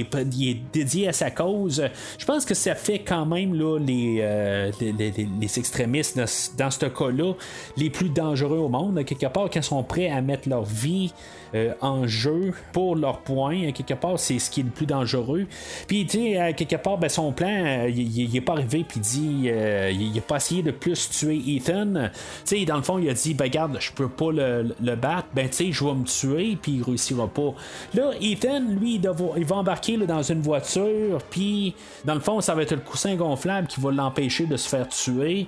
est, 0.00 0.14
est, 0.14 0.56
dédié 0.72 1.08
à 1.08 1.12
sa 1.12 1.30
cause. 1.30 1.82
Je 2.18 2.24
pense 2.24 2.44
que 2.44 2.54
ça 2.54 2.74
fait 2.74 3.00
quand 3.00 3.26
même 3.26 3.54
là, 3.54 3.78
euh, 3.78 4.72
les, 4.80 4.92
les, 4.92 5.58
extrémistes 5.58 6.18
dans, 6.56 6.70
ce 6.70 6.86
cas-là 6.86 7.32
les 7.76 7.90
plus 7.90 8.08
dangereux 8.08 8.58
au 8.58 8.68
monde, 8.68 9.04
quelque 9.04 9.26
part, 9.26 9.48
quand 9.50 9.60
ils 9.60 9.62
sont 9.62 9.82
prêts 9.82 10.10
à 10.10 10.20
mettre 10.20 10.48
leur 10.48 10.64
vie 10.64 11.12
euh, 11.54 11.72
en 11.80 12.06
jeu 12.06 12.52
pour 12.72 12.96
leur 12.96 13.20
point, 13.20 13.72
quelque 13.72 13.94
part, 13.94 14.18
c'est 14.18 14.38
ce 14.38 14.50
qui 14.50 14.60
est 14.60 14.64
le 14.64 14.70
plus 14.70 14.86
dangereux. 14.86 15.46
Puis, 15.86 16.06
tu 16.06 16.18
sais, 16.18 16.54
quelque 16.54 16.76
part, 16.76 16.98
ben, 16.98 17.08
son 17.08 17.32
plan, 17.32 17.48
euh, 17.48 17.88
il 17.88 18.30
n'est 18.30 18.40
pas 18.40 18.54
arrivé, 18.54 18.84
puis 18.86 19.00
dit, 19.00 19.50
il 19.50 20.12
n'a 20.12 20.20
pas 20.20 20.36
essayé 20.36 20.62
de 20.62 20.70
plus 20.70 21.08
tuer 21.10 21.40
Ethan. 21.46 22.10
Tu 22.44 22.58
sais, 22.58 22.64
dans 22.64 22.76
le 22.76 22.82
fond, 22.82 22.98
il 22.98 23.08
a 23.08 23.14
dit, 23.14 23.34
ben, 23.34 23.44
regarde, 23.44 23.76
je 23.80 23.92
peux 23.92 24.08
pas 24.08 24.30
le, 24.32 24.94
battre, 24.96 25.28
ben, 25.34 25.48
tu 25.48 25.56
sais, 25.56 25.72
je 25.72 25.84
vais 25.84 25.94
me 25.94 26.04
tuer, 26.04 26.58
puis 26.60 26.72
il 26.72 26.82
réussira 26.82 27.28
pas. 27.28 27.54
Là, 27.94 28.10
Ethan, 28.20 28.60
lui, 28.60 29.00
il 29.36 29.44
va 29.44 29.56
embarquer 29.56 29.96
dans 29.98 30.22
une 30.22 30.40
voiture, 30.40 31.18
puis, 31.30 31.74
dans 32.04 32.14
le 32.14 32.20
fond, 32.20 32.40
ça 32.40 32.54
va 32.54 32.62
être 32.62 32.74
le 32.74 32.80
coussin 32.80 33.14
gonflable 33.14 33.68
qui 33.68 33.80
va 33.80 33.90
l'empêcher 33.90 34.46
de 34.46 34.56
se 34.56 34.68
faire 34.68 34.88
tuer. 34.88 35.46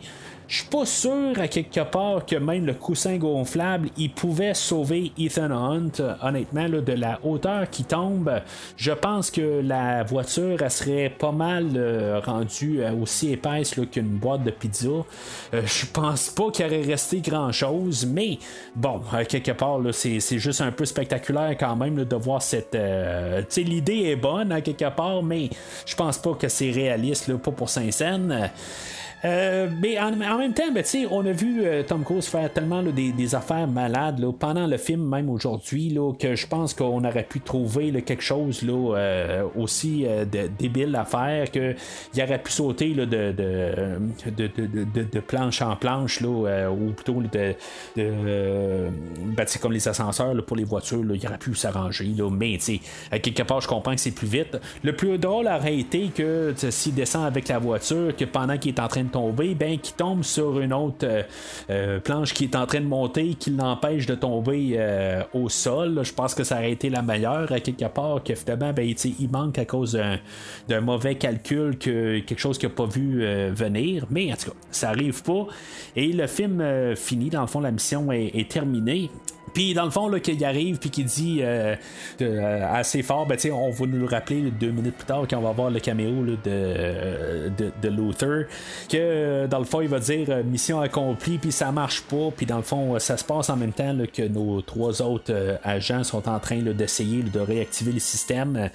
Je 0.50 0.56
suis 0.56 0.66
pas 0.66 0.84
sûr 0.84 1.38
à 1.38 1.46
quelque 1.46 1.84
part 1.84 2.26
que 2.26 2.34
même 2.34 2.66
le 2.66 2.74
coussin 2.74 3.18
gonflable, 3.18 3.88
il 3.96 4.10
pouvait 4.10 4.52
sauver 4.52 5.12
Ethan 5.16 5.52
Hunt. 5.52 5.92
Honnêtement, 6.22 6.68
de 6.68 6.92
la 6.92 7.20
hauteur 7.22 7.70
qui 7.70 7.84
tombe, 7.84 8.32
je 8.76 8.90
pense 8.90 9.30
que 9.30 9.60
la 9.62 10.02
voiture 10.02 10.60
elle 10.60 10.70
serait 10.72 11.14
pas 11.16 11.30
mal 11.30 11.68
euh, 11.76 12.18
rendue 12.18 12.82
euh, 12.82 12.92
aussi 13.00 13.32
épaisse 13.32 13.76
qu'une 13.92 14.18
boîte 14.18 14.42
de 14.42 14.50
pizza. 14.50 14.88
Euh, 15.54 15.62
je 15.64 15.86
pense 15.86 16.30
pas 16.30 16.50
qu'il 16.50 16.66
aurait 16.66 16.82
resté 16.82 17.20
grand 17.20 17.52
chose, 17.52 18.04
mais 18.04 18.36
bon, 18.74 19.02
quelque 19.28 19.52
part, 19.52 19.78
c'est, 19.92 20.18
juste 20.18 20.62
un 20.62 20.72
peu 20.72 20.84
spectaculaire 20.84 21.56
quand 21.56 21.76
même 21.76 22.04
de 22.04 22.16
voir 22.16 22.42
cette. 22.42 22.76
l'idée 23.56 24.02
est 24.06 24.16
bonne 24.16 24.50
à 24.50 24.60
quelque 24.62 24.90
part, 24.90 25.22
mais 25.22 25.48
je 25.86 25.94
pense 25.94 26.18
pas 26.18 26.34
que 26.34 26.48
c'est 26.48 26.72
réaliste, 26.72 27.32
pas 27.36 27.52
pour 27.52 27.68
Saint-Saëns. 27.68 28.50
Euh, 29.24 29.68
mais 29.80 29.98
en, 29.98 30.14
même 30.16 30.52
temps, 30.54 30.70
ben, 30.72 30.84
on 31.10 31.26
a 31.26 31.32
vu 31.32 31.62
euh, 31.62 31.82
Tom 31.82 32.04
Cruise 32.04 32.26
faire 32.26 32.50
tellement 32.52 32.82
des, 32.82 33.34
affaires 33.34 33.68
malades 33.68 34.24
pendant 34.38 34.66
le 34.66 34.76
film, 34.76 35.08
même 35.08 35.30
aujourd'hui, 35.30 35.96
que 36.18 36.34
je 36.34 36.46
pense 36.46 36.74
qu'on 36.74 37.02
aurait 37.04 37.24
pu 37.24 37.40
trouver 37.40 37.92
quelque 38.02 38.22
chose 38.22 38.60
euh, 38.64 39.44
aussi 39.56 40.06
débile 40.58 40.94
à 40.96 41.04
faire, 41.04 41.50
qu'il 41.50 41.76
aurait 42.22 42.42
pu 42.42 42.50
sauter 42.50 42.94
de, 42.94 43.04
de, 43.04 44.00
planche 45.20 45.62
en 45.62 45.76
planche, 45.76 46.20
ou 46.22 46.92
plutôt 46.96 47.22
de, 47.22 47.54
ben, 47.96 49.46
comme 49.60 49.72
les 49.72 49.86
ascenseurs 49.86 50.34
pour 50.44 50.56
les 50.56 50.64
voitures, 50.64 51.04
il 51.14 51.26
aurait 51.26 51.38
pu 51.38 51.54
s'arranger. 51.54 52.10
Mais 52.32 52.58
à 53.10 53.18
quelque 53.18 53.42
part, 53.42 53.60
je 53.60 53.68
comprends 53.68 53.94
que 53.94 54.00
c'est 54.00 54.12
plus 54.12 54.26
vite. 54.26 54.56
Le 54.82 54.96
plus 54.96 55.18
drôle 55.18 55.46
aurait 55.46 55.76
été 55.76 56.08
que 56.08 56.54
s'il 56.56 56.94
descend 56.94 57.26
avec 57.26 57.48
la 57.48 57.58
voiture, 57.58 58.16
que 58.16 58.24
pendant 58.24 58.56
qu'il 58.56 58.74
est 58.74 58.80
en 58.80 58.88
train 58.88 59.04
de 59.04 59.09
tomber, 59.10 59.54
ben 59.54 59.78
qui 59.78 59.92
tombe 59.92 60.22
sur 60.22 60.60
une 60.60 60.72
autre 60.72 61.04
euh, 61.04 61.22
euh, 61.70 62.00
planche 62.00 62.32
qui 62.34 62.44
est 62.44 62.56
en 62.56 62.66
train 62.66 62.80
de 62.80 62.86
monter, 62.86 63.34
qui 63.34 63.50
l'empêche 63.50 64.06
de 64.06 64.14
tomber 64.14 64.74
euh, 64.74 65.22
au 65.34 65.48
sol. 65.48 66.00
Je 66.02 66.12
pense 66.12 66.34
que 66.34 66.44
ça 66.44 66.56
aurait 66.56 66.72
été 66.72 66.90
la 66.90 67.02
meilleure 67.02 67.50
à 67.52 67.60
quelque 67.60 67.86
part, 67.86 68.22
que 68.22 68.34
finalement, 68.34 68.72
ben, 68.72 68.94
il 69.04 69.30
manque 69.30 69.58
à 69.58 69.64
cause 69.64 70.00
d'un 70.68 70.80
mauvais 70.80 71.16
calcul, 71.16 71.78
que 71.78 72.20
quelque 72.20 72.38
chose 72.38 72.58
qu'il 72.58 72.68
n'a 72.68 72.74
pas 72.74 72.86
vu 72.86 73.24
venir. 73.52 74.06
Mais 74.10 74.32
en 74.32 74.36
tout 74.36 74.50
cas, 74.50 74.56
ça 74.70 74.90
arrive 74.90 75.22
pas. 75.22 75.46
Et 75.96 76.12
le 76.12 76.26
film 76.26 76.94
finit, 76.96 77.30
dans 77.30 77.42
le 77.42 77.46
fond, 77.46 77.60
la 77.60 77.70
mission 77.70 78.10
est 78.12 78.48
terminée. 78.50 79.10
Puis 79.54 79.74
dans 79.74 79.84
le 79.84 79.90
fond, 79.90 80.08
là, 80.08 80.20
qu'il 80.20 80.44
arrive 80.44 80.78
puis 80.78 80.90
qu'il 80.90 81.06
dit 81.06 81.42
assez 82.22 83.02
fort, 83.02 83.26
ben, 83.26 83.38
on 83.52 83.70
va 83.70 83.86
nous 83.86 83.98
le 83.98 84.06
rappeler 84.06 84.50
deux 84.50 84.70
minutes 84.70 84.96
plus 84.96 85.06
tard 85.06 85.24
quand 85.28 85.38
on 85.38 85.42
va 85.42 85.52
voir 85.52 85.70
le 85.70 85.80
caméo 85.80 86.10
de, 86.44 87.50
de, 87.82 87.88
Luther, 87.88 88.46
que 88.88 88.99
dans 89.48 89.58
le 89.58 89.64
fond, 89.64 89.80
il 89.80 89.88
va 89.88 89.98
dire 89.98 90.26
euh, 90.30 90.42
mission 90.42 90.80
accomplie, 90.80 91.38
puis 91.38 91.52
ça 91.52 91.72
marche 91.72 92.02
pas, 92.02 92.30
puis 92.36 92.46
dans 92.46 92.56
le 92.56 92.62
fond, 92.62 92.98
ça 92.98 93.16
se 93.16 93.24
passe 93.24 93.50
en 93.50 93.56
même 93.56 93.72
temps 93.72 93.96
que 94.12 94.26
nos 94.26 94.60
trois 94.62 95.02
autres 95.02 95.58
agents 95.62 96.04
sont 96.04 96.28
en 96.28 96.38
train 96.38 96.58
d'essayer 96.60 97.22
de 97.22 97.40
réactiver 97.40 97.92
le 97.92 97.98
système. 97.98 98.70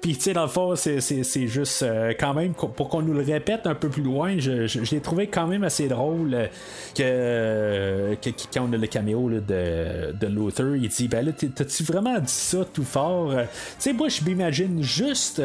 puis 0.00 0.14
tu 0.16 0.20
sais, 0.20 0.32
dans 0.32 0.42
le 0.42 0.48
fond, 0.48 0.74
c'est 0.76 1.46
juste 1.46 1.84
quand 2.18 2.34
même 2.34 2.54
pour 2.54 2.88
qu'on 2.88 3.02
nous 3.02 3.14
le 3.14 3.22
répète 3.22 3.66
un 3.66 3.74
peu 3.74 3.88
plus 3.88 4.02
loin, 4.02 4.38
je, 4.38 4.94
l'ai 4.94 5.00
trouvé 5.00 5.26
quand 5.26 5.46
même 5.46 5.64
assez 5.64 5.88
drôle 5.88 6.48
que, 6.94 8.16
quand 8.52 8.66
on 8.68 8.72
a 8.72 8.76
le 8.76 8.86
caméo 8.86 9.30
de, 9.30 10.12
de 10.12 10.26
Luther. 10.26 10.76
Il 10.76 10.88
dit 10.88 11.08
Ben 11.08 11.24
là, 11.24 11.32
t'as-tu 11.32 11.82
vraiment 11.82 12.18
dit 12.18 12.32
ça 12.32 12.58
tout 12.72 12.84
fort? 12.84 13.30
Tu 13.30 13.38
sais, 13.78 13.92
moi, 13.92 14.08
je 14.08 14.22
m'imagine 14.24 14.82
juste, 14.82 15.42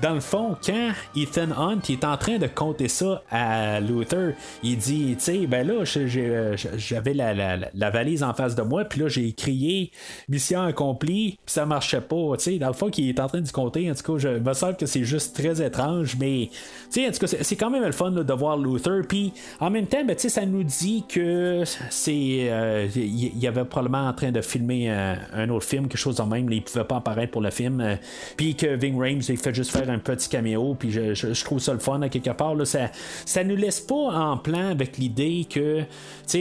dans 0.00 0.14
le 0.14 0.20
fond, 0.20 0.56
quand 0.64 0.90
Ethan 1.16 1.50
Hunt 1.56 1.80
est 1.88 2.04
en 2.04 2.16
train 2.16 2.38
de 2.38 2.46
compter 2.46 2.88
ça 2.88 3.09
à 3.30 3.80
Luther, 3.80 4.34
il 4.62 4.78
dit 4.78 5.16
Tu 5.18 5.24
sais, 5.24 5.46
ben 5.46 5.66
là, 5.66 5.84
j'avais 5.84 7.14
la, 7.14 7.90
valise 7.90 8.22
en 8.22 8.34
face 8.34 8.54
de 8.54 8.62
moi, 8.62 8.84
puis 8.84 9.00
là, 9.00 9.08
j'ai 9.08 9.32
crié 9.32 9.90
Mission 10.28 10.62
accomplie, 10.62 11.38
puis 11.44 11.52
ça 11.52 11.66
marchait 11.66 12.00
pas. 12.00 12.36
Tu 12.38 12.44
sais, 12.44 12.58
dans 12.58 12.68
le 12.68 12.74
fond, 12.74 12.90
qu'il 12.90 13.08
est 13.08 13.20
en 13.20 13.26
train 13.26 13.40
de 13.40 13.50
compter, 13.50 13.90
en 13.90 13.94
tout 13.94 14.12
cas, 14.14 14.18
je 14.18 14.28
me 14.38 14.52
semble 14.54 14.76
que 14.76 14.86
c'est 14.86 15.04
juste 15.04 15.36
très 15.36 15.64
étrange, 15.64 16.16
mais 16.18 16.48
tu 16.92 17.02
sais, 17.02 17.08
en 17.08 17.10
tout 17.10 17.18
cas, 17.18 17.26
c'est 17.42 17.56
quand 17.56 17.70
même 17.70 17.84
le 17.84 17.92
fun 17.92 18.10
de 18.10 18.32
voir 18.32 18.56
Luther, 18.56 19.02
puis 19.06 19.32
en 19.58 19.70
même 19.70 19.86
temps, 19.86 20.04
ben, 20.04 20.16
ça 20.30 20.46
nous 20.46 20.62
dit 20.62 21.04
que 21.08 21.64
c'est. 21.90 22.14
Il 22.14 22.48
euh, 22.48 22.86
y, 22.94 23.46
avait 23.46 23.64
probablement 23.64 24.08
en 24.08 24.12
train 24.12 24.30
de 24.30 24.40
filmer 24.40 24.90
euh, 24.90 25.14
un 25.32 25.48
autre 25.50 25.66
film, 25.66 25.88
quelque 25.88 25.98
chose 25.98 26.16
de 26.16 26.22
même. 26.22 26.50
il 26.50 26.62
pouvait 26.62 26.84
pas 26.84 26.96
apparaître 26.96 27.32
pour 27.32 27.42
le 27.42 27.50
film. 27.50 27.80
Euh, 27.80 27.96
puis 28.36 28.54
que 28.54 28.74
Ving 28.76 28.98
Rhames, 28.98 29.22
il 29.28 29.36
fait 29.36 29.54
juste 29.54 29.70
faire 29.70 29.88
un 29.90 29.98
petit 29.98 30.28
caméo. 30.28 30.74
Puis 30.78 30.90
je, 30.90 31.44
trouve 31.44 31.58
ça 31.58 31.72
le 31.72 31.78
fun 31.78 32.00
à 32.02 32.08
quelque 32.08 32.30
part. 32.30 32.54
Là, 32.54 32.64
ça, 32.64 32.90
ça 33.24 33.44
nous 33.44 33.56
laisse 33.56 33.80
pas 33.80 33.94
en 33.94 34.36
plan 34.36 34.70
avec 34.70 34.98
l'idée 34.98 35.46
que. 35.48 35.82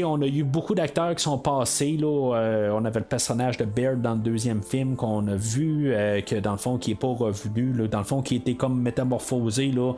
on 0.03 0.21
a 0.21 0.27
eu 0.27 0.43
beaucoup 0.43 0.75
d'acteurs 0.75 1.15
qui 1.15 1.23
sont 1.23 1.37
passés. 1.37 1.97
Là, 1.99 2.71
on 2.73 2.85
avait 2.85 2.99
le 2.99 3.05
personnage 3.05 3.57
de 3.57 3.65
Baird 3.65 4.01
dans 4.01 4.13
le 4.13 4.21
deuxième 4.21 4.63
film 4.63 4.95
qu'on 4.95 5.27
a 5.27 5.35
vu, 5.35 5.93
que 6.25 6.39
dans 6.39 6.51
le 6.51 6.57
fond, 6.57 6.77
qui 6.77 6.91
est 6.91 6.99
pas 6.99 7.07
revenu. 7.07 7.73
Là, 7.73 7.87
dans 7.87 7.99
le 7.99 8.03
fond, 8.03 8.21
qui 8.21 8.35
était 8.35 8.55
comme 8.55 8.81
métamorphosé 8.81 9.71
là, 9.71 9.93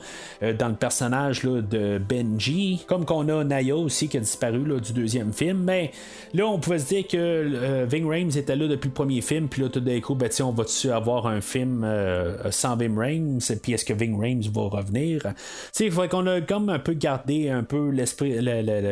dans 0.53 0.67
le 0.67 0.75
personnage 0.75 1.43
là, 1.43 1.61
de 1.61 1.97
Benji. 1.97 2.83
Comme 2.87 3.05
qu'on 3.05 3.27
a 3.29 3.43
Naya 3.43 3.75
aussi 3.75 4.07
qui 4.07 4.17
a 4.17 4.19
disparu 4.19 4.65
là, 4.65 4.79
du 4.79 4.93
deuxième 4.93 5.33
film. 5.33 5.63
Mais 5.63 5.91
là, 6.33 6.47
on 6.47 6.59
pouvait 6.59 6.79
se 6.79 6.87
dire 6.87 7.07
que 7.07 7.17
euh, 7.17 7.85
Ving 7.89 8.05
Rhames 8.07 8.31
était 8.35 8.55
là 8.55 8.67
depuis 8.67 8.87
le 8.87 8.93
premier 8.93 9.21
film, 9.21 9.47
puis 9.47 9.61
là, 9.61 9.69
tout 9.69 9.79
d'un 9.79 9.99
coup, 9.99 10.15
ben, 10.15 10.29
on 10.41 10.51
va-tu 10.51 10.91
avoir 10.91 11.27
un 11.27 11.41
film 11.41 11.83
euh, 11.83 12.51
sans 12.51 12.75
Ving 12.75 12.97
Rhames, 12.97 13.39
puis 13.61 13.73
est-ce 13.73 13.85
que 13.85 13.93
Ving 13.93 14.19
Rhames 14.19 14.43
va 14.53 14.61
revenir? 14.77 15.33
Il 15.79 15.91
faudrait 15.91 16.09
qu'on 16.09 16.27
a 16.27 16.39
comme 16.51 16.69
un 16.69 16.79
peu 16.79 16.93
gardé 16.93 17.49
un 17.49 17.63
peu 17.63 17.89
l'esprit, 17.89 18.37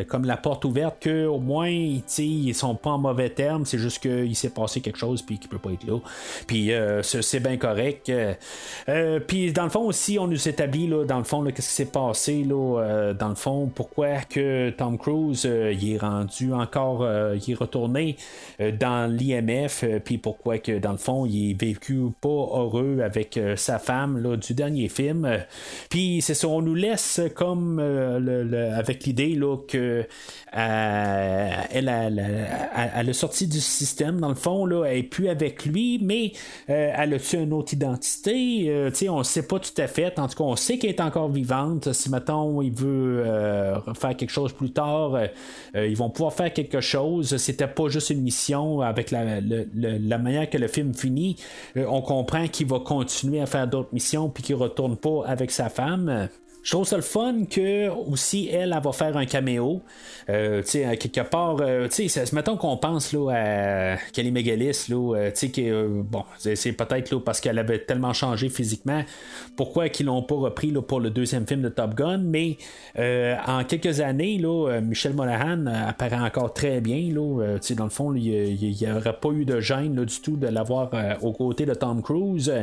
comme 0.08 0.26
la 0.26 0.38
porte 0.38 0.66
ouverte, 0.66 1.04
qu'au 1.04 1.40
moins, 1.40 1.70
ils 1.70 2.56
sont 2.56 2.76
pas 2.76 2.92
en 2.92 2.98
mauvais 2.98 3.30
termes, 3.30 3.66
c'est 3.66 3.80
juste 3.80 4.00
qu'il 4.00 4.36
s'est 4.36 4.50
passé 4.50 4.82
quelque 4.82 5.00
chose, 5.00 5.22
puis 5.22 5.38
qu'il 5.38 5.50
peut 5.50 5.58
pas 5.58 5.72
être 5.72 5.86
là. 5.86 6.00
Puis 6.48 6.72
euh, 6.74 7.02
c'est 7.04 7.40
bien 7.40 7.58
correct. 7.58 8.12
puis 9.28 9.52
dans 9.52 9.64
le 9.64 9.70
fond 9.70 9.86
aussi, 9.86 10.18
on 10.20 10.28
nous 10.28 10.48
établit, 10.48 10.88
là, 10.88 11.06
dans 11.06 11.18
le 11.18 11.24
fond, 11.24 11.44
qu'est-ce 11.46 11.68
qui 11.68 11.74
s'est 11.74 11.86
passé, 11.86 12.44
là, 12.44 13.14
dans 13.14 13.30
le 13.30 13.36
fond, 13.36 13.70
pourquoi 13.74 14.22
que 14.30 14.70
Tom 14.72 14.98
Cruise, 14.98 15.44
il 15.44 15.94
est 15.94 15.98
rendu 15.98 16.54
encore, 16.54 17.04
euh, 17.04 17.36
il 17.36 17.52
est 17.52 17.56
retourné 17.56 18.16
euh, 18.60 18.72
dans 18.72 19.12
l'IMF, 19.12 19.84
euh, 19.84 20.00
puis 20.00 20.18
pourquoi 20.18 20.60
que 20.60 20.78
dans 20.80 20.92
le 20.92 20.98
fond, 20.98 21.26
il 21.26 21.52
est 21.52 21.60
vécu 21.60 22.00
pas 22.22 22.30
heureux 22.30 23.00
avec 23.04 23.40
sa 23.56 23.80
femme 23.80 24.18
là, 24.18 24.36
du 24.36 24.54
dernier 24.54 24.90
film. 24.90 25.28
Puis 25.90 26.22
c'est 26.22 26.34
ça, 26.34 26.48
on 26.48 26.62
nous 26.62 26.76
laisse 26.76 27.22
comme 27.40 27.80
avec 27.80 29.06
l'idée 29.06 29.36
là, 29.36 29.56
que 29.68 30.06
elle, 30.52 31.90
a, 31.90 33.14
sorti 33.14 33.48
du 33.48 33.62
système, 33.62 34.20
dans 34.20 34.30
le 34.30 34.36
fond, 34.36 34.66
là, 34.66 34.84
elle 34.86 34.98
est 34.98 35.04
plus 35.04 35.30
avec 35.30 35.66
lui, 35.66 36.00
mais 36.02 36.34
elle 36.68 37.14
a-tu 37.14 37.38
une 37.38 37.54
autre 37.54 37.74
identité? 37.74 38.92
sais 38.94 39.10
on 39.10 39.20
ne 39.20 39.24
sait 39.24 39.48
pas 39.48 39.60
tout 39.60 39.82
à 39.82 39.88
fait. 39.88 40.20
En 40.20 40.28
tout 40.28 40.36
cas, 40.38 40.44
on 40.44 40.56
sait 40.56 40.78
qu'elle 40.78 40.92
est 40.92 41.02
encore 41.02 41.30
vivante. 41.30 41.94
Si, 41.94 42.10
mettons, 42.10 42.62
il 42.62 42.74
veut 42.74 43.24
faire 44.00 44.18
quelque 44.18 44.32
chose 44.32 44.52
plus 44.54 44.72
tard, 44.72 45.18
ils 45.76 45.96
vont 45.98 46.10
pouvoir 46.10 46.34
faire 46.34 46.52
quelque 46.52 46.82
chose. 46.82 47.38
C'était 47.38 47.68
pas 47.68 47.88
juste 47.88 48.10
une 48.10 48.22
mission 48.22 48.82
avec 48.82 49.12
la, 49.12 49.40
la 49.40 50.18
manière 50.18 50.50
que 50.50 50.58
le 50.58 50.68
film 50.68 50.94
finit. 50.94 51.38
Euh, 51.78 51.86
on 51.88 52.02
comprend 52.02 52.48
qu'il 52.48 52.68
va 52.68 52.80
continuer 52.80 53.42
à 53.42 53.46
faire 53.46 53.68
d'autres 53.68 53.94
missions 53.94 54.30
puis 54.30 54.44
qu'il 54.44 54.56
retourne 54.56 54.98
pas 54.98 55.24
avec 55.26 55.52
sa 55.52 55.70
femme. 55.70 56.30
Je 56.62 56.72
trouve 56.72 56.86
ça 56.86 56.98
le 56.98 57.02
fun 57.02 57.46
que 57.50 57.90
aussi 57.90 58.50
elle, 58.52 58.74
elle 58.76 58.84
va 58.84 58.92
faire 58.92 59.16
un 59.16 59.26
caméo. 59.26 59.82
Euh, 60.30 60.62
tu 60.62 60.72
sais, 60.72 60.98
quelque 60.98 61.22
part, 61.22 61.58
euh, 61.62 61.88
tu 61.88 62.08
sais, 62.08 62.24
mettons 62.34 62.58
qu'on 62.58 62.78
pense 62.78 63.14
là, 63.14 63.32
à 63.32 63.98
Kelly 64.14 64.32
Megalis, 64.32 64.86
là, 64.90 65.16
euh, 65.16 65.32
tu 65.32 65.48
sais, 65.48 65.50
que 65.50 65.88
bon, 65.88 66.24
c'est 66.38 66.74
peut-être 66.74 67.18
parce 67.20 67.40
qu'elle 67.40 67.58
avait 67.58 67.80
tellement 67.80 68.14
changé 68.14 68.50
physiquement. 68.50 69.04
Pourquoi 69.56 69.90
qu'ils 69.90 70.08
l'ont 70.08 70.22
pas 70.22 70.36
repris 70.36 70.72
là, 70.72 70.82
pour 70.82 71.00
le 71.00 71.10
deuxième 71.10 71.48
film 71.48 71.62
de 71.62 71.70
Top 71.70 71.96
Gun, 71.96 72.20
mais 72.20 72.58
en 72.98 73.64
quelques 73.64 74.02
années, 74.02 74.38
là, 74.38 74.80
Michel 74.82 75.14
Monaghan 75.14 75.66
apparaît 75.66 76.20
encore 76.20 76.54
très 76.54 76.82
bien. 76.82 77.12
Là, 77.14 77.58
tu 77.60 77.68
sais, 77.68 77.76
dans 77.76 77.86
le 77.86 77.90
fond, 77.90 78.14
il 78.14 78.58
n'y 78.60 78.92
aurait 78.92 79.18
pas 79.20 79.30
eu 79.30 79.46
de 79.46 79.60
gêne 79.60 79.96
là, 79.96 80.06
du 80.06 80.20
tout 80.20 80.36
de 80.36 80.48
l'avoir 80.48 80.92
aux 81.22 81.34
côtés 81.34 81.66
de 81.66 81.74
Tom 81.74 82.02
Cruise. 82.02 82.54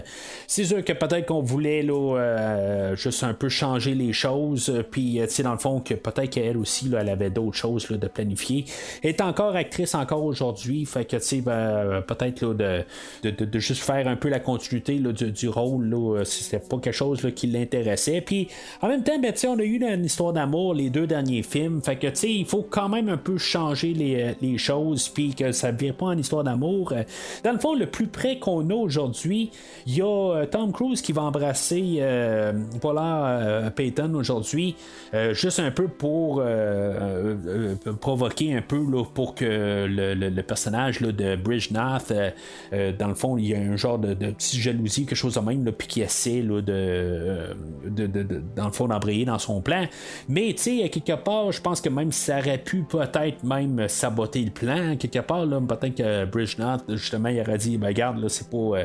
C'est 0.47 0.65
sûr 0.65 0.85
que 0.85 0.93
peut-être 0.93 1.27
qu'on 1.27 1.43
voulait 1.43 1.83
là, 1.83 2.95
juste 2.95 3.25
un 3.25 3.35
peu 3.35 3.49
changer 3.49 3.86
les 3.95 4.13
choses, 4.13 4.71
euh, 4.71 4.83
puis 4.83 5.21
euh, 5.21 5.27
tu 5.27 5.35
sais, 5.35 5.43
dans 5.43 5.53
le 5.53 5.59
fond, 5.59 5.81
que 5.81 5.95
peut-être 5.95 6.31
qu'elle 6.31 6.57
aussi, 6.57 6.89
là, 6.89 7.01
elle 7.01 7.09
avait 7.09 7.31
d'autres 7.31 7.57
choses 7.57 7.89
de 7.89 8.09
planifier. 8.09 8.65
Elle 9.03 9.11
est 9.11 9.21
encore 9.21 9.57
actrice 9.57 9.95
encore 9.95 10.25
aujourd'hui, 10.25 10.85
fait 10.85 11.05
que 11.05 11.17
tu 11.17 11.23
sais, 11.23 11.41
ben, 11.41 12.03
peut-être 12.07 12.55
de, 12.55 12.85
de, 13.23 13.31
de, 13.31 13.59
juste 13.59 13.83
faire 13.83 14.09
un 14.09 14.17
peu 14.17 14.29
la 14.29 14.41
continuité 14.41 14.99
là, 14.99 15.13
du, 15.13 15.49
rôle, 15.49 15.89
là, 15.89 16.25
c'était 16.25 16.59
pas 16.59 16.79
quelque 16.79 16.95
chose 16.95 17.23
là, 17.23 17.31
qui 17.31 17.47
l'intéressait. 17.47 18.21
Puis 18.21 18.49
en 18.83 18.89
même 18.89 19.03
temps, 19.03 19.19
ben, 19.19 19.33
on 19.49 19.59
a 19.59 19.63
eu 19.63 19.83
une 19.83 20.05
histoire 20.05 20.33
d'amour 20.33 20.75
les 20.75 20.91
deux 20.91 21.07
derniers 21.07 21.43
films, 21.43 21.83
fait 21.83 21.97
que 21.97 22.09
tu 22.09 22.17
sais, 22.17 22.33
il 22.33 22.47
faut 22.47 22.67
quand 22.69 22.89
même 22.89 23.09
un 23.09 23.17
peu 23.17 23.39
changer 23.39 23.93
les, 23.93 24.23
euh, 24.23 24.33
les 24.41 24.59
choses, 24.59 25.09
puis 25.09 25.35
que 25.35 25.53
ça 25.53 25.73
ne 25.73 25.79
vire 25.79 25.95
pas 25.95 26.07
en 26.07 26.19
histoire 26.19 26.45
d'amour. 26.45 26.93
Dans 27.45 27.53
le 27.53 27.59
fond, 27.59 27.75
le 27.75 27.87
plus 27.87 28.07
près 28.07 28.39
qu'on 28.39 28.69
a 28.71 28.75
aujourd'hui, 28.75 29.51
il 29.87 29.97
y 29.97 30.03
a 30.03 30.47
Tom 30.51 30.73
Cruise 30.73 31.03
qui 31.03 31.13
va 31.13 31.23
embrasser 31.23 31.99
euh, 32.01 32.53
Paula 32.81 33.71
Payton 33.77 34.15
aujourd'hui, 34.15 34.75
euh, 35.15 35.35
juste 35.35 35.61
un 35.61 35.71
peu 35.71 35.87
pour 35.87 36.41
euh, 36.41 37.37
euh, 37.47 37.75
provoquer 38.01 38.55
un 38.55 38.63
peu 38.63 38.79
là, 38.91 39.05
pour 39.05 39.35
que 39.35 39.87
le, 39.89 40.43
personnage 40.43 41.01
là, 41.01 41.13
de 41.13 41.37
Bridge 41.37 41.71
Nath, 41.71 42.13
dans 42.73 43.09
le 43.09 43.15
fond, 43.15 43.37
il 43.37 43.47
y 43.47 43.55
a 43.55 43.59
un 43.59 43.77
genre 43.77 43.99
de, 43.99 44.15
petite 44.15 44.61
jalousie, 44.61 45.07
quelque 45.07 45.17
chose 45.17 45.35
de 45.35 45.41
même, 45.41 45.65
puis 45.73 45.87
qui 45.87 46.01
essaie 46.01 46.43
là, 46.43 46.61
de, 46.61 47.55
de, 47.85 48.43
dans 48.57 48.67
le 48.67 48.73
fond, 48.73 48.89
d'embrayer 48.89 49.25
dans 49.25 49.39
son 49.39 49.61
plan. 49.61 49.87
Mais 50.29 50.53
tu 50.57 50.81
sais, 50.81 50.89
quelque 50.89 51.21
part, 51.21 51.53
je 51.53 51.61
pense 51.61 51.81
que 51.81 51.89
même 51.89 52.13
ça 52.13 52.39
aurait 52.39 52.59
pu 52.59 52.83
peut-être 52.83 53.45
même 53.45 53.89
saboter 53.89 54.41
le 54.41 54.51
plan, 54.51 54.97
quelque 54.97 55.21
part, 55.21 55.47
peut-être 55.47 55.95
que 55.95 56.25
Bridge 56.25 56.59
Nath, 56.59 56.85
justement, 56.89 57.29
il 57.29 57.41
aurait 57.41 57.59
dit, 57.59 57.77
ben, 57.77 57.89
regarde, 57.89 58.27
c'est 58.29 58.49
pas, 58.49 58.85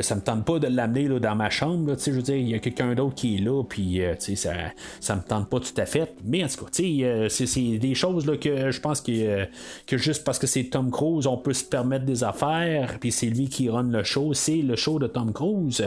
ça 0.00 0.14
me 0.14 0.20
tente 0.20 0.44
pas 0.44 0.58
de 0.58 0.68
l'amener 0.68 1.08
dans 1.08 1.34
ma 1.34 1.50
chambre, 1.50 1.94
tu 1.94 2.02
sais, 2.02 2.10
je 2.12 2.16
veux 2.16 2.22
dire, 2.22 2.36
il 2.36 2.48
y 2.48 2.54
a 2.54 2.58
quelqu'un 2.58 2.94
d'autre 2.94 3.14
qui 3.14 3.36
est 3.36 3.40
là, 3.40 3.62
puis 3.66 4.00
ça, 4.36 4.52
ça 5.00 5.16
me 5.16 5.22
tente 5.22 5.48
pas 5.48 5.60
tout 5.60 5.78
à 5.78 5.86
fait. 5.86 6.14
Mais 6.24 6.44
en 6.44 6.48
tout 6.48 6.64
cas, 6.64 6.82
euh, 6.82 7.28
c'est 7.28 7.78
des 7.78 7.94
choses 7.94 8.26
que 8.40 8.70
je 8.70 8.80
pense 8.80 9.00
que, 9.00 9.46
juste 9.92 10.24
parce 10.24 10.38
que 10.38 10.46
c'est 10.46 10.64
Tom 10.64 10.90
Cruise, 10.90 11.26
on 11.26 11.36
peut 11.36 11.52
se 11.52 11.64
permettre 11.64 12.04
des 12.04 12.24
affaires, 12.24 12.98
puis 13.00 13.12
c'est 13.12 13.26
lui 13.26 13.48
qui 13.48 13.68
run 13.68 13.84
le 13.84 14.02
show, 14.04 14.34
c'est 14.34 14.62
le 14.62 14.76
show 14.76 14.98
de 14.98 15.06
Tom 15.06 15.32
Cruise. 15.32 15.84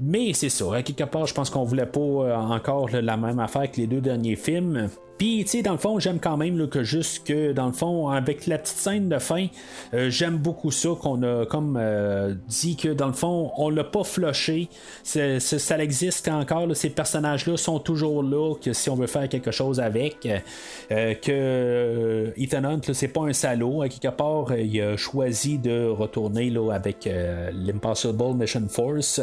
Mais 0.00 0.32
c'est 0.32 0.48
ça, 0.48 0.82
quelque 0.82 1.04
part, 1.04 1.26
je 1.26 1.34
pense 1.34 1.50
qu'on 1.50 1.64
voulait 1.64 1.86
pas 1.86 2.00
euh, 2.00 2.34
encore 2.34 2.88
la 2.90 3.16
même 3.16 3.38
affaire 3.38 3.70
que 3.70 3.80
les 3.80 3.86
deux 3.86 4.00
derniers 4.00 4.36
films. 4.36 4.88
Puis, 5.24 5.42
tu 5.44 5.52
sais, 5.52 5.62
dans 5.62 5.72
le 5.72 5.78
fond, 5.78 5.98
j'aime 5.98 6.20
quand 6.20 6.36
même 6.36 6.68
que 6.68 6.84
juste 6.84 7.26
que, 7.26 7.52
dans 7.52 7.64
le 7.64 7.72
fond, 7.72 8.10
avec 8.10 8.46
la 8.46 8.58
petite 8.58 8.76
scène 8.76 9.08
de 9.08 9.18
fin, 9.18 9.46
euh, 9.94 10.10
j'aime 10.10 10.36
beaucoup 10.36 10.70
ça 10.70 10.90
qu'on 11.00 11.22
a 11.22 11.46
comme 11.46 11.78
euh, 11.80 12.34
dit 12.46 12.76
que, 12.76 12.90
dans 12.90 13.06
le 13.06 13.14
fond, 13.14 13.50
on 13.56 13.70
l'a 13.70 13.84
pas 13.84 14.04
flushé. 14.04 14.68
ça 15.02 15.78
existe 15.78 16.28
encore. 16.28 16.76
ces 16.76 16.90
personnages-là 16.90 17.56
sont 17.56 17.78
toujours 17.78 18.22
là, 18.22 18.54
que 18.62 18.74
si 18.74 18.90
on 18.90 18.96
veut 18.96 19.06
faire 19.06 19.26
quelque 19.30 19.50
chose 19.50 19.80
avec, 19.80 20.28
euh, 20.90 21.14
que 21.14 22.34
Ethan 22.36 22.64
Hunt, 22.64 22.92
c'est 22.92 23.08
pas 23.08 23.22
un 23.22 23.32
salaud. 23.32 23.80
À 23.80 23.88
quelque 23.88 24.14
part, 24.14 24.54
il 24.54 24.78
a 24.82 24.98
choisi 24.98 25.56
de 25.56 25.86
retourner 25.86 26.50
là, 26.50 26.70
avec 26.70 27.08
l'Impossible 27.54 28.34
Mission 28.34 28.68
Force. 28.68 29.22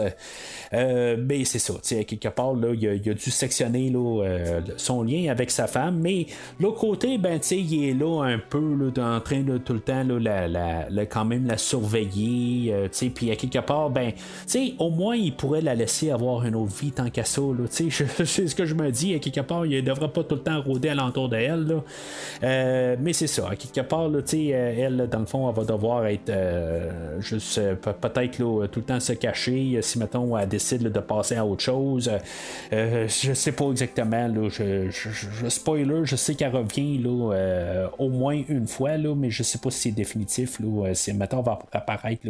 mais 0.72 1.46
c'est 1.46 1.60
ça, 1.60 1.74
à 1.76 2.04
quelque 2.06 2.30
part, 2.30 2.56
là, 2.56 2.74
il, 2.74 2.88
a, 2.88 2.94
il 2.96 3.08
a 3.08 3.14
dû 3.14 3.30
sectionner 3.30 3.92
là, 3.92 4.62
son 4.78 5.04
lien 5.04 5.30
avec 5.30 5.52
sa 5.52 5.68
femme 5.68 5.91
mais 5.92 6.28
l'autre 6.60 6.80
côté, 6.80 7.18
ben, 7.18 7.40
tu 7.40 7.48
sais, 7.48 7.60
il 7.60 7.90
est 7.90 7.94
là 7.94 8.24
un 8.24 8.38
peu 8.38 8.76
là, 8.96 9.16
en 9.16 9.20
train 9.20 9.42
de 9.42 9.58
tout 9.58 9.74
le 9.74 9.80
temps 9.80 10.04
là, 10.04 10.48
la, 10.48 11.06
quand 11.06 11.26
même 11.26 11.46
la 11.46 11.58
surveiller. 11.58 12.74
Euh, 12.74 12.84
tu 12.84 12.90
sais, 12.92 13.10
puis 13.10 13.32
à 13.32 13.36
quelque 13.36 13.60
part, 13.60 13.90
ben, 13.90 14.12
tu 14.12 14.22
sais, 14.46 14.74
au 14.80 14.90
moins 14.90 15.16
il 15.16 15.36
pourrait 15.36 15.62
la 15.62 15.76
laisser 15.76 16.12
avoir 16.12 16.46
une 16.46 16.56
autre 16.56 16.74
vie 16.76 16.92
tant 16.92 17.10
qu'à 17.10 17.24
ça. 17.24 17.42
Tu 17.74 17.92
sais, 17.92 18.06
c'est 18.26 18.48
ce 18.48 18.56
que 18.56 18.66
je 18.66 18.76
me 18.76 18.92
dis. 18.92 19.14
À 19.14 19.20
quelque 19.20 19.42
part, 19.42 19.66
il 19.66 19.76
ne 19.76 19.82
devrait 19.82 20.12
pas 20.12 20.24
tout 20.24 20.36
le 20.36 20.42
temps 20.42 20.62
rôder 20.62 20.90
alentour 20.90 21.30
d'elle. 21.30 21.82
Euh, 22.44 22.96
mais 23.00 23.14
c'est 23.14 23.28
ça. 23.28 23.50
À 23.50 23.56
quelque 23.56 23.82
part, 23.82 24.10
tu 24.12 24.22
sais, 24.26 24.50
euh, 24.54 24.74
elle, 24.78 25.10
dans 25.10 25.20
le 25.20 25.26
fond, 25.26 25.50
elle 25.50 25.56
va 25.56 25.64
devoir 25.64 26.06
être 26.08 26.32
juste 27.20 27.60
peut-être 27.82 28.38
tout 28.68 28.80
le 28.80 28.86
temps 28.86 29.00
se 29.00 29.14
cacher. 29.14 29.80
Si 29.82 30.00
mettons, 30.00 30.38
elle 30.38 30.48
décide 30.48 30.84
de 30.84 31.00
passer 31.00 31.36
à 31.36 31.46
autre 31.46 31.64
chose. 31.64 32.12
je 32.72 33.34
sais 33.34 33.52
pas 33.52 33.70
exactement. 33.70 34.28
Là, 34.28 34.50
je, 34.50 35.50
sais 35.50 35.62
pas 35.64 35.71
je 36.04 36.16
sais 36.16 36.36
qu'elle 36.36 36.56
revient 36.56 36.98
là, 36.98 37.90
au 38.00 38.10
moins 38.10 38.42
une 38.48 38.68
fois, 38.68 38.98
là, 38.98 39.16
mais 39.16 39.30
je 39.30 39.44
sais 39.44 39.60
pas 39.60 39.72
si 39.72 39.80
c'est 39.82 39.92
définitif. 39.92 40.60
Là, 40.60 40.94
si 40.94 41.14
maintenant 41.14 41.42
va 41.42 41.60
apparaître 41.72 42.22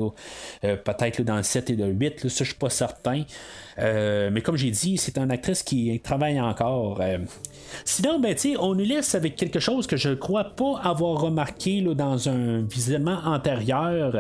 peut-être 0.62 1.22
dans 1.22 1.38
le 1.38 1.44
7 1.44 1.70
et 1.70 1.76
le 1.76 1.88
8, 1.88 2.24
là, 2.24 2.30
ça 2.30 2.44
je 2.44 2.50
suis 2.50 2.60
pas 2.60 2.70
certain. 2.70 3.24
mais 3.78 4.42
comme 4.42 4.58
j'ai 4.58 4.72
dit, 4.72 4.98
c'est 4.98 5.18
une 5.18 5.32
actrice 5.32 5.64
qui 5.64 6.00
travaille 6.00 6.40
encore. 6.40 7.02
Sinon, 7.86 8.20
ben, 8.20 8.36
on 8.60 8.76
nous 8.76 8.84
laisse 8.84 9.16
avec 9.16 9.36
quelque 9.36 9.60
chose 9.60 9.88
que 9.88 9.98
je 9.98 10.10
ne 10.10 10.16
crois 10.16 10.44
pas 10.44 10.80
avoir 10.84 11.22
remarqué 11.22 11.82
là, 11.82 11.94
dans 11.94 12.30
un 12.30 12.62
visionnement 12.62 13.20
antérieur, 13.26 14.16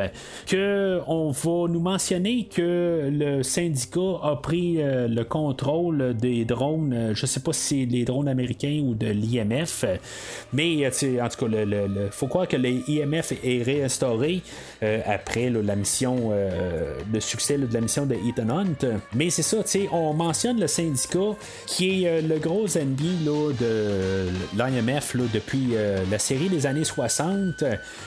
que 0.47 1.01
on 1.07 1.31
va 1.31 1.67
nous 1.67 1.79
mentionner 1.79 2.45
que 2.45 3.09
le 3.11 3.43
syndicat 3.43 4.19
a 4.23 4.35
pris 4.35 4.81
euh, 4.81 5.07
le 5.07 5.23
contrôle 5.23 6.15
des 6.15 6.45
drones, 6.45 6.93
euh, 6.93 7.15
je 7.15 7.23
ne 7.23 7.27
sais 7.27 7.39
pas 7.39 7.53
si 7.53 7.61
c'est 7.61 7.91
les 7.91 8.05
drones 8.05 8.27
américains 8.27 8.81
ou 8.83 8.95
de 8.95 9.07
l'IMF, 9.11 9.85
mais 10.53 10.85
euh, 10.85 11.23
en 11.23 11.29
tout 11.29 11.45
cas, 11.45 11.57
il 11.57 12.09
faut 12.11 12.27
croire 12.27 12.47
que 12.47 12.57
l'IMF 12.57 13.33
est 13.43 13.63
réinstauré 13.63 14.41
après 15.05 15.49
la 15.49 15.75
mission, 15.75 16.31
le 16.31 17.19
succès 17.19 17.57
de 17.57 17.71
la 17.71 17.81
mission 17.81 18.05
de 18.05 18.15
Ethan 18.15 18.49
Hunt. 18.49 18.99
Mais 19.13 19.29
c'est 19.29 19.43
ça, 19.43 19.57
on 19.91 20.13
mentionne 20.13 20.59
le 20.59 20.67
syndicat 20.67 21.35
qui 21.67 22.03
est 22.03 22.21
le 22.21 22.39
gros 22.39 22.67
ennemi 22.67 23.17
là, 23.25 23.51
de 23.59 24.27
l'IMF 24.57 25.15
depuis 25.33 25.69
euh, 25.73 26.03
la 26.09 26.19
série 26.19 26.49
des 26.49 26.65
années 26.65 26.83
60, 26.83 27.63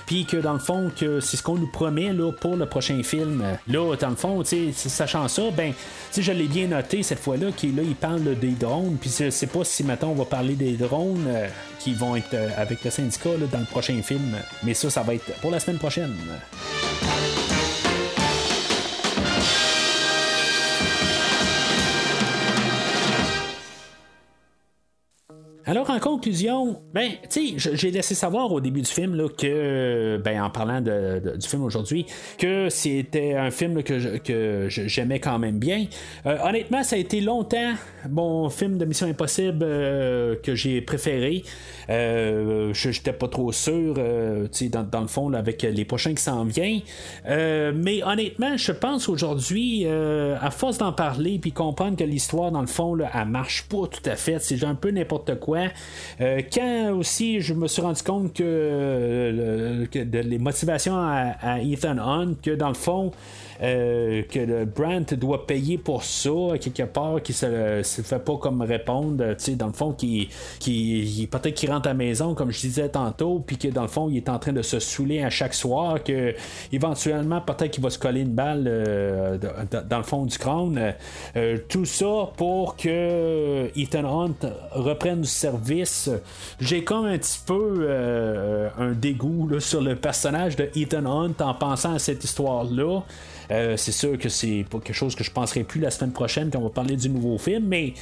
puis 0.07 0.25
que 0.25 0.37
dans 0.37 0.53
le 0.53 0.59
fond, 0.59 0.91
que 0.95 1.21
c'est 1.21 1.37
ce 1.37 1.43
qu'on 1.43 1.57
nous 1.57 1.71
promet 1.71 2.13
là, 2.13 2.33
pour 2.33 2.57
le 2.57 2.67
prochain 2.67 3.03
film. 3.03 3.43
Là, 3.69 3.97
dans 3.97 4.11
le 4.11 4.17
fond, 4.17 4.43
sachant 4.75 5.29
ça, 5.29 5.43
ben, 5.57 5.73
je 6.17 6.33
l'ai 6.33 6.47
bien 6.47 6.69
noté 6.69 7.03
cette 7.03 7.19
fois-là, 7.19 7.53
qu'il 7.53 7.79
il 7.79 7.95
parle 7.95 8.39
des 8.39 8.53
drones, 8.53 8.97
puis 9.01 9.11
je 9.17 9.31
sais 9.31 9.47
pas 9.47 9.65
si 9.65 9.85
maintenant 9.85 10.11
on 10.11 10.15
va 10.15 10.25
parler 10.25 10.55
des 10.55 10.73
drones 10.73 10.94
euh, 11.03 11.49
qui 11.79 11.95
vont 11.95 12.17
être 12.17 12.35
euh, 12.35 12.49
avec 12.57 12.85
le 12.85 12.91
syndicat 12.91 13.31
dans 13.51 13.59
le 13.59 13.65
prochain 13.65 14.01
film, 14.03 14.37
mais 14.63 14.75
ça, 14.75 14.91
ça 14.91 15.03
va 15.03 15.15
être 15.15 15.33
pour 15.41 15.51
la 15.51 15.61
semaine 15.61 15.79
prochaine. 15.79 16.15
Alors, 25.67 25.89
en 25.89 25.99
conclusion, 25.99 26.83
ben, 26.93 27.13
tu 27.31 27.59
sais, 27.59 27.75
j'ai 27.75 27.91
laissé 27.91 28.15
savoir 28.15 28.53
au 28.53 28.61
début 28.61 28.83
du 28.83 28.91
film 28.91 29.15
là, 29.15 29.29
que, 29.31 30.21
ben, 30.23 30.43
en 30.43 30.51
parlant 30.51 30.83
de, 30.83 31.37
du 31.39 31.49
film 31.49 31.63
aujourd'hui, 31.63 32.05
que 32.37 32.69
c'était 32.69 33.35
un 33.35 33.51
film 33.51 33.83
que, 33.83 34.67
j'aimais 34.69 35.21
quand 35.21 35.39
même 35.39 35.59
bien. 35.59 35.87
Euh, 36.27 36.37
honnêtement, 36.45 36.83
ça 36.83 36.97
a 36.97 36.99
été 36.99 37.23
longtemps 37.23 37.73
mon 38.11 38.51
film 38.51 38.77
de 38.77 38.85
Mission 38.85 39.07
Impossible 39.07 39.63
euh, 39.63 40.37
que 40.43 40.55
j'ai 40.55 40.83
préféré. 40.83 41.45
Euh, 41.89 42.75
je 42.75 42.89
n'étais 42.91 43.15
pas 43.15 43.29
trop 43.29 43.51
sûr, 43.51 43.95
dans, 43.95 44.83
dans, 44.83 45.01
le 45.01 45.07
fond, 45.07 45.33
avec 45.33 45.63
les 45.63 45.85
prochains 45.87 46.13
qui 46.13 46.23
s'en 46.23 46.45
viennent. 46.45 46.83
mais 47.27 48.03
honnêtement, 48.05 48.59
je 48.59 48.73
pense 48.73 49.09
aujourd'hui, 49.09 49.87
à 49.87 50.51
force 50.51 50.77
d'en 50.77 50.93
parler 50.93 51.39
puis 51.39 51.53
comprendre 51.53 51.97
que 51.97 52.05
l'histoire, 52.05 52.53
dans 52.53 52.61
le 52.61 52.67
fond, 52.67 52.95
là, 52.95 53.11
elle 53.15 53.29
marche 53.29 53.67
pas 53.67 53.87
tout 53.87 54.11
à 54.11 54.17
fait. 54.17 54.39
C'est 54.41 54.63
un 54.65 54.75
peu 54.75 54.91
n'importe 54.91 55.41
quoi. 55.41 55.54
Euh, 56.21 56.41
quand 56.53 56.93
aussi 56.93 57.41
je 57.41 57.55
me 57.55 57.67
suis 57.69 57.83
rendu 57.83 58.03
compte 58.03 58.33
que, 58.33 58.43
euh, 58.45 59.87
les 59.93 60.39
motivations 60.39 60.97
à, 60.97 61.61
Ethan 61.61 61.99
Hunt, 61.99 62.35
que 62.43 62.51
dans 62.53 62.69
le 62.69 62.75
fond, 62.75 63.13
euh, 63.63 64.23
que 64.23 64.39
le 64.39 64.65
Brandt 64.65 65.17
doit 65.17 65.47
payer 65.47 65.79
pour 65.79 66.05
ça, 66.05 66.31
quelque 66.61 66.85
part, 66.85 67.23
qui 67.23 67.33
se, 67.33 67.83
se 67.83 68.03
fait 68.03 68.19
pas 68.19 68.37
comme 68.37 68.63
répondre, 68.63 69.35
tu 69.37 69.45
sais, 69.45 69.53
dans 69.57 69.67
le 69.67 69.73
fond, 69.73 69.93
qui, 69.93 70.29
qui 70.59 71.29
peut-être 71.31 71.55
qu'il 71.55 71.71
rentre 71.71 71.89
à 71.89 71.91
la 71.91 71.95
maison, 71.95 72.35
comme 72.35 72.51
je 72.51 72.61
disais 72.61 72.89
tantôt, 72.89 73.43
puis 73.47 73.57
que 73.57 73.69
dans 73.69 73.83
le 73.83 73.89
fond, 73.89 74.09
il 74.11 74.17
est 74.17 74.29
en 74.29 74.39
train 74.39 74.53
de 74.53 74.63
se 74.63 74.79
saouler 74.79 75.23
à 75.23 75.31
chaque 75.31 75.55
soir, 75.55 76.03
que 76.03 76.35
éventuellement, 76.73 77.41
peut-être 77.41 77.71
qu'il 77.71 77.83
va 77.83 77.91
se 77.91 77.99
coller 77.99 78.21
une 78.21 78.35
balle 78.35 78.65
dans 79.89 79.99
le 79.99 80.05
fond 80.05 80.25
du 80.25 80.39
crâne. 80.39 80.95
tout 81.69 81.85
ça 81.85 82.31
pour 82.37 82.77
que 82.77 83.71
Ethan 83.77 84.05
Hunt 84.05 84.51
reprenne 84.73 85.23
du 85.23 85.29
service. 85.29 86.11
J'ai 86.61 86.85
comme 86.85 87.07
un 87.07 87.19
petit 87.19 87.41
peu 87.45 87.79
euh, 87.81 88.69
un 88.79 88.93
dégoût 88.93 89.61
sur 89.61 89.81
le 89.81 89.97
personnage 89.97 90.57
de 90.57 90.71
Ethan 90.75 91.07
Hunt 91.07 91.35
en 91.41 91.55
pensant 91.55 91.95
à 91.95 91.99
cette 91.99 92.25
histoire-là. 92.25 93.03
Euh, 93.51 93.77
c'est 93.77 93.93
sûr 93.93 94.19
que 94.19 94.29
c'est 94.29 94.65
pas 94.69 94.79
quelque 94.79 94.95
chose 94.95 95.15
que 95.15 95.25
je 95.25 95.31
penserai 95.31 95.65
plus 95.65 95.81
la 95.81 95.91
semaine 95.91 96.13
prochaine 96.13 96.51
quand 96.51 96.59
on 96.59 96.65
va 96.65 96.71
parler 96.71 96.97
du 96.97 97.09
nouveau 97.09 97.39
film, 97.39 97.67
mais 97.67 97.95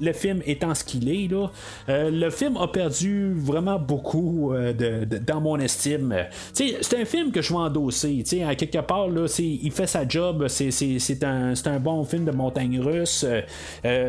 le 0.00 0.12
film 0.12 0.42
étant 0.46 0.74
ce 0.74 0.84
qu'il 0.84 1.08
est, 1.08 1.30
là, 1.30 1.48
euh, 1.88 2.10
le 2.10 2.30
film 2.30 2.56
a 2.56 2.68
perdu 2.68 3.32
vraiment 3.34 3.78
beaucoup 3.78 4.52
de, 4.54 5.04
dans 5.04 5.40
mon 5.40 5.58
estime. 5.58 6.14
c'est 6.52 7.00
un 7.00 7.04
film 7.04 7.30
que 7.30 7.42
je 7.42 7.52
vais 7.52 7.58
endosser. 7.58 8.24
À 8.46 8.54
quelque 8.54 8.78
part, 8.78 9.08
là, 9.08 9.26
il 9.38 9.70
fait 9.70 9.86
sa 9.86 10.06
job, 10.06 10.46
c'est 10.48 11.24
un, 11.24 11.54
un, 11.64 11.78
bon 11.78 12.04
film 12.04 12.24
de 12.24 12.30
montagne 12.32 12.80
russe. 12.80 13.24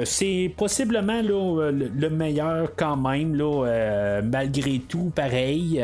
c'est 0.03 0.53
possiblement 0.55 1.21
là, 1.21 1.71
le 1.71 2.09
meilleur 2.09 2.75
quand 2.75 2.97
même, 2.97 3.35
là, 3.35 3.65
euh, 3.65 4.21
malgré 4.23 4.79
tout, 4.79 5.11
pareil. 5.13 5.83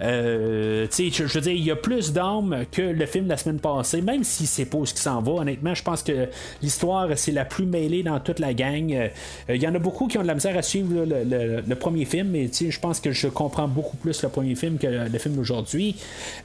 Euh, 0.00 0.86
je 0.90 1.22
veux 1.22 1.40
dire, 1.40 1.52
il 1.52 1.64
y 1.64 1.70
a 1.70 1.76
plus 1.76 2.12
d'âmes 2.12 2.64
que 2.70 2.82
le 2.82 3.06
film 3.06 3.24
de 3.24 3.30
la 3.30 3.36
semaine 3.36 3.60
passée, 3.60 4.02
si 4.22 4.46
c'est 4.46 4.64
pas 4.64 4.78
ce 4.84 4.94
qui 4.94 5.00
s'en 5.00 5.20
va. 5.20 5.32
Honnêtement, 5.32 5.74
je 5.74 5.82
pense 5.82 6.02
que 6.02 6.28
l'histoire, 6.62 7.08
c'est 7.16 7.32
la 7.32 7.44
plus 7.44 7.66
mêlée 7.66 8.02
dans 8.02 8.18
toute 8.20 8.38
la 8.38 8.54
gang. 8.54 8.92
Euh, 8.92 9.08
il 9.48 9.62
y 9.62 9.66
en 9.66 9.74
a 9.74 9.78
beaucoup 9.78 10.08
qui 10.08 10.18
ont 10.18 10.22
de 10.22 10.26
la 10.26 10.34
misère 10.34 10.56
à 10.56 10.62
suivre 10.62 11.04
le, 11.06 11.74
premier 11.74 12.04
film, 12.04 12.28
mais 12.28 12.48
je 12.52 12.78
pense 12.78 13.00
que 13.00 13.10
je 13.12 13.28
comprends 13.28 13.66
beaucoup 13.66 13.96
plus 13.96 14.22
le 14.22 14.28
premier 14.28 14.54
film 14.54 14.78
que 14.78 14.86
le 14.86 15.18
film 15.18 15.34
d'aujourd'hui. 15.34 15.96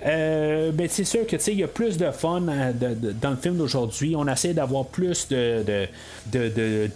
ben, 0.04 0.88
c'est 0.90 1.04
sûr 1.04 1.28
que 1.28 1.36
il 1.49 1.60
y 1.60 1.64
a 1.64 1.68
plus 1.68 1.98
de 1.98 2.10
fun 2.12 2.41
dans 2.41 3.30
le 3.30 3.36
film 3.36 3.58
d'aujourd'hui. 3.58 4.16
On 4.16 4.28
essaie 4.28 4.54
d'avoir 4.54 4.86
plus 4.86 5.28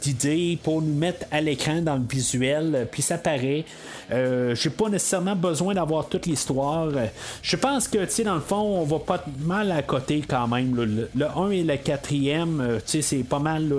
d'idées 0.02 0.58
pour 0.64 0.82
nous 0.82 0.96
mettre 0.96 1.26
à 1.32 1.42
l'écran 1.42 1.82
dans 1.82 1.96
le 1.96 2.04
visuel 2.10 2.88
puis 2.92 3.02
ça 3.02 3.18
paraît. 3.18 3.66
Euh, 4.12 4.56
j'ai 4.56 4.70
pas 4.70 4.90
nécessairement 4.90 5.36
besoin 5.36 5.74
d'avoir 5.74 6.08
toute 6.08 6.26
l'histoire. 6.26 6.90
Je 7.42 7.56
pense 7.56 7.88
que, 7.88 8.00
tu 8.00 8.12
sais, 8.12 8.24
dans 8.24 8.36
le 8.36 8.42
fond, 8.42 8.80
on 8.82 8.84
va 8.84 9.00
pas 9.00 9.24
mal 9.40 9.72
à 9.72 9.82
côté 9.82 10.22
quand 10.28 10.48
même. 10.48 10.76
Le, 10.76 11.10
1 11.36 11.50
et 11.52 11.64
le 11.64 11.74
4e, 11.76 12.60
euh, 12.60 12.80
c'est 12.86 13.24
pas 13.24 13.40
mal 13.40 13.72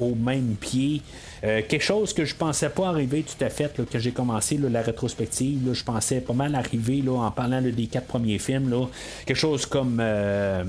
au 0.00 0.14
même 0.14 0.56
pied. 0.60 1.02
Euh, 1.44 1.60
quelque 1.68 1.82
chose 1.82 2.12
que 2.12 2.24
je 2.24 2.36
pensais 2.36 2.68
pas 2.68 2.86
arriver 2.88 3.24
tout 3.24 3.44
à 3.44 3.50
fait, 3.50 3.84
que 3.90 3.98
j'ai 3.98 4.12
commencé 4.12 4.58
la 4.58 4.80
rétrospective, 4.80 5.72
je 5.72 5.82
pensais 5.82 6.20
pas 6.20 6.34
mal 6.34 6.54
arriver 6.54 7.02
là, 7.02 7.14
en 7.14 7.30
parlant 7.32 7.60
des 7.60 7.86
quatre 7.86 8.06
premiers 8.06 8.38
films. 8.38 8.70
Là, 8.70 8.86
quelque 9.26 9.36
chose 9.36 9.66
comme 9.66 9.98
le, 9.98 10.64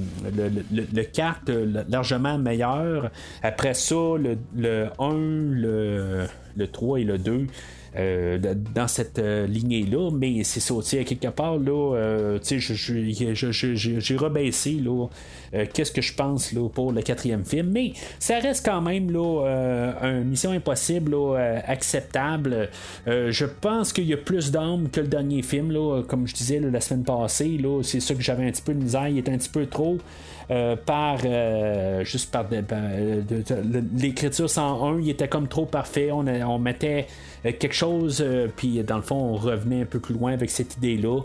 le, 0.72 1.04
4, 1.04 1.52
largement 1.90 2.40
meilleur. 2.40 3.12
Après 3.44 3.76
ça, 3.76 3.96
le, 4.18 4.38
le 4.56 4.88
1, 4.98 5.12
le 5.14 6.28
le 6.56 6.68
3 6.68 7.00
et 7.00 7.04
le 7.04 7.18
2. 7.18 7.48
Euh, 7.96 8.40
dans 8.74 8.88
cette 8.88 9.20
euh, 9.20 9.46
lignée-là, 9.46 10.10
mais 10.12 10.44
c'est 10.44 10.60
ça, 10.60 10.74
à 10.74 11.04
quelque 11.04 11.28
part, 11.28 11.58
là, 11.58 11.96
euh, 11.96 12.40
j'ai 12.42 14.18
rebaissé 14.18 14.82
qu'est-ce 15.74 15.92
que 15.92 16.02
je 16.02 16.16
pense 16.16 16.54
pour 16.74 16.92
le 16.92 17.02
quatrième 17.04 17.46
film, 17.46 17.70
mais 17.72 17.94
ça 18.18 18.40
reste 18.40 18.66
quand 18.66 18.82
même 18.82 19.12
là, 19.12 19.94
une 20.02 20.26
mission 20.26 20.52
impossible 20.52 21.16
acceptable. 21.68 22.70
je 23.06 23.46
pense 23.46 23.94
qu'il 23.94 24.06
y 24.06 24.14
a 24.14 24.18
plus 24.18 24.52
d'âme 24.52 24.90
que 24.90 25.02
le 25.02 25.08
dernier 25.08 25.44
film, 25.44 25.74
comme 26.08 26.28
je 26.28 26.34
disais 26.34 26.60
la 26.60 26.82
semaine 26.82 27.04
passée, 27.04 27.60
c'est 27.84 28.00
ça 28.00 28.16
que 28.16 28.22
j'avais 28.22 28.48
un 28.48 28.52
petit 28.52 28.64
peu 28.64 28.74
de 28.74 28.82
misère, 28.84 29.08
il 29.08 29.18
est 29.18 29.30
un 29.30 29.38
petit 29.38 29.50
peu 29.50 29.66
trop. 29.68 29.98
Par 30.86 31.18
juste 32.04 32.32
par, 32.32 32.46
l'écriture 33.96 34.50
101 34.50 35.00
il 35.00 35.10
était 35.10 35.28
comme 35.28 35.48
trop 35.48 35.66
parfait 35.66 36.12
on, 36.12 36.26
on 36.28 36.60
mettait 36.60 37.08
quelque 37.52 37.74
chose, 37.74 38.24
euh, 38.26 38.48
puis 38.56 38.82
dans 38.84 38.96
le 38.96 39.02
fond, 39.02 39.16
on 39.16 39.36
revenait 39.36 39.82
un 39.82 39.86
peu 39.86 40.00
plus 40.00 40.14
loin 40.14 40.34
avec 40.34 40.50
cette 40.50 40.78
idée-là. 40.78 41.22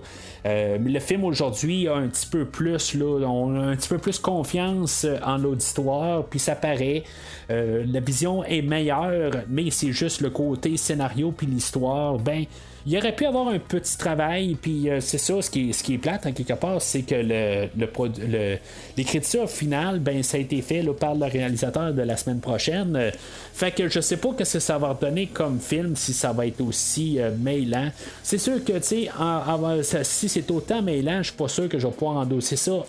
Euh, 0.47 0.78
le 0.78 1.01
film 1.01 1.24
aujourd'hui 1.24 1.86
a 1.86 1.95
un 1.95 2.09
petit 2.09 2.27
peu 2.27 2.45
plus, 2.45 2.95
là, 2.95 3.27
on 3.28 3.55
a 3.55 3.61
un 3.61 3.77
petit 3.77 3.89
peu 3.89 3.99
plus 3.99 4.19
confiance 4.19 5.07
en 5.24 5.39
l'auditoire, 5.39 6.24
puis 6.24 6.39
ça 6.39 6.57
paraît. 6.57 7.05
Euh, 7.51 7.85
la 7.86 8.01
vision 8.01 8.43
est 8.45 8.62
meilleure, 8.62 9.32
mais 9.49 9.70
c'est 9.70 9.93
juste 9.93 10.20
le 10.20 10.31
côté 10.31 10.77
scénario 10.77 11.32
puis 11.32 11.47
l'histoire, 11.47 12.19
ben 12.19 12.45
il 12.86 12.96
aurait 12.96 13.14
pu 13.14 13.26
avoir 13.26 13.48
un 13.48 13.59
petit 13.59 13.98
travail, 13.98 14.56
puis 14.60 14.88
euh, 14.88 15.00
c'est 15.00 15.18
ça, 15.18 15.42
ce 15.42 15.50
qui 15.50 15.70
est, 15.70 15.72
ce 15.72 15.96
plate 15.96 16.26
en 16.26 16.32
quelque 16.32 16.55
part, 16.55 16.80
c'est 16.80 17.02
que 17.02 17.14
le, 17.14 18.59
l'écriture 18.96 19.50
finale, 19.50 19.98
ben 19.98 20.22
ça 20.22 20.36
a 20.36 20.40
été 20.40 20.62
fait 20.62 20.82
par 20.98 21.14
le 21.14 21.26
réalisateur 21.26 21.92
de 21.92 22.02
la 22.02 22.16
semaine 22.16 22.40
prochaine. 22.40 23.12
fait 23.52 23.72
que 23.72 23.88
je 23.88 24.00
sais 24.00 24.16
pas 24.16 24.30
que 24.30 24.44
ça 24.44 24.78
va 24.78 24.96
donner 24.98 25.26
comme 25.26 25.60
film 25.60 25.96
si 25.96 26.12
ça 26.12 26.32
va 26.32 26.46
être 26.46 26.60
aussi 26.60 27.20
euh, 27.20 27.30
mêlant. 27.38 27.90
C'est 28.22 28.38
sûr 28.38 28.64
que 28.64 28.78
tu 28.78 29.09
sais, 29.09 30.05
si 30.05 30.28
c'est 30.28 30.50
autant 30.50 30.82
mêlant, 30.82 31.18
je 31.18 31.28
suis 31.28 31.36
pas 31.36 31.48
sûr 31.48 31.68
que 31.68 31.78
je 31.78 31.86
vais 31.86 31.92
pouvoir 31.92 32.18
endosser 32.18 32.56
ça 32.56 32.84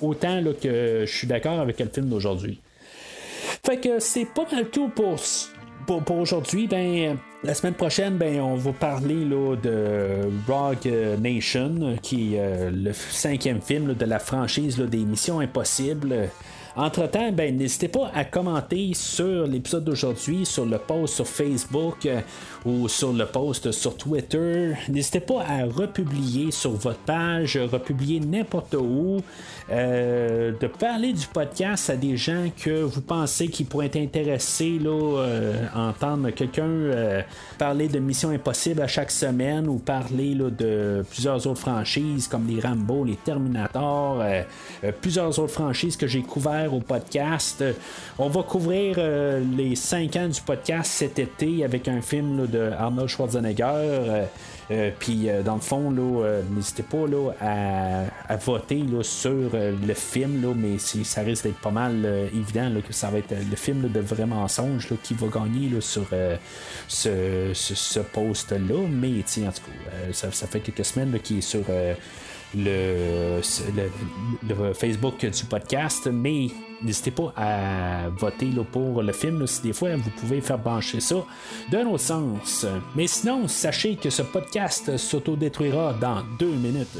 autant 0.00 0.42
que 0.60 1.04
je 1.06 1.12
suis 1.12 1.26
d'accord 1.26 1.60
avec 1.60 1.80
le 1.80 1.88
film 1.88 2.08
d'aujourd'hui. 2.08 2.60
Fait 3.64 3.78
que 3.78 3.98
c'est 3.98 4.26
pas 4.26 4.46
mal 4.52 4.68
tout 4.68 4.88
pour, 4.88 5.16
pour, 5.86 6.02
pour 6.02 6.16
aujourd'hui. 6.18 6.66
Ben 6.66 7.18
La 7.44 7.54
semaine 7.54 7.74
prochaine, 7.74 8.16
ben, 8.16 8.40
on 8.40 8.56
va 8.56 8.72
parler 8.72 9.24
là, 9.24 9.54
de 9.54 10.28
Rogue 10.48 10.92
Nation, 11.20 11.96
qui 12.02 12.34
est 12.34 12.68
le 12.70 12.92
cinquième 12.92 13.62
film 13.62 13.94
de 13.94 14.04
la 14.04 14.18
franchise 14.18 14.76
des 14.76 15.04
Missions 15.04 15.38
Impossibles. 15.38 16.30
Entre-temps, 16.78 17.32
ben, 17.32 17.56
n'hésitez 17.56 17.88
pas 17.88 18.08
à 18.14 18.24
commenter 18.24 18.92
sur 18.94 19.48
l'épisode 19.48 19.82
d'aujourd'hui, 19.82 20.46
sur 20.46 20.64
le 20.64 20.78
post 20.78 21.14
sur 21.14 21.26
Facebook 21.26 22.06
euh, 22.06 22.20
ou 22.64 22.86
sur 22.86 23.12
le 23.12 23.26
post 23.26 23.72
sur 23.72 23.96
Twitter. 23.96 24.74
N'hésitez 24.88 25.18
pas 25.18 25.42
à 25.44 25.64
republier 25.64 26.52
sur 26.52 26.70
votre 26.70 27.00
page, 27.00 27.56
republier 27.56 28.20
n'importe 28.20 28.76
où, 28.78 29.20
euh, 29.72 30.52
de 30.52 30.66
parler 30.68 31.12
du 31.12 31.26
podcast 31.26 31.90
à 31.90 31.96
des 31.96 32.16
gens 32.16 32.48
que 32.56 32.82
vous 32.82 33.00
pensez 33.00 33.48
qui 33.48 33.64
pourraient 33.64 33.86
être 33.86 33.96
intéressés 33.96 34.78
là, 34.78 35.18
euh, 35.18 35.66
entendre 35.74 36.30
quelqu'un 36.30 37.24
parler 37.58 37.88
de 37.88 37.98
Mission 37.98 38.30
Impossible 38.30 38.82
à 38.82 38.86
chaque 38.86 39.10
semaine 39.10 39.66
ou 39.66 39.78
parler 39.78 40.36
de 40.36 41.04
plusieurs 41.10 41.44
autres 41.48 41.60
franchises 41.60 42.28
comme 42.28 42.46
les 42.46 42.60
Rambo, 42.60 43.04
les 43.04 43.16
Terminator, 43.16 44.22
plusieurs 45.00 45.36
autres 45.40 45.52
franchises 45.52 45.96
que 45.96 46.06
j'ai 46.06 46.22
couvertes 46.22 46.67
au 46.72 46.80
podcast. 46.80 47.64
On 48.18 48.28
va 48.28 48.42
couvrir 48.42 48.96
euh, 48.98 49.42
les 49.56 49.76
5 49.76 50.16
ans 50.16 50.28
du 50.28 50.40
podcast 50.40 50.90
cet 50.90 51.18
été 51.18 51.64
avec 51.64 51.88
un 51.88 52.00
film 52.00 52.46
de 52.46 52.70
Arnold 52.78 53.08
Schwarzenegger. 53.08 53.64
Euh, 53.64 54.24
euh, 54.70 54.90
puis 54.98 55.28
dans 55.44 55.54
le 55.54 55.60
fond, 55.60 55.90
n'hésitez 56.50 56.82
pas 56.82 57.06
là, 57.06 57.30
à, 58.28 58.36
voter 58.36 58.84
sur 59.02 59.50
le 59.54 59.94
film, 59.94 60.42
là, 60.42 60.52
mais 60.54 60.76
si, 60.76 61.04
ça 61.04 61.22
risque 61.22 61.44
d'être 61.44 61.60
pas 61.60 61.70
mal 61.70 62.28
évident 62.34 62.70
que 62.86 62.92
ça 62.92 63.08
va 63.08 63.18
être 63.18 63.30
le 63.30 63.56
film 63.56 63.88
de 63.88 64.00
vrai 64.00 64.26
mensonge 64.26 64.88
qui 65.02 65.14
va 65.14 65.28
gagner 65.28 65.70
sur 65.80 66.04
ce, 66.86 67.50
ce, 67.54 68.00
post-là. 68.00 68.86
Mais 68.90 69.08
en 69.08 69.52
tout 69.52 69.62
cas, 69.62 70.12
ça, 70.12 70.46
fait 70.46 70.60
quelques 70.60 70.84
semaines 70.84 71.18
qu'il 71.20 71.38
est 71.38 71.40
sur 71.40 71.64
le, 72.54 73.40
le, 74.48 74.72
Facebook 74.72 75.24
du 75.24 75.44
podcast, 75.44 76.08
mais 76.12 76.48
n'hésitez 76.82 77.10
pas 77.10 77.32
à 77.36 78.08
voter 78.08 78.50
pour 78.72 79.02
le 79.02 79.12
film. 79.12 79.46
si 79.46 79.62
des 79.62 79.72
fois, 79.72 79.96
vous 79.96 80.10
pouvez 80.10 80.40
faire 80.40 80.58
brancher 80.58 81.00
ça 81.00 81.16
d'un 81.70 81.86
autre 81.86 82.04
sens. 82.04 82.66
Mais 82.94 83.06
sinon, 83.06 83.48
sachez 83.48 83.96
que 83.96 84.10
ce 84.10 84.22
podcast 84.22 84.96
s'autodétruira 84.96 85.94
dans 85.94 86.22
deux 86.38 86.54
minutes. 86.54 86.98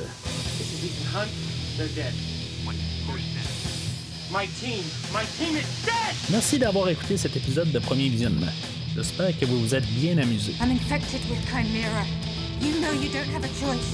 Merci 6.30 6.58
d'avoir 6.58 6.88
écouté 6.90 7.16
cet 7.16 7.36
épisode 7.36 7.72
de 7.72 7.78
Premier 7.78 8.08
Visionnement. 8.08 8.52
J'espère 8.94 9.38
que 9.38 9.44
vous 9.46 9.60
vous 9.60 9.74
êtes 9.74 9.86
bien 9.86 10.18
amusé. 10.18 10.52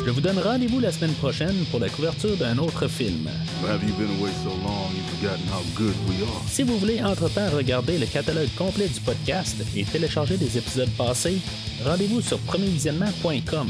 Je 0.04 0.10
vous 0.10 0.20
donne 0.20 0.38
rendez-vous 0.38 0.80
la 0.80 0.92
semaine 0.92 1.12
prochaine 1.14 1.64
pour 1.70 1.80
la 1.80 1.88
couverture 1.88 2.36
d'un 2.36 2.58
autre 2.58 2.88
film. 2.88 3.28
Si 6.48 6.62
vous 6.62 6.78
voulez 6.78 7.02
entre-temps 7.02 7.50
regarder 7.50 7.98
le 7.98 8.06
catalogue 8.06 8.48
complet 8.56 8.88
du 8.88 9.00
podcast 9.00 9.56
et 9.76 9.84
télécharger 9.84 10.36
des 10.36 10.56
épisodes 10.58 10.90
passés, 10.96 11.38
rendez-vous 11.84 12.20
sur 12.20 12.38
premiervisionnement.com. 12.40 13.68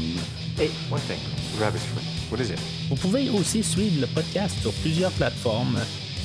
Vous 2.89 2.95
pouvez 2.95 3.29
aussi 3.29 3.63
suivre 3.63 4.01
le 4.01 4.07
podcast 4.07 4.55
sur 4.61 4.71
plusieurs 4.73 5.11
plateformes, 5.11 5.79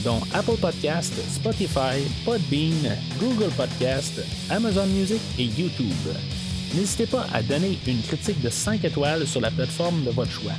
dont 0.04 0.20
Apple 0.32 0.56
Podcast, 0.60 1.12
Spotify, 1.28 2.00
Podbean, 2.24 2.96
Google 3.18 3.50
Podcast, 3.56 4.20
Amazon 4.48 4.86
Music 4.86 5.20
et 5.38 5.44
YouTube. 5.44 6.39
N'hésitez 6.74 7.06
pas 7.06 7.26
à 7.32 7.42
donner 7.42 7.78
une 7.86 8.00
critique 8.00 8.40
de 8.40 8.48
5 8.48 8.84
étoiles 8.84 9.26
sur 9.26 9.40
la 9.40 9.50
plateforme 9.50 10.04
de 10.04 10.10
votre 10.10 10.30
choix. 10.30 10.52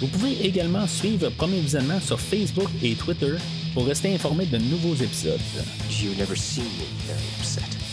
Vous 0.00 0.08
pouvez 0.08 0.44
également 0.44 0.86
suivre 0.88 1.28
Premier 1.30 1.60
Visionnement 1.60 2.00
sur 2.00 2.18
Facebook 2.18 2.68
et 2.82 2.94
Twitter 2.94 3.34
pour 3.74 3.86
rester 3.86 4.12
informé 4.12 4.46
de 4.46 4.58
nouveaux 4.58 4.94
épisodes. 4.94 5.40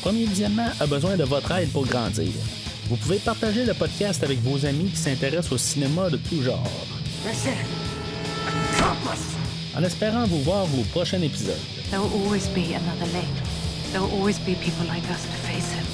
Premier 0.02 0.26
Visionnement 0.26 0.70
a 0.80 0.88
besoin 0.88 1.16
de 1.16 1.24
votre 1.24 1.52
aide 1.52 1.70
pour 1.70 1.86
grandir. 1.86 2.32
Vous 2.90 2.98
pouvez 2.98 3.18
partager 3.18 3.66
le 3.66 3.74
podcast 3.74 4.24
avec 4.24 4.40
vos 4.42 4.66
amis 4.66 4.90
qui 4.90 4.98
s'intéressent 4.98 5.52
au 5.52 5.58
cinéma 5.58 6.10
de 6.10 6.18
tout 6.18 6.42
genre. 6.42 6.70
En 9.76 9.84
espérant 9.84 10.26
vous 10.28 10.44
voir 10.44 10.66
au 10.66 10.84
prochain 10.92 11.22
épisode. 11.22 11.58
There 11.90 12.00
will 12.00 12.14
always 12.24 12.48
be 12.50 12.76
another 12.76 13.08
lane. 13.12 13.34
There 13.92 14.02
will 14.02 14.14
always 14.14 14.38
be 14.40 14.54
people 14.56 14.86
like 14.86 15.04
us 15.10 15.24
to 15.24 15.38
face 15.50 15.72
him. 15.72 15.86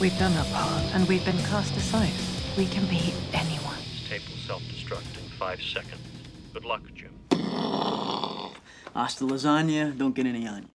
We've 0.00 0.18
done 0.18 0.32
our 0.38 0.46
part, 0.46 0.82
and 0.94 1.06
we've 1.06 1.24
been 1.24 1.38
cast 1.50 1.76
aside. 1.76 2.12
We 2.56 2.64
can 2.66 2.86
be 2.86 3.12
anyone. 3.34 3.76
This 3.84 4.08
tape 4.08 4.22
will 4.30 4.40
self-destruct 4.46 5.18
in 5.18 5.28
five 5.38 5.60
seconds. 5.60 6.00
Good 6.54 6.64
luck, 6.64 6.80
Jim. 6.94 7.12
Hasta 8.94 9.24
lasagna, 9.24 9.96
don't 9.96 10.14
get 10.14 10.26
any 10.26 10.46
on 10.48 10.62
you. 10.62 10.68